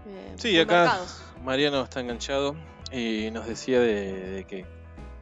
Eh, 0.06 0.34
sí, 0.36 0.58
acá 0.58 1.00
Mariano 1.44 1.82
está 1.82 2.00
enganchado 2.00 2.54
y 2.92 3.30
nos 3.32 3.46
decía 3.46 3.80
de, 3.80 4.46
que 4.48 4.64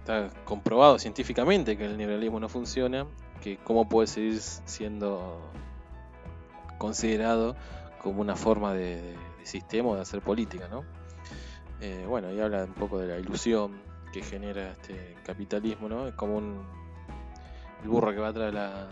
está 0.01 0.28
comprobado 0.44 0.98
científicamente 0.98 1.76
que 1.76 1.86
el 1.86 1.97
neoliberalismo 1.97 2.38
no 2.38 2.48
funciona, 2.48 3.06
que 3.40 3.56
cómo 3.56 3.88
puede 3.88 4.06
seguir 4.06 4.40
siendo 4.40 5.40
considerado 6.78 7.56
como 8.02 8.20
una 8.20 8.36
forma 8.36 8.74
de, 8.74 9.16
sistema 9.43 9.90
o 9.90 9.94
de 9.94 10.02
hacer 10.02 10.20
política, 10.20 10.68
¿no? 10.68 10.84
Eh, 11.80 12.05
bueno, 12.06 12.32
y 12.32 12.40
habla 12.40 12.64
un 12.64 12.74
poco 12.74 12.98
de 12.98 13.06
la 13.06 13.18
ilusión 13.18 13.85
que 14.16 14.22
genera 14.22 14.72
este 14.72 15.14
capitalismo, 15.24 15.88
¿no? 15.88 16.09
Es 16.09 16.14
como 16.14 16.38
un 16.38 16.64
el 17.82 17.88
burro 17.88 18.12
que 18.12 18.18
va 18.18 18.28
atrás 18.28 18.47
de 18.47 18.52
la, 18.52 18.86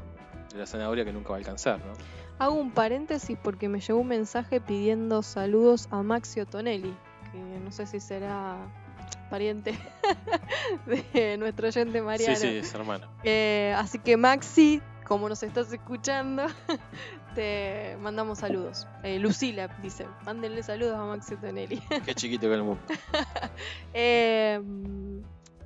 de 0.53 0.59
la 0.59 0.67
zanahoria 0.67 1.05
que 1.05 1.13
nunca 1.13 1.31
va 1.31 1.37
a 1.37 1.39
alcanzar, 1.39 1.79
¿no? 1.79 1.93
Hago 2.39 2.55
un 2.55 2.73
paréntesis 2.73 3.39
porque 3.43 3.69
me 3.69 3.81
llegó 3.81 4.01
un 4.01 4.09
mensaje 4.09 4.61
pidiendo 4.61 5.23
saludos 5.23 5.89
a 5.91 6.03
Maxio 6.03 6.45
Tonelli, 6.45 6.95
no 7.65 7.73
sé 7.73 7.87
si 7.87 8.01
será 8.01 8.57
pariente 9.31 9.79
de 11.15 11.39
nuestro 11.39 11.69
oyente 11.69 12.03
Mariano. 12.03 12.37
Sí, 12.37 12.47
sí, 12.47 12.57
es 12.59 12.75
hermano. 12.75 13.09
Eh, 13.23 13.75
así 13.79 13.99
que 13.99 14.19
Maxi, 14.19 14.83
como 15.07 15.29
nos 15.29 15.43
estás 15.43 15.73
escuchando, 15.73 16.45
mandamos 18.01 18.39
saludos. 18.39 18.87
Eh, 19.03 19.19
Lucila 19.19 19.69
dice, 19.83 20.07
mándenle 20.25 20.63
saludos 20.63 20.97
a 20.97 21.05
Maxi 21.05 21.37
Tonelli. 21.37 21.81
Qué 22.05 22.15
chiquito 22.15 22.49
que 22.49 22.55
el 22.55 22.63
mundo. 22.63 22.83
Eh, 23.95 24.61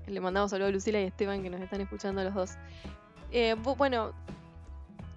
le 0.06 0.20
mandamos 0.20 0.50
saludos 0.50 0.70
a 0.70 0.72
Lucila 0.72 1.00
y 1.00 1.04
a 1.04 1.06
Esteban 1.06 1.42
que 1.42 1.50
nos 1.50 1.60
están 1.60 1.80
escuchando 1.80 2.22
los 2.22 2.34
dos. 2.34 2.50
bueno, 3.76 4.12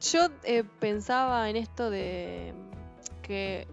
Yo 0.02 0.30
eh, 0.44 0.64
pensaba 0.80 1.50
en 1.50 1.58
esto 1.58 1.90
de 1.90 2.54
que 3.22 3.68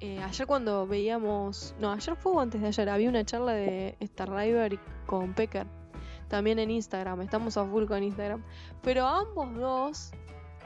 eh, 0.00 0.18
ayer 0.22 0.46
cuando 0.46 0.86
veíamos, 0.86 1.74
no, 1.78 1.92
ayer 1.92 2.16
fue 2.16 2.32
o 2.32 2.40
antes 2.40 2.62
de 2.62 2.68
ayer, 2.68 2.88
había 2.88 3.10
una 3.10 3.22
charla 3.22 3.52
de 3.52 3.96
Star 4.00 4.30
River 4.30 4.78
con 5.06 5.34
Pecker, 5.34 5.66
también 6.28 6.58
en 6.58 6.70
Instagram, 6.70 7.20
estamos 7.20 7.58
a 7.58 7.66
full 7.66 7.84
con 7.84 8.02
Instagram, 8.02 8.42
pero 8.82 9.06
ambos 9.06 9.54
dos, 9.56 10.12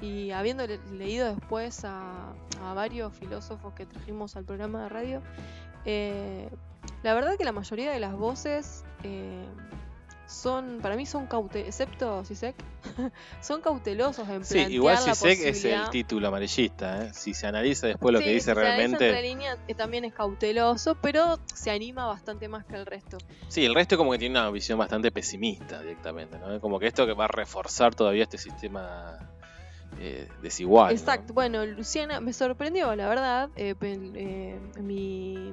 y 0.00 0.30
habiendo 0.32 0.66
le- 0.66 0.78
leído 0.92 1.28
después 1.34 1.84
a, 1.84 2.32
a 2.62 2.74
varios 2.74 3.14
filósofos 3.14 3.72
que 3.74 3.86
trajimos 3.86 4.36
al 4.36 4.44
programa 4.44 4.82
de 4.84 4.88
radio, 4.88 5.22
eh, 5.84 6.48
la 7.02 7.14
verdad 7.14 7.36
que 7.38 7.44
la 7.44 7.52
mayoría 7.52 7.92
de 7.92 8.00
las 8.00 8.14
voces 8.14 8.84
eh, 9.02 9.46
son, 10.26 10.78
para 10.80 10.96
mí 10.96 11.04
son 11.06 11.26
cautelosas, 11.26 11.68
excepto 11.80 12.24
Sisek, 12.24 12.56
son 13.40 13.60
cautelosos 13.60 14.26
en 14.28 14.42
Sí, 14.44 14.54
plantear 14.54 14.72
igual 14.72 14.94
la 15.06 15.14
Sisek 15.14 15.38
es 15.40 15.64
el 15.64 15.88
título 15.90 16.28
amarillista. 16.28 17.04
¿eh? 17.06 17.10
Si 17.12 17.34
se 17.34 17.46
analiza 17.46 17.86
después 17.86 18.12
lo 18.12 18.18
Sí, 18.20 18.24
que 18.24 18.30
dice 18.32 18.40
si 18.40 18.44
se 18.46 18.50
analiza 18.52 18.76
realmente. 18.98 19.08
entre 19.10 19.22
líneas, 19.22 19.58
también 19.76 20.04
es 20.06 20.14
cauteloso, 20.14 20.94
pero 21.00 21.38
se 21.54 21.70
anima 21.70 22.06
bastante 22.06 22.48
más 22.48 22.64
que 22.64 22.76
el 22.76 22.86
resto. 22.86 23.18
Sí, 23.48 23.64
el 23.66 23.74
resto 23.74 23.98
como 23.98 24.12
que 24.12 24.18
tiene 24.18 24.38
una 24.38 24.50
visión 24.50 24.78
bastante 24.78 25.10
pesimista 25.12 25.80
directamente, 25.82 26.38
¿no? 26.38 26.58
Como 26.60 26.78
que 26.78 26.86
esto 26.86 27.06
que 27.06 27.12
va 27.12 27.26
a 27.26 27.28
reforzar 27.28 27.94
todavía 27.94 28.22
este 28.22 28.38
sistema 28.38 29.18
eh, 29.98 30.28
desigual. 30.42 30.92
Exacto. 30.92 31.32
Bueno, 31.32 31.64
Luciana 31.66 32.20
me 32.20 32.32
sorprendió, 32.32 32.94
la 32.94 33.08
verdad. 33.08 33.50
eh, 33.56 33.74
eh, 33.80 34.60
mi 34.80 35.52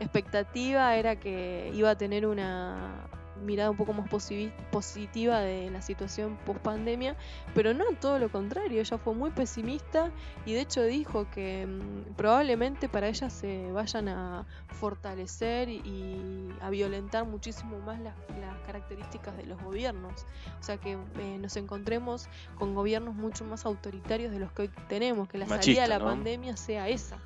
expectativa 0.00 0.94
era 0.96 1.16
que 1.16 1.70
iba 1.74 1.90
a 1.90 1.96
tener 1.96 2.26
una 2.26 3.08
mirada 3.44 3.70
un 3.70 3.76
poco 3.76 3.92
más 3.92 4.08
positiva 4.08 5.40
de 5.40 5.70
la 5.70 5.82
situación 5.82 6.36
post 6.44 6.60
pandemia, 6.60 7.16
pero 7.54 7.74
no, 7.74 7.84
todo 8.00 8.18
lo 8.18 8.30
contrario, 8.30 8.80
ella 8.80 8.98
fue 8.98 9.14
muy 9.14 9.30
pesimista 9.30 10.10
y 10.44 10.52
de 10.52 10.60
hecho 10.60 10.82
dijo 10.82 11.28
que 11.30 11.66
mm, 11.66 12.14
probablemente 12.14 12.88
para 12.88 13.08
ella 13.08 13.30
se 13.30 13.70
vayan 13.72 14.08
a 14.08 14.46
fortalecer 14.68 15.68
y 15.68 16.48
a 16.60 16.70
violentar 16.70 17.24
muchísimo 17.24 17.78
más 17.80 18.00
las, 18.00 18.14
las 18.40 18.58
características 18.66 19.36
de 19.36 19.46
los 19.46 19.60
gobiernos, 19.62 20.26
o 20.60 20.62
sea 20.62 20.76
que 20.78 20.92
eh, 20.92 21.38
nos 21.40 21.56
encontremos 21.56 22.28
con 22.58 22.74
gobiernos 22.74 23.14
mucho 23.14 23.44
más 23.44 23.66
autoritarios 23.66 24.32
de 24.32 24.38
los 24.38 24.52
que 24.52 24.62
hoy 24.62 24.70
tenemos, 24.88 25.28
que 25.28 25.38
la 25.38 25.46
salida 25.46 25.82
de 25.82 25.88
la 25.88 25.98
¿no? 25.98 26.06
pandemia 26.06 26.56
sea 26.56 26.88
esa. 26.88 27.18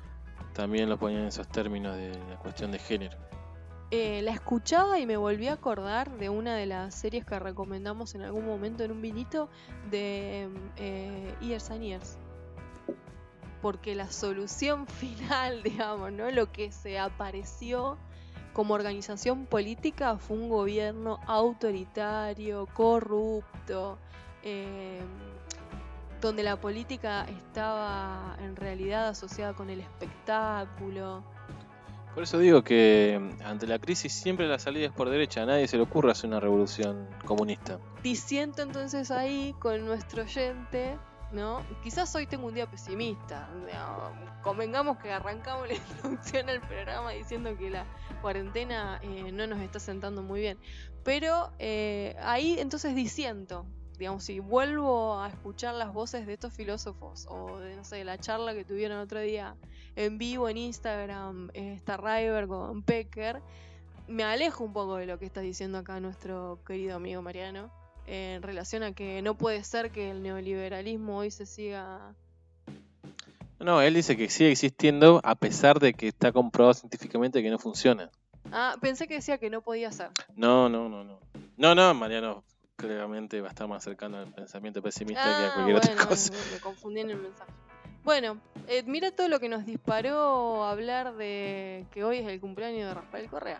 También 0.53 0.89
lo 0.89 0.97
ponían 0.97 1.21
en 1.21 1.27
esos 1.27 1.47
términos 1.47 1.95
de 1.95 2.09
la 2.29 2.37
cuestión 2.37 2.71
de 2.71 2.79
género. 2.79 3.30
Eh, 3.93 4.21
la 4.21 4.31
escuchaba 4.31 4.99
y 4.99 5.05
me 5.05 5.17
volví 5.17 5.49
a 5.49 5.53
acordar 5.53 6.17
de 6.17 6.29
una 6.29 6.55
de 6.55 6.65
las 6.65 6.95
series 6.95 7.25
que 7.25 7.37
recomendamos 7.37 8.15
en 8.15 8.21
algún 8.21 8.45
momento 8.45 8.85
en 8.85 8.91
un 8.93 9.01
vinito 9.01 9.49
de 9.89 10.47
eh, 10.77 11.35
Years 11.41 11.69
and 11.71 11.81
Years. 11.81 12.17
Porque 13.61 13.93
la 13.93 14.09
solución 14.09 14.87
final, 14.99 15.61
digamos, 15.61 16.13
¿no? 16.13 16.31
Lo 16.31 16.53
que 16.53 16.71
se 16.71 16.99
apareció 16.99 17.97
como 18.53 18.75
organización 18.75 19.45
política 19.45 20.17
fue 20.17 20.37
un 20.37 20.47
gobierno 20.47 21.19
autoritario, 21.27 22.67
corrupto, 22.67 23.97
eh, 24.43 25.01
donde 26.21 26.43
la 26.43 26.55
política 26.61 27.25
estaba 27.25 28.37
en 28.39 28.55
realidad 28.55 29.09
asociada 29.09 29.53
con 29.53 29.69
el 29.69 29.81
espectáculo. 29.81 31.23
Por 32.13 32.23
eso 32.23 32.39
digo 32.39 32.63
que 32.63 33.19
mm, 33.19 33.41
ante 33.45 33.67
la 33.67 33.79
crisis 33.79 34.11
siempre 34.13 34.47
la 34.47 34.59
salida 34.59 34.87
es 34.87 34.91
por 34.91 35.09
derecha. 35.09 35.43
A 35.43 35.45
nadie 35.45 35.67
se 35.67 35.77
le 35.77 35.83
ocurre 35.83 36.11
hacer 36.11 36.29
una 36.29 36.39
revolución 36.39 37.07
comunista. 37.25 37.79
diciendo 38.03 38.61
entonces 38.61 39.11
ahí 39.11 39.55
con 39.59 39.85
nuestro 39.85 40.23
oyente, 40.23 40.97
¿no? 41.31 41.61
Quizás 41.83 42.13
hoy 42.15 42.27
tengo 42.27 42.47
un 42.47 42.53
día 42.53 42.69
pesimista. 42.69 43.49
¿no? 43.53 44.41
Convengamos 44.41 44.97
que 44.97 45.11
arrancamos 45.11 45.67
la 45.67 45.73
introducción 45.75 46.49
al 46.49 46.59
programa 46.61 47.11
diciendo 47.11 47.55
que 47.57 47.69
la 47.69 47.85
cuarentena 48.21 48.99
eh, 49.01 49.31
no 49.31 49.47
nos 49.47 49.59
está 49.59 49.79
sentando 49.79 50.21
muy 50.21 50.41
bien. 50.41 50.57
Pero 51.03 51.53
eh, 51.59 52.15
ahí 52.21 52.57
entonces 52.59 52.93
diciendo, 52.93 53.65
digamos, 54.01 54.23
si 54.23 54.39
vuelvo 54.39 55.19
a 55.21 55.27
escuchar 55.27 55.75
las 55.75 55.93
voces 55.93 56.25
de 56.25 56.33
estos 56.33 56.51
filósofos 56.51 57.27
o 57.29 57.59
de, 57.59 57.75
no 57.75 57.83
sé, 57.83 58.03
la 58.03 58.17
charla 58.17 58.55
que 58.55 58.65
tuvieron 58.65 58.97
otro 58.97 59.19
día 59.19 59.55
en 59.95 60.17
vivo 60.17 60.49
en 60.49 60.57
Instagram, 60.57 61.51
Star 61.53 62.03
River 62.03 62.47
con 62.47 62.81
Pecker, 62.81 63.43
me 64.07 64.23
alejo 64.23 64.63
un 64.63 64.73
poco 64.73 64.95
de 64.95 65.05
lo 65.05 65.19
que 65.19 65.25
está 65.27 65.41
diciendo 65.41 65.77
acá 65.77 65.99
nuestro 65.99 66.63
querido 66.65 66.95
amigo 66.95 67.21
Mariano 67.21 67.71
en 68.07 68.41
relación 68.41 68.81
a 68.81 68.93
que 68.93 69.21
no 69.21 69.37
puede 69.37 69.63
ser 69.63 69.91
que 69.91 70.09
el 70.09 70.23
neoliberalismo 70.23 71.19
hoy 71.19 71.29
se 71.29 71.45
siga... 71.45 72.15
No, 73.59 73.83
él 73.83 73.93
dice 73.93 74.17
que 74.17 74.31
sigue 74.31 74.51
existiendo 74.51 75.21
a 75.23 75.35
pesar 75.35 75.79
de 75.79 75.93
que 75.93 76.07
está 76.07 76.31
comprobado 76.31 76.73
científicamente 76.73 77.43
que 77.43 77.51
no 77.51 77.59
funciona. 77.59 78.09
Ah, 78.51 78.77
pensé 78.81 79.07
que 79.07 79.13
decía 79.13 79.37
que 79.37 79.51
no 79.51 79.61
podía 79.61 79.91
ser. 79.91 80.09
No, 80.35 80.69
no, 80.69 80.89
no, 80.89 81.03
no. 81.03 81.19
No, 81.57 81.75
no, 81.75 81.93
Mariano 81.93 82.43
claramente 82.75 83.41
va 83.41 83.47
a 83.47 83.51
estar 83.51 83.67
más 83.67 83.83
cercano 83.83 84.17
al 84.17 84.31
pensamiento 84.33 84.81
pesimista 84.81 85.23
que 85.23 85.29
a 85.29 85.47
Ah, 85.49 85.53
cualquier 85.53 85.77
bueno, 85.79 85.91
otra 85.93 86.07
cosa. 86.07 86.33
me 86.53 86.59
confundí 86.59 87.01
en 87.01 87.09
el 87.11 87.17
mensaje. 87.17 87.51
Bueno, 88.03 88.41
eh, 88.67 88.83
mira 88.87 89.11
todo 89.11 89.27
lo 89.27 89.39
que 89.39 89.47
nos 89.49 89.65
disparó 89.65 90.63
hablar 90.65 91.15
de 91.15 91.85
que 91.91 92.03
hoy 92.03 92.17
es 92.17 92.27
el 92.27 92.39
cumpleaños 92.41 92.87
de 92.87 92.93
Rafael 92.95 93.29
Correa. 93.29 93.59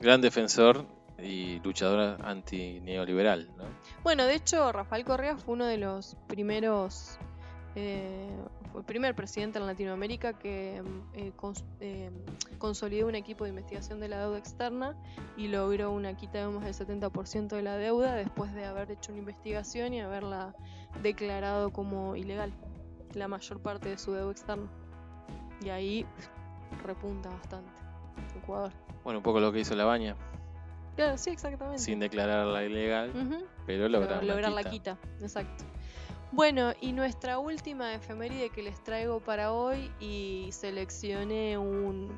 Gran 0.00 0.20
defensor 0.22 0.86
y 1.22 1.60
luchador 1.60 2.18
anti-neoliberal, 2.24 3.50
¿no? 3.56 3.64
Bueno, 4.02 4.24
de 4.24 4.34
hecho, 4.34 4.70
Rafael 4.72 5.04
Correa 5.04 5.36
fue 5.36 5.54
uno 5.54 5.66
de 5.66 5.76
los 5.78 6.16
primeros, 6.26 7.18
eh, 7.76 8.28
fue 8.72 8.80
el 8.80 8.86
primer 8.86 9.14
presidente 9.14 9.58
en 9.58 9.66
Latinoamérica 9.66 10.32
que 10.32 10.82
mm, 10.82 11.02
eh, 11.18 11.32
cons- 11.36 11.64
eh, 11.80 12.10
consolidó 12.58 13.06
un 13.06 13.14
equipo 13.14 13.44
de 13.44 13.50
investigación 13.50 14.00
de 14.00 14.08
la 14.08 14.18
deuda 14.20 14.38
externa 14.38 14.96
y 15.36 15.48
logró 15.48 15.92
una 15.92 16.16
quita 16.16 16.38
de 16.38 16.48
más 16.48 16.64
del 16.64 16.74
70% 16.74 17.48
de 17.54 17.62
la 17.62 17.76
deuda 17.76 18.14
después 18.14 18.52
de 18.54 18.64
haber 18.64 18.90
hecho 18.90 19.12
una 19.12 19.20
investigación 19.20 19.92
y 19.94 20.00
haberla 20.00 20.54
declarado 21.02 21.70
como 21.70 22.16
ilegal, 22.16 22.52
la 23.14 23.28
mayor 23.28 23.60
parte 23.60 23.90
de 23.90 23.98
su 23.98 24.12
deuda 24.12 24.32
externa. 24.32 24.68
Y 25.62 25.68
ahí 25.68 26.06
repunta 26.84 27.28
bastante 27.30 27.70
Ecuador. 28.42 28.72
Bueno, 29.04 29.18
un 29.20 29.22
poco 29.22 29.38
lo 29.40 29.52
que 29.52 29.60
hizo 29.60 29.74
la 29.76 29.84
baña, 29.84 30.16
Claro, 30.96 31.18
sí, 31.18 31.28
exactamente. 31.30 31.78
sin 31.82 32.00
declararla 32.00 32.64
ilegal, 32.64 33.12
pero 33.66 33.86
lograr, 33.88 34.24
Lograr, 34.24 34.50
la 34.52 34.62
la 34.62 34.70
quita. 34.70 34.96
quita, 34.96 35.24
exacto. 35.24 35.64
Bueno, 36.36 36.74
y 36.82 36.92
nuestra 36.92 37.38
última 37.38 37.94
efeméride 37.94 38.50
que 38.50 38.62
les 38.62 38.78
traigo 38.84 39.20
para 39.20 39.52
hoy 39.54 39.90
y 40.00 40.48
seleccioné 40.52 41.56
un 41.56 42.10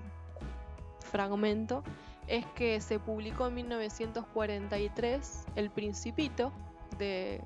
fragmento 0.99 1.85
es 2.27 2.45
que 2.57 2.81
se 2.81 2.99
publicó 2.99 3.47
en 3.47 3.55
1943 3.55 5.45
El 5.55 5.71
Principito 5.71 6.51
de 6.99 7.41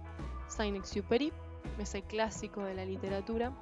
Saint-Exupéry, 0.49 1.31
ese 1.79 2.01
clásico 2.01 2.63
de 2.65 2.73
la 2.75 2.87
literatura, 2.87 3.53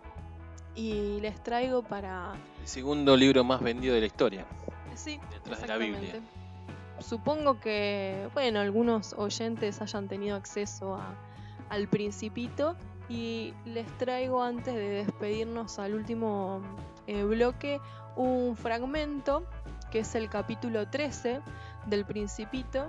y 0.77 1.19
les 1.21 1.43
traigo 1.43 1.83
para 1.83 2.35
El 2.61 2.69
segundo 2.69 3.17
libro 3.17 3.43
más 3.43 3.61
vendido 3.61 3.93
de 3.93 4.03
la 4.03 4.07
historia, 4.07 4.47
Sí, 4.95 5.19
detrás 5.33 5.63
de 5.63 5.67
la 5.67 5.77
Biblia. 5.79 6.21
Supongo 7.01 7.59
que, 7.59 8.29
bueno, 8.35 8.61
algunos 8.61 9.15
oyentes 9.15 9.81
hayan 9.83 10.07
tenido 10.07 10.37
acceso 10.37 10.95
a- 10.95 11.13
al 11.71 11.89
Principito 11.89 12.77
y 13.11 13.53
les 13.67 13.87
traigo 13.99 14.41
antes 14.43 14.73
de 14.73 14.89
despedirnos 15.05 15.81
al 15.81 15.95
último 15.95 16.63
eh, 17.09 17.25
bloque 17.25 17.81
un 18.15 18.57
fragmento 18.57 19.45
que 19.91 19.99
es 19.99 20.15
el 20.15 20.31
capítulo 20.31 20.89
13 20.89 21.41
del 21.87 22.07
Principito 22.07 22.89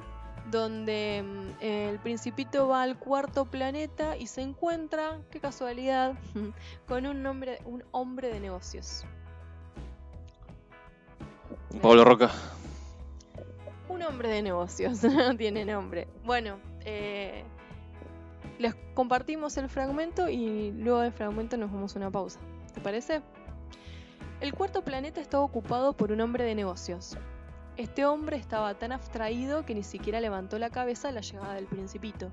donde 0.52 1.24
mm, 1.24 1.64
el 1.64 2.00
Principito 2.00 2.68
va 2.68 2.84
al 2.84 2.98
cuarto 2.98 3.46
planeta 3.46 4.16
y 4.16 4.28
se 4.28 4.42
encuentra, 4.42 5.20
qué 5.32 5.40
casualidad, 5.40 6.14
con 6.88 7.06
un, 7.06 7.26
hombre, 7.26 7.60
un 7.66 7.84
hombre 7.92 8.30
de 8.30 8.40
negocios. 8.40 9.06
Pablo 11.82 12.04
Roca. 12.04 12.32
Un 13.90 14.04
hombre 14.04 14.30
de 14.30 14.42
negocios, 14.42 15.04
no 15.04 15.36
tiene 15.36 15.66
nombre. 15.66 16.08
Bueno, 16.24 16.60
eh, 16.86 17.44
les 18.62 18.76
compartimos 18.94 19.58
el 19.58 19.68
fragmento 19.70 20.30
y 20.30 20.72
luego 20.72 21.00
del 21.00 21.12
fragmento 21.12 21.58
nos 21.58 21.72
vamos 21.72 21.96
a 21.96 22.00
una 22.00 22.12
pausa. 22.12 22.40
¿Te 22.74 22.80
parece? 22.80 23.24
El 24.40 24.54
cuarto 24.54 24.84
planeta 24.84 25.20
estaba 25.20 25.44
ocupado 25.44 25.94
por 25.94 26.12
un 26.12 26.22
hombre 26.22 26.44
de 26.44 26.54
negocios. 26.54 27.18
Este 27.76 28.06
hombre 28.06 28.38
estaba 28.38 28.76
tan 28.76 28.92
abstraído 28.92 29.66
que 29.66 29.74
ni 29.74 29.82
siquiera 29.82 30.22
levantó 30.22 30.60
la 30.60 30.70
cabeza 30.70 31.10
a 31.10 31.12
la 31.12 31.22
llegada 31.22 31.56
del 31.56 31.66
principito. 31.66 32.32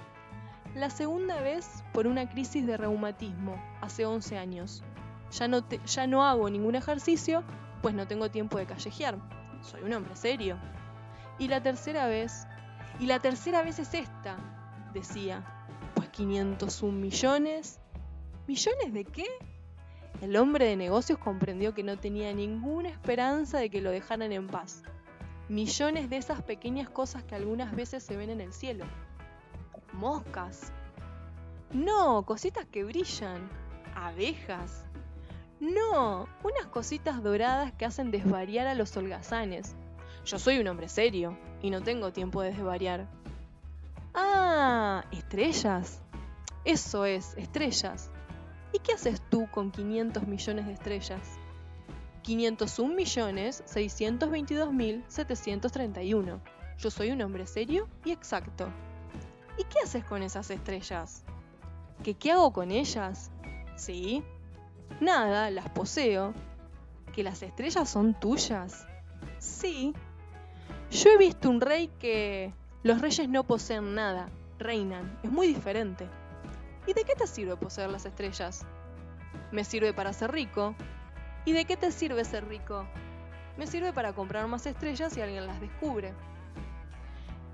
La 0.74 0.90
segunda 0.90 1.40
vez 1.40 1.84
por 1.92 2.08
una 2.08 2.28
crisis 2.28 2.66
de 2.66 2.76
reumatismo, 2.76 3.62
hace 3.80 4.04
11 4.06 4.38
años. 4.38 4.82
Ya 5.30 5.46
no, 5.46 5.64
ya 5.86 6.06
no 6.08 6.24
hago 6.24 6.50
ningún 6.50 6.74
ejercicio, 6.74 7.44
pues 7.80 7.94
no 7.94 8.08
tengo 8.08 8.28
tiempo 8.28 8.58
de 8.58 8.66
callejear. 8.66 9.16
Soy 9.62 9.82
un 9.82 9.92
hombre 9.92 10.16
serio. 10.16 10.58
Y 11.38 11.46
la 11.46 11.62
tercera 11.62 12.06
vez, 12.06 12.48
y 12.98 13.06
la 13.06 13.20
tercera 13.20 13.62
vez 13.62 13.78
es 13.78 13.94
esta, 13.94 14.36
decía. 14.92 15.44
Pues 15.94 16.08
501 16.08 16.98
millones. 16.98 17.78
¿Millones 18.48 18.92
de 18.92 19.04
qué? 19.04 19.26
El 20.22 20.36
hombre 20.36 20.66
de 20.66 20.76
negocios 20.76 21.20
comprendió 21.20 21.72
que 21.72 21.84
no 21.84 21.98
tenía 21.98 22.32
ninguna 22.32 22.88
esperanza 22.88 23.58
de 23.58 23.70
que 23.70 23.80
lo 23.80 23.92
dejaran 23.92 24.32
en 24.32 24.48
paz. 24.48 24.82
Millones 25.48 26.10
de 26.10 26.16
esas 26.16 26.42
pequeñas 26.42 26.88
cosas 26.88 27.22
que 27.22 27.36
algunas 27.36 27.76
veces 27.76 28.02
se 28.02 28.16
ven 28.16 28.30
en 28.30 28.40
el 28.40 28.52
cielo. 28.52 28.86
Moscas. 29.94 30.72
No, 31.72 32.24
cositas 32.24 32.66
que 32.66 32.84
brillan. 32.84 33.48
Abejas. 33.94 34.84
No, 35.60 36.28
unas 36.42 36.66
cositas 36.70 37.22
doradas 37.22 37.72
que 37.72 37.84
hacen 37.84 38.10
desvariar 38.10 38.66
a 38.66 38.74
los 38.74 38.96
holgazanes. 38.96 39.74
Yo 40.24 40.38
soy 40.38 40.58
un 40.58 40.68
hombre 40.68 40.88
serio 40.88 41.38
y 41.62 41.70
no 41.70 41.82
tengo 41.82 42.12
tiempo 42.12 42.42
de 42.42 42.50
desvariar. 42.50 43.08
Ah, 44.14 45.04
estrellas. 45.10 46.00
Eso 46.64 47.04
es, 47.04 47.34
estrellas. 47.36 48.10
¿Y 48.72 48.78
qué 48.80 48.92
haces 48.92 49.22
tú 49.30 49.48
con 49.50 49.70
500 49.70 50.26
millones 50.26 50.66
de 50.66 50.72
estrellas? 50.72 51.38
501 52.22 52.94
millones 52.94 53.62
622 53.66 54.72
mil 54.72 55.04
731. 55.08 56.40
Yo 56.78 56.90
soy 56.90 57.10
un 57.10 57.22
hombre 57.22 57.46
serio 57.46 57.88
y 58.04 58.12
exacto. 58.12 58.68
¿Y 59.56 59.64
qué 59.64 59.78
haces 59.84 60.04
con 60.04 60.22
esas 60.22 60.50
estrellas? 60.50 61.24
¿Qué 62.02 62.32
hago 62.32 62.52
con 62.52 62.70
ellas? 62.70 63.30
Sí. 63.76 64.22
Nada, 65.00 65.50
las 65.50 65.68
poseo. 65.70 66.34
¿Que 67.12 67.22
las 67.22 67.42
estrellas 67.42 67.88
son 67.88 68.18
tuyas? 68.18 68.86
Sí. 69.38 69.94
Yo 70.90 71.10
he 71.10 71.18
visto 71.18 71.48
un 71.48 71.60
rey 71.60 71.88
que... 71.98 72.52
Los 72.82 73.00
reyes 73.00 73.28
no 73.28 73.44
poseen 73.44 73.94
nada, 73.94 74.28
reinan. 74.58 75.18
Es 75.22 75.30
muy 75.30 75.46
diferente. 75.46 76.06
¿Y 76.86 76.92
de 76.92 77.04
qué 77.04 77.14
te 77.14 77.26
sirve 77.26 77.56
poseer 77.56 77.88
las 77.88 78.04
estrellas? 78.04 78.66
Me 79.52 79.64
sirve 79.64 79.94
para 79.94 80.12
ser 80.12 80.32
rico. 80.32 80.74
¿Y 81.46 81.52
de 81.52 81.64
qué 81.64 81.78
te 81.78 81.90
sirve 81.92 82.24
ser 82.24 82.46
rico? 82.46 82.84
Me 83.56 83.66
sirve 83.66 83.92
para 83.92 84.12
comprar 84.12 84.46
más 84.48 84.66
estrellas 84.66 85.12
si 85.12 85.22
alguien 85.22 85.46
las 85.46 85.60
descubre. 85.60 86.12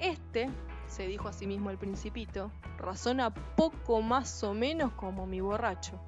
Este, 0.01 0.51
se 0.91 1.07
dijo 1.07 1.29
a 1.29 1.33
sí 1.33 1.47
mismo 1.47 1.71
el 1.71 1.79
principito, 1.79 2.51
razona 2.77 3.33
poco 3.33 4.03
más 4.03 4.43
o 4.43 4.55
menos 4.55 4.93
como 4.93 5.27
mi 5.27 5.41
borracho. 5.41 5.99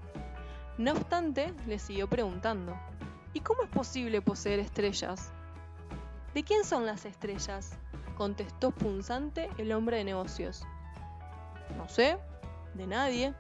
No 0.79 0.93
obstante, 0.93 1.55
le 1.67 1.79
siguió 1.79 2.09
preguntando, 2.09 2.77
¿y 3.33 3.41
cómo 3.41 3.63
es 3.63 3.71
posible 3.71 4.21
poseer 4.21 4.59
estrellas? 4.59 5.33
¿De 6.35 6.43
quién 6.43 6.65
son 6.65 6.87
las 6.87 7.05
estrellas? 7.05 7.79
contestó 8.17 8.71
punzante 8.71 9.49
el 9.59 9.73
hombre 9.73 9.97
de 9.99 10.05
negocios. 10.05 10.65
No 11.77 11.89
sé, 11.89 12.19
de 12.75 12.87
nadie. 12.87 13.35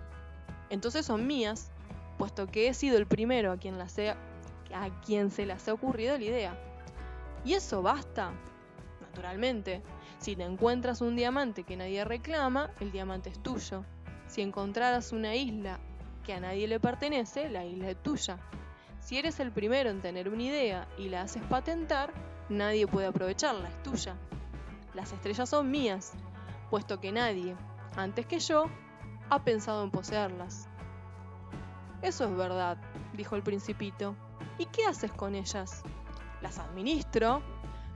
Entonces 0.70 1.06
son 1.06 1.26
mías, 1.26 1.70
puesto 2.18 2.46
que 2.46 2.68
he 2.68 2.74
sido 2.74 2.96
el 2.96 3.06
primero 3.06 3.52
a 3.52 3.58
quien, 3.58 3.76
a 3.80 5.00
quien 5.04 5.30
se 5.30 5.46
las 5.46 5.68
ha 5.68 5.74
ocurrido 5.74 6.16
la 6.16 6.24
idea. 6.24 6.58
¿Y 7.44 7.54
eso 7.54 7.82
basta? 7.82 8.32
Naturalmente, 9.00 9.82
si 10.22 10.36
te 10.36 10.44
encuentras 10.44 11.00
un 11.00 11.16
diamante 11.16 11.64
que 11.64 11.76
nadie 11.76 12.04
reclama, 12.04 12.70
el 12.78 12.92
diamante 12.92 13.28
es 13.28 13.42
tuyo. 13.42 13.84
Si 14.28 14.40
encontraras 14.40 15.10
una 15.10 15.34
isla 15.34 15.80
que 16.24 16.32
a 16.32 16.38
nadie 16.38 16.68
le 16.68 16.78
pertenece, 16.78 17.50
la 17.50 17.64
isla 17.64 17.90
es 17.90 18.00
tuya. 18.04 18.38
Si 19.00 19.18
eres 19.18 19.40
el 19.40 19.50
primero 19.50 19.90
en 19.90 20.00
tener 20.00 20.28
una 20.28 20.44
idea 20.44 20.88
y 20.96 21.08
la 21.08 21.22
haces 21.22 21.42
patentar, 21.42 22.12
nadie 22.48 22.86
puede 22.86 23.08
aprovecharla, 23.08 23.68
es 23.68 23.82
tuya. 23.82 24.14
Las 24.94 25.12
estrellas 25.12 25.48
son 25.48 25.72
mías, 25.72 26.12
puesto 26.70 27.00
que 27.00 27.10
nadie, 27.10 27.56
antes 27.96 28.24
que 28.24 28.38
yo, 28.38 28.66
ha 29.28 29.42
pensado 29.42 29.82
en 29.82 29.90
poseerlas. 29.90 30.68
Eso 32.00 32.26
es 32.26 32.36
verdad, 32.36 32.78
dijo 33.12 33.34
el 33.34 33.42
principito. 33.42 34.14
¿Y 34.56 34.66
qué 34.66 34.86
haces 34.86 35.10
con 35.10 35.34
ellas? 35.34 35.82
Las 36.42 36.60
administro, 36.60 37.42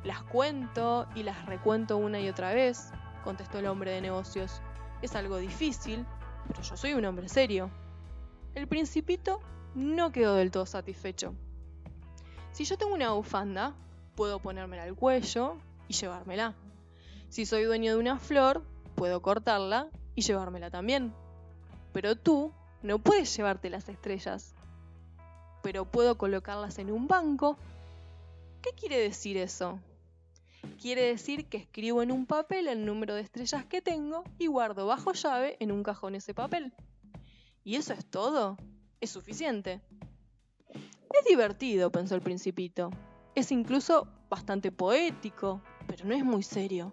las 0.05 0.23
cuento 0.23 1.07
y 1.15 1.23
las 1.23 1.47
recuento 1.47 1.97
una 1.97 2.21
y 2.21 2.29
otra 2.29 2.55
vez, 2.55 2.91
contestó 3.25 3.59
el 3.59 3.67
hombre 3.67 3.91
de 3.91 4.01
negocios. 4.01 4.61
Es 5.03 5.15
algo 5.15 5.39
difícil, 5.39 6.07
pero 6.49 6.63
yo 6.63 6.77
soy 6.77 6.95
un 6.95 7.05
hombre 7.05 7.29
serio. 7.29 7.71
El 8.55 8.69
principito 8.69 9.41
no 9.75 10.13
quedó 10.13 10.35
del 10.35 10.51
todo 10.51 10.65
satisfecho. 10.65 11.35
Si 12.53 12.65
yo 12.65 12.79
tengo 12.79 12.95
una 12.95 13.13
bufanda, 13.13 13.75
puedo 14.15 14.41
ponérmela 14.41 14.85
al 14.85 14.95
cuello 14.95 15.57
y 15.89 15.93
llevármela. 15.93 16.55
Si 17.29 17.45
soy 17.45 17.65
dueño 17.65 17.93
de 17.93 17.99
una 17.99 18.19
flor, 18.19 18.63
puedo 18.95 19.21
cortarla 19.21 19.89
y 20.15 20.23
llevármela 20.23 20.71
también. 20.71 21.13
Pero 21.93 22.17
tú 22.17 22.53
no 22.83 22.99
puedes 22.99 23.37
llevarte 23.37 23.69
las 23.69 23.89
estrellas. 23.89 24.55
Pero 25.63 25.85
puedo 25.85 26.17
colocarlas 26.17 26.79
en 26.79 26.91
un 26.91 27.09
banco. 27.09 27.59
¿Qué 28.67 28.73
quiere 28.73 28.99
decir 28.99 29.37
eso? 29.37 29.79
Quiere 30.83 31.03
decir 31.03 31.49
que 31.49 31.57
escribo 31.57 32.03
en 32.03 32.11
un 32.11 32.27
papel 32.27 32.67
el 32.67 32.85
número 32.85 33.15
de 33.15 33.21
estrellas 33.21 33.65
que 33.65 33.81
tengo 33.81 34.25
y 34.39 34.49
guardo 34.49 34.89
bajo 34.89 35.13
llave 35.13 35.57
en 35.61 35.71
un 35.71 35.85
cajón 35.85 36.17
ese 36.17 36.35
papel. 36.35 36.73
¿Y 37.63 37.77
eso 37.77 37.93
es 37.93 38.05
todo? 38.05 38.57
¿Es 39.01 39.11
suficiente? 39.11 39.83
Es 40.69 41.25
divertido, 41.29 41.93
pensó 41.93 42.17
el 42.17 42.23
principito. 42.23 42.91
Es 43.37 43.53
incluso 43.53 44.09
bastante 44.29 44.73
poético, 44.73 45.63
pero 45.87 46.05
no 46.05 46.17
es 46.17 46.25
muy 46.25 46.43
serio. 46.43 46.93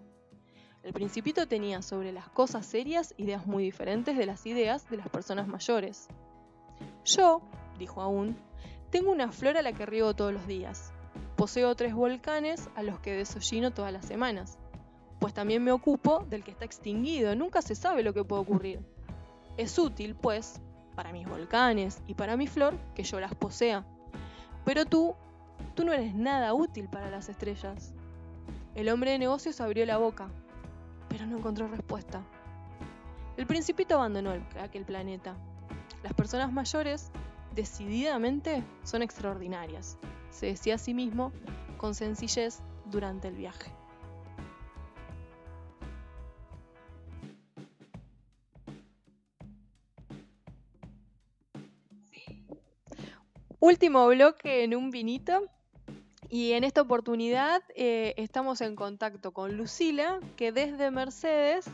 El 0.84 0.92
principito 0.92 1.48
tenía 1.48 1.82
sobre 1.82 2.12
las 2.12 2.28
cosas 2.28 2.64
serias 2.66 3.14
ideas 3.16 3.48
muy 3.48 3.64
diferentes 3.64 4.16
de 4.16 4.26
las 4.26 4.46
ideas 4.46 4.88
de 4.90 4.98
las 4.98 5.08
personas 5.08 5.48
mayores. 5.48 6.06
Yo, 7.04 7.42
dijo 7.80 8.00
aún, 8.00 8.36
tengo 8.92 9.10
una 9.10 9.32
flor 9.32 9.56
a 9.56 9.62
la 9.62 9.72
que 9.72 9.86
riego 9.86 10.14
todos 10.14 10.32
los 10.32 10.46
días. 10.46 10.93
Poseo 11.36 11.74
tres 11.74 11.94
volcanes 11.94 12.68
a 12.76 12.82
los 12.82 13.00
que 13.00 13.12
desollino 13.12 13.72
todas 13.72 13.92
las 13.92 14.06
semanas. 14.06 14.58
Pues 15.18 15.34
también 15.34 15.64
me 15.64 15.72
ocupo 15.72 16.24
del 16.30 16.44
que 16.44 16.52
está 16.52 16.64
extinguido, 16.64 17.34
nunca 17.34 17.60
se 17.60 17.74
sabe 17.74 18.02
lo 18.02 18.14
que 18.14 18.24
puede 18.24 18.42
ocurrir. 18.42 18.80
Es 19.56 19.78
útil, 19.78 20.14
pues, 20.14 20.60
para 20.94 21.12
mis 21.12 21.28
volcanes 21.28 22.02
y 22.06 22.14
para 22.14 22.36
mi 22.36 22.46
flor 22.46 22.78
que 22.94 23.02
yo 23.02 23.18
las 23.18 23.34
posea. 23.34 23.84
Pero 24.64 24.84
tú, 24.84 25.16
tú 25.74 25.84
no 25.84 25.92
eres 25.92 26.14
nada 26.14 26.54
útil 26.54 26.88
para 26.88 27.10
las 27.10 27.28
estrellas. 27.28 27.92
El 28.74 28.88
hombre 28.88 29.12
de 29.12 29.18
negocios 29.18 29.60
abrió 29.60 29.84
la 29.86 29.98
boca, 29.98 30.28
pero 31.08 31.26
no 31.26 31.38
encontró 31.38 31.68
respuesta. 31.68 32.22
El 33.36 33.46
principito 33.46 33.96
abandonó 33.96 34.32
aquel 34.60 34.84
planeta. 34.84 35.36
Las 36.02 36.12
personas 36.14 36.52
mayores, 36.52 37.10
decididamente, 37.54 38.62
son 38.84 39.02
extraordinarias, 39.02 39.96
se 40.34 40.46
decía 40.46 40.74
a 40.74 40.78
sí 40.78 40.92
mismo 40.92 41.32
con 41.78 41.94
sencillez 41.94 42.60
durante 42.90 43.28
el 43.28 43.36
viaje. 43.36 43.72
Último 53.60 54.06
bloque 54.08 54.64
en 54.64 54.76
un 54.76 54.90
vinito. 54.90 55.48
Y 56.28 56.52
en 56.52 56.64
esta 56.64 56.82
oportunidad 56.82 57.62
eh, 57.76 58.12
estamos 58.16 58.60
en 58.60 58.74
contacto 58.74 59.30
con 59.32 59.56
Lucila, 59.56 60.18
que 60.36 60.52
desde 60.52 60.90
Mercedes 60.90 61.64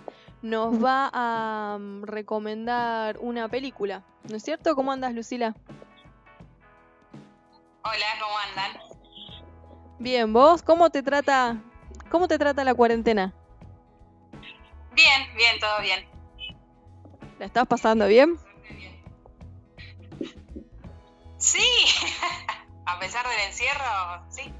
nos 0.42 0.84
va 0.84 1.10
a 1.12 1.78
mm, 1.80 2.02
recomendar 2.04 3.18
una 3.18 3.48
película. 3.48 4.04
¿No 4.28 4.36
es 4.36 4.42
cierto? 4.42 4.74
¿Cómo 4.76 4.92
andas, 4.92 5.14
Lucila? 5.14 5.56
Hola, 7.82 8.06
¿cómo 8.20 8.38
andan? 8.38 8.80
Bien, 9.98 10.32
¿vos? 10.32 10.62
¿Cómo 10.62 10.90
te 10.90 11.02
trata, 11.02 11.62
cómo 12.10 12.28
te 12.28 12.38
trata 12.38 12.62
la 12.62 12.74
cuarentena? 12.74 13.34
Bien, 14.92 15.34
bien, 15.34 15.58
todo 15.58 15.80
bien. 15.80 16.06
¿La 17.38 17.46
estás 17.46 17.66
pasando 17.66 18.06
bien? 18.06 18.38
Sí, 21.38 21.58
a 22.86 22.98
pesar 22.98 23.26
del 23.26 23.40
encierro, 23.48 24.26
sí. 24.28 24.52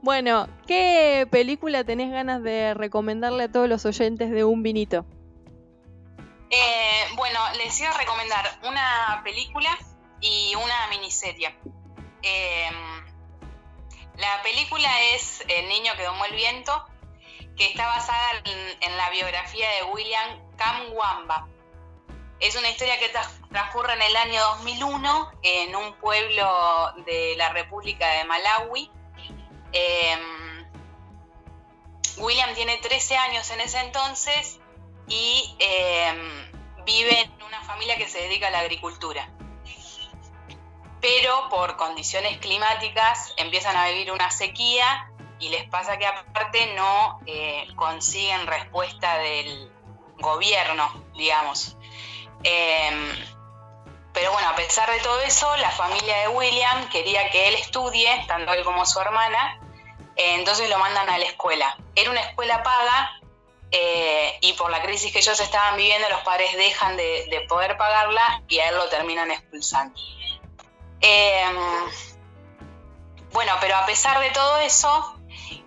Bueno, 0.00 0.48
¿qué 0.66 1.28
película 1.30 1.84
tenés 1.84 2.10
ganas 2.10 2.42
de 2.42 2.72
recomendarle 2.72 3.44
a 3.44 3.52
todos 3.52 3.68
los 3.68 3.84
oyentes 3.84 4.30
de 4.30 4.42
Un 4.42 4.62
Vinito? 4.62 5.04
Eh, 6.50 7.04
bueno, 7.14 7.38
les 7.58 7.78
iba 7.78 7.90
a 7.90 7.98
recomendar 7.98 8.44
una 8.66 9.20
película 9.22 9.70
y 10.20 10.54
una 10.54 10.88
miniserie. 10.88 11.54
Em, 12.22 13.02
la 14.16 14.42
película 14.42 14.88
es 15.14 15.42
El 15.48 15.68
niño 15.68 15.92
que 15.96 16.04
domó 16.04 16.24
el 16.24 16.34
viento, 16.34 16.86
que 17.56 17.66
está 17.66 17.86
basada 17.86 18.42
en, 18.80 18.96
la 18.96 19.10
biografía 19.10 19.68
de 19.70 19.82
William 19.84 20.56
Kamwamba. 20.56 21.48
Es 22.40 22.56
una 22.56 22.70
historia 22.70 22.98
que 22.98 23.10
transcurre 23.50 23.92
en 23.94 24.02
el 24.02 24.16
año 24.16 24.40
2001 24.56 25.32
en 25.42 25.76
un 25.76 25.94
pueblo 25.94 26.92
de 27.06 27.34
la 27.36 27.50
República 27.50 28.08
de 28.08 28.24
Malawi. 28.24 28.90
Em, 29.72 30.66
William 32.18 32.54
tiene 32.54 32.78
13 32.78 33.16
años 33.16 33.50
en 33.50 33.60
ese 33.60 33.80
entonces 33.80 34.60
y 35.08 35.56
em, 35.58 36.84
vive 36.84 37.20
en 37.20 37.42
una 37.42 37.62
familia 37.64 37.96
que 37.96 38.08
se 38.08 38.18
dedica 38.18 38.48
a 38.48 38.50
la 38.50 38.60
agricultura. 38.60 39.28
Pero 41.02 41.48
por 41.50 41.76
condiciones 41.76 42.38
climáticas 42.38 43.34
empiezan 43.36 43.76
a 43.76 43.88
vivir 43.88 44.10
una 44.10 44.30
sequía 44.30 45.12
y 45.38 45.50
les 45.50 45.68
pasa 45.68 45.98
que 45.98 46.06
aparte 46.06 46.74
no 46.74 47.20
eh, 47.26 47.66
consiguen 47.76 48.46
respuesta 48.46 49.18
del 49.18 49.70
gobierno, 50.18 51.04
digamos. 51.14 51.76
Em, 52.44 53.16
pero 54.12 54.32
bueno, 54.32 54.48
a 54.48 54.54
pesar 54.54 54.90
de 54.90 55.00
todo 55.00 55.20
eso, 55.20 55.54
la 55.56 55.70
familia 55.70 56.16
de 56.18 56.28
William 56.28 56.88
quería 56.88 57.28
que 57.30 57.48
él 57.48 57.54
estudie, 57.56 58.24
tanto 58.28 58.52
él 58.52 58.64
como 58.64 58.86
su 58.86 59.00
hermana, 59.00 59.58
eh, 60.16 60.34
entonces 60.34 60.68
lo 60.70 60.78
mandan 60.78 61.08
a 61.10 61.18
la 61.18 61.24
escuela. 61.24 61.76
Era 61.94 62.10
una 62.10 62.20
escuela 62.20 62.62
paga 62.62 63.20
eh, 63.70 64.38
y 64.42 64.52
por 64.52 64.70
la 64.70 64.82
crisis 64.82 65.12
que 65.12 65.20
ellos 65.20 65.40
estaban 65.40 65.76
viviendo, 65.76 66.08
los 66.10 66.20
padres 66.20 66.54
dejan 66.56 66.96
de, 66.96 67.44
poder 67.48 67.76
pagarla 67.78 68.42
y 68.46 68.58
a 68.58 68.68
él 68.68 68.76
lo 68.76 68.88
terminan 68.88 69.30
expulsando. 69.30 69.98
Em, 71.02 71.56
bueno, 73.32 73.52
pero 73.60 73.76
a 73.76 73.86
pesar 73.86 74.20
de 74.20 74.30
todo 74.30 74.58
eso, 74.58 75.16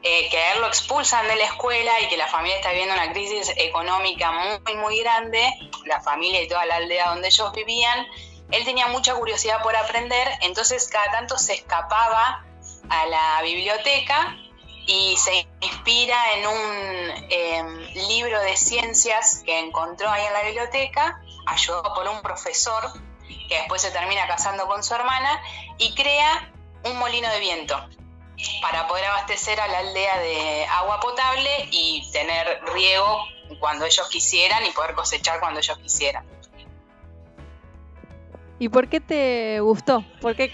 eh, 0.01 0.29
que 0.29 0.37
a 0.37 0.53
él 0.53 0.61
lo 0.61 0.67
expulsan 0.67 1.27
de 1.27 1.35
la 1.35 1.43
escuela 1.43 1.91
y 2.01 2.07
que 2.07 2.15
la 2.15 2.27
familia 2.27 2.57
está 2.57 2.69
viviendo 2.69 2.93
una 2.93 3.11
crisis 3.11 3.51
económica 3.57 4.31
muy, 4.31 4.75
muy 4.75 4.99
grande, 4.99 5.51
la 5.85 5.99
familia 6.01 6.41
y 6.41 6.47
toda 6.47 6.65
la 6.65 6.75
aldea 6.75 7.09
donde 7.09 7.27
ellos 7.27 7.51
vivían, 7.53 8.07
él 8.51 8.63
tenía 8.63 8.87
mucha 8.87 9.13
curiosidad 9.15 9.61
por 9.61 9.75
aprender, 9.75 10.27
entonces 10.41 10.87
cada 10.87 11.11
tanto 11.11 11.37
se 11.37 11.55
escapaba 11.55 12.45
a 12.89 13.05
la 13.07 13.41
biblioteca 13.41 14.37
y 14.87 15.17
se 15.17 15.47
inspira 15.61 16.33
en 16.33 16.47
un 16.47 17.25
em, 17.29 17.77
libro 18.07 18.39
de 18.41 18.55
ciencias 18.55 19.41
que 19.43 19.59
encontró 19.59 20.09
ahí 20.09 20.23
en 20.23 20.33
la 20.33 20.43
biblioteca, 20.43 21.19
ayudado 21.47 21.93
por 21.95 22.07
un 22.07 22.21
profesor 22.21 22.83
que 23.47 23.56
después 23.56 23.81
se 23.81 23.91
termina 23.91 24.27
casando 24.27 24.68
con 24.68 24.84
su 24.84 24.93
hermana 24.93 25.41
y 25.77 25.93
crea 25.93 26.52
un 26.84 26.97
molino 26.97 27.30
de 27.30 27.39
viento 27.39 27.76
para 28.61 28.88
poder 28.88 29.06
abastecer 29.06 29.60
a 29.60 29.68
la 29.68 29.80
aldea 29.80 30.19
de 30.19 30.65
agua 30.65 30.99
potable 30.99 31.49
y 31.72 32.10
tener 32.11 32.61
riego 32.73 33.26
cuando 33.60 33.85
ellos 33.85 34.07
quisieran 34.10 34.65
y 34.65 34.72
poder 34.72 34.93
cosechar 34.93 35.39
cuando 35.39 35.60
ellos 35.60 35.77
quisieran. 35.80 36.26
¿Y 38.60 38.69
por 38.69 38.88
qué 38.88 38.99
te 38.99 39.60
gustó? 39.60 40.03
¿Por 40.22 40.35
qué 40.35 40.52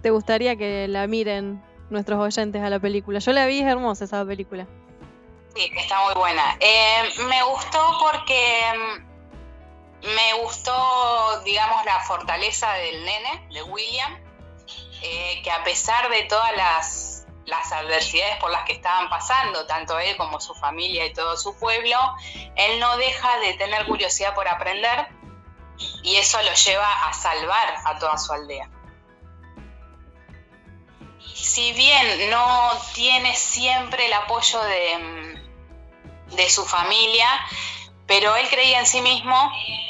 te 0.00 0.10
gustaría 0.10 0.56
que 0.56 0.88
la 0.88 1.06
miren 1.06 1.62
nuestros 1.90 2.18
oyentes 2.18 2.62
a 2.62 2.70
la 2.70 2.80
película? 2.80 3.18
Yo 3.18 3.32
la 3.32 3.46
vi, 3.46 3.60
es 3.60 3.66
hermosa 3.66 4.04
esa 4.04 4.24
película. 4.24 4.66
Sí, 5.54 5.70
está 5.76 6.02
muy 6.04 6.14
buena. 6.14 6.56
Eh, 6.60 7.02
me 7.28 7.42
gustó 7.42 7.78
porque 8.00 8.72
mm, 8.74 9.11
me 10.02 10.34
gustó, 10.42 11.40
digamos, 11.44 11.84
la 11.84 12.00
fortaleza 12.00 12.72
del 12.74 13.04
nene, 13.04 13.48
de 13.52 13.62
William, 13.62 14.18
eh, 15.02 15.40
que 15.42 15.50
a 15.50 15.62
pesar 15.64 16.10
de 16.10 16.22
todas 16.24 16.52
las 17.46 17.72
adversidades 17.72 18.36
por 18.38 18.50
las 18.50 18.64
que 18.64 18.72
estaban 18.72 19.08
pasando, 19.08 19.66
tanto 19.66 19.98
él 19.98 20.16
como 20.16 20.40
su 20.40 20.54
familia 20.54 21.06
y 21.06 21.12
todo 21.12 21.36
su 21.36 21.56
pueblo, 21.58 21.96
él 22.56 22.80
no 22.80 22.96
deja 22.96 23.38
de 23.40 23.54
tener 23.54 23.86
curiosidad 23.86 24.34
por 24.34 24.48
aprender 24.48 25.08
y 26.02 26.16
eso 26.16 26.40
lo 26.42 26.52
lleva 26.52 27.08
a 27.08 27.12
salvar 27.12 27.74
a 27.84 27.98
toda 27.98 28.18
su 28.18 28.32
aldea. 28.32 28.68
si 31.34 31.72
bien 31.72 32.30
no 32.30 32.70
tiene 32.94 33.34
siempre 33.34 34.06
el 34.06 34.12
apoyo 34.12 34.62
de, 34.62 35.42
de 36.36 36.50
su 36.50 36.64
familia, 36.64 37.28
pero 38.06 38.34
él 38.36 38.46
creía 38.48 38.80
en 38.80 38.86
sí 38.86 39.00
mismo 39.00 39.36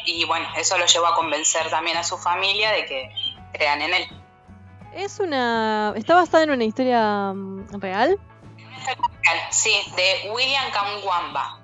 y 0.04 0.24
bueno, 0.24 0.46
eso 0.56 0.78
lo 0.78 0.86
llevó 0.86 1.06
a 1.06 1.14
convencer 1.14 1.68
también 1.70 1.96
a 1.96 2.04
su 2.04 2.18
familia 2.18 2.70
de 2.72 2.86
que 2.86 3.10
crean 3.52 3.82
en 3.82 3.94
él. 3.94 4.08
Es 4.94 5.20
una. 5.20 5.94
¿Está 5.96 6.14
basada 6.14 6.44
en 6.44 6.50
una 6.50 6.64
historia 6.64 7.32
mm, 7.32 7.80
real? 7.80 8.18
Sí, 9.50 9.74
de 9.96 10.30
William 10.30 10.70
Kamwamba. 10.72 11.58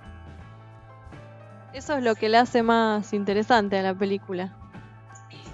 Eso 1.72 1.96
es 1.96 2.02
lo 2.02 2.14
que 2.14 2.28
le 2.28 2.38
hace 2.38 2.62
más 2.62 3.12
interesante 3.12 3.78
a 3.78 3.82
la 3.82 3.94
película. 3.94 4.54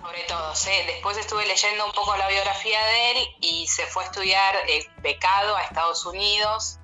Sobre 0.00 0.20
todo, 0.28 0.54
sí. 0.54 0.70
después 0.86 1.16
estuve 1.16 1.46
leyendo 1.46 1.86
un 1.86 1.92
poco 1.92 2.16
la 2.16 2.28
biografía 2.28 2.78
de 2.84 3.10
él 3.10 3.16
y 3.40 3.66
se 3.66 3.84
fue 3.86 4.04
a 4.04 4.06
estudiar 4.06 4.54
eh, 4.68 4.86
becado 5.02 5.56
a 5.56 5.62
Estados 5.62 6.04
Unidos. 6.06 6.78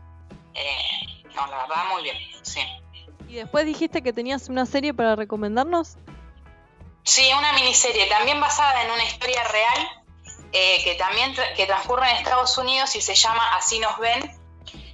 Eh, 0.54 1.24
no, 1.34 1.46
la 1.46 1.58
verdad, 1.58 1.84
muy 1.92 2.02
bien, 2.02 2.16
sí. 2.42 2.60
¿Y 3.30 3.34
después 3.34 3.64
dijiste 3.64 4.02
que 4.02 4.12
tenías 4.12 4.48
una 4.48 4.66
serie 4.66 4.92
para 4.92 5.14
recomendarnos? 5.14 5.96
Sí, 7.04 7.30
una 7.38 7.52
miniserie, 7.52 8.06
también 8.06 8.40
basada 8.40 8.82
en 8.82 8.90
una 8.90 9.04
historia 9.04 9.44
real 9.44 9.88
eh, 10.52 10.82
que 10.82 10.96
también 10.96 11.32
que 11.54 11.64
transcurre 11.64 12.10
en 12.10 12.16
Estados 12.16 12.58
Unidos 12.58 12.96
y 12.96 13.00
se 13.00 13.14
llama 13.14 13.54
Así 13.54 13.78
nos 13.78 13.96
ven, 14.00 14.36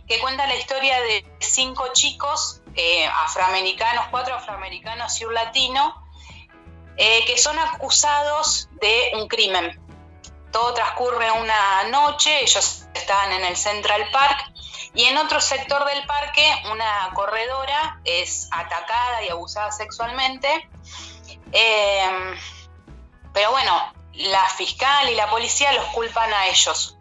que 0.06 0.20
cuenta 0.20 0.46
la 0.46 0.54
historia 0.54 1.00
de 1.00 1.24
cinco 1.40 1.88
chicos 1.94 2.60
eh, 2.74 3.06
afroamericanos, 3.06 4.04
cuatro 4.10 4.34
afroamericanos 4.34 5.18
y 5.18 5.24
un 5.24 5.32
latino, 5.32 5.94
eh, 6.98 7.24
que 7.24 7.38
son 7.38 7.58
acusados 7.58 8.68
de 8.82 9.12
un 9.14 9.28
crimen. 9.28 9.80
Todo 10.52 10.74
transcurre 10.74 11.30
una 11.32 11.84
noche, 11.84 12.42
ellos 12.42 12.84
estaban 12.92 13.32
en 13.32 13.46
el 13.46 13.56
Central 13.56 14.10
Park 14.12 14.52
y 14.96 15.04
en 15.04 15.18
otro 15.18 15.40
sector 15.40 15.84
del 15.84 16.06
parque 16.06 16.42
una 16.72 17.10
corredora 17.14 18.00
es 18.04 18.48
atacada 18.50 19.22
y 19.24 19.28
abusada 19.28 19.70
sexualmente. 19.70 20.48
pero 23.32 23.50
bueno, 23.50 23.92
la 24.14 24.44
fiscal 24.48 25.10
y 25.10 25.14
la 25.14 25.28
policía 25.28 25.72
los 25.74 25.84
culpan 25.86 26.32
a 26.32 26.46
ellos. 26.46 26.96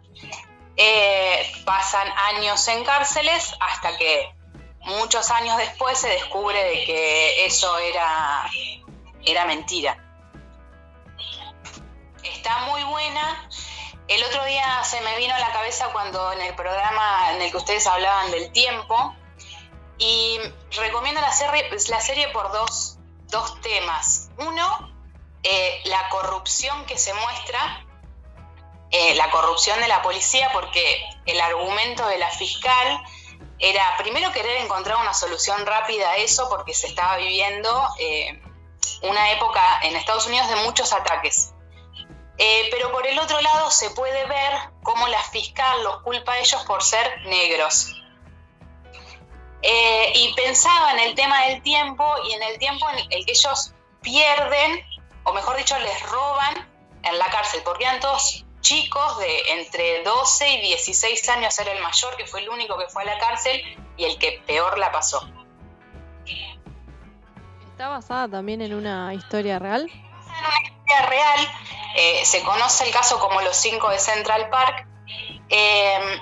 Eh, 0.76 1.50
pasan 1.64 2.06
años 2.34 2.68
en 2.68 2.84
cárceles 2.84 3.54
hasta 3.60 3.96
que 3.96 4.34
muchos 4.80 5.30
años 5.30 5.56
después 5.56 5.98
se 5.98 6.08
descubre 6.10 6.62
de 6.62 6.84
que 6.84 7.46
eso 7.46 7.78
era, 7.78 8.50
era 9.24 9.46
mentira. 9.46 9.96
Está 12.22 12.58
muy 12.66 12.82
buena. 12.84 13.48
El 14.08 14.22
otro 14.22 14.44
día 14.44 14.84
se 14.84 15.00
me 15.00 15.16
vino 15.16 15.34
a 15.34 15.38
la 15.38 15.52
cabeza 15.52 15.88
cuando 15.92 16.32
en 16.32 16.40
el 16.40 16.54
programa 16.54 17.32
en 17.32 17.42
el 17.42 17.50
que 17.50 17.56
ustedes 17.56 17.86
hablaban 17.88 18.30
del 18.30 18.52
tiempo 18.52 19.14
y 19.98 20.38
recomiendo 20.76 21.20
la 21.20 21.32
serie, 21.32 21.68
la 21.88 22.00
serie 22.00 22.28
por 22.28 22.52
dos, 22.52 22.98
dos 23.28 23.60
temas. 23.62 24.30
Uno, 24.38 24.92
eh, 25.42 25.80
la 25.86 26.08
corrupción 26.08 26.84
que 26.86 26.96
se 26.96 27.12
muestra, 27.14 27.84
eh, 28.92 29.16
la 29.16 29.28
corrupción 29.30 29.80
de 29.80 29.88
la 29.88 30.02
policía, 30.02 30.50
porque 30.52 31.04
el 31.24 31.40
argumento 31.40 32.06
de 32.06 32.18
la 32.18 32.30
fiscal 32.30 33.02
era 33.58 33.96
primero 33.96 34.30
querer 34.30 34.62
encontrar 34.62 34.98
una 34.98 35.14
solución 35.14 35.66
rápida 35.66 36.10
a 36.10 36.16
eso, 36.18 36.48
porque 36.48 36.74
se 36.74 36.86
estaba 36.86 37.16
viviendo 37.16 37.88
eh, 37.98 38.40
una 39.02 39.32
época 39.32 39.80
en 39.82 39.96
Estados 39.96 40.28
Unidos 40.28 40.48
de 40.48 40.56
muchos 40.56 40.92
ataques. 40.92 41.54
Eh, 42.38 42.68
pero 42.70 42.92
por 42.92 43.06
el 43.06 43.18
otro 43.18 43.40
lado 43.40 43.70
se 43.70 43.90
puede 43.90 44.26
ver 44.26 44.52
cómo 44.82 45.08
la 45.08 45.22
fiscal 45.22 45.82
los 45.82 46.02
culpa 46.02 46.32
a 46.32 46.38
ellos 46.38 46.62
por 46.64 46.82
ser 46.82 47.22
negros. 47.26 47.94
Eh, 49.62 50.12
y 50.14 50.34
pensaba 50.34 50.92
en 50.92 51.00
el 51.00 51.14
tema 51.14 51.46
del 51.46 51.62
tiempo 51.62 52.04
y 52.28 52.34
en 52.34 52.42
el 52.42 52.58
tiempo 52.58 52.88
en 52.90 52.98
el 53.10 53.24
que 53.24 53.32
ellos 53.32 53.72
pierden, 54.02 54.84
o 55.24 55.32
mejor 55.32 55.56
dicho, 55.56 55.78
les 55.78 56.02
roban 56.02 56.68
en 57.02 57.18
la 57.18 57.30
cárcel, 57.30 57.62
porque 57.64 57.84
eran 57.84 58.00
todos 58.00 58.44
chicos 58.60 59.18
de 59.18 59.60
entre 59.60 60.02
12 60.02 60.48
y 60.48 60.60
16 60.60 61.28
años, 61.30 61.58
era 61.58 61.72
el 61.72 61.82
mayor, 61.82 62.16
que 62.16 62.26
fue 62.26 62.40
el 62.40 62.48
único 62.48 62.76
que 62.76 62.86
fue 62.88 63.02
a 63.02 63.06
la 63.06 63.18
cárcel 63.18 63.62
y 63.96 64.04
el 64.04 64.18
que 64.18 64.42
peor 64.46 64.78
la 64.78 64.92
pasó. 64.92 65.26
¿Está 67.70 67.88
basada 67.88 68.28
también 68.28 68.62
en 68.62 68.74
una 68.74 69.12
historia 69.14 69.58
real? 69.58 69.90
En 69.90 69.98
una 70.38 70.75
real, 71.08 71.52
eh, 71.94 72.24
se 72.24 72.42
conoce 72.42 72.84
el 72.84 72.92
caso 72.92 73.18
como 73.18 73.40
los 73.40 73.56
cinco 73.56 73.88
de 73.88 73.98
Central 73.98 74.48
Park. 74.50 74.86
Eh, 75.48 76.20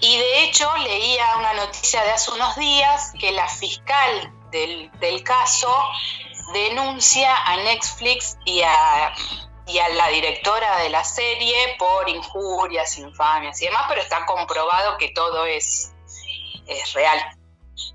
y 0.00 0.18
de 0.18 0.44
hecho 0.44 0.74
leía 0.78 1.36
una 1.36 1.52
noticia 1.54 2.02
de 2.02 2.10
hace 2.10 2.30
unos 2.32 2.56
días 2.56 3.12
que 3.20 3.30
la 3.32 3.48
fiscal 3.48 4.32
del, 4.50 4.90
caso 5.22 5.72
denuncia 6.52 7.34
a 7.36 7.56
Netflix 7.58 8.36
y 8.44 8.62
a, 8.62 9.14
y 9.66 9.78
a 9.78 9.88
la 9.90 10.08
directora 10.08 10.78
de 10.78 10.90
la 10.90 11.04
serie 11.04 11.76
por 11.78 12.08
injurias, 12.08 12.98
infamias 12.98 13.62
y 13.62 13.66
demás, 13.66 13.84
pero 13.88 14.02
está 14.02 14.26
comprobado 14.26 14.98
que 14.98 15.10
todo 15.10 15.46
es, 15.46 15.92
es 16.66 16.92
real. 16.94 17.18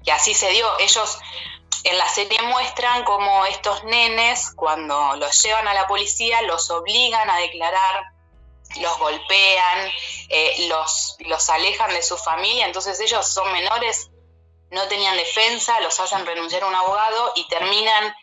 Que 0.04 0.12
así 0.12 0.34
se 0.34 0.50
dio. 0.52 0.68
Ellos 0.80 1.20
en 1.90 1.98
la 1.98 2.08
serie 2.10 2.42
muestran 2.44 3.04
cómo 3.04 3.46
estos 3.46 3.84
nenes, 3.86 4.52
cuando 4.56 5.16
los 5.16 5.44
llevan 5.44 5.68
a 5.68 5.74
la 5.74 5.88
policía, 5.88 6.42
los 6.44 6.70
obligan 6.70 7.30
a 7.30 7.38
declarar 7.38 8.18
los 8.82 9.00
golpean, 9.00 9.90
eh, 10.30 10.68
los, 10.70 11.18
los 11.28 11.50
alejan 11.50 11.92
de 11.92 12.02
su 12.02 12.18
familia, 12.18 12.66
entonces 12.66 13.00
ellos 13.00 13.26
son 13.28 13.52
menores, 13.54 14.12
no 14.72 14.88
tenían 14.88 15.16
defensa, 15.18 15.80
los 15.82 16.00
hacen 16.00 16.26
renunciar 16.26 16.64
a 16.64 16.68
un 16.68 16.76
abogado 16.76 17.32
y 17.36 17.48
terminan 17.48 18.14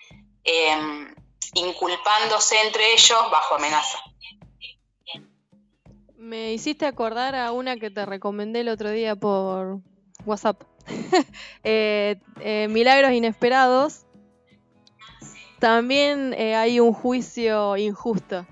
em, 0.45 1.15
inculpándose 1.55 2.61
entre 2.62 2.93
ellos 2.93 3.31
bajo 3.31 3.55
amenaza. 3.55 3.99
Me 6.16 6.53
hiciste 6.53 6.86
acordar 6.86 7.35
a 7.35 7.53
una 7.53 7.77
que 7.77 7.91
te 7.91 8.07
recomendé 8.07 8.61
el 8.61 8.69
otro 8.69 8.91
día 8.91 9.16
por 9.16 9.78
WhatsApp. 10.24 10.62
Eh, 11.66 12.16
eh, 12.40 12.69
Milagros 12.69 13.12
Inesperados. 13.12 14.05
También 15.59 16.35
hay 16.35 16.78
un 16.78 16.93
juicio 16.93 17.77
injusto. 17.78 18.47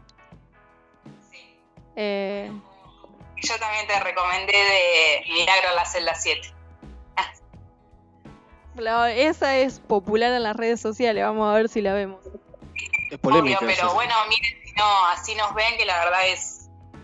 Eh, 1.94 2.50
Yo 3.36 3.58
también 3.58 3.86
te 3.86 4.00
recomendé 4.00 4.52
de 4.52 5.24
Milagro 5.30 5.68
a 5.70 5.74
la 5.74 5.84
celda 5.84 6.14
7. 6.14 6.54
esa 9.14 9.56
es 9.58 9.80
popular 9.80 10.32
en 10.32 10.42
las 10.42 10.56
redes 10.56 10.80
sociales, 10.80 11.22
vamos 11.22 11.50
a 11.50 11.54
ver 11.54 11.68
si 11.68 11.82
la 11.82 11.92
vemos. 11.92 12.20
Es 13.10 13.18
polémica. 13.18 13.58
pero 13.60 13.92
bueno, 13.92 14.14
miren, 14.30 14.74
no, 14.76 15.06
así 15.08 15.34
nos 15.34 15.54
ven 15.54 15.76
que 15.76 15.84
la 15.84 15.98
verdad 16.04 16.28
es 16.28 16.61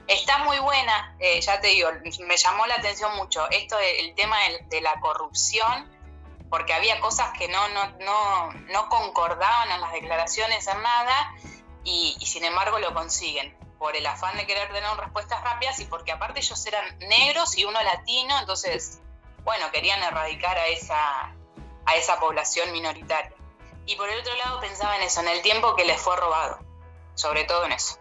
está 0.09 0.39
muy 0.39 0.59
buena, 0.59 1.15
eh, 1.21 1.41
ya 1.41 1.61
te 1.61 1.69
digo, 1.69 1.91
me 2.27 2.37
llamó 2.37 2.67
la 2.67 2.77
atención 2.77 3.15
mucho 3.17 3.49
esto 3.51 3.77
del 3.77 4.15
tema 4.15 4.37
de, 4.69 4.81
la 4.81 4.99
corrupción, 5.01 5.91
porque 6.51 6.73
había 6.73 6.99
cosas 7.01 7.31
que 7.39 7.49
no, 7.49 7.69
no, 7.69 7.91
no, 7.99 8.53
no 8.73 8.89
concordaban 8.89 9.71
en 9.71 9.81
las 9.81 9.93
declaraciones 9.93 10.67
en 10.67 10.83
nada 10.83 11.35
y, 11.85 12.17
y, 12.19 12.27
sin 12.27 12.45
embargo 12.45 12.79
lo 12.79 12.95
consiguen 12.95 13.57
por 13.79 13.95
el 13.97 14.07
afán 14.07 14.37
de 14.37 14.47
querer 14.47 14.73
tener 14.73 14.91
respuestas 14.97 15.43
rápidas 15.45 15.79
y 15.79 15.85
porque 15.85 16.11
aparte 16.11 16.41
ellos 16.41 16.67
eran 16.67 16.99
negros 17.01 17.57
y 17.59 17.65
uno 17.65 17.81
latino, 17.83 18.39
entonces, 18.39 19.01
bueno, 19.45 19.71
querían 19.71 20.03
erradicar 20.03 20.57
a 20.57 20.67
esa, 20.69 21.35
a 21.85 21.97
esa 21.97 22.19
población 22.19 22.73
minoritaria. 22.73 23.37
Y 23.87 23.97
por 23.97 24.09
el 24.09 24.21
otro 24.21 24.35
lado 24.37 24.61
pensaba 24.61 24.97
en 24.97 25.03
eso, 25.03 25.21
en 25.21 25.29
el 25.29 25.43
tiempo 25.43 25.77
que 25.77 25.85
les 25.85 26.01
fue 26.01 26.17
robado, 26.17 26.59
sobre 27.15 27.45
todo 27.45 27.67
en 27.67 27.73
eso. 27.73 27.99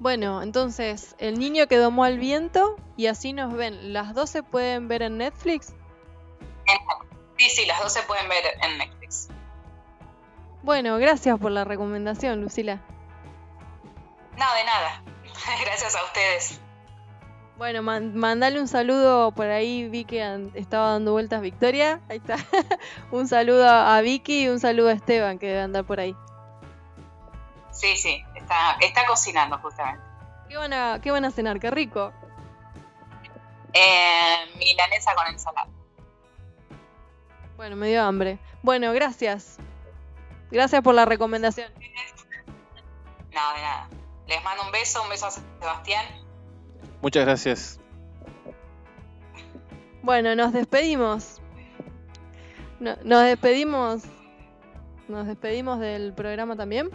Bueno, 0.00 0.42
entonces, 0.42 1.16
el 1.18 1.38
niño 1.38 1.66
que 1.66 1.76
domó 1.76 2.04
al 2.04 2.18
viento 2.18 2.76
y 2.96 3.06
así 3.06 3.32
nos 3.32 3.52
ven. 3.52 3.92
¿Las 3.92 4.14
dos 4.14 4.30
se 4.30 4.42
pueden 4.42 4.86
ver 4.86 5.02
en 5.02 5.18
Netflix? 5.18 5.74
Sí, 7.36 7.48
sí, 7.50 7.66
las 7.66 7.80
dos 7.80 7.92
se 7.92 8.02
pueden 8.02 8.28
ver 8.28 8.44
en 8.62 8.78
Netflix. 8.78 9.28
Bueno, 10.62 10.98
gracias 10.98 11.38
por 11.38 11.52
la 11.52 11.64
recomendación, 11.64 12.40
Lucila. 12.40 12.80
No, 14.36 14.54
de 14.54 14.64
nada. 14.64 15.02
Gracias 15.64 15.96
a 15.96 16.04
ustedes. 16.04 16.60
Bueno, 17.56 17.82
mandale 17.82 18.60
un 18.60 18.68
saludo 18.68 19.32
por 19.32 19.46
ahí, 19.46 19.88
vi 19.88 20.04
que 20.04 20.50
estaba 20.54 20.92
dando 20.92 21.12
vueltas 21.12 21.40
Victoria. 21.40 22.00
Ahí 22.08 22.18
está. 22.18 22.36
un 23.10 23.26
saludo 23.26 23.68
a 23.68 24.00
Vicky 24.00 24.44
y 24.44 24.48
un 24.48 24.60
saludo 24.60 24.90
a 24.90 24.92
Esteban 24.92 25.38
que 25.38 25.46
debe 25.46 25.60
andar 25.60 25.84
por 25.84 25.98
ahí. 25.98 26.14
Sí, 27.78 27.96
sí, 27.96 28.24
está, 28.34 28.76
está 28.80 29.06
cocinando 29.06 29.56
justamente. 29.58 30.02
¿Qué 30.48 30.56
van, 30.56 30.72
a, 30.72 31.00
¿Qué 31.00 31.12
van 31.12 31.24
a 31.24 31.30
cenar? 31.30 31.60
Qué 31.60 31.70
rico. 31.70 32.12
Eh, 33.72 34.36
milanesa 34.58 35.14
con 35.14 35.28
ensalada. 35.28 35.68
Bueno, 37.56 37.76
me 37.76 37.88
dio 37.88 38.02
hambre. 38.02 38.40
Bueno, 38.62 38.92
gracias. 38.92 39.58
Gracias 40.50 40.82
por 40.82 40.94
la 40.94 41.04
recomendación. 41.04 41.72
No, 43.30 43.54
de 43.54 43.60
nada. 43.60 43.88
Les 44.26 44.42
mando 44.42 44.64
un 44.64 44.72
beso, 44.72 45.02
un 45.02 45.10
beso 45.10 45.26
a 45.26 45.30
Sebastián. 45.30 46.04
Muchas 47.02 47.24
gracias. 47.24 47.78
Bueno, 50.02 50.34
nos 50.34 50.52
despedimos. 50.52 51.40
nos 52.80 53.24
despedimos. 53.24 54.02
Nos 55.06 55.26
despedimos 55.26 55.78
del 55.78 56.14
programa 56.14 56.56
también. 56.56 56.90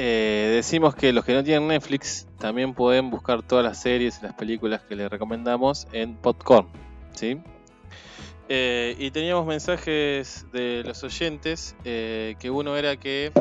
Eh, 0.00 0.52
decimos 0.54 0.94
que 0.94 1.12
los 1.12 1.24
que 1.24 1.34
no 1.34 1.42
tienen 1.42 1.66
Netflix 1.66 2.28
también 2.38 2.72
pueden 2.72 3.10
buscar 3.10 3.42
todas 3.42 3.64
las 3.64 3.82
series 3.82 4.20
y 4.20 4.26
las 4.26 4.34
películas 4.34 4.82
que 4.82 4.94
les 4.94 5.10
recomendamos 5.10 5.88
en 5.92 6.14
Popcorn. 6.14 6.68
¿sí? 7.14 7.40
Eh, 8.48 8.94
y 8.96 9.10
teníamos 9.10 9.44
mensajes 9.44 10.46
de 10.52 10.84
los 10.86 11.02
oyentes, 11.02 11.74
eh, 11.84 12.36
que 12.38 12.48
uno 12.48 12.76
era 12.76 12.96
que 12.96 13.32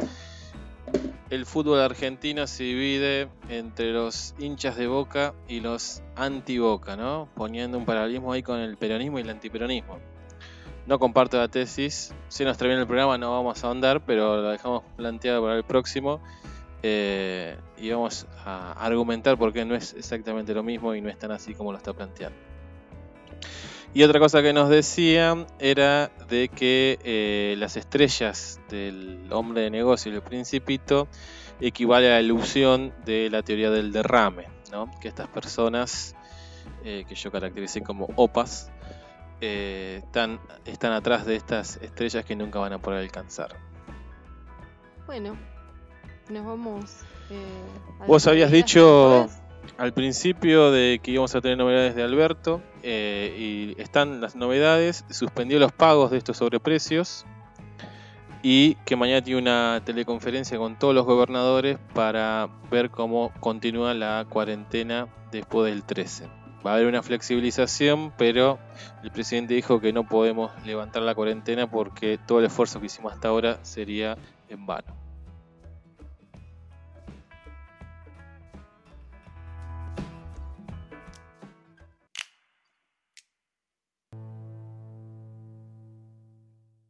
el 1.29 1.45
fútbol 1.45 1.79
argentino 1.79 2.47
se 2.47 2.63
divide 2.63 3.29
entre 3.49 3.91
los 3.91 4.33
hinchas 4.39 4.77
de 4.77 4.87
Boca 4.87 5.35
y 5.47 5.59
los 5.59 6.01
anti-Boca, 6.15 6.95
¿no? 6.95 7.29
Poniendo 7.35 7.77
un 7.77 7.85
paralelismo 7.85 8.33
ahí 8.33 8.41
con 8.41 8.59
el 8.59 8.77
peronismo 8.77 9.19
y 9.19 9.21
el 9.21 9.29
antiperonismo. 9.29 9.99
No 10.87 10.97
comparto 10.99 11.37
la 11.37 11.49
tesis, 11.49 12.15
si 12.29 12.45
nos 12.45 12.57
termina 12.57 12.79
el 12.79 12.87
programa 12.87 13.17
no 13.17 13.31
vamos 13.31 13.63
a 13.63 13.67
ahondar, 13.67 14.05
pero 14.05 14.41
la 14.41 14.51
dejamos 14.51 14.83
planteada 14.95 15.39
para 15.41 15.57
el 15.57 15.63
próximo 15.63 16.21
eh, 16.83 17.57
y 17.77 17.89
vamos 17.89 18.27
a 18.45 18.73
argumentar 18.73 19.37
por 19.37 19.53
qué 19.53 19.65
no 19.65 19.75
es 19.75 19.93
exactamente 19.93 20.53
lo 20.53 20.63
mismo 20.63 20.93
y 20.95 21.01
no 21.01 21.09
es 21.09 21.17
tan 21.17 21.31
así 21.31 21.53
como 21.53 21.71
lo 21.71 21.77
está 21.77 21.93
planteando. 21.93 22.37
Y 23.93 24.03
otra 24.03 24.19
cosa 24.19 24.41
que 24.41 24.53
nos 24.53 24.69
decía 24.69 25.47
era 25.59 26.11
de 26.29 26.49
que 26.49 26.99
eh, 27.03 27.55
las 27.57 27.77
estrellas 27.77 28.59
del 28.69 29.27
hombre 29.31 29.61
de 29.61 29.69
negocio 29.71 30.11
y 30.11 30.15
el 30.15 30.21
principito 30.21 31.07
equivale 31.61 32.07
a 32.07 32.15
la 32.15 32.21
ilusión 32.21 32.93
de 33.05 33.29
la 33.29 33.41
teoría 33.41 33.71
del 33.71 33.91
derrame, 33.91 34.45
¿no? 34.71 34.91
que 35.01 35.07
estas 35.07 35.27
personas 35.27 36.15
eh, 36.83 37.05
que 37.07 37.15
yo 37.15 37.31
caractericé 37.31 37.81
como 37.81 38.07
opas 38.17 38.71
eh, 39.41 40.01
están, 40.03 40.39
están 40.65 40.91
atrás 40.91 41.25
de 41.25 41.35
estas 41.35 41.77
estrellas 41.77 42.25
que 42.25 42.35
nunca 42.35 42.59
van 42.59 42.73
a 42.73 42.79
poder 42.79 42.99
alcanzar. 42.99 43.55
Bueno, 45.05 45.37
nos 46.29 46.45
vamos. 46.45 46.91
Vos 48.07 48.27
habías 48.27 48.51
dicho 48.51 49.27
al 49.77 49.93
principio 49.93 50.71
de 50.71 50.99
que 51.01 51.11
íbamos 51.11 51.35
a 51.35 51.41
tener 51.41 51.57
novedades 51.57 51.95
de 51.95 52.03
Alberto 52.03 52.61
eh, 52.83 53.75
y 53.77 53.81
están 53.81 54.21
las 54.21 54.35
novedades, 54.35 55.05
suspendió 55.09 55.59
los 55.59 55.71
pagos 55.71 56.11
de 56.11 56.17
estos 56.17 56.37
sobreprecios 56.37 57.25
y 58.41 58.75
que 58.85 58.95
mañana 58.95 59.23
tiene 59.23 59.41
una 59.41 59.81
teleconferencia 59.83 60.57
con 60.57 60.77
todos 60.77 60.95
los 60.95 61.05
gobernadores 61.05 61.77
para 61.93 62.49
ver 62.71 62.89
cómo 62.89 63.31
continúa 63.39 63.93
la 63.93 64.25
cuarentena 64.29 65.07
después 65.31 65.71
del 65.71 65.83
13. 65.83 66.27
Va 66.65 66.71
a 66.71 66.75
haber 66.75 66.87
una 66.87 67.03
flexibilización, 67.03 68.13
pero 68.17 68.57
el 69.03 69.11
presidente 69.11 69.53
dijo 69.53 69.79
que 69.79 69.93
no 69.93 70.07
podemos 70.07 70.51
levantar 70.65 71.03
la 71.03 71.15
cuarentena 71.15 71.69
porque 71.69 72.17
todo 72.25 72.39
el 72.39 72.45
esfuerzo 72.45 72.79
que 72.79 72.87
hicimos 72.87 73.13
hasta 73.13 73.27
ahora 73.27 73.59
sería 73.63 74.17
en 74.49 74.65
vano. 74.65 75.06